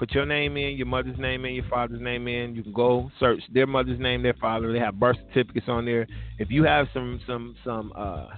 Put 0.00 0.12
your 0.12 0.24
name 0.24 0.56
in, 0.56 0.78
your 0.78 0.86
mother's 0.86 1.18
name 1.18 1.44
in, 1.44 1.52
your 1.52 1.68
father's 1.68 2.00
name 2.00 2.26
in. 2.26 2.54
You 2.54 2.62
can 2.62 2.72
go 2.72 3.10
search 3.20 3.42
their 3.52 3.66
mother's 3.66 4.00
name, 4.00 4.22
their 4.22 4.32
father. 4.40 4.72
They 4.72 4.78
have 4.78 4.98
birth 4.98 5.18
certificates 5.28 5.68
on 5.68 5.84
there. 5.84 6.06
If 6.38 6.50
you 6.50 6.64
have 6.64 6.86
some 6.94 7.20
some 7.26 7.54
some 7.62 7.92
uh, 7.94 8.28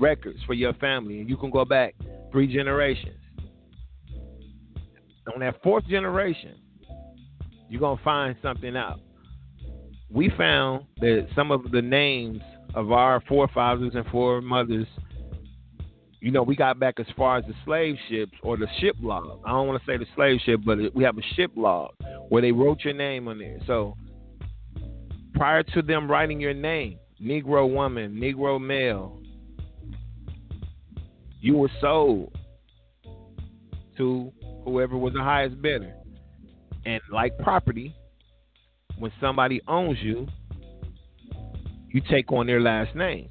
records 0.00 0.40
for 0.48 0.52
your 0.52 0.74
family, 0.74 1.20
and 1.20 1.30
you 1.30 1.36
can 1.36 1.50
go 1.50 1.64
back 1.64 1.94
three 2.32 2.52
generations. 2.52 3.20
On 5.32 5.38
that 5.38 5.62
fourth 5.62 5.86
generation, 5.86 6.56
you're 7.68 7.80
gonna 7.80 8.00
find 8.02 8.34
something 8.42 8.76
out. 8.76 8.98
We 10.10 10.28
found 10.36 10.86
that 10.98 11.28
some 11.36 11.52
of 11.52 11.70
the 11.70 11.82
names 11.82 12.40
of 12.74 12.90
our 12.90 13.22
forefathers 13.28 13.92
and 13.94 14.04
foremothers 14.06 14.88
you 16.24 16.30
know, 16.30 16.42
we 16.42 16.56
got 16.56 16.80
back 16.80 16.98
as 16.98 17.06
far 17.18 17.36
as 17.36 17.44
the 17.44 17.52
slave 17.66 17.96
ships 18.08 18.32
or 18.42 18.56
the 18.56 18.66
ship 18.80 18.96
log. 19.02 19.40
I 19.44 19.50
don't 19.50 19.68
want 19.68 19.78
to 19.78 19.86
say 19.86 19.98
the 19.98 20.06
slave 20.16 20.40
ship, 20.46 20.60
but 20.64 20.78
we 20.94 21.04
have 21.04 21.18
a 21.18 21.34
ship 21.36 21.50
log 21.54 21.90
where 22.30 22.40
they 22.40 22.50
wrote 22.50 22.80
your 22.82 22.94
name 22.94 23.28
on 23.28 23.38
there. 23.38 23.58
So 23.66 23.94
prior 25.34 25.62
to 25.62 25.82
them 25.82 26.10
writing 26.10 26.40
your 26.40 26.54
name, 26.54 26.98
Negro 27.22 27.70
woman, 27.70 28.14
Negro 28.16 28.58
male, 28.58 29.20
you 31.42 31.58
were 31.58 31.68
sold 31.78 32.34
to 33.98 34.32
whoever 34.64 34.96
was 34.96 35.12
the 35.12 35.22
highest 35.22 35.60
bidder. 35.60 35.92
And 36.86 37.02
like 37.12 37.36
property, 37.36 37.94
when 38.98 39.12
somebody 39.20 39.60
owns 39.68 39.98
you, 40.00 40.26
you 41.90 42.00
take 42.10 42.32
on 42.32 42.46
their 42.46 42.62
last 42.62 42.96
name. 42.96 43.28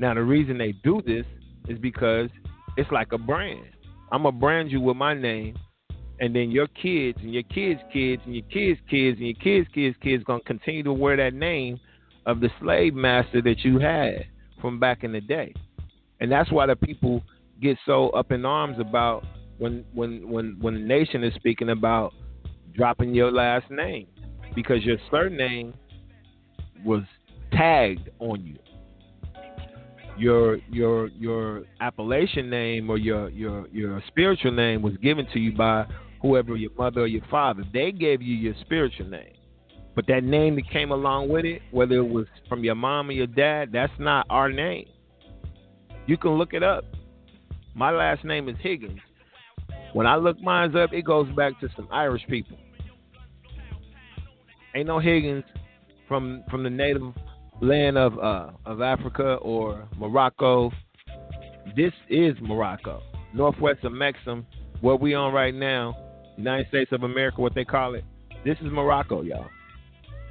Now, 0.00 0.14
the 0.14 0.24
reason 0.24 0.58
they 0.58 0.72
do 0.72 1.00
this 1.06 1.24
is 1.68 1.78
because 1.78 2.30
it's 2.76 2.90
like 2.90 3.12
a 3.12 3.18
brand. 3.18 3.66
I'm 4.12 4.22
gonna 4.22 4.36
brand 4.36 4.70
you 4.70 4.80
with 4.80 4.96
my 4.96 5.14
name, 5.14 5.56
and 6.20 6.34
then 6.34 6.50
your 6.50 6.68
kids 6.68 7.18
and 7.22 7.32
your 7.32 7.42
kids' 7.44 7.80
kids 7.92 8.22
and 8.24 8.34
your 8.34 8.44
kids' 8.44 8.80
kids 8.88 9.18
and 9.18 9.26
your 9.26 9.34
kids' 9.34 9.68
kids' 9.74 9.96
kids 10.00 10.24
gonna 10.24 10.40
continue 10.40 10.82
to 10.84 10.92
wear 10.92 11.16
that 11.16 11.34
name 11.34 11.80
of 12.26 12.40
the 12.40 12.50
slave 12.60 12.94
master 12.94 13.40
that 13.42 13.60
you 13.64 13.78
had 13.78 14.26
from 14.60 14.78
back 14.78 15.04
in 15.04 15.12
the 15.12 15.20
day. 15.20 15.54
And 16.20 16.30
that's 16.30 16.50
why 16.50 16.66
the 16.66 16.76
people 16.76 17.22
get 17.60 17.76
so 17.86 18.10
up 18.10 18.32
in 18.32 18.44
arms 18.44 18.78
about 18.78 19.24
when 19.58 19.84
when 19.94 20.28
when 20.28 20.56
when 20.60 20.74
the 20.74 20.80
nation 20.80 21.24
is 21.24 21.34
speaking 21.34 21.70
about 21.70 22.12
dropping 22.74 23.14
your 23.14 23.32
last 23.32 23.70
name 23.70 24.06
because 24.54 24.84
your 24.84 24.98
surname 25.10 25.74
was 26.84 27.02
tagged 27.52 28.10
on 28.18 28.44
you 28.44 28.56
your 30.18 30.56
your 30.70 31.08
your 31.08 31.64
appellation 31.80 32.50
name 32.50 32.90
or 32.90 32.98
your 32.98 33.28
your 33.30 33.68
your 33.68 34.02
spiritual 34.08 34.52
name 34.52 34.82
was 34.82 34.94
given 35.02 35.26
to 35.32 35.38
you 35.38 35.52
by 35.52 35.86
whoever 36.22 36.56
your 36.56 36.70
mother 36.76 37.02
or 37.02 37.06
your 37.06 37.24
father. 37.30 37.62
They 37.72 37.92
gave 37.92 38.22
you 38.22 38.34
your 38.34 38.54
spiritual 38.62 39.06
name. 39.06 39.34
But 39.94 40.06
that 40.08 40.24
name 40.24 40.56
that 40.56 40.70
came 40.70 40.90
along 40.90 41.30
with 41.30 41.44
it, 41.44 41.62
whether 41.70 41.94
it 41.94 42.08
was 42.08 42.26
from 42.48 42.62
your 42.62 42.74
mom 42.74 43.08
or 43.08 43.12
your 43.12 43.26
dad, 43.26 43.70
that's 43.72 43.92
not 43.98 44.26
our 44.28 44.52
name. 44.52 44.86
You 46.06 46.18
can 46.18 46.32
look 46.32 46.52
it 46.52 46.62
up. 46.62 46.84
My 47.74 47.90
last 47.90 48.24
name 48.24 48.48
is 48.48 48.56
Higgins. 48.60 49.00
When 49.92 50.06
I 50.06 50.16
look 50.16 50.40
mine 50.40 50.76
up, 50.76 50.92
it 50.92 51.02
goes 51.02 51.28
back 51.34 51.58
to 51.60 51.68
some 51.74 51.88
Irish 51.90 52.22
people. 52.28 52.58
Ain't 54.74 54.86
no 54.86 54.98
Higgins 54.98 55.44
from 56.06 56.44
from 56.50 56.62
the 56.62 56.70
native 56.70 57.02
land 57.60 57.96
of 57.96 58.18
uh, 58.18 58.50
of 58.64 58.80
Africa 58.82 59.34
or 59.36 59.88
Morocco. 59.96 60.70
This 61.74 61.92
is 62.08 62.34
Morocco, 62.40 63.02
northwest 63.34 63.84
of 63.84 63.92
Mexico, 63.92 64.44
where 64.80 64.96
we 64.96 65.14
on 65.14 65.32
right 65.32 65.54
now, 65.54 65.96
United 66.36 66.68
States 66.68 66.92
of 66.92 67.02
America, 67.02 67.40
what 67.40 67.54
they 67.54 67.64
call 67.64 67.94
it. 67.94 68.04
This 68.44 68.56
is 68.58 68.70
Morocco, 68.70 69.22
y'all. 69.22 69.48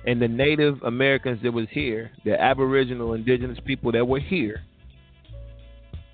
And 0.08 0.22
the 0.22 0.28
Native 0.28 0.82
Americans 0.84 1.40
that 1.44 1.52
was 1.52 1.68
here, 1.72 2.12
the 2.24 2.40
Aboriginal 2.40 3.14
indigenous 3.14 3.58
people 3.66 3.92
that 3.92 4.08
were 4.08 4.20
here, 4.20 4.62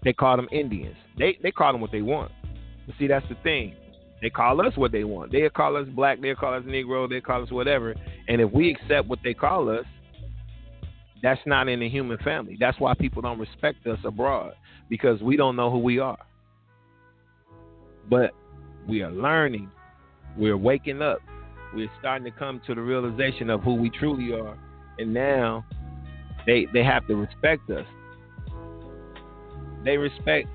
they 0.03 0.13
call 0.13 0.37
them 0.37 0.47
Indians. 0.51 0.95
They 1.17 1.37
they 1.43 1.51
call 1.51 1.73
them 1.73 1.81
what 1.81 1.91
they 1.91 2.01
want. 2.01 2.31
But 2.87 2.95
see, 2.97 3.07
that's 3.07 3.27
the 3.29 3.35
thing. 3.43 3.75
They 4.21 4.29
call 4.29 4.65
us 4.65 4.77
what 4.77 4.91
they 4.91 5.03
want. 5.03 5.31
They 5.31 5.47
call 5.49 5.75
us 5.77 5.87
black. 5.89 6.21
They 6.21 6.33
call 6.35 6.53
us 6.53 6.63
Negro. 6.63 7.09
They 7.09 7.21
call 7.21 7.43
us 7.43 7.51
whatever. 7.51 7.95
And 8.27 8.39
if 8.39 8.51
we 8.51 8.71
accept 8.71 9.07
what 9.07 9.19
they 9.23 9.33
call 9.33 9.69
us, 9.69 9.85
that's 11.21 11.41
not 11.45 11.67
in 11.67 11.79
the 11.79 11.89
human 11.89 12.17
family. 12.19 12.57
That's 12.59 12.79
why 12.79 12.93
people 12.93 13.21
don't 13.21 13.39
respect 13.39 13.85
us 13.87 13.99
abroad 14.03 14.53
because 14.89 15.21
we 15.21 15.37
don't 15.37 15.55
know 15.55 15.69
who 15.69 15.79
we 15.79 15.99
are. 15.99 16.19
But 18.09 18.31
we 18.87 19.01
are 19.03 19.11
learning. 19.11 19.69
We're 20.37 20.57
waking 20.57 21.01
up. 21.01 21.19
We're 21.73 21.91
starting 21.99 22.25
to 22.25 22.37
come 22.37 22.61
to 22.67 22.75
the 22.75 22.81
realization 22.81 23.49
of 23.49 23.61
who 23.61 23.75
we 23.75 23.89
truly 23.89 24.33
are. 24.33 24.57
And 24.97 25.13
now 25.13 25.65
they 26.45 26.67
they 26.73 26.83
have 26.83 27.07
to 27.07 27.15
respect 27.15 27.69
us. 27.69 27.85
They 29.85 29.97
respect 29.97 30.47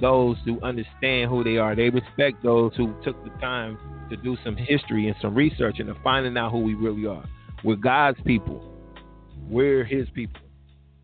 those 0.00 0.36
who 0.44 0.60
understand 0.62 1.30
who 1.30 1.42
they 1.42 1.56
are. 1.56 1.74
They 1.74 1.90
respect 1.90 2.42
those 2.42 2.72
who 2.76 2.94
took 3.04 3.22
the 3.24 3.30
time 3.40 3.78
to 4.10 4.16
do 4.16 4.36
some 4.44 4.56
history 4.56 5.08
and 5.08 5.16
some 5.20 5.34
research 5.34 5.80
and 5.80 5.88
to 5.88 5.96
finding 6.02 6.36
out 6.36 6.52
who 6.52 6.60
we 6.60 6.74
really 6.74 7.06
are. 7.06 7.24
We're 7.64 7.76
God's 7.76 8.18
people. 8.24 8.77
We're 9.48 9.84
his 9.84 10.08
people. 10.10 10.40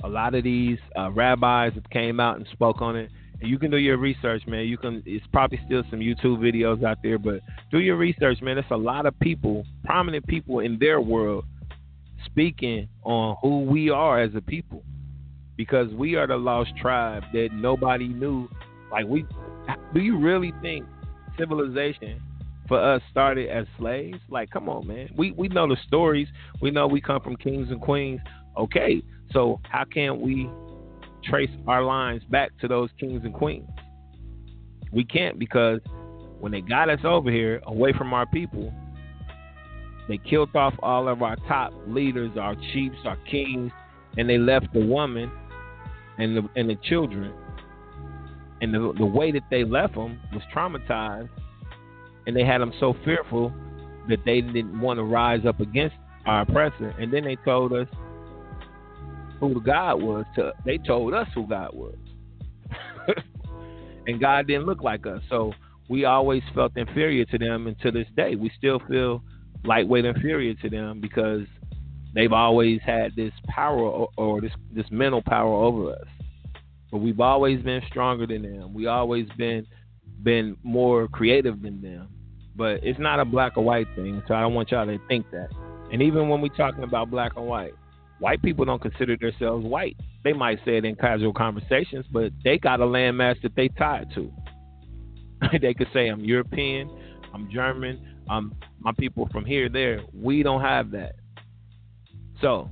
A 0.03 0.09
lot 0.09 0.35
of 0.35 0.45
these 0.45 0.79
uh, 0.99 1.11
rabbis 1.11 1.75
have 1.75 1.89
came 1.91 2.21
out 2.21 2.37
and 2.37 2.47
spoke 2.53 2.83
on 2.83 2.97
it. 2.97 3.11
And 3.41 3.51
you 3.51 3.59
can 3.59 3.71
do 3.71 3.79
your 3.79 3.97
research, 3.97 4.43
man. 4.47 4.67
You 4.67 4.79
can. 4.79 5.03
It's 5.07 5.27
probably 5.33 5.61
still 5.67 5.83
some 5.91 6.01
YouTube 6.01 6.39
videos 6.39 6.85
out 6.85 6.99
there, 7.03 7.19
but 7.19 7.41
do 7.71 7.79
your 7.79 7.97
research, 7.97 8.41
man. 8.43 8.59
It's 8.59 8.71
a 8.71 8.77
lot 8.77 9.07
of 9.07 9.19
people, 9.21 9.65
prominent 9.85 10.27
people 10.27 10.61
in 10.61 10.79
their 10.79 11.01
world, 11.01 11.45
speaking 12.27 12.89
on 13.03 13.37
who 13.43 13.63
we 13.65 13.91
are 13.91 14.21
as 14.21 14.35
a 14.35 14.41
people, 14.41 14.83
because 15.57 15.93
we 15.95 16.15
are 16.15 16.27
the 16.27 16.37
lost 16.37 16.77
tribe 16.81 17.25
that 17.33 17.49
nobody 17.53 18.09
knew. 18.09 18.49
Like 18.91 19.07
we, 19.07 19.27
do 19.93 20.01
you 20.01 20.19
really 20.19 20.53
think 20.63 20.87
civilization 21.39 22.21
for 22.69 22.81
us 22.81 23.03
started 23.11 23.49
as 23.49 23.67
slaves? 23.79 24.19
Like, 24.29 24.51
come 24.51 24.69
on, 24.69 24.87
man. 24.87 25.11
We 25.17 25.33
we 25.33 25.49
know 25.49 25.69
the 25.69 25.77
stories. 25.87 26.29
We 26.61 26.71
know 26.71 26.87
we 26.87 27.01
come 27.01 27.21
from 27.21 27.37
kings 27.37 27.71
and 27.71 27.81
queens. 27.81 28.21
Okay, 28.57 29.03
so 29.33 29.61
how 29.65 29.85
can 29.85 30.21
we 30.21 30.49
trace 31.25 31.51
our 31.67 31.83
lines 31.83 32.23
back 32.31 32.57
to 32.61 32.69
those 32.69 32.91
kings 32.99 33.23
and 33.25 33.35
queens? 33.35 33.69
We 34.93 35.05
can't 35.05 35.39
because 35.39 35.81
when 36.39 36.53
they 36.53 36.61
got 36.61 36.89
us 36.89 37.01
over 37.05 37.31
here 37.31 37.61
away 37.67 37.93
from 37.93 38.13
our 38.15 38.27
people, 38.27 38.73
they 40.09 40.19
killed 40.19 40.55
off 40.55 40.75
all 40.81 41.09
of 41.09 41.23
our 41.23 41.37
top 41.49 41.73
leaders, 41.87 42.33
our 42.39 42.55
chiefs, 42.73 42.99
our 43.05 43.17
kings, 43.31 43.73
and 44.17 44.29
they 44.29 44.39
left 44.39 44.73
the 44.73 44.85
woman 44.85 45.31
and 46.19 46.37
the 46.37 46.49
and 46.57 46.69
the 46.69 46.77
children. 46.89 47.33
And 48.61 48.73
the 48.73 48.95
the 48.97 49.07
way 49.07 49.33
that 49.33 49.45
they 49.51 49.65
left 49.65 49.95
them 49.95 50.21
was 50.33 50.43
traumatized, 50.55 51.29
and 52.27 52.37
they 52.37 52.45
had 52.45 52.61
them 52.61 52.73
so 52.81 52.95
fearful 53.05 53.53
that 54.09 54.19
they 54.25 54.41
didn't 54.41 54.79
want 54.81 54.99
to 54.99 55.05
rise 55.05 55.47
up 55.47 55.61
against 55.61 55.97
our 56.27 56.43
oppressor. 56.43 56.95
And 56.99 57.13
then 57.13 57.25
they 57.25 57.37
told 57.37 57.73
us 57.73 57.89
who 59.41 59.61
God 59.61 60.03
was. 60.03 60.25
To 60.37 60.53
they 60.65 60.79
told 60.79 61.15
us 61.15 61.29
who 61.35 61.47
God 61.47 61.71
was, 61.75 61.97
and 64.07 64.21
God 64.21 64.47
didn't 64.47 64.67
look 64.67 64.83
like 64.83 65.07
us. 65.07 65.21
So 65.29 65.53
we 65.89 66.05
always 66.05 66.43
felt 66.55 66.77
inferior 66.77 67.25
to 67.27 67.39
them, 67.39 67.67
and 67.67 67.79
to 67.81 67.91
this 67.91 68.07
day, 68.17 68.37
we 68.37 68.51
still 68.57 68.81
feel 68.89 69.23
lightweight 69.65 70.05
inferior 70.05 70.55
to 70.55 70.69
them 70.71 71.01
because 71.01 71.43
they've 72.15 72.33
always 72.33 72.81
had 72.85 73.15
this 73.17 73.33
power 73.49 73.81
or, 73.81 74.09
or 74.17 74.41
this 74.41 74.53
this 74.73 74.87
mental 74.91 75.23
power 75.23 75.53
over 75.53 75.93
us. 75.93 76.09
But 76.91 76.99
we've 76.99 77.21
always 77.21 77.61
been 77.63 77.83
stronger 77.89 78.27
than 78.27 78.43
them. 78.43 78.73
We 78.73 78.87
always 78.87 79.27
been 79.37 79.67
been 80.23 80.57
more 80.63 81.09
creative 81.09 81.61
than 81.61 81.83
them. 81.83 82.09
But 82.57 82.85
it's 82.85 82.99
not 82.99 83.21
a 83.21 83.25
black 83.25 83.57
or 83.57 83.65
white 83.65 83.89
thing, 83.97 84.23
so 84.29 84.35
I 84.35 84.41
don't 84.41 84.55
want 84.55 84.71
y'all 84.71 84.87
to 84.87 84.99
think 85.09 85.31
that. 85.33 85.49
And 85.93 86.03
even 86.03 86.29
when 86.29 86.41
we're 86.41 86.49
talking 86.49 86.85
about 86.85 87.11
black 87.11 87.33
and 87.37 87.47
white, 87.47 87.75
white 88.19 88.43
people 88.43 88.65
don't 88.65 88.81
consider 88.81 89.17
themselves 89.17 89.65
white. 89.65 89.97
They 90.23 90.33
might 90.33 90.59
say 90.65 90.79
it 90.79 90.85
in 90.85 90.97
casual 90.97 91.33
conversations, 91.33 92.07
but 92.11 92.33
they 92.43 92.59
got 92.59 92.81
a 92.81 92.85
landmass 92.85 93.41
that 93.43 93.55
they 93.57 93.69
tied 93.69 94.09
to. 94.15 94.33
they 95.61 95.75
could 95.75 95.89
say 95.93 96.09
I'm 96.09 96.21
European, 96.21 96.91
I'm 97.33 97.51
German, 97.51 98.01
I'm 98.29 98.55
my 98.81 98.93
people 98.93 99.29
from 99.33 99.45
here, 99.45 99.69
there. 99.69 100.01
We 100.13 100.43
don't 100.43 100.61
have 100.61 100.91
that. 100.93 101.17
So 102.41 102.71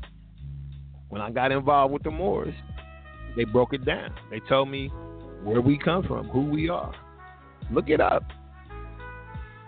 when 1.08 1.20
I 1.20 1.30
got 1.30 1.52
involved 1.52 1.92
with 1.92 2.02
the 2.02 2.10
Moors, 2.10 2.54
they 3.36 3.44
broke 3.44 3.72
it 3.72 3.84
down. 3.84 4.14
They 4.30 4.40
told 4.40 4.68
me 4.68 4.88
where 5.42 5.60
we 5.60 5.78
come 5.78 6.04
from, 6.04 6.28
who 6.28 6.42
we 6.42 6.68
are. 6.68 6.94
Look 7.70 7.88
it 7.88 8.00
up. 8.00 8.24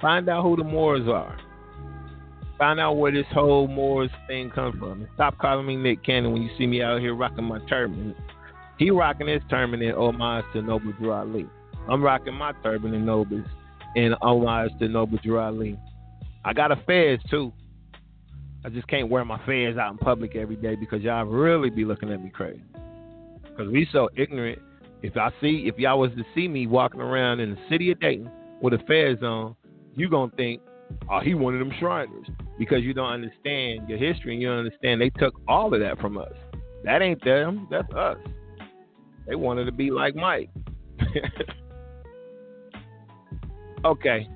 Find 0.01 0.29
out 0.29 0.43
who 0.43 0.57
the 0.57 0.65
Moors 0.65 1.09
are. 1.09 1.39
Find 2.59 2.79
out 2.79 2.95
where 2.95 3.13
this 3.13 3.27
whole 3.33 3.67
Moors 3.67 4.11
thing 4.27 4.51
comes 4.51 4.79
from. 4.79 5.03
And 5.03 5.09
stop 5.15 5.39
calling 5.39 5.67
me 5.67 5.77
Nick 5.77 6.05
Cannon 6.05 6.33
when 6.33 6.43
you 6.43 6.51
see 6.57 6.67
me 6.67 6.83
out 6.83 7.01
here 7.01 7.15
rocking 7.15 7.45
my 7.45 7.59
turban. 7.69 8.15
He 8.79 8.91
rocking 8.91 9.29
his 9.29 9.43
turban 9.49 9.83
in 9.83 9.95
homage 9.95 10.45
to 10.53 10.63
Noble 10.63 10.93
Drew 10.93 11.13
Ali. 11.13 11.47
I'm 11.89 12.03
rocking 12.03 12.35
my 12.35 12.53
turban 12.63 12.95
in 12.95 13.05
Nobles 13.05 13.45
in 13.95 14.15
homage 14.21 14.71
to 14.79 14.89
Noble 14.89 15.19
Drew 15.23 15.39
Ali. 15.39 15.79
I 16.45 16.53
got 16.53 16.73
a 16.73 16.77
fez 16.87 17.19
too. 17.31 17.53
I 18.65 18.71
just 18.71 18.89
can't 18.89 19.11
wear 19.11 19.25
my 19.25 19.39
fez 19.45 19.77
out 19.77 19.93
in 19.93 19.99
public 19.99 20.37
every 20.37 20.57
day 20.57 20.75
because 20.75 21.03
y'all 21.03 21.25
really 21.25 21.71
be 21.71 21.85
looking 21.85 22.11
at 22.11 22.23
me 22.23 22.31
crazy. 22.31 22.63
Because 23.43 23.71
we 23.71 23.87
so 23.93 24.09
ignorant. 24.17 24.59
If 25.03 25.17
I 25.17 25.31
see, 25.41 25.65
if 25.67 25.79
y'all 25.79 26.01
was 26.01 26.11
to 26.13 26.25
see 26.35 26.49
me 26.49 26.67
walking 26.67 27.01
around 27.01 27.41
in 27.41 27.51
the 27.51 27.59
city 27.69 27.91
of 27.91 28.01
Dayton 28.01 28.31
with 28.63 28.73
a 28.73 28.79
fez 28.89 29.23
on, 29.23 29.55
you 29.97 30.09
gonna 30.09 30.33
think, 30.37 30.61
oh, 31.11 31.21
he 31.21 31.35
one 31.35 31.55
of 31.55 31.61
them 31.61 31.73
Shriners 31.79 32.27
because 32.59 32.83
you 32.83 32.95
don't 32.95 33.11
understand 33.11 33.89
your 33.89 33.99
history 33.99 34.33
and 34.35 34.43
you 34.43 34.49
don't 34.49 34.59
understand 34.59 35.01
they 35.01 35.11
took 35.11 35.35
all 35.49 35.73
of 35.73 35.81
that 35.81 36.01
from 36.01 36.19
us. 36.19 36.33
That 36.85 37.03
ain't 37.03 37.25
them. 37.25 37.67
That's 37.71 37.93
us. 37.95 38.19
They 39.27 39.35
wanted 39.35 39.65
to 39.65 39.73
be 39.73 39.91
like 39.91 40.15
Mike. 40.15 40.51
okay, 43.85 44.29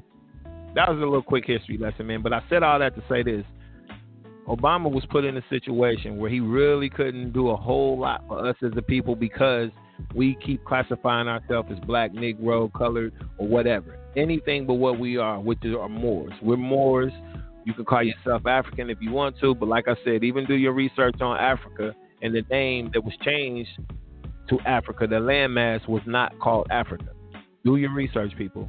that 0.74 0.88
was 0.88 0.98
a 0.98 1.04
little 1.04 1.22
quick 1.22 1.44
history 1.46 1.76
lesson, 1.78 2.06
man. 2.06 2.22
But 2.22 2.32
I 2.32 2.42
said 2.48 2.62
all 2.62 2.78
that 2.78 2.94
to 2.94 3.02
say 3.08 3.22
this. 3.22 3.44
Obama 4.46 4.90
was 4.90 5.04
put 5.10 5.26
in 5.26 5.36
a 5.36 5.44
situation 5.50 6.16
where 6.16 6.30
he 6.30 6.40
really 6.40 6.88
couldn't 6.88 7.34
do 7.34 7.50
a 7.50 7.56
whole 7.56 7.98
lot 7.98 8.24
for 8.26 8.48
us 8.48 8.56
as 8.62 8.72
a 8.76 8.82
people 8.82 9.14
because 9.14 9.68
we 10.14 10.36
keep 10.44 10.64
classifying 10.64 11.28
ourselves 11.28 11.68
as 11.72 11.78
black, 11.80 12.12
Negro, 12.12 12.72
colored, 12.72 13.12
or 13.38 13.46
whatever. 13.46 13.98
Anything 14.16 14.66
but 14.66 14.74
what 14.74 14.98
we 14.98 15.16
are, 15.16 15.40
which 15.40 15.58
are 15.64 15.88
Moors. 15.88 16.32
We're 16.42 16.56
Moors. 16.56 17.12
You 17.64 17.74
can 17.74 17.84
call 17.84 18.02
yourself 18.02 18.46
African 18.46 18.88
if 18.90 18.98
you 19.00 19.10
want 19.10 19.38
to, 19.40 19.54
but 19.54 19.68
like 19.68 19.88
I 19.88 19.94
said, 20.04 20.24
even 20.24 20.46
do 20.46 20.54
your 20.54 20.72
research 20.72 21.20
on 21.20 21.36
Africa 21.36 21.94
and 22.22 22.34
the 22.34 22.42
name 22.50 22.90
that 22.94 23.04
was 23.04 23.14
changed 23.22 23.68
to 24.48 24.58
Africa, 24.60 25.06
the 25.06 25.16
landmass 25.16 25.86
was 25.88 26.02
not 26.06 26.38
called 26.38 26.66
Africa. 26.70 27.08
Do 27.64 27.76
your 27.76 27.92
research, 27.92 28.32
people. 28.38 28.68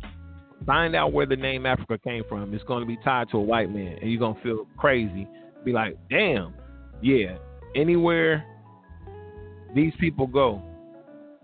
Find 0.66 0.96
out 0.96 1.14
where 1.14 1.26
the 1.26 1.38
name 1.38 1.66
Africa 1.66 1.98
came 2.04 2.24
from. 2.28 2.54
It's 2.54 2.64
going 2.66 2.82
to 2.82 2.86
be 2.86 2.98
tied 3.04 3.30
to 3.30 3.38
a 3.38 3.42
white 3.42 3.72
man, 3.72 3.98
and 4.02 4.12
you're 4.12 4.20
going 4.20 4.36
to 4.36 4.42
feel 4.42 4.68
crazy 4.78 5.28
be 5.64 5.72
like, 5.72 5.98
damn, 6.10 6.54
yeah, 7.02 7.38
anywhere 7.76 8.46
these 9.76 9.94
people 10.00 10.28
go, 10.28 10.62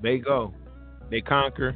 they 0.01 0.17
go, 0.17 0.53
they 1.09 1.21
conquer, 1.21 1.75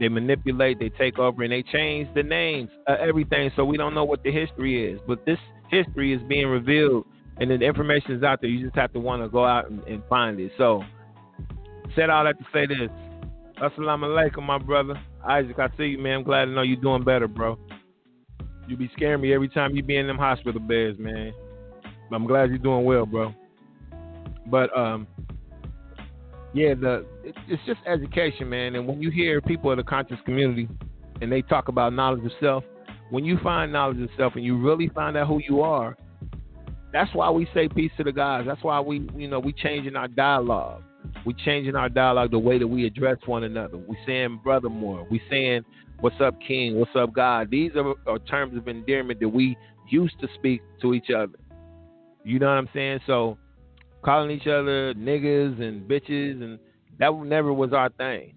they 0.00 0.08
manipulate, 0.08 0.78
they 0.78 0.88
take 0.90 1.18
over, 1.18 1.42
and 1.42 1.52
they 1.52 1.62
change 1.62 2.08
the 2.14 2.22
names 2.22 2.70
of 2.86 2.98
everything. 2.98 3.50
So 3.56 3.64
we 3.64 3.76
don't 3.76 3.94
know 3.94 4.04
what 4.04 4.22
the 4.22 4.32
history 4.32 4.92
is, 4.92 5.00
but 5.06 5.24
this 5.24 5.38
history 5.70 6.12
is 6.12 6.20
being 6.28 6.46
revealed, 6.46 7.06
and 7.38 7.50
the 7.50 7.54
information 7.54 8.12
is 8.12 8.22
out 8.22 8.40
there. 8.40 8.50
You 8.50 8.64
just 8.64 8.76
have 8.76 8.92
to 8.92 9.00
want 9.00 9.22
to 9.22 9.28
go 9.28 9.44
out 9.44 9.70
and, 9.70 9.82
and 9.84 10.02
find 10.08 10.38
it. 10.40 10.52
So, 10.58 10.82
said 11.94 12.10
all 12.10 12.24
that 12.24 12.38
to 12.38 12.44
say 12.52 12.66
this. 12.66 12.90
Assalamu 13.62 14.06
alaikum, 14.06 14.42
my 14.42 14.58
brother. 14.58 15.00
Isaac, 15.26 15.58
I 15.58 15.68
see 15.76 15.84
you, 15.84 15.98
man. 15.98 16.18
I'm 16.18 16.22
glad 16.24 16.46
to 16.46 16.50
know 16.50 16.62
you're 16.62 16.76
doing 16.76 17.04
better, 17.04 17.28
bro. 17.28 17.58
You 18.66 18.76
be 18.76 18.90
scaring 18.96 19.20
me 19.20 19.32
every 19.32 19.48
time 19.48 19.76
you 19.76 19.82
be 19.82 19.96
in 19.96 20.06
them 20.06 20.18
hospital 20.18 20.60
beds, 20.60 20.98
man. 20.98 21.32
I'm 22.12 22.26
glad 22.26 22.50
you're 22.50 22.58
doing 22.58 22.84
well, 22.84 23.06
bro. 23.06 23.34
But 24.46 24.76
um, 24.76 25.06
yeah, 26.54 26.74
the 26.74 27.04
it's 27.24 27.62
just 27.66 27.80
education, 27.86 28.48
man. 28.48 28.76
And 28.76 28.86
when 28.86 29.02
you 29.02 29.10
hear 29.10 29.40
people 29.40 29.72
in 29.72 29.78
the 29.78 29.84
conscious 29.84 30.18
community 30.24 30.68
and 31.20 31.30
they 31.30 31.42
talk 31.42 31.68
about 31.68 31.92
knowledge 31.92 32.24
of 32.24 32.30
self, 32.40 32.64
when 33.10 33.24
you 33.24 33.38
find 33.42 33.72
knowledge 33.72 34.00
of 34.00 34.08
self 34.16 34.34
and 34.36 34.44
you 34.44 34.56
really 34.56 34.88
find 34.88 35.16
out 35.16 35.26
who 35.26 35.40
you 35.46 35.62
are, 35.62 35.96
that's 36.92 37.12
why 37.12 37.28
we 37.28 37.48
say 37.52 37.68
peace 37.68 37.90
to 37.96 38.04
the 38.04 38.12
gods. 38.12 38.46
That's 38.46 38.62
why 38.62 38.78
we, 38.80 39.08
you 39.16 39.26
know, 39.26 39.40
we 39.40 39.52
changing 39.52 39.96
our 39.96 40.06
dialogue. 40.06 40.84
We 41.26 41.34
changing 41.34 41.74
our 41.74 41.88
dialogue 41.88 42.30
the 42.30 42.38
way 42.38 42.58
that 42.58 42.68
we 42.68 42.86
address 42.86 43.18
one 43.26 43.42
another. 43.42 43.76
We 43.76 43.96
saying 44.06 44.40
brother 44.44 44.68
more. 44.68 45.06
We 45.10 45.20
saying 45.28 45.64
what's 46.00 46.20
up, 46.20 46.36
King. 46.40 46.78
What's 46.78 46.94
up, 46.94 47.12
God. 47.12 47.50
These 47.50 47.72
are, 47.74 47.94
are 48.06 48.20
terms 48.20 48.56
of 48.56 48.68
endearment 48.68 49.18
that 49.20 49.28
we 49.28 49.56
used 49.88 50.20
to 50.20 50.28
speak 50.36 50.62
to 50.82 50.94
each 50.94 51.10
other. 51.10 51.38
You 52.22 52.38
know 52.38 52.46
what 52.46 52.58
I'm 52.58 52.68
saying? 52.72 53.00
So 53.08 53.38
calling 54.04 54.30
each 54.30 54.46
other 54.46 54.94
niggas 54.94 55.60
and 55.60 55.88
bitches 55.88 56.42
and 56.42 56.58
that 56.98 57.12
never 57.24 57.52
was 57.52 57.72
our 57.72 57.90
thing. 57.90 58.34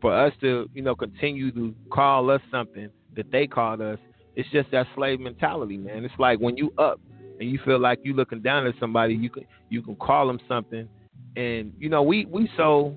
For 0.00 0.14
us 0.14 0.32
to, 0.40 0.68
you 0.74 0.82
know, 0.82 0.94
continue 0.94 1.50
to 1.52 1.74
call 1.92 2.30
us 2.30 2.40
something 2.50 2.90
that 3.16 3.30
they 3.30 3.46
called 3.46 3.80
us, 3.80 3.98
it's 4.34 4.48
just 4.50 4.70
that 4.70 4.86
slave 4.94 5.20
mentality, 5.20 5.76
man. 5.76 6.04
It's 6.04 6.14
like 6.18 6.38
when 6.38 6.56
you 6.56 6.72
up 6.78 7.00
and 7.38 7.50
you 7.50 7.58
feel 7.64 7.78
like 7.78 7.98
you 8.02 8.14
looking 8.14 8.40
down 8.40 8.66
at 8.66 8.74
somebody, 8.80 9.14
you 9.14 9.30
can 9.30 9.44
you 9.68 9.82
can 9.82 9.96
call 9.96 10.26
them 10.26 10.38
something, 10.48 10.88
and 11.36 11.72
you 11.78 11.88
know 11.88 12.02
we 12.02 12.26
we 12.26 12.48
so 12.56 12.94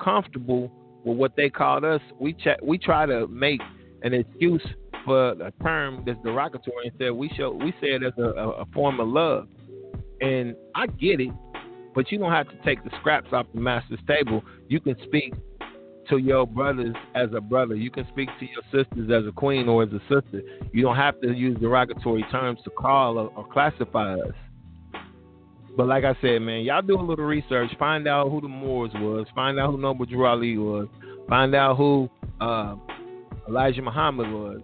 comfortable 0.00 0.70
with 1.04 1.18
what 1.18 1.36
they 1.36 1.50
called 1.50 1.84
us. 1.84 2.00
We 2.18 2.32
ch- 2.34 2.60
we 2.62 2.78
try 2.78 3.06
to 3.06 3.26
make 3.26 3.60
an 4.02 4.14
excuse 4.14 4.66
for 5.04 5.30
a 5.30 5.52
term 5.62 6.04
that's 6.06 6.18
derogatory 6.22 6.88
and 6.88 6.92
said 6.98 7.10
we 7.10 7.30
show 7.36 7.50
we 7.50 7.72
say 7.80 7.88
it 7.88 8.02
as 8.02 8.12
a, 8.18 8.22
a, 8.22 8.66
form 8.72 9.00
of 9.00 9.08
love. 9.08 9.48
And 10.20 10.54
I 10.74 10.86
get 10.86 11.20
it, 11.20 11.30
but 11.94 12.10
you 12.10 12.18
don't 12.18 12.32
have 12.32 12.48
to 12.48 12.56
take 12.64 12.82
the 12.84 12.90
scraps 13.00 13.28
off 13.32 13.46
the 13.54 13.60
master's 13.60 14.00
table. 14.06 14.42
You 14.68 14.80
can 14.80 14.96
speak 15.04 15.34
to 16.10 16.18
your 16.18 16.46
brothers 16.46 16.94
as 17.14 17.28
a 17.36 17.40
brother. 17.40 17.74
You 17.74 17.90
can 17.90 18.06
speak 18.08 18.28
to 18.40 18.46
your 18.46 18.62
sisters 18.84 19.10
as 19.10 19.28
a 19.28 19.32
queen 19.32 19.68
or 19.68 19.82
as 19.82 19.90
a 19.90 20.00
sister. 20.00 20.42
You 20.72 20.82
don't 20.82 20.96
have 20.96 21.20
to 21.20 21.32
use 21.32 21.58
derogatory 21.58 22.24
terms 22.30 22.60
to 22.64 22.70
call 22.70 23.18
or, 23.18 23.30
or 23.36 23.46
classify 23.52 24.14
us. 24.14 24.34
But 25.76 25.86
like 25.86 26.04
I 26.04 26.16
said, 26.20 26.42
man, 26.42 26.62
y'all 26.62 26.82
do 26.82 26.98
a 26.98 27.00
little 27.00 27.24
research. 27.24 27.70
Find 27.78 28.08
out 28.08 28.30
who 28.30 28.40
the 28.40 28.48
Moors 28.48 28.90
was. 28.94 29.26
Find 29.34 29.60
out 29.60 29.70
who 29.70 29.78
Noble 29.78 30.06
Drew 30.06 30.26
Ali 30.26 30.58
was. 30.58 30.88
Find 31.28 31.54
out 31.54 31.76
who 31.76 32.10
uh, 32.40 32.74
Elijah 33.48 33.82
Muhammad 33.82 34.28
was. 34.32 34.60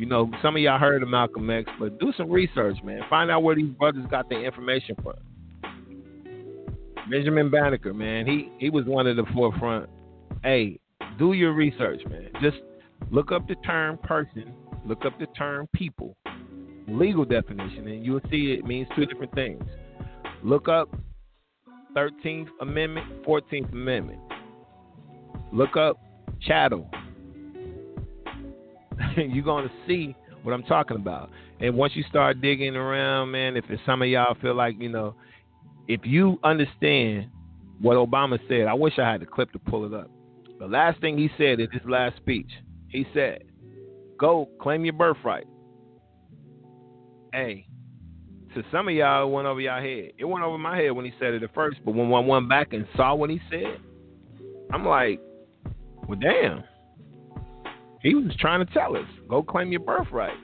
You 0.00 0.06
know, 0.06 0.30
some 0.40 0.56
of 0.56 0.62
y'all 0.62 0.78
heard 0.78 1.02
of 1.02 1.10
Malcolm 1.10 1.50
X, 1.50 1.70
but 1.78 1.98
do 2.00 2.10
some 2.16 2.30
research, 2.30 2.78
man. 2.82 3.02
Find 3.10 3.30
out 3.30 3.42
where 3.42 3.54
these 3.54 3.68
brothers 3.68 4.06
got 4.10 4.30
their 4.30 4.42
information 4.42 4.96
from. 5.02 5.12
Benjamin 7.10 7.50
Banneker, 7.50 7.92
man, 7.92 8.26
he 8.26 8.50
he 8.58 8.70
was 8.70 8.86
one 8.86 9.06
of 9.06 9.16
the 9.16 9.26
forefront. 9.34 9.90
Hey, 10.42 10.80
do 11.18 11.34
your 11.34 11.52
research, 11.52 12.00
man. 12.08 12.30
Just 12.40 12.56
look 13.10 13.30
up 13.30 13.46
the 13.46 13.56
term 13.56 13.98
person, 13.98 14.54
look 14.86 15.04
up 15.04 15.18
the 15.18 15.26
term 15.36 15.68
people, 15.74 16.16
legal 16.88 17.26
definition, 17.26 17.86
and 17.86 18.02
you'll 18.02 18.22
see 18.30 18.52
it 18.58 18.64
means 18.64 18.88
two 18.96 19.04
different 19.04 19.34
things. 19.34 19.62
Look 20.42 20.66
up 20.66 20.88
13th 21.94 22.48
Amendment, 22.62 23.22
14th 23.26 23.70
Amendment. 23.70 24.20
Look 25.52 25.76
up 25.76 26.00
chattel, 26.40 26.90
you're 29.16 29.44
going 29.44 29.68
to 29.68 29.74
see 29.86 30.14
what 30.42 30.52
I'm 30.52 30.62
talking 30.64 30.96
about. 30.96 31.30
And 31.60 31.76
once 31.76 31.92
you 31.94 32.04
start 32.08 32.40
digging 32.40 32.76
around, 32.76 33.30
man, 33.30 33.56
if 33.56 33.64
some 33.84 34.02
of 34.02 34.08
y'all 34.08 34.36
feel 34.40 34.54
like, 34.54 34.76
you 34.78 34.88
know, 34.88 35.14
if 35.88 36.00
you 36.04 36.38
understand 36.44 37.28
what 37.80 37.96
Obama 37.96 38.38
said, 38.48 38.66
I 38.66 38.74
wish 38.74 38.98
I 38.98 39.10
had 39.10 39.20
the 39.20 39.26
clip 39.26 39.52
to 39.52 39.58
pull 39.58 39.84
it 39.86 39.94
up. 39.94 40.10
The 40.58 40.66
last 40.66 41.00
thing 41.00 41.16
he 41.16 41.30
said 41.38 41.60
in 41.60 41.70
his 41.70 41.82
last 41.86 42.16
speech, 42.16 42.50
he 42.88 43.06
said, 43.14 43.44
"Go 44.18 44.48
claim 44.60 44.84
your 44.84 44.92
birthright." 44.92 45.46
Hey, 47.32 47.66
to 48.54 48.62
some 48.70 48.88
of 48.88 48.94
y'all, 48.94 49.26
it 49.26 49.32
went 49.32 49.46
over 49.46 49.60
your 49.60 49.80
head. 49.80 50.12
It 50.18 50.24
went 50.24 50.44
over 50.44 50.58
my 50.58 50.76
head 50.76 50.90
when 50.90 51.04
he 51.04 51.12
said 51.18 51.34
it 51.34 51.42
at 51.42 51.54
first, 51.54 51.78
but 51.84 51.94
when 51.94 52.12
I 52.12 52.18
went 52.20 52.48
back 52.48 52.72
and 52.72 52.86
saw 52.96 53.14
what 53.14 53.30
he 53.30 53.40
said, 53.50 53.80
I'm 54.72 54.84
like, 54.84 55.20
well, 56.06 56.18
damn. 56.20 56.64
He 58.02 58.14
was 58.14 58.34
trying 58.38 58.64
to 58.66 58.72
tell 58.72 58.96
us, 58.96 59.06
go 59.28 59.42
claim 59.42 59.70
your 59.70 59.80
birthright. 59.80 60.36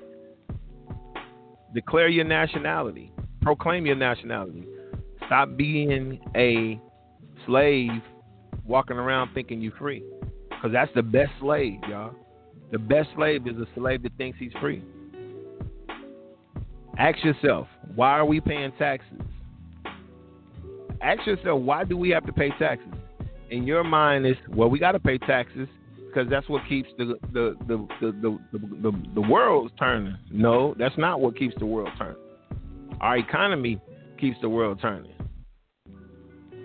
Declare 1.75 2.09
your 2.09 2.25
nationality. 2.25 3.13
Proclaim 3.43 3.87
your 3.87 3.97
nationality. 3.97 4.65
Stop 5.27 5.57
being 5.57 6.21
a 6.37 6.81
slave 7.47 7.91
walking 8.65 8.97
around 8.97 9.33
thinking 9.35 9.61
you're 9.61 9.73
free. 9.73 10.03
Because 10.51 10.73
that's 10.73 10.93
the 10.95 11.03
best 11.03 11.31
slave, 11.41 11.79
y'all. 11.89 12.15
The 12.73 12.79
best 12.79 13.09
slave 13.15 13.47
is 13.47 13.57
a 13.57 13.67
slave 13.75 14.03
that 14.03 14.13
thinks 14.19 14.39
he's 14.39 14.53
free. 14.61 14.83
Ask 16.99 17.23
yourself, 17.25 17.69
why 17.95 18.11
are 18.11 18.25
we 18.25 18.41
paying 18.41 18.73
taxes? 18.79 19.21
Ask 21.03 21.27
yourself, 21.27 21.61
why 21.61 21.85
do 21.85 21.97
we 21.97 22.11
have 22.11 22.27
to 22.27 22.33
pay 22.33 22.51
taxes? 22.59 22.93
In 23.51 23.65
your 23.65 23.85
mind, 23.85 24.27
is 24.27 24.37
well, 24.49 24.69
we 24.69 24.79
got 24.79 24.93
to 24.93 24.99
pay 24.99 25.19
taxes 25.19 25.69
because 26.07 26.31
that's 26.31 26.49
what 26.49 26.63
keeps 26.69 26.89
the 26.99 27.15
the 27.33 27.57
the 27.67 27.87
the, 28.01 28.13
the, 28.13 28.39
the, 28.53 28.59
the, 28.59 29.03
the 29.15 29.21
world 29.21 29.71
turning. 29.79 30.17
No, 30.31 30.75
that's 30.79 30.97
not 30.97 31.21
what 31.21 31.37
keeps 31.37 31.55
the 31.59 31.67
world 31.67 31.91
turning. 31.99 32.17
Our 33.01 33.19
economy 33.19 33.81
keeps 34.19 34.37
the 34.41 34.49
world 34.49 34.79
turning. 34.81 35.13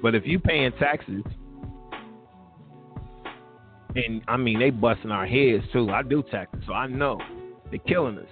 But 0.02 0.16
if 0.16 0.26
you 0.26 0.40
paying 0.40 0.72
taxes, 0.80 1.24
and 3.96 4.22
I 4.28 4.38
mean 4.38 4.60
they 4.60 4.70
busting 4.70 5.12
our 5.12 5.28
heads 5.28 5.64
too. 5.74 5.90
I 5.90 6.02
do 6.04 6.24
taxes, 6.32 6.64
so 6.66 6.74
I 6.74 6.88
know 6.88 7.20
they're 7.70 7.80
killing 7.80 8.18
us. 8.18 8.26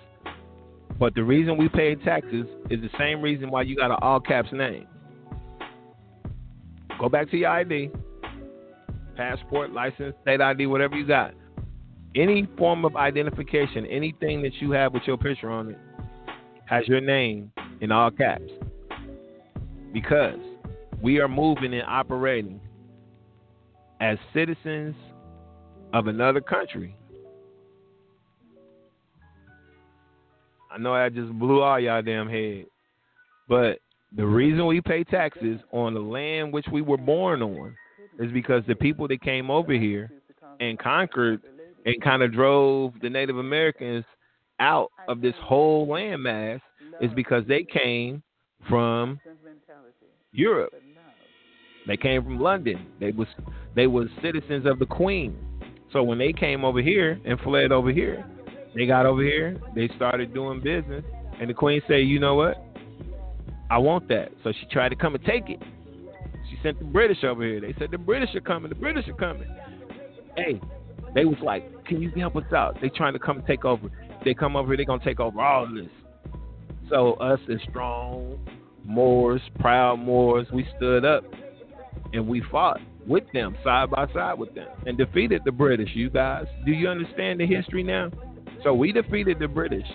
But 0.99 1.15
the 1.15 1.23
reason 1.23 1.57
we 1.57 1.69
pay 1.69 1.95
taxes 1.95 2.45
is 2.69 2.81
the 2.81 2.89
same 2.97 3.21
reason 3.21 3.49
why 3.49 3.61
you 3.61 3.75
got 3.75 3.91
an 3.91 3.97
all 4.01 4.19
caps 4.19 4.49
name. 4.51 4.85
Go 6.99 7.07
back 7.07 7.31
to 7.31 7.37
your 7.37 7.49
ID, 7.49 7.89
passport, 9.19 9.73
license, 9.73 10.15
state 10.21 10.39
ID, 10.39 10.65
whatever 10.65 10.95
you 10.95 11.05
got. 11.05 11.33
Any 12.15 12.47
form 12.57 12.85
of 12.85 12.95
identification, 12.95 13.85
anything 13.85 14.41
that 14.43 14.53
you 14.61 14.71
have 14.71 14.93
with 14.93 15.03
your 15.05 15.17
picture 15.17 15.49
on 15.49 15.71
it, 15.71 15.77
has 16.65 16.87
your 16.87 17.01
name 17.01 17.51
in 17.81 17.91
all 17.91 18.11
caps. 18.11 18.49
Because 19.91 20.39
we 21.01 21.19
are 21.19 21.27
moving 21.27 21.73
and 21.73 21.83
operating 21.85 22.61
as 23.99 24.17
citizens 24.33 24.95
of 25.91 26.07
another 26.07 26.39
country 26.39 26.95
I 30.71 30.77
know 30.77 30.93
I 30.93 31.09
just 31.09 31.33
blew 31.33 31.61
all 31.61 31.79
y'all 31.79 32.01
damn 32.01 32.29
head. 32.29 32.65
But 33.47 33.79
the 34.15 34.25
reason 34.25 34.67
we 34.67 34.81
pay 34.81 35.03
taxes 35.03 35.59
on 35.71 35.95
the 35.95 35.99
land 35.99 36.53
which 36.53 36.67
we 36.71 36.83
were 36.83 36.97
born 36.97 37.41
on 37.41 37.75
is 38.19 38.31
because 38.31 38.63
the 38.67 38.75
people 38.75 39.07
that 39.07 39.21
came 39.21 39.49
over 39.49 39.73
here 39.73 40.11
and 40.59 40.77
conquered 40.77 41.41
and 41.85 42.01
kind 42.01 42.21
of 42.21 42.33
drove 42.33 42.93
the 43.01 43.09
Native 43.09 43.37
Americans 43.37 44.05
out 44.59 44.91
of 45.07 45.21
this 45.21 45.35
whole 45.41 45.87
landmass 45.87 46.59
is 47.01 47.09
because 47.15 47.43
they 47.47 47.63
came 47.63 48.21
from 48.67 49.19
Europe. 50.33 50.73
They 51.87 51.97
came 51.97 52.23
from 52.23 52.39
London. 52.39 52.85
They 52.99 53.11
was 53.11 53.27
they 53.75 53.87
was 53.87 54.07
citizens 54.21 54.65
of 54.65 54.79
the 54.79 54.85
Queen. 54.85 55.35
So 55.91 56.03
when 56.03 56.17
they 56.19 56.33
came 56.33 56.63
over 56.63 56.81
here 56.81 57.19
and 57.25 57.39
fled 57.39 57.71
over 57.71 57.91
here, 57.91 58.23
they 58.75 58.85
got 58.85 59.05
over 59.05 59.23
here, 59.23 59.57
they 59.73 59.89
started 59.95 60.33
doing 60.33 60.61
business, 60.61 61.03
and 61.39 61.49
the 61.49 61.53
queen 61.53 61.81
said, 61.87 62.05
"You 62.05 62.19
know 62.19 62.35
what? 62.35 62.63
I 63.71 63.79
want 63.79 64.07
that." 64.09 64.31
So 64.43 64.51
she 64.51 64.67
tried 64.67 64.89
to 64.89 64.95
come 64.95 65.15
and 65.15 65.23
take 65.25 65.49
it. 65.49 65.59
She 66.49 66.57
sent 66.63 66.79
the 66.79 66.85
British 66.85 67.23
over 67.23 67.43
here. 67.43 67.61
They 67.61 67.73
said 67.77 67.91
the 67.91 67.97
British 67.97 68.33
are 68.35 68.41
coming. 68.41 68.69
The 68.69 68.75
British 68.75 69.07
are 69.07 69.13
coming. 69.13 69.47
Hey, 70.35 70.59
they 71.13 71.25
was 71.25 71.39
like, 71.41 71.85
"Can 71.85 72.01
you 72.01 72.09
help 72.11 72.35
us 72.35 72.51
out?" 72.53 72.79
They 72.81 72.89
trying 72.89 73.13
to 73.13 73.19
come 73.19 73.37
and 73.37 73.45
take 73.45 73.65
over. 73.65 73.89
They 74.25 74.33
come 74.33 74.55
over 74.55 74.69
here, 74.69 74.77
they 74.77 74.85
gonna 74.85 75.03
take 75.03 75.19
over 75.19 75.39
all 75.39 75.67
this. 75.67 75.89
So 76.89 77.13
us 77.13 77.39
as 77.49 77.61
strong 77.69 78.39
Moors, 78.83 79.41
proud 79.59 79.99
Moors, 79.99 80.47
we 80.51 80.67
stood 80.77 81.05
up 81.05 81.23
and 82.13 82.27
we 82.27 82.41
fought 82.51 82.81
with 83.05 83.23
them 83.33 83.55
side 83.63 83.91
by 83.91 84.07
side 84.13 84.37
with 84.37 84.53
them 84.55 84.67
and 84.85 84.97
defeated 84.97 85.41
the 85.45 85.51
British. 85.51 85.89
You 85.93 86.09
guys, 86.09 86.45
do 86.65 86.71
you 86.71 86.87
understand 86.89 87.39
the 87.39 87.45
history 87.45 87.83
now? 87.83 88.11
So 88.63 88.73
we 88.73 88.91
defeated 88.91 89.39
the 89.39 89.47
British 89.47 89.87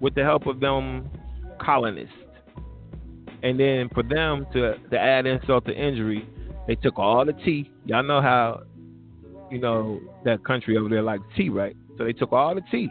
with 0.00 0.14
the 0.14 0.22
help 0.22 0.46
of 0.46 0.60
them 0.60 1.10
colonists. 1.60 2.14
And 3.42 3.58
then 3.58 3.88
for 3.94 4.02
them 4.02 4.46
to, 4.52 4.78
to 4.90 4.98
add 4.98 5.26
insult 5.26 5.64
to 5.66 5.72
injury, 5.72 6.28
they 6.66 6.74
took 6.74 6.98
all 6.98 7.24
the 7.24 7.32
tea. 7.32 7.70
Y'all 7.84 8.02
know 8.02 8.20
how, 8.20 8.62
you 9.50 9.58
know, 9.58 10.00
that 10.24 10.44
country 10.44 10.76
over 10.76 10.88
there 10.88 11.02
like 11.02 11.20
tea, 11.36 11.48
right? 11.48 11.76
So 11.96 12.04
they 12.04 12.12
took 12.12 12.32
all 12.32 12.54
the 12.54 12.62
tea 12.70 12.90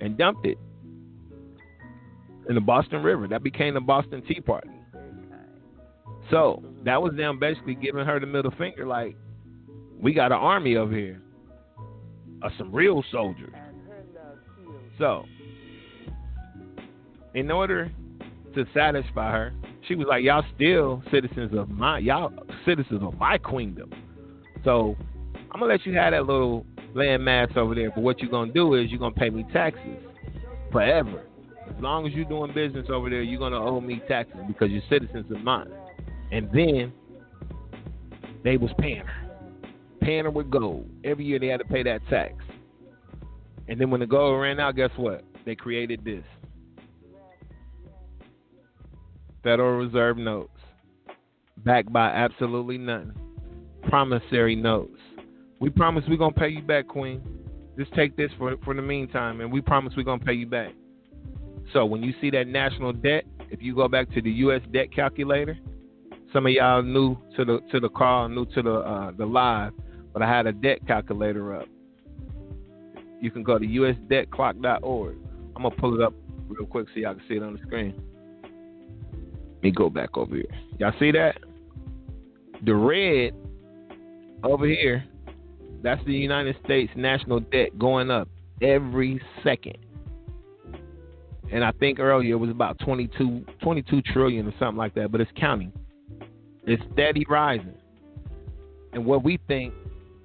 and 0.00 0.16
dumped 0.16 0.46
it 0.46 0.58
in 2.48 2.54
the 2.54 2.60
Boston 2.60 3.02
River. 3.02 3.26
That 3.28 3.42
became 3.42 3.74
the 3.74 3.80
Boston 3.80 4.22
Tea 4.26 4.40
Party. 4.40 4.70
So 6.30 6.62
that 6.84 7.00
was 7.00 7.14
them 7.16 7.38
basically 7.38 7.74
giving 7.74 8.04
her 8.04 8.18
the 8.18 8.26
middle 8.26 8.52
finger, 8.52 8.86
like, 8.86 9.16
we 10.00 10.12
got 10.12 10.32
an 10.32 10.38
army 10.38 10.76
over 10.76 10.92
here 10.92 11.20
of 12.42 12.52
some 12.58 12.72
real 12.72 13.02
soldiers. 13.10 13.52
So, 14.98 15.24
in 17.34 17.50
order 17.50 17.90
to 18.54 18.66
satisfy 18.74 19.30
her, 19.32 19.52
she 19.86 19.94
was 19.94 20.06
like, 20.08 20.24
"Y'all 20.24 20.44
still 20.54 21.02
citizens 21.10 21.56
of 21.56 21.68
my 21.68 21.98
y'all 21.98 22.32
citizens 22.64 23.02
of 23.02 23.18
my 23.18 23.38
kingdom." 23.38 23.90
So, 24.64 24.96
I'm 25.50 25.60
gonna 25.60 25.72
let 25.72 25.84
you 25.86 25.92
have 25.94 26.12
that 26.12 26.26
little 26.26 26.66
land 26.94 27.24
mass 27.24 27.48
over 27.56 27.74
there. 27.74 27.90
But 27.90 28.02
what 28.02 28.20
you're 28.20 28.30
gonna 28.30 28.52
do 28.52 28.74
is 28.74 28.90
you're 28.90 28.98
gonna 28.98 29.14
pay 29.14 29.30
me 29.30 29.44
taxes 29.52 29.98
forever. 30.72 31.24
As 31.68 31.80
long 31.80 32.06
as 32.06 32.12
you're 32.12 32.24
doing 32.24 32.52
business 32.52 32.86
over 32.90 33.08
there, 33.10 33.22
you're 33.22 33.38
gonna 33.38 33.62
owe 33.62 33.80
me 33.80 34.00
taxes 34.08 34.40
because 34.46 34.70
you're 34.70 34.82
citizens 34.88 35.30
of 35.30 35.42
mine. 35.42 35.70
And 36.32 36.48
then 36.52 36.92
they 38.42 38.56
was 38.56 38.70
paying 38.78 39.04
her, 39.06 39.68
paying 40.00 40.24
her 40.24 40.30
with 40.30 40.50
gold. 40.50 40.88
Every 41.04 41.24
year 41.24 41.38
they 41.38 41.48
had 41.48 41.60
to 41.60 41.66
pay 41.66 41.82
that 41.84 42.06
tax. 42.08 42.34
And 43.68 43.80
then 43.80 43.90
when 43.90 44.00
the 44.00 44.06
gold 44.06 44.40
ran 44.40 44.60
out, 44.60 44.76
guess 44.76 44.90
what? 44.96 45.24
They 45.46 45.54
created 45.54 46.04
this 46.04 46.24
Federal 49.44 49.78
Reserve 49.78 50.18
notes, 50.18 50.58
backed 51.58 51.92
by 51.92 52.08
absolutely 52.08 52.78
nothing. 52.78 53.12
Promissory 53.88 54.56
notes. 54.56 54.98
We 55.60 55.70
promise 55.70 56.04
we're 56.08 56.16
gonna 56.16 56.32
pay 56.32 56.48
you 56.48 56.62
back, 56.62 56.88
Queen. 56.88 57.22
Just 57.78 57.92
take 57.94 58.16
this 58.16 58.30
for 58.38 58.56
for 58.64 58.74
the 58.74 58.82
meantime, 58.82 59.40
and 59.40 59.52
we 59.52 59.60
promise 59.60 59.92
we're 59.96 60.02
gonna 60.02 60.24
pay 60.24 60.32
you 60.32 60.46
back. 60.46 60.72
So 61.72 61.84
when 61.84 62.02
you 62.02 62.12
see 62.20 62.30
that 62.30 62.48
national 62.48 62.92
debt, 62.94 63.24
if 63.50 63.62
you 63.62 63.74
go 63.74 63.86
back 63.86 64.10
to 64.14 64.20
the 64.20 64.30
U.S. 64.30 64.62
debt 64.72 64.92
calculator, 64.92 65.56
some 66.32 66.46
of 66.46 66.52
y'all 66.52 66.82
new 66.82 67.16
to 67.36 67.44
the 67.44 67.60
to 67.70 67.78
the 67.78 67.88
call, 67.88 68.28
new 68.28 68.46
to 68.46 68.62
the 68.62 68.74
uh, 68.74 69.12
the 69.12 69.26
live, 69.26 69.72
but 70.12 70.22
I 70.22 70.28
had 70.28 70.46
a 70.46 70.52
debt 70.52 70.86
calculator 70.86 71.54
up 71.54 71.68
you 73.24 73.30
can 73.30 73.42
go 73.42 73.58
to 73.58 73.66
usdebtclock.org. 73.66 75.16
I'm 75.56 75.62
gonna 75.62 75.74
pull 75.76 75.94
it 75.94 76.04
up 76.04 76.12
real 76.46 76.66
quick 76.66 76.88
so 76.92 77.00
y'all 77.00 77.14
can 77.14 77.22
see 77.26 77.36
it 77.36 77.42
on 77.42 77.54
the 77.54 77.58
screen. 77.60 78.00
Me 79.64 79.70
go 79.70 79.88
back 79.88 80.18
over 80.18 80.36
here. 80.36 80.44
Y'all 80.78 80.92
see 81.00 81.10
that? 81.12 81.38
The 82.66 82.74
red 82.74 83.32
over 84.42 84.66
here, 84.66 85.02
that's 85.82 86.04
the 86.04 86.12
United 86.12 86.54
States 86.66 86.92
national 86.94 87.40
debt 87.40 87.78
going 87.78 88.10
up 88.10 88.28
every 88.60 89.22
second. 89.42 89.78
And 91.50 91.64
I 91.64 91.72
think 91.72 91.98
earlier 91.98 92.34
it 92.34 92.38
was 92.38 92.50
about 92.50 92.78
22, 92.80 93.46
22 93.62 94.02
trillion 94.02 94.46
or 94.46 94.52
something 94.58 94.76
like 94.76 94.94
that, 94.96 95.10
but 95.10 95.22
it's 95.22 95.30
counting. 95.34 95.72
It's 96.66 96.82
steady 96.92 97.24
rising. 97.26 97.78
And 98.92 99.06
what 99.06 99.24
we 99.24 99.38
think 99.48 99.72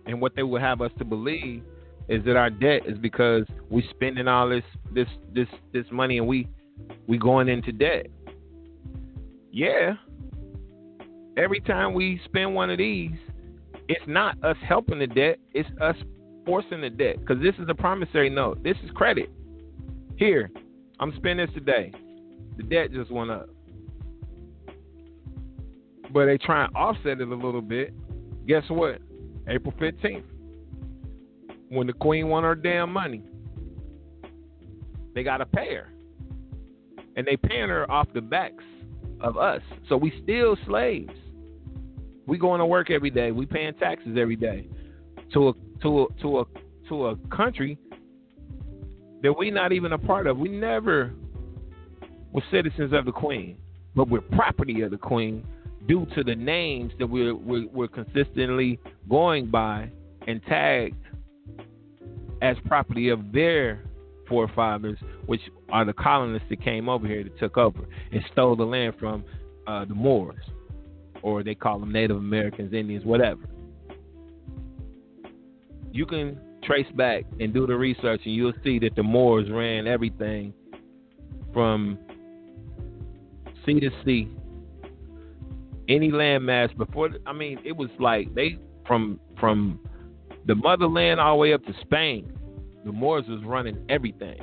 and 0.05 0.19
what 0.19 0.35
they 0.35 0.43
will 0.43 0.59
have 0.59 0.81
us 0.81 0.91
to 0.97 1.05
believe 1.05 1.63
is 2.09 2.25
that 2.25 2.35
our 2.35 2.49
debt 2.49 2.81
is 2.85 2.97
because 2.97 3.45
we're 3.69 3.87
spending 3.91 4.27
all 4.27 4.49
this 4.49 4.63
this 4.93 5.07
this 5.33 5.47
this 5.71 5.85
money 5.93 6.17
and 6.17 6.27
we 6.27 6.45
we 7.07 7.17
going 7.17 7.47
into 7.47 7.71
debt. 7.71 8.07
Yeah. 9.51 9.93
Every 11.37 11.61
time 11.61 11.93
we 11.93 12.19
spend 12.25 12.53
one 12.55 12.69
of 12.69 12.77
these, 12.77 13.11
it's 13.87 14.05
not 14.07 14.43
us 14.43 14.57
helping 14.67 14.99
the 14.99 15.07
debt, 15.07 15.39
it's 15.53 15.69
us 15.81 15.95
forcing 16.45 16.81
the 16.81 16.89
debt 16.89 17.19
because 17.19 17.41
this 17.41 17.55
is 17.55 17.67
a 17.69 17.75
promissory 17.75 18.29
note. 18.29 18.63
This 18.63 18.77
is 18.83 18.91
credit. 18.91 19.29
Here, 20.17 20.51
I'm 20.99 21.13
spending 21.17 21.45
this 21.45 21.55
today. 21.55 21.91
The 22.57 22.63
debt 22.63 22.91
just 22.91 23.11
went 23.11 23.31
up. 23.31 23.49
but 26.11 26.25
they 26.25 26.37
try 26.37 26.65
and 26.65 26.75
offset 26.75 27.21
it 27.21 27.27
a 27.27 27.35
little 27.35 27.61
bit. 27.61 27.93
Guess 28.47 28.63
what? 28.69 28.99
April 29.47 29.73
15th, 29.79 30.23
when 31.69 31.87
the 31.87 31.93
queen 31.93 32.27
won 32.27 32.43
her 32.43 32.55
damn 32.55 32.91
money, 32.91 33.23
they 35.15 35.23
got 35.23 35.37
to 35.37 35.45
pay 35.45 35.75
her. 35.75 35.89
And 37.15 37.25
they 37.27 37.37
paying 37.37 37.69
her 37.69 37.89
off 37.91 38.07
the 38.13 38.21
backs 38.21 38.63
of 39.21 39.37
us. 39.37 39.61
So 39.87 39.97
we 39.97 40.13
still 40.23 40.57
slaves. 40.65 41.11
We 42.25 42.37
going 42.37 42.59
to 42.59 42.65
work 42.65 42.91
every 42.91 43.09
day. 43.09 43.31
We 43.31 43.45
paying 43.45 43.73
taxes 43.75 44.15
every 44.19 44.35
day 44.35 44.67
to 45.33 45.49
a 45.49 45.53
to 45.81 46.01
a 46.01 46.21
to 46.21 46.39
a 46.39 46.45
to 46.89 47.05
a 47.07 47.15
country 47.35 47.77
that 49.21 49.33
we 49.33 49.51
not 49.51 49.71
even 49.71 49.93
a 49.93 49.97
part 49.97 50.27
of. 50.27 50.37
We 50.37 50.49
never 50.49 51.13
were 52.31 52.43
citizens 52.51 52.93
of 52.93 53.05
the 53.05 53.11
Queen, 53.11 53.57
but 53.95 54.09
we're 54.09 54.21
property 54.21 54.81
of 54.81 54.91
the 54.91 54.97
Queen 54.97 55.45
due 55.87 56.05
to 56.15 56.23
the 56.23 56.35
names 56.35 56.93
that 56.99 57.07
we're 57.07 57.35
we're, 57.35 57.67
we're 57.67 57.87
consistently 57.87 58.79
going 59.09 59.49
by 59.49 59.89
and 60.27 60.41
tagged 60.43 60.95
as 62.41 62.55
property 62.65 63.09
of 63.09 63.31
their 63.31 63.83
forefathers, 64.29 64.97
which 65.25 65.41
are 65.69 65.83
the 65.83 65.93
colonists 65.93 66.47
that 66.49 66.63
came 66.63 66.87
over 66.87 67.07
here 67.07 67.23
that 67.23 67.37
took 67.39 67.57
over 67.57 67.79
and 68.11 68.23
stole 68.31 68.55
the 68.55 68.63
land 68.63 68.93
from 68.99 69.25
uh, 69.67 69.83
the 69.85 69.95
Moors, 69.95 70.43
or 71.21 71.43
they 71.43 71.55
call 71.55 71.79
them 71.79 71.91
Native 71.91 72.17
Americans, 72.17 72.73
Indians, 72.73 73.03
whatever. 73.03 73.41
You 75.91 76.05
can 76.05 76.39
trace 76.63 76.87
back 76.95 77.25
and 77.39 77.53
do 77.53 77.65
the 77.65 77.75
research, 77.75 78.21
and 78.25 78.33
you'll 78.33 78.53
see 78.63 78.79
that 78.79 78.95
the 78.95 79.03
Moors 79.03 79.49
ran 79.49 79.87
everything 79.87 80.53
from 81.51 81.97
sea 83.65 83.79
to 83.79 83.89
sea. 84.05 84.29
Any 85.87 86.11
landmass 86.11 86.75
before, 86.77 87.09
I 87.25 87.33
mean, 87.33 87.59
it 87.65 87.75
was 87.75 87.89
like 87.99 88.33
they 88.35 88.57
from 88.85 89.19
from 89.39 89.79
the 90.45 90.53
motherland 90.53 91.19
all 91.19 91.35
the 91.35 91.39
way 91.39 91.53
up 91.53 91.65
to 91.65 91.73
Spain 91.81 92.31
the 92.85 92.91
Moors 92.91 93.25
was 93.27 93.43
running 93.43 93.77
everything. 93.89 94.39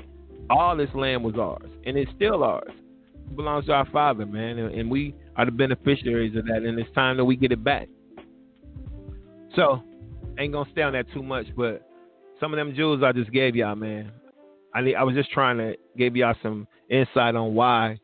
All 0.50 0.76
this 0.76 0.90
land 0.94 1.24
was 1.24 1.34
ours, 1.36 1.70
and 1.84 1.96
it's 1.96 2.10
still 2.14 2.44
ours. 2.44 2.72
It 3.14 3.36
belongs 3.36 3.66
to 3.66 3.72
our 3.72 3.86
Father, 3.86 4.26
man, 4.26 4.58
and 4.58 4.90
we 4.90 5.14
are 5.36 5.44
the 5.44 5.50
beneficiaries 5.50 6.36
of 6.36 6.46
that. 6.46 6.62
And 6.62 6.78
it's 6.78 6.92
time 6.94 7.16
that 7.16 7.24
we 7.24 7.36
get 7.36 7.52
it 7.52 7.64
back. 7.64 7.88
So, 9.54 9.82
ain't 10.38 10.52
gonna 10.52 10.70
stay 10.70 10.82
on 10.82 10.92
that 10.92 11.06
too 11.12 11.22
much, 11.22 11.46
but 11.56 11.82
some 12.38 12.52
of 12.52 12.58
them 12.58 12.74
jewels 12.74 13.02
I 13.02 13.12
just 13.12 13.32
gave 13.32 13.56
y'all, 13.56 13.74
man. 13.74 14.12
I 14.74 14.92
I 14.92 15.02
was 15.02 15.14
just 15.14 15.30
trying 15.30 15.58
to 15.58 15.74
give 15.96 16.14
y'all 16.16 16.34
some 16.42 16.68
insight 16.90 17.34
on 17.34 17.54
why 17.54 17.98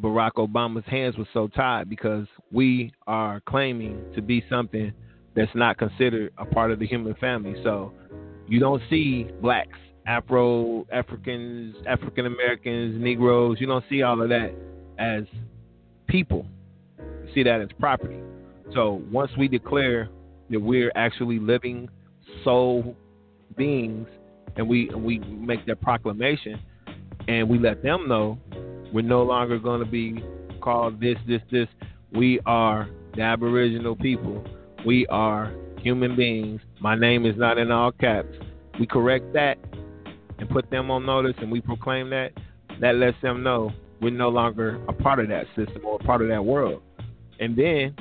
Barack 0.00 0.32
Obama's 0.36 0.84
hands 0.86 1.16
were 1.16 1.28
so 1.32 1.48
tied 1.48 1.88
because 1.88 2.26
we 2.52 2.92
are 3.06 3.40
claiming 3.40 4.02
to 4.14 4.22
be 4.22 4.44
something 4.48 4.92
that's 5.34 5.54
not 5.54 5.78
considered 5.78 6.32
a 6.38 6.44
part 6.44 6.70
of 6.70 6.78
the 6.78 6.86
human 6.86 7.14
family. 7.14 7.56
So 7.62 7.92
you 8.48 8.60
don't 8.60 8.82
see 8.88 9.28
blacks, 9.40 9.78
Afro 10.06 10.86
Africans, 10.92 11.76
African 11.86 12.26
Americans, 12.26 13.02
Negroes. 13.02 13.58
You 13.60 13.66
don't 13.66 13.84
see 13.90 14.02
all 14.02 14.20
of 14.22 14.28
that 14.28 14.54
as 14.98 15.24
people. 16.06 16.46
You 16.98 17.28
see 17.34 17.42
that 17.42 17.60
as 17.60 17.68
property. 17.78 18.20
So 18.72 19.02
once 19.10 19.30
we 19.36 19.48
declare 19.48 20.08
that 20.50 20.60
we're 20.60 20.92
actually 20.94 21.38
living 21.38 21.88
soul 22.44 22.96
beings, 23.56 24.06
and 24.56 24.68
we 24.68 24.88
and 24.88 25.04
we 25.04 25.18
make 25.18 25.66
that 25.66 25.80
proclamation, 25.80 26.60
and 27.28 27.48
we 27.48 27.58
let 27.58 27.82
them 27.82 28.08
know 28.08 28.38
we're 28.92 29.02
no 29.02 29.22
longer 29.22 29.58
going 29.58 29.80
to 29.80 29.90
be 29.90 30.24
called 30.60 31.00
this, 31.00 31.16
this, 31.26 31.42
this. 31.50 31.68
We 32.12 32.40
are 32.46 32.88
the 33.14 33.22
Aboriginal 33.22 33.96
people. 33.96 34.44
We 34.86 35.06
are 35.08 35.52
human 35.86 36.16
beings. 36.16 36.60
My 36.80 36.96
name 36.96 37.24
is 37.24 37.36
not 37.36 37.58
in 37.58 37.70
all 37.70 37.92
caps. 37.92 38.34
We 38.80 38.88
correct 38.88 39.32
that 39.34 39.56
and 40.40 40.50
put 40.50 40.68
them 40.68 40.90
on 40.90 41.06
notice 41.06 41.36
and 41.38 41.48
we 41.48 41.60
proclaim 41.60 42.10
that. 42.10 42.32
That 42.80 42.96
lets 42.96 43.16
them 43.22 43.44
know 43.44 43.70
we're 44.02 44.10
no 44.10 44.28
longer 44.28 44.82
a 44.88 44.92
part 44.92 45.20
of 45.20 45.28
that 45.28 45.46
system 45.54 45.84
or 45.84 45.94
a 45.94 46.04
part 46.04 46.22
of 46.22 46.28
that 46.28 46.44
world. 46.44 46.82
And 47.38 47.56
then 47.56 47.94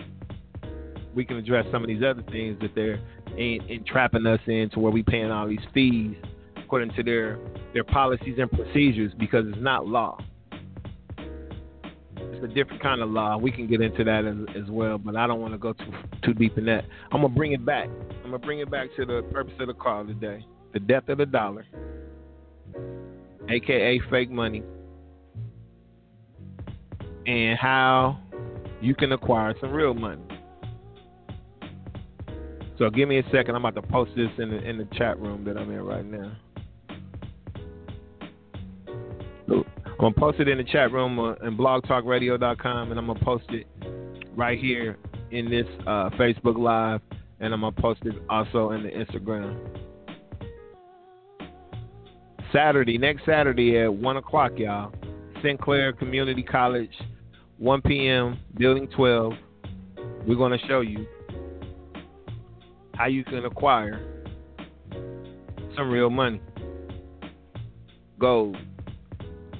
we 1.13 1.25
can 1.25 1.37
address 1.37 1.67
some 1.71 1.83
of 1.83 1.87
these 1.87 2.01
other 2.01 2.23
things 2.31 2.59
that 2.61 2.73
they're 2.73 2.99
entrapping 3.37 4.25
us 4.25 4.39
into 4.47 4.79
where 4.79 4.91
we're 4.91 5.03
paying 5.03 5.29
all 5.29 5.47
these 5.47 5.59
fees 5.71 6.15
according 6.57 6.91
to 6.95 7.03
their 7.03 7.37
their 7.75 7.83
policies 7.83 8.39
and 8.39 8.51
procedures 8.51 9.11
because 9.19 9.45
it's 9.47 9.61
not 9.61 9.85
law 9.85 10.17
a 12.43 12.47
different 12.47 12.81
kind 12.81 13.01
of 13.01 13.09
law. 13.09 13.37
We 13.37 13.51
can 13.51 13.67
get 13.67 13.81
into 13.81 14.03
that 14.03 14.25
as, 14.25 14.63
as 14.63 14.69
well, 14.69 14.97
but 14.97 15.15
I 15.15 15.27
don't 15.27 15.41
want 15.41 15.53
to 15.53 15.57
go 15.57 15.73
too 15.73 15.91
too 16.23 16.33
deep 16.33 16.57
in 16.57 16.65
that. 16.65 16.85
I'm 17.11 17.21
gonna 17.21 17.29
bring 17.29 17.53
it 17.53 17.65
back. 17.65 17.89
I'm 18.23 18.31
gonna 18.31 18.39
bring 18.39 18.59
it 18.59 18.69
back 18.69 18.89
to 18.97 19.05
the 19.05 19.23
purpose 19.31 19.53
of 19.59 19.67
the 19.67 19.73
call 19.73 20.05
today: 20.05 20.45
the 20.73 20.79
death 20.79 21.09
of 21.09 21.17
the 21.17 21.25
dollar, 21.25 21.65
aka 23.49 23.99
fake 24.09 24.31
money, 24.31 24.63
and 27.25 27.57
how 27.57 28.19
you 28.81 28.95
can 28.95 29.11
acquire 29.11 29.53
some 29.59 29.71
real 29.71 29.93
money. 29.93 30.21
So 32.77 32.89
give 32.89 33.07
me 33.07 33.19
a 33.19 33.23
second. 33.31 33.55
I'm 33.55 33.65
about 33.65 33.81
to 33.81 33.87
post 33.87 34.11
this 34.15 34.29
in 34.37 34.51
the 34.51 34.57
in 34.57 34.77
the 34.77 34.87
chat 34.97 35.19
room 35.19 35.43
that 35.45 35.57
I'm 35.57 35.71
in 35.71 35.81
right 35.81 36.05
now. 36.05 36.35
I'm 40.05 40.13
gonna 40.13 40.31
post 40.31 40.39
it 40.39 40.47
in 40.47 40.59
the 40.59 40.63
chat 40.63 40.91
room 40.91 41.17
and 41.17 41.57
blogtalkradio.com, 41.57 42.91
and 42.91 42.99
I'm 42.99 43.07
gonna 43.07 43.25
post 43.25 43.45
it 43.49 43.65
right 44.35 44.59
here 44.59 44.99
in 45.31 45.49
this 45.49 45.65
uh, 45.87 46.11
Facebook 46.11 46.59
Live, 46.59 47.01
and 47.39 47.51
I'm 47.51 47.61
gonna 47.61 47.71
post 47.71 48.01
it 48.05 48.13
also 48.29 48.69
in 48.71 48.83
the 48.83 48.89
Instagram. 48.89 49.57
Saturday, 52.53 52.99
next 52.99 53.25
Saturday 53.25 53.79
at 53.79 53.91
one 53.91 54.17
o'clock, 54.17 54.51
y'all. 54.57 54.93
Sinclair 55.41 55.91
Community 55.91 56.43
College, 56.43 56.93
1 57.57 57.81
p.m. 57.81 58.39
Building 58.59 58.87
12. 58.95 59.33
We're 60.27 60.35
gonna 60.35 60.59
show 60.67 60.81
you 60.81 61.07
how 62.93 63.07
you 63.07 63.23
can 63.23 63.43
acquire 63.45 63.99
some 65.75 65.89
real 65.89 66.11
money, 66.11 66.39
gold 68.19 68.55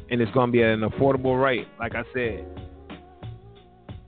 and 0.10 0.22
it's 0.22 0.32
going 0.32 0.48
to 0.48 0.52
be 0.52 0.64
at 0.64 0.70
an 0.70 0.82
affordable 0.82 1.42
rate. 1.42 1.68
Like 1.80 1.96
I 1.96 2.04
said, 2.14 2.46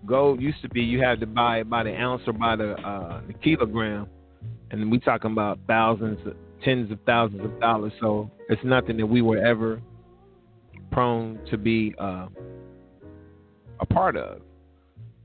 gold 0.05 0.41
used 0.41 0.61
to 0.61 0.69
be 0.69 0.81
you 0.81 1.01
had 1.01 1.19
to 1.19 1.25
buy 1.25 1.59
it 1.59 1.69
by 1.69 1.83
the 1.83 1.95
ounce 1.95 2.21
or 2.27 2.33
by 2.33 2.55
the 2.55 2.73
uh, 2.73 3.21
the 3.27 3.33
kilogram, 3.33 4.07
and 4.71 4.91
we 4.91 4.99
talking 4.99 5.31
about 5.31 5.59
thousands, 5.67 6.19
tens 6.63 6.91
of 6.91 6.99
thousands 7.05 7.43
of 7.43 7.59
dollars. 7.59 7.93
So 7.99 8.31
it's 8.49 8.63
nothing 8.63 8.97
that 8.97 9.05
we 9.05 9.21
were 9.21 9.37
ever 9.37 9.81
prone 10.91 11.39
to 11.49 11.57
be 11.57 11.95
uh, 11.99 12.27
a 13.79 13.85
part 13.85 14.15
of. 14.15 14.41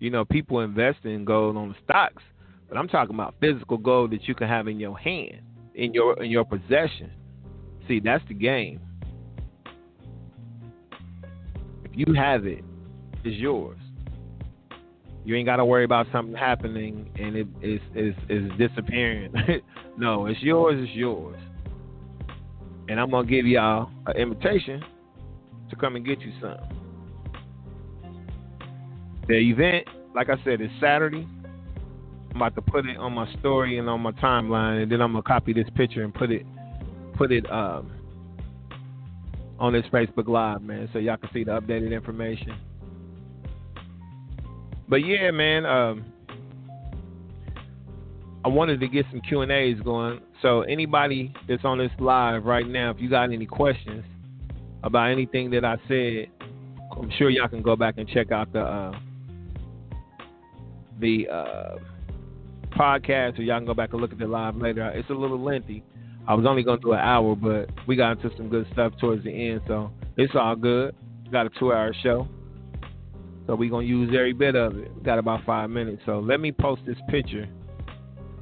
You 0.00 0.10
know, 0.10 0.24
people 0.24 0.60
invest 0.60 1.04
in 1.04 1.24
gold 1.24 1.56
on 1.56 1.68
the 1.68 1.74
stocks, 1.84 2.22
but 2.68 2.76
I'm 2.76 2.88
talking 2.88 3.14
about 3.14 3.34
physical 3.40 3.78
gold 3.78 4.10
that 4.12 4.26
you 4.26 4.34
can 4.34 4.48
have 4.48 4.66
in 4.66 4.80
your 4.80 4.98
hand, 4.98 5.42
in 5.74 5.94
your 5.94 6.20
in 6.22 6.30
your 6.30 6.44
possession. 6.44 7.12
See, 7.88 8.00
that's 8.00 8.24
the 8.28 8.34
game 8.34 8.80
you 11.94 12.14
have 12.14 12.46
it, 12.46 12.64
it's 13.24 13.36
yours. 13.36 13.78
You 15.24 15.36
ain't 15.36 15.46
got 15.46 15.56
to 15.56 15.64
worry 15.64 15.84
about 15.84 16.06
something 16.10 16.34
happening 16.34 17.10
and 17.16 17.36
it 17.36 17.46
is 17.62 17.80
is 17.94 18.14
is 18.28 18.50
disappearing. 18.58 19.32
no, 19.98 20.26
it's 20.26 20.42
yours. 20.42 20.74
It's 20.78 20.96
yours. 20.96 21.38
And 22.88 22.98
I'm 22.98 23.10
gonna 23.10 23.28
give 23.28 23.46
y'all 23.46 23.90
an 24.06 24.16
invitation 24.16 24.82
to 25.70 25.76
come 25.76 25.96
and 25.96 26.04
get 26.04 26.20
you 26.20 26.32
some. 26.40 26.58
The 29.28 29.34
event, 29.34 29.86
like 30.14 30.28
I 30.28 30.42
said, 30.44 30.60
is 30.60 30.70
Saturday. 30.80 31.26
I'm 32.30 32.36
about 32.36 32.54
to 32.56 32.62
put 32.62 32.86
it 32.86 32.96
on 32.96 33.12
my 33.12 33.32
story 33.38 33.78
and 33.78 33.88
on 33.88 34.00
my 34.00 34.12
timeline, 34.12 34.82
and 34.82 34.90
then 34.90 35.00
I'm 35.00 35.12
gonna 35.12 35.22
copy 35.22 35.52
this 35.52 35.68
picture 35.76 36.02
and 36.02 36.12
put 36.12 36.32
it 36.32 36.44
put 37.14 37.30
it 37.30 37.50
um, 37.52 37.92
on 39.62 39.72
this 39.72 39.86
Facebook 39.92 40.26
Live, 40.26 40.60
man, 40.60 40.88
so 40.92 40.98
y'all 40.98 41.16
can 41.16 41.30
see 41.32 41.44
the 41.44 41.52
updated 41.52 41.92
information. 41.92 42.58
But 44.88 45.06
yeah, 45.06 45.30
man, 45.30 45.64
um, 45.64 46.04
I 48.44 48.48
wanted 48.48 48.80
to 48.80 48.88
get 48.88 49.06
some 49.12 49.20
Q 49.20 49.42
and 49.42 49.52
A's 49.52 49.78
going. 49.80 50.20
So 50.42 50.62
anybody 50.62 51.32
that's 51.48 51.64
on 51.64 51.78
this 51.78 51.92
live 52.00 52.44
right 52.44 52.66
now, 52.66 52.90
if 52.90 52.96
you 52.98 53.08
got 53.08 53.32
any 53.32 53.46
questions 53.46 54.04
about 54.82 55.12
anything 55.12 55.48
that 55.52 55.64
I 55.64 55.76
said, 55.86 56.26
I'm 56.90 57.12
sure 57.16 57.30
y'all 57.30 57.46
can 57.46 57.62
go 57.62 57.76
back 57.76 57.98
and 57.98 58.08
check 58.08 58.32
out 58.32 58.52
the 58.52 58.62
uh, 58.62 58.98
the 60.98 61.28
uh, 61.28 61.76
podcast, 62.76 63.38
or 63.38 63.42
y'all 63.42 63.60
can 63.60 63.66
go 63.66 63.74
back 63.74 63.92
and 63.92 64.00
look 64.00 64.10
at 64.10 64.18
the 64.18 64.26
live 64.26 64.56
later. 64.56 64.88
It's 64.88 65.08
a 65.08 65.14
little 65.14 65.40
lengthy, 65.40 65.84
I 66.26 66.34
was 66.34 66.46
only 66.46 66.62
gonna 66.62 66.80
do 66.80 66.92
an 66.92 67.00
hour, 67.00 67.34
but 67.34 67.68
we 67.86 67.96
got 67.96 68.12
into 68.12 68.34
some 68.36 68.48
good 68.48 68.66
stuff 68.72 68.92
towards 69.00 69.24
the 69.24 69.30
end, 69.30 69.62
so 69.66 69.90
it's 70.16 70.34
all 70.34 70.54
good. 70.54 70.94
Got 71.32 71.46
a 71.46 71.50
two-hour 71.58 71.94
show. 72.02 72.28
So 73.46 73.56
we're 73.56 73.70
gonna 73.70 73.86
use 73.86 74.10
every 74.10 74.32
bit 74.32 74.54
of 74.54 74.76
it. 74.78 74.94
We 74.94 75.02
got 75.02 75.18
about 75.18 75.44
five 75.44 75.68
minutes. 75.70 76.02
So 76.06 76.20
let 76.20 76.38
me 76.38 76.52
post 76.52 76.82
this 76.86 76.98
picture 77.08 77.48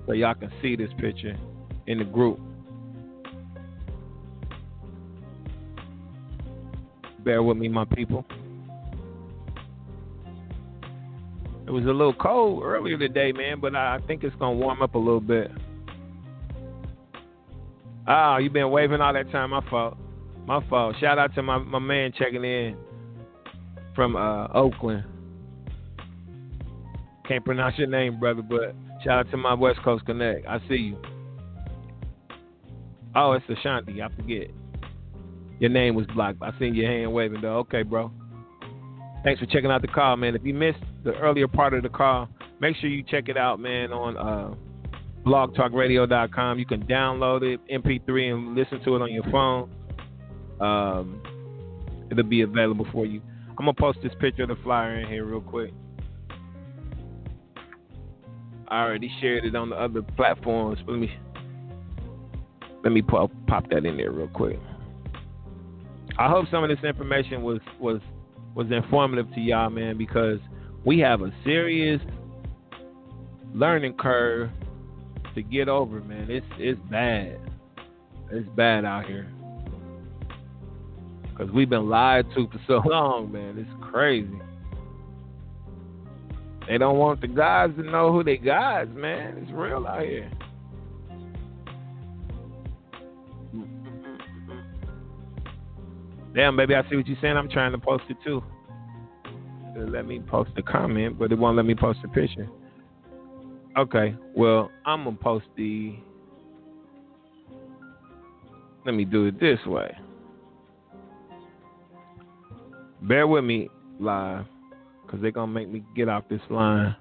so 0.06 0.12
y'all 0.12 0.34
can 0.34 0.52
see 0.60 0.76
this 0.76 0.90
picture 0.98 1.36
in 1.86 1.98
the 1.98 2.04
group. 2.04 2.38
Bear 7.24 7.42
with 7.42 7.56
me, 7.56 7.68
my 7.68 7.84
people. 7.84 8.26
It 11.66 11.70
was 11.70 11.84
a 11.84 11.92
little 11.92 12.14
cold 12.14 12.62
earlier 12.64 12.98
today, 12.98 13.32
man, 13.32 13.60
but 13.60 13.74
I 13.74 14.00
think 14.06 14.24
it's 14.24 14.34
gonna 14.36 14.56
warm 14.56 14.82
up 14.82 14.96
a 14.96 14.98
little 14.98 15.20
bit. 15.20 15.50
Oh, 18.12 18.38
you 18.38 18.50
been 18.50 18.72
waving 18.72 19.00
all 19.00 19.12
that 19.12 19.30
time. 19.30 19.50
My 19.50 19.62
fault. 19.70 19.96
My 20.44 20.60
fault. 20.68 20.96
Shout 20.98 21.16
out 21.16 21.32
to 21.36 21.42
my, 21.44 21.58
my 21.58 21.78
man 21.78 22.12
checking 22.18 22.42
in 22.44 22.76
from 23.94 24.16
uh, 24.16 24.48
Oakland. 24.48 25.04
Can't 27.28 27.44
pronounce 27.44 27.78
your 27.78 27.86
name, 27.86 28.18
brother, 28.18 28.42
but 28.42 28.74
shout 29.04 29.26
out 29.26 29.30
to 29.30 29.36
my 29.36 29.54
West 29.54 29.78
Coast 29.84 30.04
Connect. 30.06 30.44
I 30.44 30.58
see 30.68 30.74
you. 30.74 30.98
Oh, 33.14 33.32
it's 33.32 33.44
Ashanti. 33.48 34.02
I 34.02 34.08
forget. 34.16 34.50
Your 35.60 35.70
name 35.70 35.94
was 35.94 36.06
blocked. 36.08 36.42
I 36.42 36.50
seen 36.58 36.74
your 36.74 36.90
hand 36.90 37.12
waving 37.12 37.42
though. 37.42 37.58
Okay, 37.58 37.82
bro. 37.82 38.10
Thanks 39.22 39.38
for 39.38 39.46
checking 39.46 39.70
out 39.70 39.82
the 39.82 39.88
call, 39.88 40.16
man. 40.16 40.34
If 40.34 40.44
you 40.44 40.54
missed 40.54 40.82
the 41.04 41.14
earlier 41.14 41.46
part 41.46 41.74
of 41.74 41.84
the 41.84 41.88
call, 41.88 42.28
make 42.60 42.74
sure 42.76 42.90
you 42.90 43.04
check 43.04 43.28
it 43.28 43.36
out, 43.36 43.60
man, 43.60 43.92
on 43.92 44.16
uh, 44.16 44.54
blogtalkradio.com. 45.24 46.58
You 46.58 46.66
can 46.66 46.82
download 46.84 47.42
it, 47.42 47.60
MP3, 47.68 48.32
and 48.32 48.54
listen 48.54 48.82
to 48.84 48.96
it 48.96 49.02
on 49.02 49.12
your 49.12 49.24
phone. 49.24 49.70
Um, 50.60 51.22
it'll 52.10 52.24
be 52.24 52.42
available 52.42 52.86
for 52.92 53.06
you. 53.06 53.20
I'm 53.50 53.66
gonna 53.66 53.74
post 53.74 53.98
this 54.02 54.12
picture 54.20 54.44
of 54.44 54.48
the 54.48 54.56
flyer 54.62 55.00
in 55.00 55.08
here 55.08 55.24
real 55.24 55.40
quick. 55.40 55.72
I 58.68 58.82
already 58.82 59.10
shared 59.20 59.44
it 59.44 59.54
on 59.54 59.70
the 59.70 59.76
other 59.76 60.02
platforms, 60.16 60.78
let 60.86 60.98
me 60.98 61.10
let 62.82 62.92
me 62.92 63.02
pop, 63.02 63.30
pop 63.46 63.68
that 63.70 63.84
in 63.84 63.96
there 63.96 64.10
real 64.10 64.28
quick. 64.28 64.58
I 66.18 66.28
hope 66.28 66.46
some 66.50 66.64
of 66.64 66.70
this 66.70 66.82
information 66.84 67.42
was 67.42 67.60
was 67.78 68.00
was 68.54 68.70
informative 68.70 69.32
to 69.34 69.40
y'all, 69.40 69.70
man, 69.70 69.98
because 69.98 70.38
we 70.84 70.98
have 71.00 71.22
a 71.22 71.32
serious 71.44 72.00
learning 73.54 73.94
curve 73.94 74.50
to 75.34 75.42
get 75.42 75.68
over, 75.68 76.00
man. 76.00 76.30
It's 76.30 76.46
it's 76.58 76.80
bad. 76.90 77.38
It's 78.30 78.48
bad 78.50 78.84
out 78.84 79.06
here. 79.06 79.30
Cause 81.36 81.48
we've 81.54 81.70
been 81.70 81.88
lied 81.88 82.26
to 82.34 82.48
for 82.48 82.60
so 82.66 82.88
long, 82.88 83.32
man. 83.32 83.58
It's 83.58 83.90
crazy. 83.90 84.28
They 86.68 86.78
don't 86.78 86.98
want 86.98 87.20
the 87.20 87.26
guys 87.26 87.70
to 87.76 87.82
know 87.82 88.12
who 88.12 88.22
they 88.22 88.36
guys, 88.36 88.86
man. 88.94 89.38
It's 89.38 89.50
real 89.50 89.86
out 89.86 90.02
here. 90.02 90.30
Damn, 96.34 96.56
baby, 96.56 96.76
I 96.76 96.88
see 96.88 96.96
what 96.96 97.08
you're 97.08 97.16
saying. 97.20 97.36
I'm 97.36 97.48
trying 97.48 97.72
to 97.72 97.78
post 97.78 98.04
it 98.08 98.16
too. 98.24 98.42
let 99.76 100.06
me 100.06 100.20
post 100.20 100.50
the 100.54 100.62
comment, 100.62 101.18
but 101.18 101.32
it 101.32 101.38
won't 101.38 101.56
let 101.56 101.66
me 101.66 101.74
post 101.74 101.98
the 102.02 102.08
picture. 102.08 102.48
Okay, 103.80 104.14
well, 104.36 104.70
I'm 104.84 105.04
gonna 105.04 105.16
post 105.16 105.46
the. 105.56 105.96
Let 108.84 108.94
me 108.94 109.06
do 109.06 109.24
it 109.24 109.40
this 109.40 109.58
way. 109.64 109.96
Bear 113.00 113.26
with 113.26 113.42
me 113.42 113.70
live, 113.98 114.44
cause 115.08 115.20
they're 115.22 115.30
gonna 115.30 115.50
make 115.50 115.70
me 115.70 115.82
get 115.96 116.10
off 116.10 116.24
this 116.28 116.42
line 116.50 116.94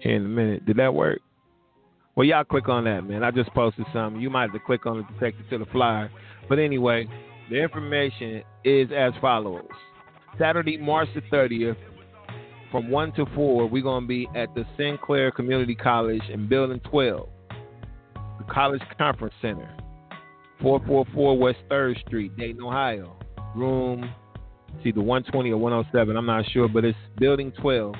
here 0.00 0.16
in 0.16 0.24
a 0.24 0.28
minute. 0.28 0.66
Did 0.66 0.78
that 0.78 0.92
work? 0.92 1.20
Well, 2.16 2.26
y'all 2.26 2.42
click 2.42 2.68
on 2.68 2.84
that, 2.86 3.02
man. 3.02 3.22
I 3.22 3.30
just 3.30 3.54
posted 3.54 3.86
something. 3.92 4.20
You 4.20 4.30
might 4.30 4.50
have 4.50 4.52
to 4.54 4.58
click 4.58 4.86
on 4.86 4.98
it 4.98 5.06
to 5.20 5.32
to 5.50 5.58
the 5.58 5.70
flyer. 5.70 6.10
But 6.48 6.58
anyway, 6.58 7.06
the 7.50 7.62
information 7.62 8.42
is 8.64 8.88
as 8.90 9.12
follows. 9.20 9.62
Saturday, 10.40 10.76
March 10.76 11.08
the 11.14 11.20
30th, 11.20 11.76
from 12.70 12.90
1 12.90 13.12
to 13.12 13.26
4, 13.34 13.66
we're 13.66 13.82
going 13.82 14.04
to 14.04 14.08
be 14.08 14.28
at 14.34 14.54
the 14.54 14.64
Sinclair 14.76 15.30
Community 15.30 15.74
College 15.74 16.22
in 16.32 16.48
Building 16.48 16.80
12, 16.90 17.28
the 18.14 18.44
College 18.52 18.82
Conference 18.96 19.34
Center, 19.42 19.68
444 20.60 21.38
West 21.38 21.58
3rd 21.70 22.00
Street, 22.06 22.36
Dayton, 22.36 22.62
Ohio. 22.62 23.16
Room, 23.56 24.08
it's 24.76 24.86
either 24.86 25.00
120 25.00 25.50
or 25.50 25.56
107, 25.56 26.16
I'm 26.16 26.26
not 26.26 26.44
sure, 26.52 26.68
but 26.68 26.84
it's 26.84 26.96
Building 27.18 27.52
12. 27.60 27.94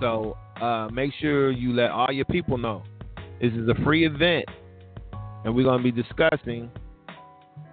So 0.00 0.36
uh, 0.60 0.88
make 0.92 1.12
sure 1.20 1.52
you 1.52 1.72
let 1.72 1.90
all 1.90 2.10
your 2.10 2.24
people 2.24 2.58
know. 2.58 2.82
This 3.40 3.52
is 3.52 3.68
a 3.68 3.74
free 3.84 4.06
event, 4.06 4.46
and 5.44 5.54
we're 5.54 5.64
going 5.64 5.82
to 5.82 5.92
be 5.92 6.02
discussing 6.02 6.70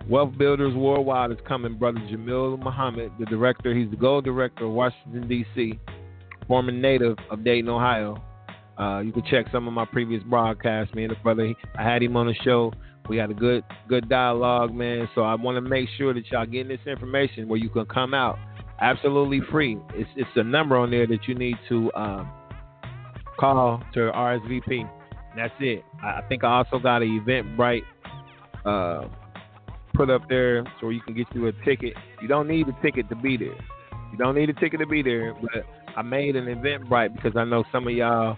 Wealth 0.08 0.38
Builders 0.38 0.76
Worldwide 0.76 1.32
is 1.32 1.38
coming, 1.48 1.76
brother 1.76 2.00
Jamil 2.12 2.58
Muhammad, 2.60 3.12
the 3.20 3.26
director. 3.26 3.76
He's 3.76 3.90
the 3.90 3.96
gold 3.96 4.26
director 4.26 4.66
of 4.66 4.72
Washington, 4.72 5.28
D.C., 5.28 5.80
former 6.50 6.74
native 6.74 7.18
of 7.32 7.46
Dayton, 7.46 7.70
Ohio. 7.70 8.22
Uh, 8.78 9.00
you 9.00 9.14
can 9.14 9.24
check 9.30 9.46
some 9.52 9.68
of 9.68 9.74
my 9.74 9.86
previous 9.86 10.24
broadcasts, 10.24 10.94
man. 10.96 11.10
The 11.10 11.16
brother, 11.16 11.54
I 11.78 11.84
had 11.84 12.04
him 12.04 12.18
on 12.18 12.28
the 12.28 12.34
show. 12.44 12.74
We 13.08 13.18
had 13.18 13.32
a 13.32 13.34
good 13.34 13.64
good 13.88 14.10
dialogue, 14.10 14.74
man. 14.74 15.08
So 15.16 15.22
I 15.22 15.36
want 15.36 15.56
to 15.56 15.62
make 15.62 15.88
sure 15.98 16.14
that 16.14 16.28
y'all 16.32 16.46
getting 16.46 16.68
this 16.68 16.86
information 16.86 17.48
where 17.48 17.60
you 17.60 17.70
can 17.70 17.86
come 17.86 18.14
out 18.14 18.38
absolutely 18.82 19.42
free. 19.52 19.78
It's 19.94 20.10
it's 20.16 20.30
a 20.36 20.44
number 20.44 20.76
on 20.76 20.92
there 20.92 21.08
that 21.08 21.28
you 21.28 21.36
need 21.36 21.56
to 21.70 21.92
um, 21.94 22.32
call 23.40 23.82
to 23.94 24.00
RSVP. 24.00 24.90
That's 25.36 25.54
it. 25.60 25.84
I 26.04 26.22
think 26.28 26.44
I 26.44 26.58
also 26.58 26.80
got 26.80 27.02
an 27.02 27.24
Eventbrite 27.26 27.84
uh, 28.66 29.08
put 29.94 30.10
up 30.10 30.28
there 30.30 30.64
so 30.80 30.90
you 30.90 31.02
can 31.02 31.16
get 31.16 31.28
you 31.34 31.48
a 31.48 31.52
ticket. 31.66 31.94
You 32.22 32.28
don't 32.28 32.48
need 32.48 32.68
a 32.68 32.82
ticket 32.82 33.10
to 33.10 33.16
be 33.16 33.38
there. 33.38 33.58
You 34.12 34.18
don't 34.18 34.36
need 34.36 34.50
a 34.50 34.54
ticket 34.54 34.80
to 34.80 34.88
be 34.88 35.04
there, 35.04 35.34
but 35.34 35.66
I 36.00 36.02
made 36.02 36.38
an 36.38 36.46
Eventbrite 36.46 37.14
because 37.14 37.36
I 37.36 37.44
know 37.44 37.66
some 37.74 37.86
of 37.86 37.94
y'all, 37.94 38.38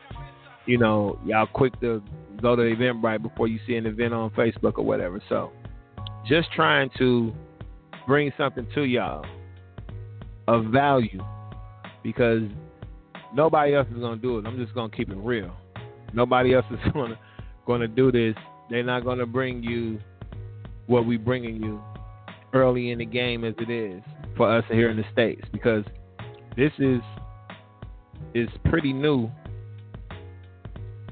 you 0.65 0.79
know, 0.79 1.19
y'all 1.23 1.45
quick 1.45 1.79
to 1.81 2.01
go 2.41 2.55
to 2.55 2.63
Eventbrite 2.63 3.21
before 3.21 3.47
you 3.47 3.59
see 3.67 3.75
an 3.75 3.85
event 3.85 4.15
on 4.15 4.31
Facebook 4.31 4.79
or 4.79 4.83
whatever. 4.83 5.21
So, 5.29 5.51
just 6.27 6.51
trying 6.53 6.89
to 6.97 7.31
bring 8.07 8.33
something 8.35 8.67
to 8.73 8.81
y'all 8.81 9.23
of 10.47 10.65
value 10.71 11.23
because 12.01 12.41
nobody 13.31 13.75
else 13.75 13.87
is 13.93 13.99
gonna 13.99 14.15
do 14.15 14.39
it. 14.39 14.47
I'm 14.47 14.57
just 14.57 14.73
gonna 14.73 14.91
keep 14.91 15.11
it 15.11 15.17
real. 15.17 15.55
Nobody 16.15 16.55
else 16.55 16.65
is 16.71 16.79
gonna 16.93 17.19
gonna 17.67 17.87
do 17.87 18.11
this. 18.11 18.33
They're 18.71 18.81
not 18.81 19.05
gonna 19.05 19.27
bring 19.27 19.61
you 19.61 19.99
what 20.87 21.05
we 21.05 21.17
bringing 21.17 21.61
you 21.61 21.79
early 22.53 22.89
in 22.89 22.97
the 22.97 23.05
game 23.05 23.43
as 23.43 23.53
it 23.59 23.69
is 23.69 24.01
for 24.35 24.51
us 24.51 24.63
here 24.71 24.89
in 24.89 24.97
the 24.97 25.05
states 25.13 25.43
because 25.53 25.85
this 26.57 26.71
is 26.79 27.01
is 28.33 28.49
pretty 28.65 28.93
new 28.93 29.29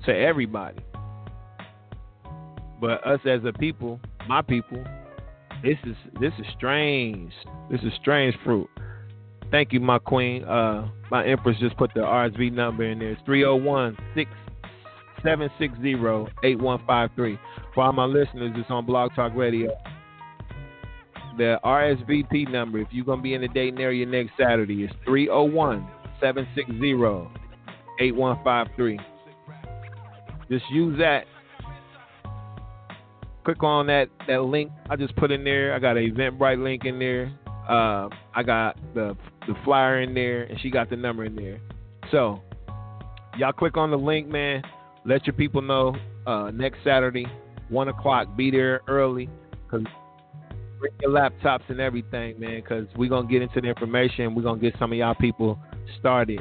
to 0.06 0.12
everybody. 0.12 0.80
But 2.80 3.06
us 3.06 3.20
as 3.26 3.42
a 3.46 3.52
people, 3.52 4.00
my 4.28 4.42
people, 4.42 4.84
this 5.64 5.78
is 5.86 5.96
this 6.20 6.34
is 6.40 6.46
strange. 6.56 7.34
This 7.70 7.82
is 7.82 7.92
strange 8.00 8.36
fruit. 8.44 8.70
Thank 9.52 9.74
you, 9.74 9.80
my 9.80 10.00
queen. 10.00 10.44
Uh, 10.44 10.90
my 11.12 11.26
empress 11.26 11.58
just 11.60 11.76
put 11.78 11.92
the 11.94 12.02
RSV 12.02 12.54
number 12.54 12.84
in 12.84 13.00
there. 13.00 13.12
It's 13.12 13.22
301 13.26 13.98
760 15.24 15.94
8153. 16.44 17.40
For 17.74 17.84
all 17.84 17.94
my 17.94 18.06
listeners, 18.06 18.52
it's 18.56 18.70
on 18.70 18.86
Blog 18.86 19.14
Talk 19.16 19.34
Radio. 19.36 19.76
The 21.38 21.60
RSVP 21.64 22.52
number, 22.52 22.80
if 22.80 22.88
you're 22.92 23.06
going 23.06 23.20
to 23.20 23.24
be 23.24 23.34
in 23.34 23.42
the 23.42 23.48
Dayton 23.48 23.80
area 23.80 24.06
next 24.06 24.32
Saturday, 24.40 24.84
is 24.84 24.92
301 25.06 25.88
760 26.20 26.94
8153. 28.00 29.00
Just 30.50 30.66
use 30.72 30.98
that. 31.00 31.26
Click 33.46 33.64
on 33.64 33.88
that, 33.88 34.10
that 34.28 34.44
link 34.44 34.72
I 34.90 34.96
just 34.96 35.16
put 35.16 35.32
in 35.32 35.44
there. 35.44 35.74
I 35.74 35.80
got 35.80 35.98
an 35.98 36.12
Eventbrite 36.12 36.62
link 36.64 36.86
in 36.86 37.00
there. 37.00 37.32
Uh, 37.68 38.10
I 38.36 38.44
got 38.44 38.78
the 38.94 39.16
the 39.48 39.56
flyer 39.64 40.02
in 40.02 40.14
there, 40.14 40.44
and 40.44 40.60
she 40.60 40.70
got 40.70 40.90
the 40.90 40.96
number 40.96 41.24
in 41.26 41.36
there. 41.36 41.60
So, 42.12 42.42
y'all 43.38 43.52
click 43.52 43.78
on 43.78 43.90
the 43.90 43.98
link, 43.98 44.28
man. 44.28 44.62
Let 45.06 45.26
your 45.26 45.34
people 45.34 45.62
know 45.62 45.96
uh, 46.28 46.52
next 46.52 46.80
Saturday, 46.84 47.26
one 47.70 47.88
o'clock. 47.88 48.36
Be 48.36 48.52
there 48.52 48.82
early, 48.88 49.30
cause 49.72 49.82
bring 50.80 50.94
your 51.02 51.12
laptops 51.12 51.68
and 51.70 51.80
everything, 51.80 52.40
man. 52.40 52.62
Cause 52.68 52.86
we're 52.96 53.10
gonna 53.10 53.28
get 53.28 53.42
into 53.42 53.62
the 53.62 53.68
information. 53.68 54.36
We're 54.36 54.44
gonna 54.44 54.62
get 54.62 54.76
some 54.78 54.92
of 54.92 54.98
y'all 54.98 55.16
people 55.16 55.60
started 56.00 56.40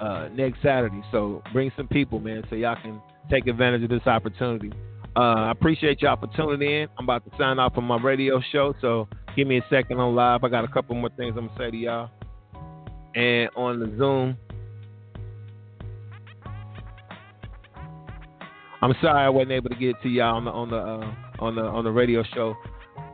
uh, 0.00 0.28
next 0.34 0.62
Saturday. 0.62 1.02
So 1.10 1.42
bring 1.52 1.72
some 1.76 1.88
people, 1.88 2.20
man, 2.20 2.44
so 2.50 2.56
y'all 2.56 2.76
can 2.82 3.00
take 3.30 3.46
advantage 3.46 3.82
of 3.82 3.90
this 3.90 4.06
opportunity. 4.06 4.72
Uh, 5.16 5.46
I 5.46 5.50
appreciate 5.50 6.02
y'all 6.02 6.16
for 6.16 6.28
tuning 6.36 6.70
in. 6.70 6.88
I'm 6.98 7.04
about 7.04 7.24
to 7.24 7.36
sign 7.38 7.58
off 7.58 7.72
on 7.76 7.84
my 7.84 7.96
radio 7.96 8.40
show, 8.52 8.74
so 8.80 9.08
give 9.34 9.48
me 9.48 9.58
a 9.58 9.64
second 9.70 9.98
on 9.98 10.14
live. 10.14 10.44
I 10.44 10.48
got 10.48 10.64
a 10.64 10.68
couple 10.68 10.94
more 10.94 11.08
things 11.16 11.34
I'm 11.38 11.46
gonna 11.46 11.58
say 11.58 11.70
to 11.70 11.76
y'all. 11.76 12.10
and 13.14 13.48
on 13.56 13.80
the 13.80 13.86
Zoom. 13.96 14.36
I'm 18.82 18.94
sorry 19.00 19.24
I 19.24 19.28
wasn't 19.30 19.52
able 19.52 19.70
to 19.70 19.76
get 19.76 20.00
to 20.02 20.08
y'all 20.08 20.36
on 20.36 20.44
the 20.44 20.50
on 20.50 20.70
the 20.70 20.76
uh, 20.76 21.14
on 21.38 21.54
the 21.56 21.62
on 21.62 21.84
the 21.84 21.90
radio 21.90 22.22
show, 22.34 22.54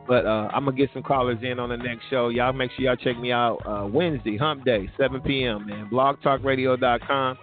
but 0.07 0.25
uh, 0.25 0.49
I'm 0.53 0.65
gonna 0.65 0.77
get 0.77 0.89
some 0.93 1.03
callers 1.03 1.39
in 1.41 1.59
on 1.59 1.69
the 1.69 1.77
next 1.77 2.03
show. 2.09 2.29
Y'all 2.29 2.53
make 2.53 2.71
sure 2.71 2.85
y'all 2.85 2.95
check 2.95 3.17
me 3.19 3.31
out 3.31 3.59
uh, 3.65 3.87
Wednesday, 3.87 4.37
Hump 4.37 4.65
Day, 4.65 4.89
7 4.97 5.21
p.m. 5.21 5.67
Man, 5.67 5.89
blogtalkradio.com 5.91 7.37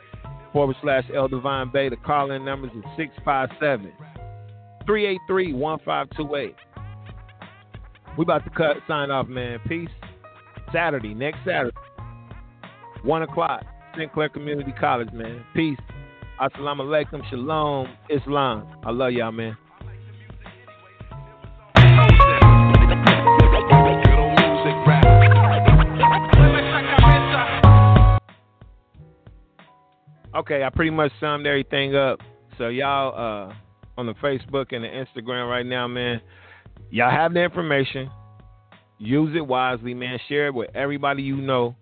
forward 0.53 0.77
slash 0.83 1.05
El 1.15 1.29
Divine 1.29 1.71
Bey. 1.71 1.89
The 1.89 1.97
call 1.97 2.31
in 2.33 2.45
numbers 2.45 2.71
is 2.77 2.85
657 2.97 3.93
383 4.87 5.53
1528. 5.55 6.55
We 8.19 8.23
about 8.23 8.45
to 8.45 8.51
cut 8.51 8.77
sign 8.89 9.11
off, 9.11 9.29
man. 9.29 9.59
Peace. 9.67 9.89
Saturday, 10.73 11.15
next 11.15 11.39
Saturday, 11.45 11.77
1 13.03 13.23
o'clock, 13.23 13.65
Sinclair 13.97 14.29
Community 14.29 14.73
College, 14.79 15.13
man. 15.13 15.45
Peace. 15.55 15.79
Assalamu 16.41 16.83
alaikum. 16.83 17.29
Shalom. 17.29 17.89
Islam. 18.09 18.67
I 18.85 18.91
love 18.91 19.13
y'all, 19.13 19.33
man. 19.33 19.57
Okay, 30.33 30.63
I 30.63 30.71
pretty 30.71 30.93
much 30.93 31.11
summed 31.19 31.47
everything 31.47 31.97
up. 31.97 32.21
So 32.57 32.69
y'all 32.69 33.49
uh, 33.51 33.53
on 33.99 34.07
the 34.07 34.15
Facebook 34.15 34.67
and 34.71 34.85
the 34.85 34.89
Instagram 34.89 35.51
right 35.51 35.67
now, 35.67 35.89
man, 35.89 36.21
y'all 36.91 37.11
have 37.11 37.35
the 37.35 37.43
information. 37.43 38.09
Use 38.99 39.35
it 39.35 39.45
wisely, 39.45 39.93
man. 39.93 40.21
Share 40.29 40.47
it 40.47 40.55
with 40.55 40.71
everybody 40.75 41.23
you 41.23 41.37
know. 41.37 41.75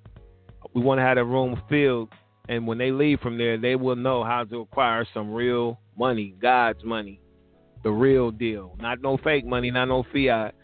We 0.72 0.80
want 0.80 0.98
to 0.98 1.02
have 1.02 1.16
the 1.16 1.24
room 1.24 1.60
filled, 1.68 2.08
and 2.48 2.66
when 2.66 2.78
they 2.78 2.90
leave 2.90 3.20
from 3.20 3.36
there, 3.36 3.58
they 3.58 3.76
will 3.76 3.96
know 3.96 4.24
how 4.24 4.44
to 4.44 4.60
acquire 4.60 5.06
some 5.12 5.32
real 5.32 5.78
money, 5.98 6.34
God's 6.40 6.82
money, 6.84 7.20
the 7.82 7.90
real 7.90 8.30
deal, 8.30 8.76
not 8.80 9.02
no 9.02 9.18
fake 9.18 9.44
money, 9.44 9.70
not 9.70 9.86
no 9.86 10.04
fiat. 10.10 10.54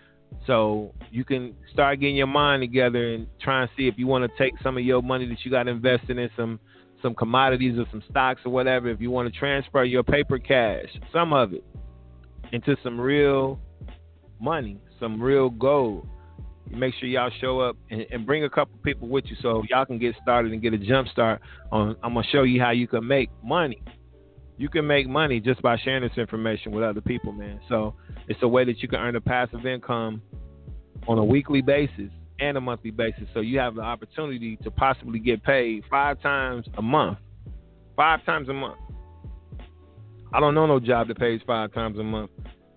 So 0.47 0.95
you 1.11 1.25
can 1.25 1.55
start 1.73 2.01
getting 2.01 2.17
your 2.17 2.27
mind 2.29 2.63
together 2.63 3.13
and 3.13 3.27
try 3.41 3.63
and 3.63 3.71
see 3.77 3.89
if 3.89 3.95
you 3.99 4.07
want 4.07 4.25
to 4.25 4.39
take 4.43 4.55
some 4.63 4.79
of 4.79 4.85
your 4.85 5.03
money 5.03 5.27
that 5.29 5.45
you 5.45 5.51
got 5.51 5.69
invested 5.69 6.19
in 6.19 6.31
some 6.35 6.59
some 7.05 7.15
commodities 7.15 7.79
or 7.79 7.85
some 7.91 8.03
stocks 8.11 8.41
or 8.47 8.51
whatever, 8.51 8.89
if 8.89 8.99
you 8.99 9.11
want 9.11 9.31
to 9.33 9.39
transfer 9.39 9.85
your 9.85 10.03
paper 10.03 10.39
cash, 10.39 10.87
some 11.13 11.35
of 11.35 11.53
it, 11.53 11.63
into 12.51 12.77
some 12.83 12.99
real 12.99 13.61
money, 14.41 14.81
some 14.99 15.21
real 15.21 15.51
gold, 15.51 16.09
make 16.71 16.95
sure 16.95 17.07
y'all 17.07 17.31
show 17.43 17.61
up 17.61 17.77
and, 17.91 18.07
and, 18.11 18.25
bring 18.25 18.45
a 18.45 18.49
couple 18.49 18.75
people 18.83 19.07
with 19.07 19.27
you 19.27 19.37
so 19.43 19.63
y'all 19.69 19.85
can 19.85 19.99
get 19.99 20.15
started 20.23 20.51
and 20.51 20.63
get 20.63 20.73
a 20.73 20.79
jump 20.79 21.07
start 21.09 21.43
on 21.71 21.95
I'm 22.03 22.15
gonna 22.15 22.27
show 22.33 22.43
you 22.43 22.59
how 22.59 22.71
you 22.71 22.89
can 22.89 23.07
make 23.07 23.29
money. 23.45 23.83
You 24.57 24.71
can 24.71 24.87
make 24.87 25.07
money 25.07 25.41
just 25.41 25.61
by 25.61 25.77
sharing 25.77 26.03
this 26.03 26.17
information 26.17 26.73
with 26.73 26.85
other 26.85 27.03
people, 27.03 27.33
man. 27.33 27.61
So 27.69 27.95
it's 28.29 28.41
a 28.43 28.49
way 28.49 28.65
that 28.65 28.81
you 28.81 28.89
can 28.89 28.99
earn 28.99 29.15
a 29.15 29.21
passive 29.21 29.67
income 29.67 30.23
on 31.07 31.19
a 31.19 31.25
weekly 31.25 31.61
basis 31.61 32.11
and 32.41 32.57
a 32.57 32.61
monthly 32.61 32.91
basis. 32.91 33.25
So 33.33 33.41
you 33.41 33.59
have 33.59 33.75
the 33.75 33.83
opportunity 33.83 34.57
to 34.63 34.71
possibly 34.71 35.19
get 35.19 35.43
paid 35.43 35.85
five 35.91 36.21
times 36.21 36.67
a 36.77 36.83
month. 36.83 37.19
Five 37.97 38.25
times 38.25 38.49
a 38.49 38.53
month. 38.53 38.79
I 40.33 40.41
don't 40.41 40.55
know 40.55 40.67
no 40.67 40.81
job 40.81 41.09
that 41.09 41.19
pays 41.19 41.41
five 41.47 41.73
times 41.73 41.99
a 41.99 42.03
month. 42.03 42.31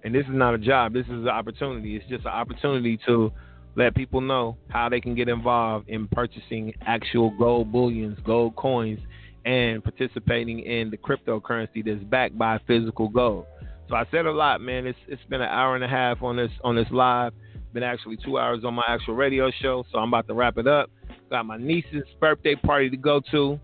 And 0.03 0.13
this 0.13 0.25
is 0.25 0.34
not 0.34 0.53
a 0.53 0.59
job. 0.59 0.93
This 0.93 1.05
is 1.05 1.11
an 1.11 1.27
opportunity. 1.27 1.95
It's 1.95 2.05
just 2.07 2.25
an 2.25 2.31
opportunity 2.31 2.99
to 3.07 3.31
let 3.75 3.95
people 3.95 4.21
know 4.21 4.57
how 4.69 4.89
they 4.89 5.01
can 5.01 5.15
get 5.15 5.27
involved 5.27 5.89
in 5.89 6.07
purchasing 6.07 6.73
actual 6.81 7.31
gold 7.38 7.71
bullions, 7.71 8.17
gold 8.25 8.55
coins, 8.55 8.99
and 9.45 9.84
participating 9.84 10.59
in 10.59 10.91
the 10.91 10.97
cryptocurrency 10.97 11.84
that's 11.84 12.03
backed 12.05 12.38
by 12.38 12.59
physical 12.67 13.07
gold. 13.07 13.45
So 13.89 13.95
I 13.95 14.05
said 14.11 14.25
a 14.25 14.31
lot, 14.31 14.61
man. 14.61 14.85
It's 14.85 14.99
it's 15.07 15.23
been 15.29 15.41
an 15.41 15.47
hour 15.47 15.75
and 15.75 15.84
a 15.84 15.88
half 15.88 16.21
on 16.21 16.35
this 16.35 16.51
on 16.63 16.75
this 16.75 16.88
live 16.91 17.34
been 17.78 17.84
actually 17.84 18.18
two 18.18 18.40
hours 18.40 18.64
on 18.66 18.74
my 18.74 18.84
actual 18.88 19.14
radio 19.14 19.52
show, 19.62 19.86
so 19.91 19.99
I'm 19.99 20.08
about 20.08 20.28
to 20.30 20.34
wrap 20.34 20.58
it 20.58 20.66
up. 20.66 20.90
Got 21.30 21.45
my 21.45 21.58
niece's 21.58 22.06
birthday 22.20 22.56
party 22.56 22.90
to 22.90 22.98
go 22.98 23.22
to. 23.30 23.60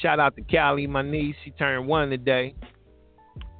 Shout 0.00 0.20
out 0.20 0.36
to 0.36 0.42
Callie, 0.42 0.86
my 0.86 1.02
niece. 1.02 1.34
She 1.44 1.50
turned 1.50 1.88
one 1.88 2.08
today. 2.08 2.54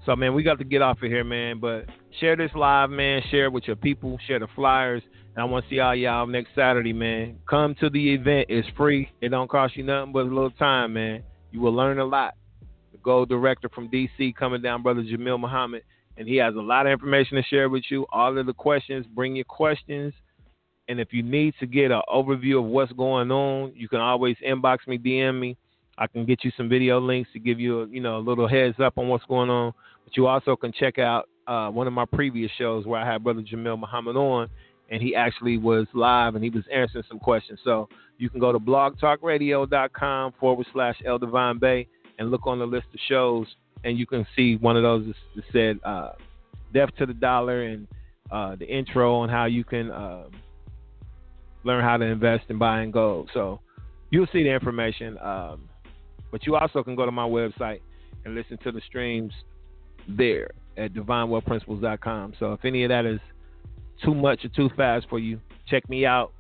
So 0.07 0.15
man, 0.15 0.35
we 0.35 0.45
got 0.45 0.59
to 0.59 0.65
get 0.65 0.83
off 0.83 1.03
of 1.03 1.11
here, 1.11 1.25
man. 1.25 1.59
But 1.59 1.87
share 2.21 2.37
this 2.37 2.53
live, 2.55 2.91
man. 2.91 3.23
Share 3.33 3.47
it 3.47 3.53
with 3.53 3.67
your 3.67 3.75
people. 3.75 4.21
Share 4.29 4.39
the 4.39 4.47
flyers. 4.55 5.03
And 5.35 5.43
I 5.43 5.45
want 5.47 5.65
to 5.65 5.69
see 5.71 5.81
all 5.81 5.97
y'all 5.97 6.29
next 6.29 6.51
Saturday, 6.55 6.93
man. 6.93 7.41
Come 7.51 7.75
to 7.81 7.91
the 7.91 8.15
event. 8.15 8.47
It's 8.49 8.69
free. 8.77 9.11
It 9.21 9.31
don't 9.31 9.51
cost 9.51 9.77
you 9.77 9.83
nothing 9.83 10.13
but 10.13 10.21
a 10.21 10.23
little 10.33 10.53
time, 10.53 10.93
man. 10.93 11.25
You 11.51 11.61
will 11.61 11.75
learn 11.75 11.99
a 11.99 12.05
lot. 12.05 12.35
The 12.93 12.99
gold 12.99 13.31
director 13.31 13.69
from 13.69 13.89
DC 13.89 14.37
coming 14.37 14.63
down, 14.63 14.85
brother 14.85 15.03
Jamil 15.03 15.41
Muhammad 15.41 15.83
and 16.19 16.27
he 16.27 16.37
has 16.37 16.57
a 16.57 16.61
lot 16.61 16.87
of 16.87 16.93
information 16.93 17.37
to 17.37 17.43
share 17.45 17.69
with 17.69 17.85
you. 17.91 18.05
All 18.11 18.37
of 18.37 18.45
the 18.45 18.53
questions, 18.53 19.07
bring 19.07 19.37
your 19.37 19.45
questions. 19.45 20.13
And 20.89 20.99
if 20.99 21.13
you 21.13 21.23
need 21.23 21.55
to 21.61 21.67
get 21.67 21.93
an 21.93 22.03
overview 22.09 22.59
of 22.59 22.65
what's 22.65 22.93
going 22.93 23.31
on, 23.31 23.73
you 23.75 23.89
can 23.89 24.01
always 24.01 24.37
inbox 24.47 24.79
me, 24.89 24.99
DM 24.99 25.39
me. 25.39 25.57
I 25.97 26.07
can 26.09 26.27
get 26.27 26.45
you 26.45 26.51
some 26.57 26.69
video 26.69 27.01
links 27.01 27.31
to 27.35 27.39
give 27.39 27.61
you, 27.61 27.83
a, 27.83 27.89
you 27.89 28.01
know, 28.01 28.19
a 28.19 28.21
little 28.21 28.49
heads 28.49 28.77
up 28.81 28.99
on 28.99 29.09
what's 29.09 29.25
going 29.27 29.49
on. 29.49 29.73
But 30.05 30.17
you 30.17 30.27
also 30.27 30.57
can 30.57 30.73
check 30.73 30.99
out 30.99 31.29
uh, 31.47 31.69
one 31.71 31.87
of 31.87 31.93
my 31.93 32.05
previous 32.05 32.51
shows 32.59 32.85
where 32.85 33.01
I 33.01 33.11
had 33.11 33.23
Brother 33.23 33.43
Jamil 33.43 33.79
Muhammad 33.79 34.17
on, 34.17 34.49
and 34.91 35.01
he 35.01 35.15
actually 35.15 35.57
was 35.57 35.87
live 35.95 36.35
and 36.35 36.43
he 36.43 36.51
was 36.51 36.65
answering 36.73 37.05
some 37.09 37.19
questions. 37.21 37.61
So 37.63 37.89
you 38.17 38.29
can 38.29 38.41
go 38.41 38.51
to 38.51 38.59
blogtalkradio.com 38.59 40.33
forward 40.41 40.67
slash 40.73 40.97
El 41.05 41.19
Divine 41.19 41.59
Bey 41.59 41.87
and 42.19 42.31
look 42.31 42.47
on 42.47 42.59
the 42.59 42.67
list 42.67 42.87
of 42.93 43.01
shows 43.09 43.47
and 43.85 43.99
you 43.99 44.07
can 44.07 44.27
see 44.37 44.57
one 44.57 44.77
of 44.77 44.83
those 44.83 45.07
that 45.35 45.45
said 45.53 45.81
uh, 45.85 46.13
"Death 46.73 46.91
to 46.99 47.07
the 47.07 47.15
Dollar" 47.15 47.63
and 47.63 47.87
uh, 48.31 48.57
the 48.57 48.67
intro 48.67 49.17
on 49.17 49.29
how 49.29 49.47
you 49.47 49.65
can 49.65 49.91
uh, 49.91 50.25
learn 51.65 51.83
how 51.83 51.97
to 51.97 52.05
invest 52.05 52.45
in 52.49 52.59
buying 52.59 52.91
gold. 52.91 53.31
So 53.33 53.61
you'll 54.11 54.27
see 54.33 54.43
the 54.43 54.53
information, 54.53 55.19
um, 55.19 55.69
but 56.31 56.47
you 56.47 56.57
also 56.57 56.83
can 56.83 56.95
go 56.95 57.07
to 57.07 57.13
my 57.13 57.27
website 57.27 57.81
and 58.25 58.35
listen 58.35 58.59
to 58.65 58.73
the 58.73 58.81
streams 58.87 59.33
there 60.09 60.51
at 60.77 60.93
divinewealthprinciples.com. 60.93 62.35
So 62.39 62.53
if 62.53 62.65
any 62.65 62.85
of 62.85 62.91
that 62.91 63.07
is 63.07 63.21
too 64.05 64.15
much 64.15 64.45
or 64.45 64.49
too 64.49 64.71
fast 64.77 65.07
for 65.09 65.19
you, 65.19 65.41
check 65.67 65.89
me 65.89 66.07
out. 66.07 66.33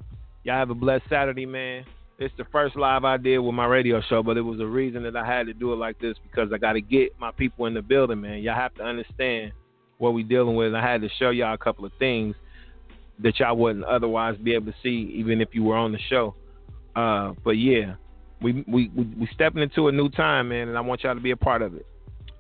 Y'all 0.44 0.56
have 0.56 0.70
a 0.70 0.74
blessed 0.74 1.05
Saturday, 1.09 1.47
man 1.47 1.85
it's 2.19 2.35
the 2.36 2.45
first 2.51 2.74
live 2.74 3.05
I 3.05 3.16
did 3.16 3.39
with 3.39 3.55
my 3.55 3.66
radio 3.66 4.01
show, 4.01 4.24
but 4.24 4.36
it 4.36 4.43
was 4.43 4.59
a 4.61 4.66
reason 4.66 5.05
that 5.05 5.16
I 5.16 5.24
had 5.24 5.47
to 5.47 5.55
do 5.55 5.73
it 5.73 5.77
like 5.77 6.01
this 6.01 6.16
because 6.24 6.53
I 6.53 6.59
got 6.59 6.73
to 6.73 6.81
get 6.81 7.19
my 7.19 7.31
people 7.31 7.66
in 7.66 7.74
the 7.74 7.82
building, 7.82 8.20
man. 8.20 8.43
Y'all 8.43 8.57
have 8.57 8.74
to 8.74 8.82
understand 8.82 9.53
what 9.99 10.15
we 10.15 10.24
dealing 10.24 10.57
with. 10.57 10.74
I 10.74 10.82
had 10.82 11.01
to 11.03 11.09
show 11.19 11.31
y'all 11.31 11.55
a 11.55 11.59
couple 11.59 11.85
of 11.85 11.93
things 11.99 12.35
that 13.20 13.39
y'all 13.39 13.57
wouldn't 13.57 13.85
otherwise 13.85 14.36
be 14.36 14.55
able 14.55 14.66
to 14.66 14.78
see, 14.82 15.12
even 15.15 15.40
if 15.40 15.51
you 15.53 15.62
were 15.62 15.77
on 15.77 15.93
the 15.93 15.99
show. 16.11 16.35
Uh, 16.97 17.35
but 17.45 17.53
yeah, 17.53 17.95
we 18.43 18.65
we 18.66 18.90
we, 18.95 19.05
we 19.05 19.28
stepping 19.32 19.62
into 19.62 19.86
a 19.86 19.93
new 19.93 20.09
time, 20.09 20.49
man, 20.49 20.69
and 20.69 20.77
I 20.77 20.81
want 20.81 21.05
y'all 21.05 21.15
to 21.15 21.20
be 21.20 21.31
a 21.31 21.36
part 21.36 21.62
of 21.62 21.74
it. 21.74 21.86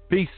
Peace. 0.08 0.28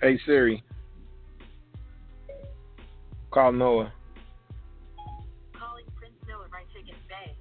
Hey 0.00 0.18
Siri, 0.26 0.62
call 3.30 3.52
Noah. 3.52 3.92
Calling 5.58 5.84
Prince 5.96 6.14
Noah 6.28 6.48
Bey. 7.08 7.36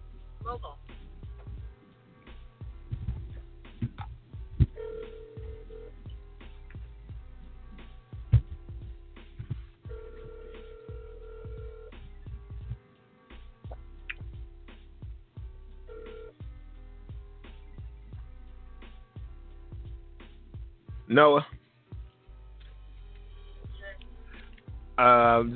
Noah. 21.11 21.45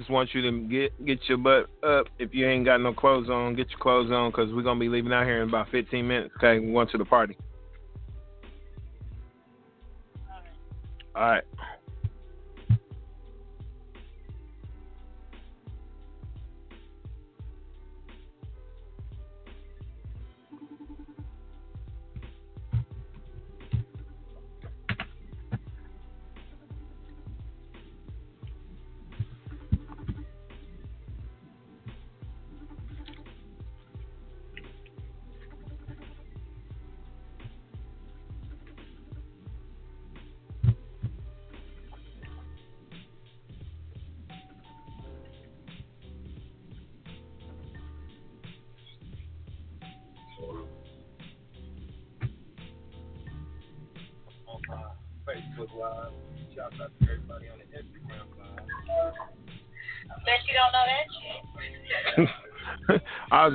Just 0.06 0.14
want 0.14 0.36
you 0.36 0.42
to 0.44 0.60
get 0.68 1.06
get 1.06 1.20
your 1.28 1.40
butt 1.40 1.68
up. 1.82 2.06
If 2.20 2.32
you 2.32 2.48
ain't 2.48 2.64
got 2.64 2.80
no 2.80 2.94
clothes 2.94 3.28
on, 3.28 3.56
get 3.56 3.72
your 3.72 3.80
clothes 3.80 4.12
on 4.12 4.30
because 4.30 4.54
we're 4.54 4.62
gonna 4.62 4.80
be 4.80 4.88
leaving 4.88 5.12
out 5.12 5.26
here 5.26 5.42
in 5.42 5.50
about 5.50 5.70
15 5.72 6.08
minutes. 6.08 6.32
Okay, 6.38 6.60
we're 6.60 6.74
going 6.74 6.88
to 6.90 6.98
the 7.00 7.06
party. 7.06 7.36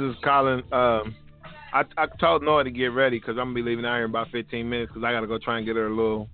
I 0.01 0.05
was 0.05 0.15
just 0.15 0.25
calling. 0.25 0.63
Um, 0.73 1.15
I 1.73 1.85
I 1.97 2.07
told 2.19 2.43
Noah 2.43 2.65
to 2.65 2.71
get 2.71 2.87
ready 2.87 3.19
because 3.19 3.33
I'm 3.33 3.53
gonna 3.53 3.55
be 3.55 3.63
leaving 3.63 3.85
out 3.85 3.97
here 3.97 4.05
in 4.05 4.11
about 4.11 4.31
15 4.31 4.69
minutes 4.69 4.91
because 4.93 5.05
I 5.05 5.13
gotta 5.13 5.27
go 5.27 5.39
try 5.39 5.59
and 5.59 5.67
get 5.67 5.77
her 5.77 5.87
a 5.87 5.95
little 5.95 6.29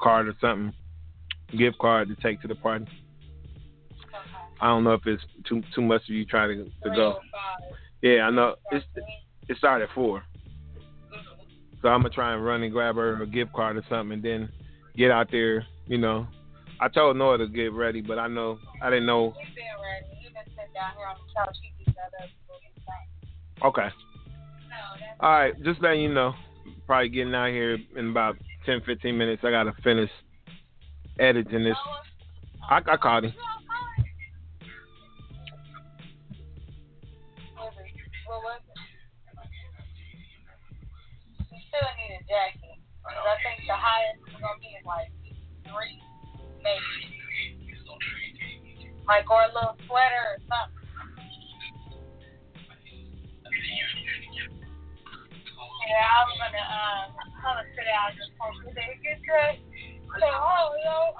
card 0.00 0.28
or 0.28 0.34
something, 0.40 0.72
gift 1.56 1.78
card 1.78 2.08
to 2.08 2.16
take 2.16 2.40
to 2.42 2.48
the 2.48 2.56
party. 2.56 2.86
I 4.60 4.66
don't 4.66 4.84
know 4.84 4.94
if 4.94 5.06
it's 5.06 5.22
too 5.48 5.62
too 5.74 5.82
much 5.82 6.02
of 6.02 6.14
you 6.14 6.24
trying 6.24 6.58
to 6.58 6.64
to 6.88 6.96
go. 6.96 7.18
Yeah, 8.02 8.22
I 8.22 8.30
know. 8.30 8.56
It's 8.72 8.84
it 9.48 9.56
started 9.58 9.84
at 9.88 9.94
four, 9.94 10.22
so 11.82 11.88
I'm 11.88 12.02
gonna 12.02 12.10
try 12.10 12.34
and 12.34 12.44
run 12.44 12.62
and 12.62 12.72
grab 12.72 12.96
her 12.96 13.22
a 13.22 13.26
gift 13.26 13.52
card 13.52 13.76
or 13.76 13.84
something, 13.88 14.14
and 14.14 14.22
then 14.22 14.48
get 14.96 15.10
out 15.10 15.30
there. 15.30 15.66
You 15.86 15.98
know, 15.98 16.26
I 16.80 16.88
told 16.88 17.16
Noah 17.16 17.38
to 17.38 17.46
get 17.46 17.72
ready, 17.72 18.00
but 18.00 18.18
I 18.18 18.26
know 18.26 18.58
I 18.82 18.90
didn't 18.90 19.06
know. 19.06 19.34
Okay. 23.64 23.88
All 25.20 25.30
right, 25.30 25.54
just 25.64 25.80
letting 25.80 26.02
you 26.02 26.12
know. 26.12 26.34
Probably 26.86 27.08
getting 27.08 27.34
out 27.34 27.48
here 27.48 27.78
in 27.96 28.10
about 28.10 28.36
10, 28.66 28.82
15 28.84 29.16
minutes. 29.16 29.42
I 29.42 29.50
gotta 29.50 29.72
finish 29.82 30.10
editing 31.18 31.64
this. 31.64 31.76
I, 32.68 32.82
I 32.86 32.96
called 32.98 33.24
him. 33.24 33.32
Still 41.48 41.88
need 41.96 42.14
a 42.14 42.22
jacket. 42.28 42.76
I 43.06 43.36
think 43.40 43.66
the 43.66 43.72
highest 43.72 44.20
is 44.28 44.34
gonna 44.40 44.60
be 44.60 44.66
is 44.66 44.84
like 44.84 45.08
three, 45.64 46.02
maybe. 46.62 47.16
Like 49.08 49.30
or 49.30 49.42
a 49.42 49.48
little 49.48 49.76
sweater 49.86 50.36
or 50.36 50.38
something. 50.48 50.83
Yeah, 55.84 56.00
I 56.00 56.18
was 56.24 56.36
gonna 56.40 56.64
um 56.64 57.06
I'm 57.44 57.60
gonna 57.60 57.68
sit 57.76 57.86
out 57.92 58.10
and 58.10 58.18
just 58.18 58.32
post 58.40 58.64
it. 58.64 58.74
Get 59.04 59.20
dressed. 59.24 59.60
So, 60.14 60.26
you 60.26 60.84
know, 60.84 61.18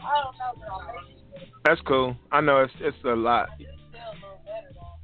I 0.00 0.16
don't 0.22 0.36
know, 0.38 0.54
I'll 0.70 0.86
make 0.86 1.10
it 1.10 1.48
That's 1.64 1.80
cool. 1.82 2.16
I 2.32 2.40
know 2.40 2.62
it's 2.64 2.72
it's 2.80 2.96
a 3.04 3.08
lot. 3.14 3.48
still 3.56 3.66
a 3.66 4.14
little 4.16 4.40
better 4.46 4.72
though. 4.72 4.96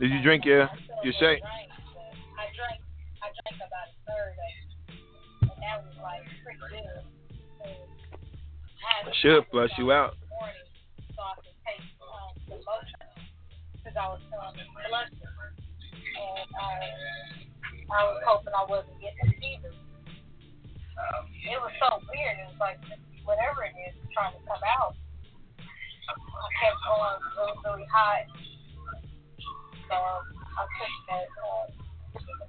Did 0.00 0.10
you 0.10 0.22
drink 0.22 0.44
your 0.44 0.68
your 1.04 1.12
shake? 1.20 1.40
I 1.44 2.50
drank, 2.56 2.80
I 3.22 3.28
drank 3.32 3.56
about 3.62 3.88
a 3.88 3.96
third 4.08 4.32
of 4.32 4.40
it, 4.42 4.56
and 5.42 5.58
that 5.62 5.76
was 5.84 5.96
like 6.02 6.24
pretty 6.44 6.60
good. 6.68 7.04
So, 7.62 9.12
Should 9.22 9.44
flush 9.50 9.70
you 9.78 9.92
out. 9.92 10.16
morning 10.28 10.66
So 11.14 11.22
I 11.22 11.34
could 11.40 11.56
take 11.64 11.80
um, 12.02 12.32
the 12.48 12.56
lotion 12.64 13.00
because 13.78 13.96
I 13.96 14.06
was 14.08 14.20
feeling 14.28 14.68
flustered, 14.88 15.56
and 16.16 16.50
uh, 16.56 17.92
I 17.92 18.00
was 18.08 18.20
hoping 18.26 18.56
I 18.56 18.64
wasn't 18.66 18.98
getting 18.98 19.20
a 19.22 19.32
fever. 19.36 19.72
It 21.46 21.60
was 21.60 21.74
so 21.78 22.02
weird. 22.10 22.40
It 22.40 22.48
was 22.50 22.58
like 22.58 22.80
whatever 23.22 23.68
it 23.68 23.76
is 23.86 23.94
trying 24.10 24.34
to 24.34 24.42
come 24.48 24.64
out. 24.64 24.96
I 26.08 26.48
kept 26.58 26.78
going 26.82 27.20
really, 27.36 27.56
really 27.62 27.88
hot. 27.92 28.24
So 29.86 29.96
I 29.96 30.62
took 30.66 30.94
that, 31.10 31.28
uh, 31.38 31.66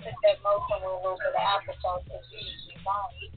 took 0.01 0.17
that 0.25 0.37
motion 0.41 0.77
with 0.81 0.95
a 0.95 1.01
little 1.05 1.19
bit 1.21 1.37
of 1.37 1.43
applesauce 1.43 2.05
see 2.07 2.41
if 2.41 2.57
she 2.65 2.73
wanted. 2.81 3.31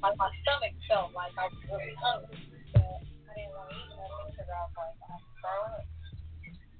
Like 0.00 0.16
my 0.16 0.32
stomach 0.40 0.72
felt 0.88 1.12
like 1.12 1.36
I 1.36 1.52
was 1.52 1.60
really 1.68 1.92
hungry, 2.00 2.40
but 2.72 3.04
I 3.04 3.32
didn't 3.36 3.52
want 3.52 3.68
to 3.68 3.76
eat 3.76 3.92
nothing 3.92 4.32
because 4.32 4.48
I 4.48 4.58
was 4.64 4.72
like, 4.80 4.96
throwing 5.44 5.76
up. 5.76 5.84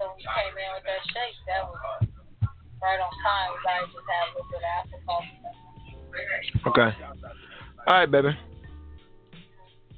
So 0.00 0.02
when 0.08 0.16
you 0.16 0.28
came 0.32 0.56
in 0.56 0.70
with 0.72 0.86
that 0.88 1.02
shake, 1.12 1.36
that 1.44 1.68
was 1.68 2.08
right 2.82 3.00
on 3.00 3.12
time. 3.22 3.50
I 3.68 3.84
just 3.86 4.06
had 4.08 4.24
a 4.24 4.34
little 4.34 4.48
bit 4.50 4.62
of 4.64 4.72
applesauce. 4.80 5.50
Okay. 6.66 6.90
All 7.86 7.94
right, 7.94 8.10
baby. 8.10 8.28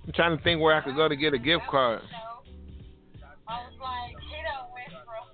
I'm 0.04 0.12
trying 0.14 0.36
to 0.36 0.42
think 0.42 0.60
where 0.60 0.74
I 0.74 0.80
could 0.82 0.96
go 0.96 1.08
to 1.08 1.16
get 1.16 1.32
a 1.34 1.38
gift 1.38 1.64
card. 1.70 2.02
I 3.48 3.54
was 3.54 3.72
like, 3.80 4.16
he 4.22 4.42
done 4.42 4.66
went 4.74 4.90
from 5.06 5.26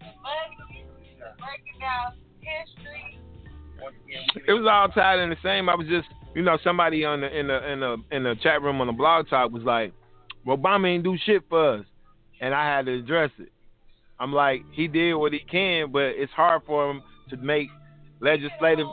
the 0.00 0.06
money 0.22 0.84
to 1.18 1.26
breaking 1.38 1.78
down 1.80 2.14
history. 2.40 3.18
It 4.46 4.52
was 4.52 4.66
all 4.68 4.88
tied 4.88 5.20
in 5.20 5.30
the 5.30 5.36
same. 5.42 5.68
I 5.68 5.74
was 5.74 5.86
just, 5.86 6.08
you 6.34 6.42
know, 6.42 6.58
somebody 6.64 7.04
on 7.04 7.20
the 7.20 7.38
in 7.38 7.46
the 7.46 7.72
in 7.72 7.80
the 7.80 7.96
in 8.10 8.22
the 8.24 8.34
chat 8.42 8.62
room 8.62 8.80
on 8.80 8.88
the 8.88 8.92
blog 8.92 9.28
talk 9.28 9.52
was 9.52 9.62
like, 9.62 9.92
well, 10.44 10.56
Obama 10.56 10.88
ain't 10.88 11.04
do 11.04 11.16
shit 11.24 11.42
for 11.48 11.78
us, 11.78 11.84
and 12.40 12.54
I 12.54 12.66
had 12.66 12.86
to 12.86 12.94
address 12.94 13.30
it. 13.38 13.50
I'm 14.20 14.32
like, 14.32 14.64
he 14.72 14.88
did 14.88 15.14
what 15.14 15.32
he 15.32 15.40
can, 15.40 15.92
but 15.92 16.06
it's 16.16 16.32
hard 16.32 16.62
for 16.66 16.90
him 16.90 17.02
to 17.30 17.36
make 17.36 17.68
legislative. 18.20 18.86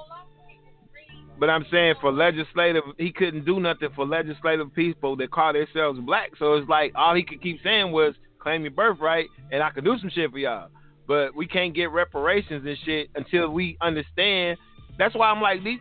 But 1.40 1.50
I'm 1.50 1.66
saying 1.72 1.96
for 2.00 2.12
legislative, 2.12 2.84
he 2.98 3.12
couldn't 3.12 3.46
do 3.46 3.60
nothing 3.60 3.90
for 3.96 4.06
legislative 4.06 4.74
people 4.74 5.16
that 5.18 5.32
call 5.32 5.54
themselves 5.54 6.00
black. 6.00 6.32
So 6.38 6.54
it's 6.54 6.70
like 6.70 6.94
all 6.96 7.16
he 7.16 7.24
could 7.24 7.42
keep 7.42 7.62
saying 7.64 7.92
was 7.92 8.16
claim 8.40 8.62
your 8.62 8.72
birthright, 8.72 9.28
and 9.52 9.62
I 9.62 9.72
could 9.72 9.84
do 9.84 9.98
some 10.00 10.10
shit 10.10 10.32
for 10.32 10.38
y'all. 10.38 10.70
But 11.08 11.36
we 11.36 11.48
can't 11.48 11.74
get 11.74 11.92
reparations 11.92 12.66
and 12.66 12.78
shit 12.86 13.10
until 13.16 13.50
we 13.50 13.78
understand. 13.82 14.58
That's 14.98 15.16
why 15.16 15.30
I'm 15.30 15.42
like 15.42 15.64
these 15.64 15.80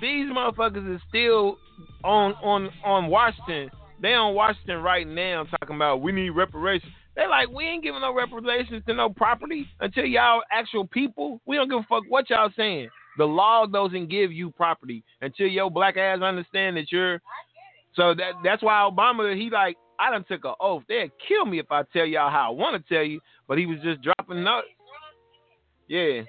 these 0.00 0.26
motherfuckers 0.30 0.94
is 0.94 1.00
still 1.08 1.58
on 2.04 2.34
on 2.42 2.70
on 2.84 3.08
Washington. 3.08 3.70
They 4.04 4.12
on 4.12 4.34
Washington 4.34 4.82
right 4.82 5.08
now 5.08 5.44
talking 5.44 5.76
about 5.76 6.02
we 6.02 6.12
need 6.12 6.28
reparations. 6.28 6.92
They 7.16 7.26
like 7.26 7.48
we 7.48 7.64
ain't 7.64 7.82
giving 7.82 8.02
no 8.02 8.14
reparations 8.14 8.82
to 8.86 8.92
no 8.92 9.08
property 9.08 9.66
until 9.80 10.04
y'all 10.04 10.42
actual 10.52 10.86
people. 10.86 11.40
We 11.46 11.56
don't 11.56 11.70
give 11.70 11.78
a 11.78 11.86
fuck 11.88 12.02
what 12.10 12.28
y'all 12.28 12.50
saying. 12.54 12.90
The 13.16 13.24
law 13.24 13.64
doesn't 13.64 14.10
give 14.10 14.30
you 14.30 14.50
property 14.50 15.02
until 15.22 15.46
your 15.46 15.70
black 15.70 15.96
ass 15.96 16.20
understand 16.20 16.76
that 16.76 16.92
you're. 16.92 17.22
So 17.94 18.12
that 18.16 18.32
that's 18.44 18.62
why 18.62 18.74
Obama 18.74 19.34
he 19.34 19.48
like 19.48 19.78
I 19.98 20.10
done 20.10 20.26
took 20.28 20.44
an 20.44 20.52
oath. 20.60 20.82
They'd 20.86 21.10
kill 21.26 21.46
me 21.46 21.58
if 21.58 21.72
I 21.72 21.84
tell 21.90 22.04
y'all 22.04 22.30
how 22.30 22.48
I 22.48 22.54
want 22.54 22.76
to 22.76 22.94
tell 22.94 23.04
you, 23.04 23.20
but 23.48 23.56
he 23.56 23.64
was 23.64 23.78
just 23.82 24.02
dropping 24.02 24.44
notes. 24.44 24.66
Yeah. 25.88 26.24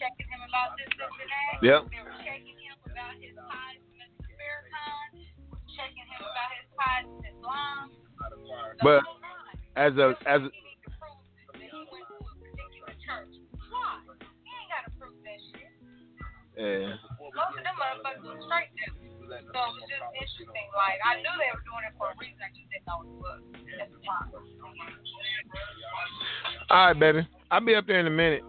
Checking 0.00 0.28
him 0.32 0.40
about 0.48 0.72
this, 0.80 0.88
this, 0.96 1.12
and 1.12 1.28
that, 1.28 1.60
Yep. 1.60 1.80
they 1.92 2.00
were 2.00 2.16
checking 2.24 2.56
him 2.56 2.76
about 2.88 3.14
his 3.20 3.36
ties 3.36 3.80
to 3.84 3.92
Mr. 4.00 4.24
Farrakhan, 4.32 5.08
checking 5.76 6.08
him 6.08 6.22
about 6.24 6.50
his 6.56 6.66
ties 6.72 7.04
to 7.04 7.20
Islam. 7.28 7.92
The 7.92 8.80
But 8.80 9.04
as 9.76 9.92
a 10.00 10.16
as 10.24 10.40
a, 10.40 10.48
He 10.48 10.60
need 10.64 10.80
to 10.84 10.90
prove 10.96 11.20
that 11.52 11.68
he 11.68 11.80
went 11.92 12.04
to 12.08 12.16
a 12.16 12.32
particular 12.40 12.94
church. 13.04 13.32
Why? 13.68 14.00
He 14.44 14.48
ain't 14.48 14.68
got 14.72 14.88
to 14.88 14.92
prove 14.96 15.16
that 15.24 15.40
shit. 15.52 15.72
yeah. 16.56 16.96
Most 17.20 17.56
of 17.56 17.64
them 17.64 17.76
motherfuckers 17.76 18.24
was 18.24 18.40
straight 18.48 18.72
devils. 18.80 19.04
So 19.30 19.36
it 19.36 19.52
was 19.52 19.84
just 19.86 20.04
interesting. 20.16 20.68
Like 20.74 20.98
I 21.06 21.20
knew 21.22 21.32
they 21.38 21.52
were 21.54 21.62
doing 21.68 21.84
it 21.86 21.94
for 22.00 22.10
a 22.10 22.16
reason. 22.18 22.40
I 22.40 22.50
just 22.56 22.66
didn't 22.72 22.88
know 22.88 23.04
what. 23.20 23.40
That's 23.78 23.94
fine. 24.04 24.32
All 26.70 26.86
right, 26.88 26.98
baby. 26.98 27.22
I'll 27.50 27.60
be 27.64 27.74
up 27.74 27.86
there 27.86 28.00
in 28.00 28.06
a 28.06 28.10
minute. 28.10 28.42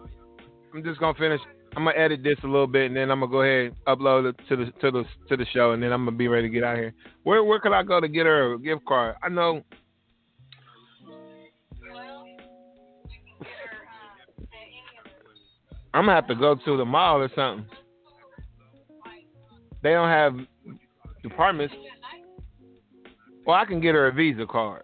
I'm 0.73 0.83
just 0.83 0.99
gonna 0.99 1.17
finish. 1.17 1.41
I'm 1.75 1.85
gonna 1.85 1.97
edit 1.97 2.23
this 2.23 2.37
a 2.43 2.47
little 2.47 2.67
bit, 2.67 2.87
and 2.87 2.95
then 2.95 3.11
I'm 3.11 3.19
gonna 3.19 3.31
go 3.31 3.41
ahead 3.41 3.73
and 3.87 3.99
upload 3.99 4.29
it 4.29 4.35
to 4.49 4.55
the 4.55 4.65
to 4.81 4.91
the 4.91 5.03
to 5.29 5.37
the 5.37 5.45
show, 5.53 5.71
and 5.71 5.81
then 5.81 5.91
I'm 5.91 6.05
gonna 6.05 6.17
be 6.17 6.27
ready 6.27 6.47
to 6.47 6.53
get 6.53 6.63
out 6.63 6.77
here. 6.77 6.93
Where 7.23 7.43
where 7.43 7.59
could 7.59 7.73
I 7.73 7.83
go 7.83 7.99
to 7.99 8.07
get 8.07 8.25
her 8.25 8.53
a 8.53 8.59
gift 8.59 8.85
card? 8.85 9.15
I 9.21 9.29
know. 9.29 9.63
I'm 15.93 16.05
gonna 16.05 16.15
have 16.15 16.27
to 16.27 16.35
go 16.35 16.55
to 16.55 16.77
the 16.77 16.85
mall 16.85 17.21
or 17.21 17.29
something. 17.35 17.65
They 19.83 19.91
don't 19.91 20.09
have 20.09 20.35
departments. 21.21 21.73
Well, 23.45 23.57
I 23.57 23.65
can 23.65 23.81
get 23.81 23.95
her 23.95 24.07
a 24.07 24.11
Visa 24.13 24.45
card. 24.45 24.83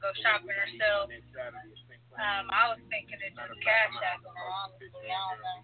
Go 0.00 0.08
shopping 0.24 0.56
herself. 0.56 1.12
Um, 2.16 2.50
I 2.50 2.74
was 2.74 2.80
thinking 2.88 3.20
of 3.20 3.32
just 3.36 3.60
cash 3.62 3.92
her, 3.94 4.16
honestly. 4.24 4.88
I 5.06 5.20
don't 5.30 5.40
know. 5.40 5.62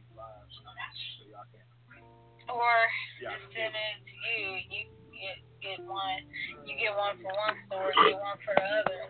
Or 2.47 2.79
just 3.19 3.43
send 3.51 3.75
it 3.75 3.99
to 4.07 4.15
you. 4.15 4.63
You 4.71 4.83
get 5.11 5.43
get 5.59 5.81
one. 5.83 6.23
You 6.63 6.79
get 6.79 6.95
one 6.95 7.19
for 7.19 7.33
one 7.35 7.57
store, 7.67 7.91
and 7.91 8.15
get 8.15 8.21
one 8.21 8.39
for 8.45 8.55
the 8.55 8.63
other. 8.63 9.01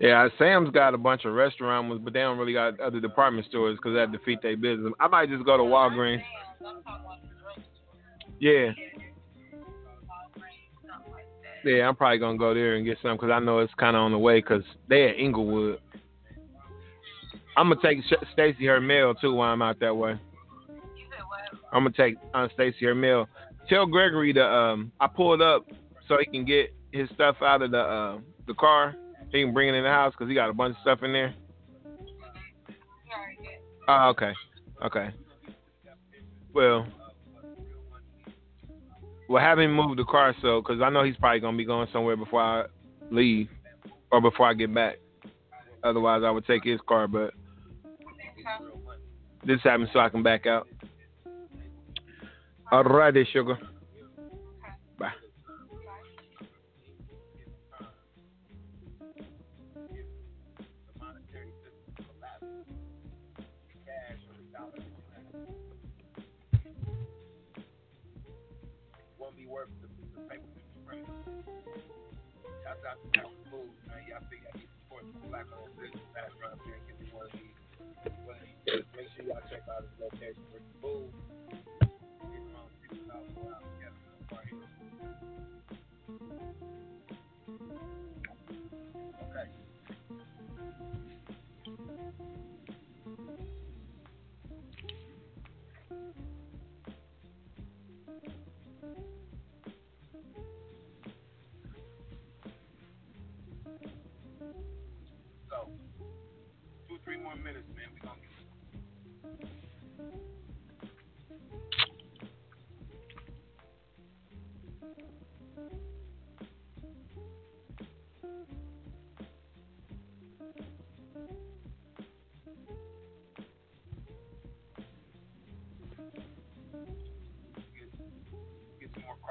Yeah, 0.00 0.28
Sam's 0.36 0.70
got 0.70 0.94
a 0.94 0.98
bunch 0.98 1.24
of 1.24 1.32
restaurant 1.32 1.88
ones, 1.88 2.00
but 2.04 2.12
they 2.12 2.20
don't 2.20 2.36
really 2.36 2.52
got 2.52 2.78
other 2.80 3.00
department 3.00 3.46
stores 3.46 3.78
because 3.78 3.94
that 3.94 4.12
defeat 4.12 4.42
their 4.42 4.56
business. 4.56 4.92
I 5.00 5.08
might 5.08 5.30
just 5.30 5.44
go 5.44 5.56
to 5.56 5.62
Walgreens. 5.62 6.22
I'm 6.60 6.82
talking 6.82 7.04
about 7.04 7.22
the 7.22 7.28
drugstore. 7.40 7.64
Yeah, 8.40 8.72
yeah, 11.64 11.88
I'm 11.88 11.96
probably 11.96 12.18
gonna 12.18 12.38
go 12.38 12.54
there 12.54 12.74
and 12.74 12.84
get 12.84 12.98
some 13.02 13.16
because 13.16 13.30
I 13.30 13.38
know 13.38 13.58
it's 13.58 13.72
kind 13.74 13.96
of 13.96 14.02
on 14.02 14.12
the 14.12 14.18
way 14.18 14.40
because 14.40 14.62
they 14.88 15.08
at 15.08 15.16
Inglewood. 15.16 15.80
I'm 17.56 17.68
gonna 17.68 17.80
take 17.82 17.98
Stacy 18.32 18.66
her 18.66 18.80
mail 18.80 19.14
too 19.14 19.34
while 19.34 19.52
I'm 19.52 19.62
out 19.62 19.78
that 19.80 19.94
way. 19.94 20.12
You 20.68 21.04
said 21.10 21.24
what? 21.28 21.60
I'm 21.72 21.84
gonna 21.84 21.94
take 21.96 22.16
uh, 22.34 22.48
Stacy 22.54 22.86
her 22.86 22.94
mail. 22.94 23.28
Tell 23.68 23.86
Gregory 23.86 24.32
to 24.32 24.44
um 24.44 24.92
I 25.00 25.06
pulled 25.06 25.42
up 25.42 25.66
so 26.08 26.18
he 26.18 26.26
can 26.26 26.44
get 26.44 26.74
his 26.92 27.08
stuff 27.14 27.36
out 27.42 27.62
of 27.62 27.70
the 27.70 27.78
uh, 27.78 28.18
the 28.46 28.54
car. 28.54 28.94
He 29.30 29.42
can 29.42 29.54
bring 29.54 29.68
it 29.68 29.74
in 29.74 29.84
the 29.84 29.90
house 29.90 30.12
because 30.12 30.28
he 30.28 30.34
got 30.34 30.50
a 30.50 30.52
bunch 30.52 30.76
of 30.76 30.80
stuff 30.82 31.02
in 31.02 31.12
there. 31.12 31.34
Oh, 33.88 34.08
okay, 34.10 34.32
okay. 34.84 35.10
Well, 36.54 36.86
well, 39.32 39.42
have 39.42 39.58
him 39.58 39.72
move 39.72 39.96
the 39.96 40.04
car 40.04 40.34
so 40.42 40.60
because 40.60 40.82
I 40.82 40.90
know 40.90 41.04
he's 41.04 41.16
probably 41.16 41.40
gonna 41.40 41.56
be 41.56 41.64
going 41.64 41.88
somewhere 41.90 42.16
before 42.16 42.42
I 42.42 42.64
leave 43.10 43.48
or 44.10 44.20
before 44.20 44.46
I 44.46 44.52
get 44.52 44.74
back. 44.74 44.96
Otherwise, 45.82 46.22
I 46.22 46.30
would 46.30 46.46
take 46.46 46.64
his 46.64 46.80
car, 46.86 47.08
but 47.08 47.32
this 49.42 49.58
happens 49.64 49.88
so 49.94 50.00
I 50.00 50.10
can 50.10 50.22
back 50.22 50.46
out. 50.46 50.68
Alrighty, 52.70 53.26
sugar. 53.32 53.58
Shout 72.92 73.00
out 73.00 73.12
to 73.12 73.20
Captain 73.20 73.44
Food, 73.48 73.72
man. 73.88 74.04
Y'all 74.04 74.20
figure 74.28 74.52
to 74.52 74.68
support 74.68 75.08
some 75.08 75.24
black 75.32 75.48
owned 75.56 75.72
business 75.80 76.04
background 76.12 76.60
here 76.60 76.76
and 76.76 76.84
get 76.84 77.00
me 77.00 77.08
one 77.08 77.24
of 77.24 77.32
these. 77.32 77.56
One 78.28 78.36
of 78.36 78.44
these. 78.44 78.84
Make 78.92 79.08
sure 79.16 79.24
y'all 79.32 79.40
check 79.48 79.64
out 79.64 79.80
his 79.88 79.96
location 79.96 80.44
for 80.52 80.60
the 80.60 80.72
food. 80.76 81.08
Get 82.20 82.44
around 82.52 82.68
six 82.84 82.92
dollars 83.08 83.71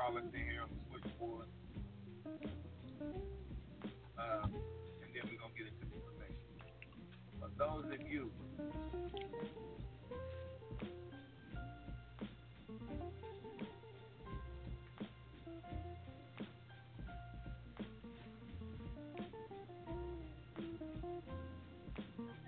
more 0.10 0.22
here 0.34 0.62
on 0.64 0.70
the 0.70 1.00
switchboard. 1.00 1.48
Um, 4.18 4.54
and 5.02 5.10
then 5.14 5.24
we're 5.26 5.38
gonna 5.38 5.54
get 5.56 5.68
into 5.68 5.86
the 5.86 5.96
information. 5.96 6.58
For 7.40 7.50
those 7.58 7.86
of 7.86 8.02
you 8.10 8.32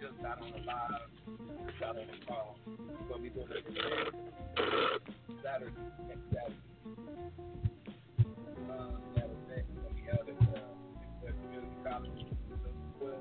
just 0.02 0.22
got 0.22 0.42
on 0.42 0.52
the 0.52 0.58
live, 0.66 1.10
just 1.68 1.80
got 1.80 1.98
on 1.98 2.08
the 2.08 2.26
call, 2.26 2.58
we're 2.66 3.08
gonna 3.10 3.22
be 3.22 3.30
doing 3.30 3.48
it 3.52 3.64
Saturday, 5.44 5.72
next 6.08 6.22
Saturday. 6.34 6.73
Uh, 7.14 8.90
that 9.16 9.30
event 9.30 9.66
is 9.70 9.78
gonna 9.78 9.94
be 9.94 10.02
held 10.10 10.28
at 10.30 10.36
uh, 10.58 11.90
College. 11.90 12.26
Well, 13.00 13.14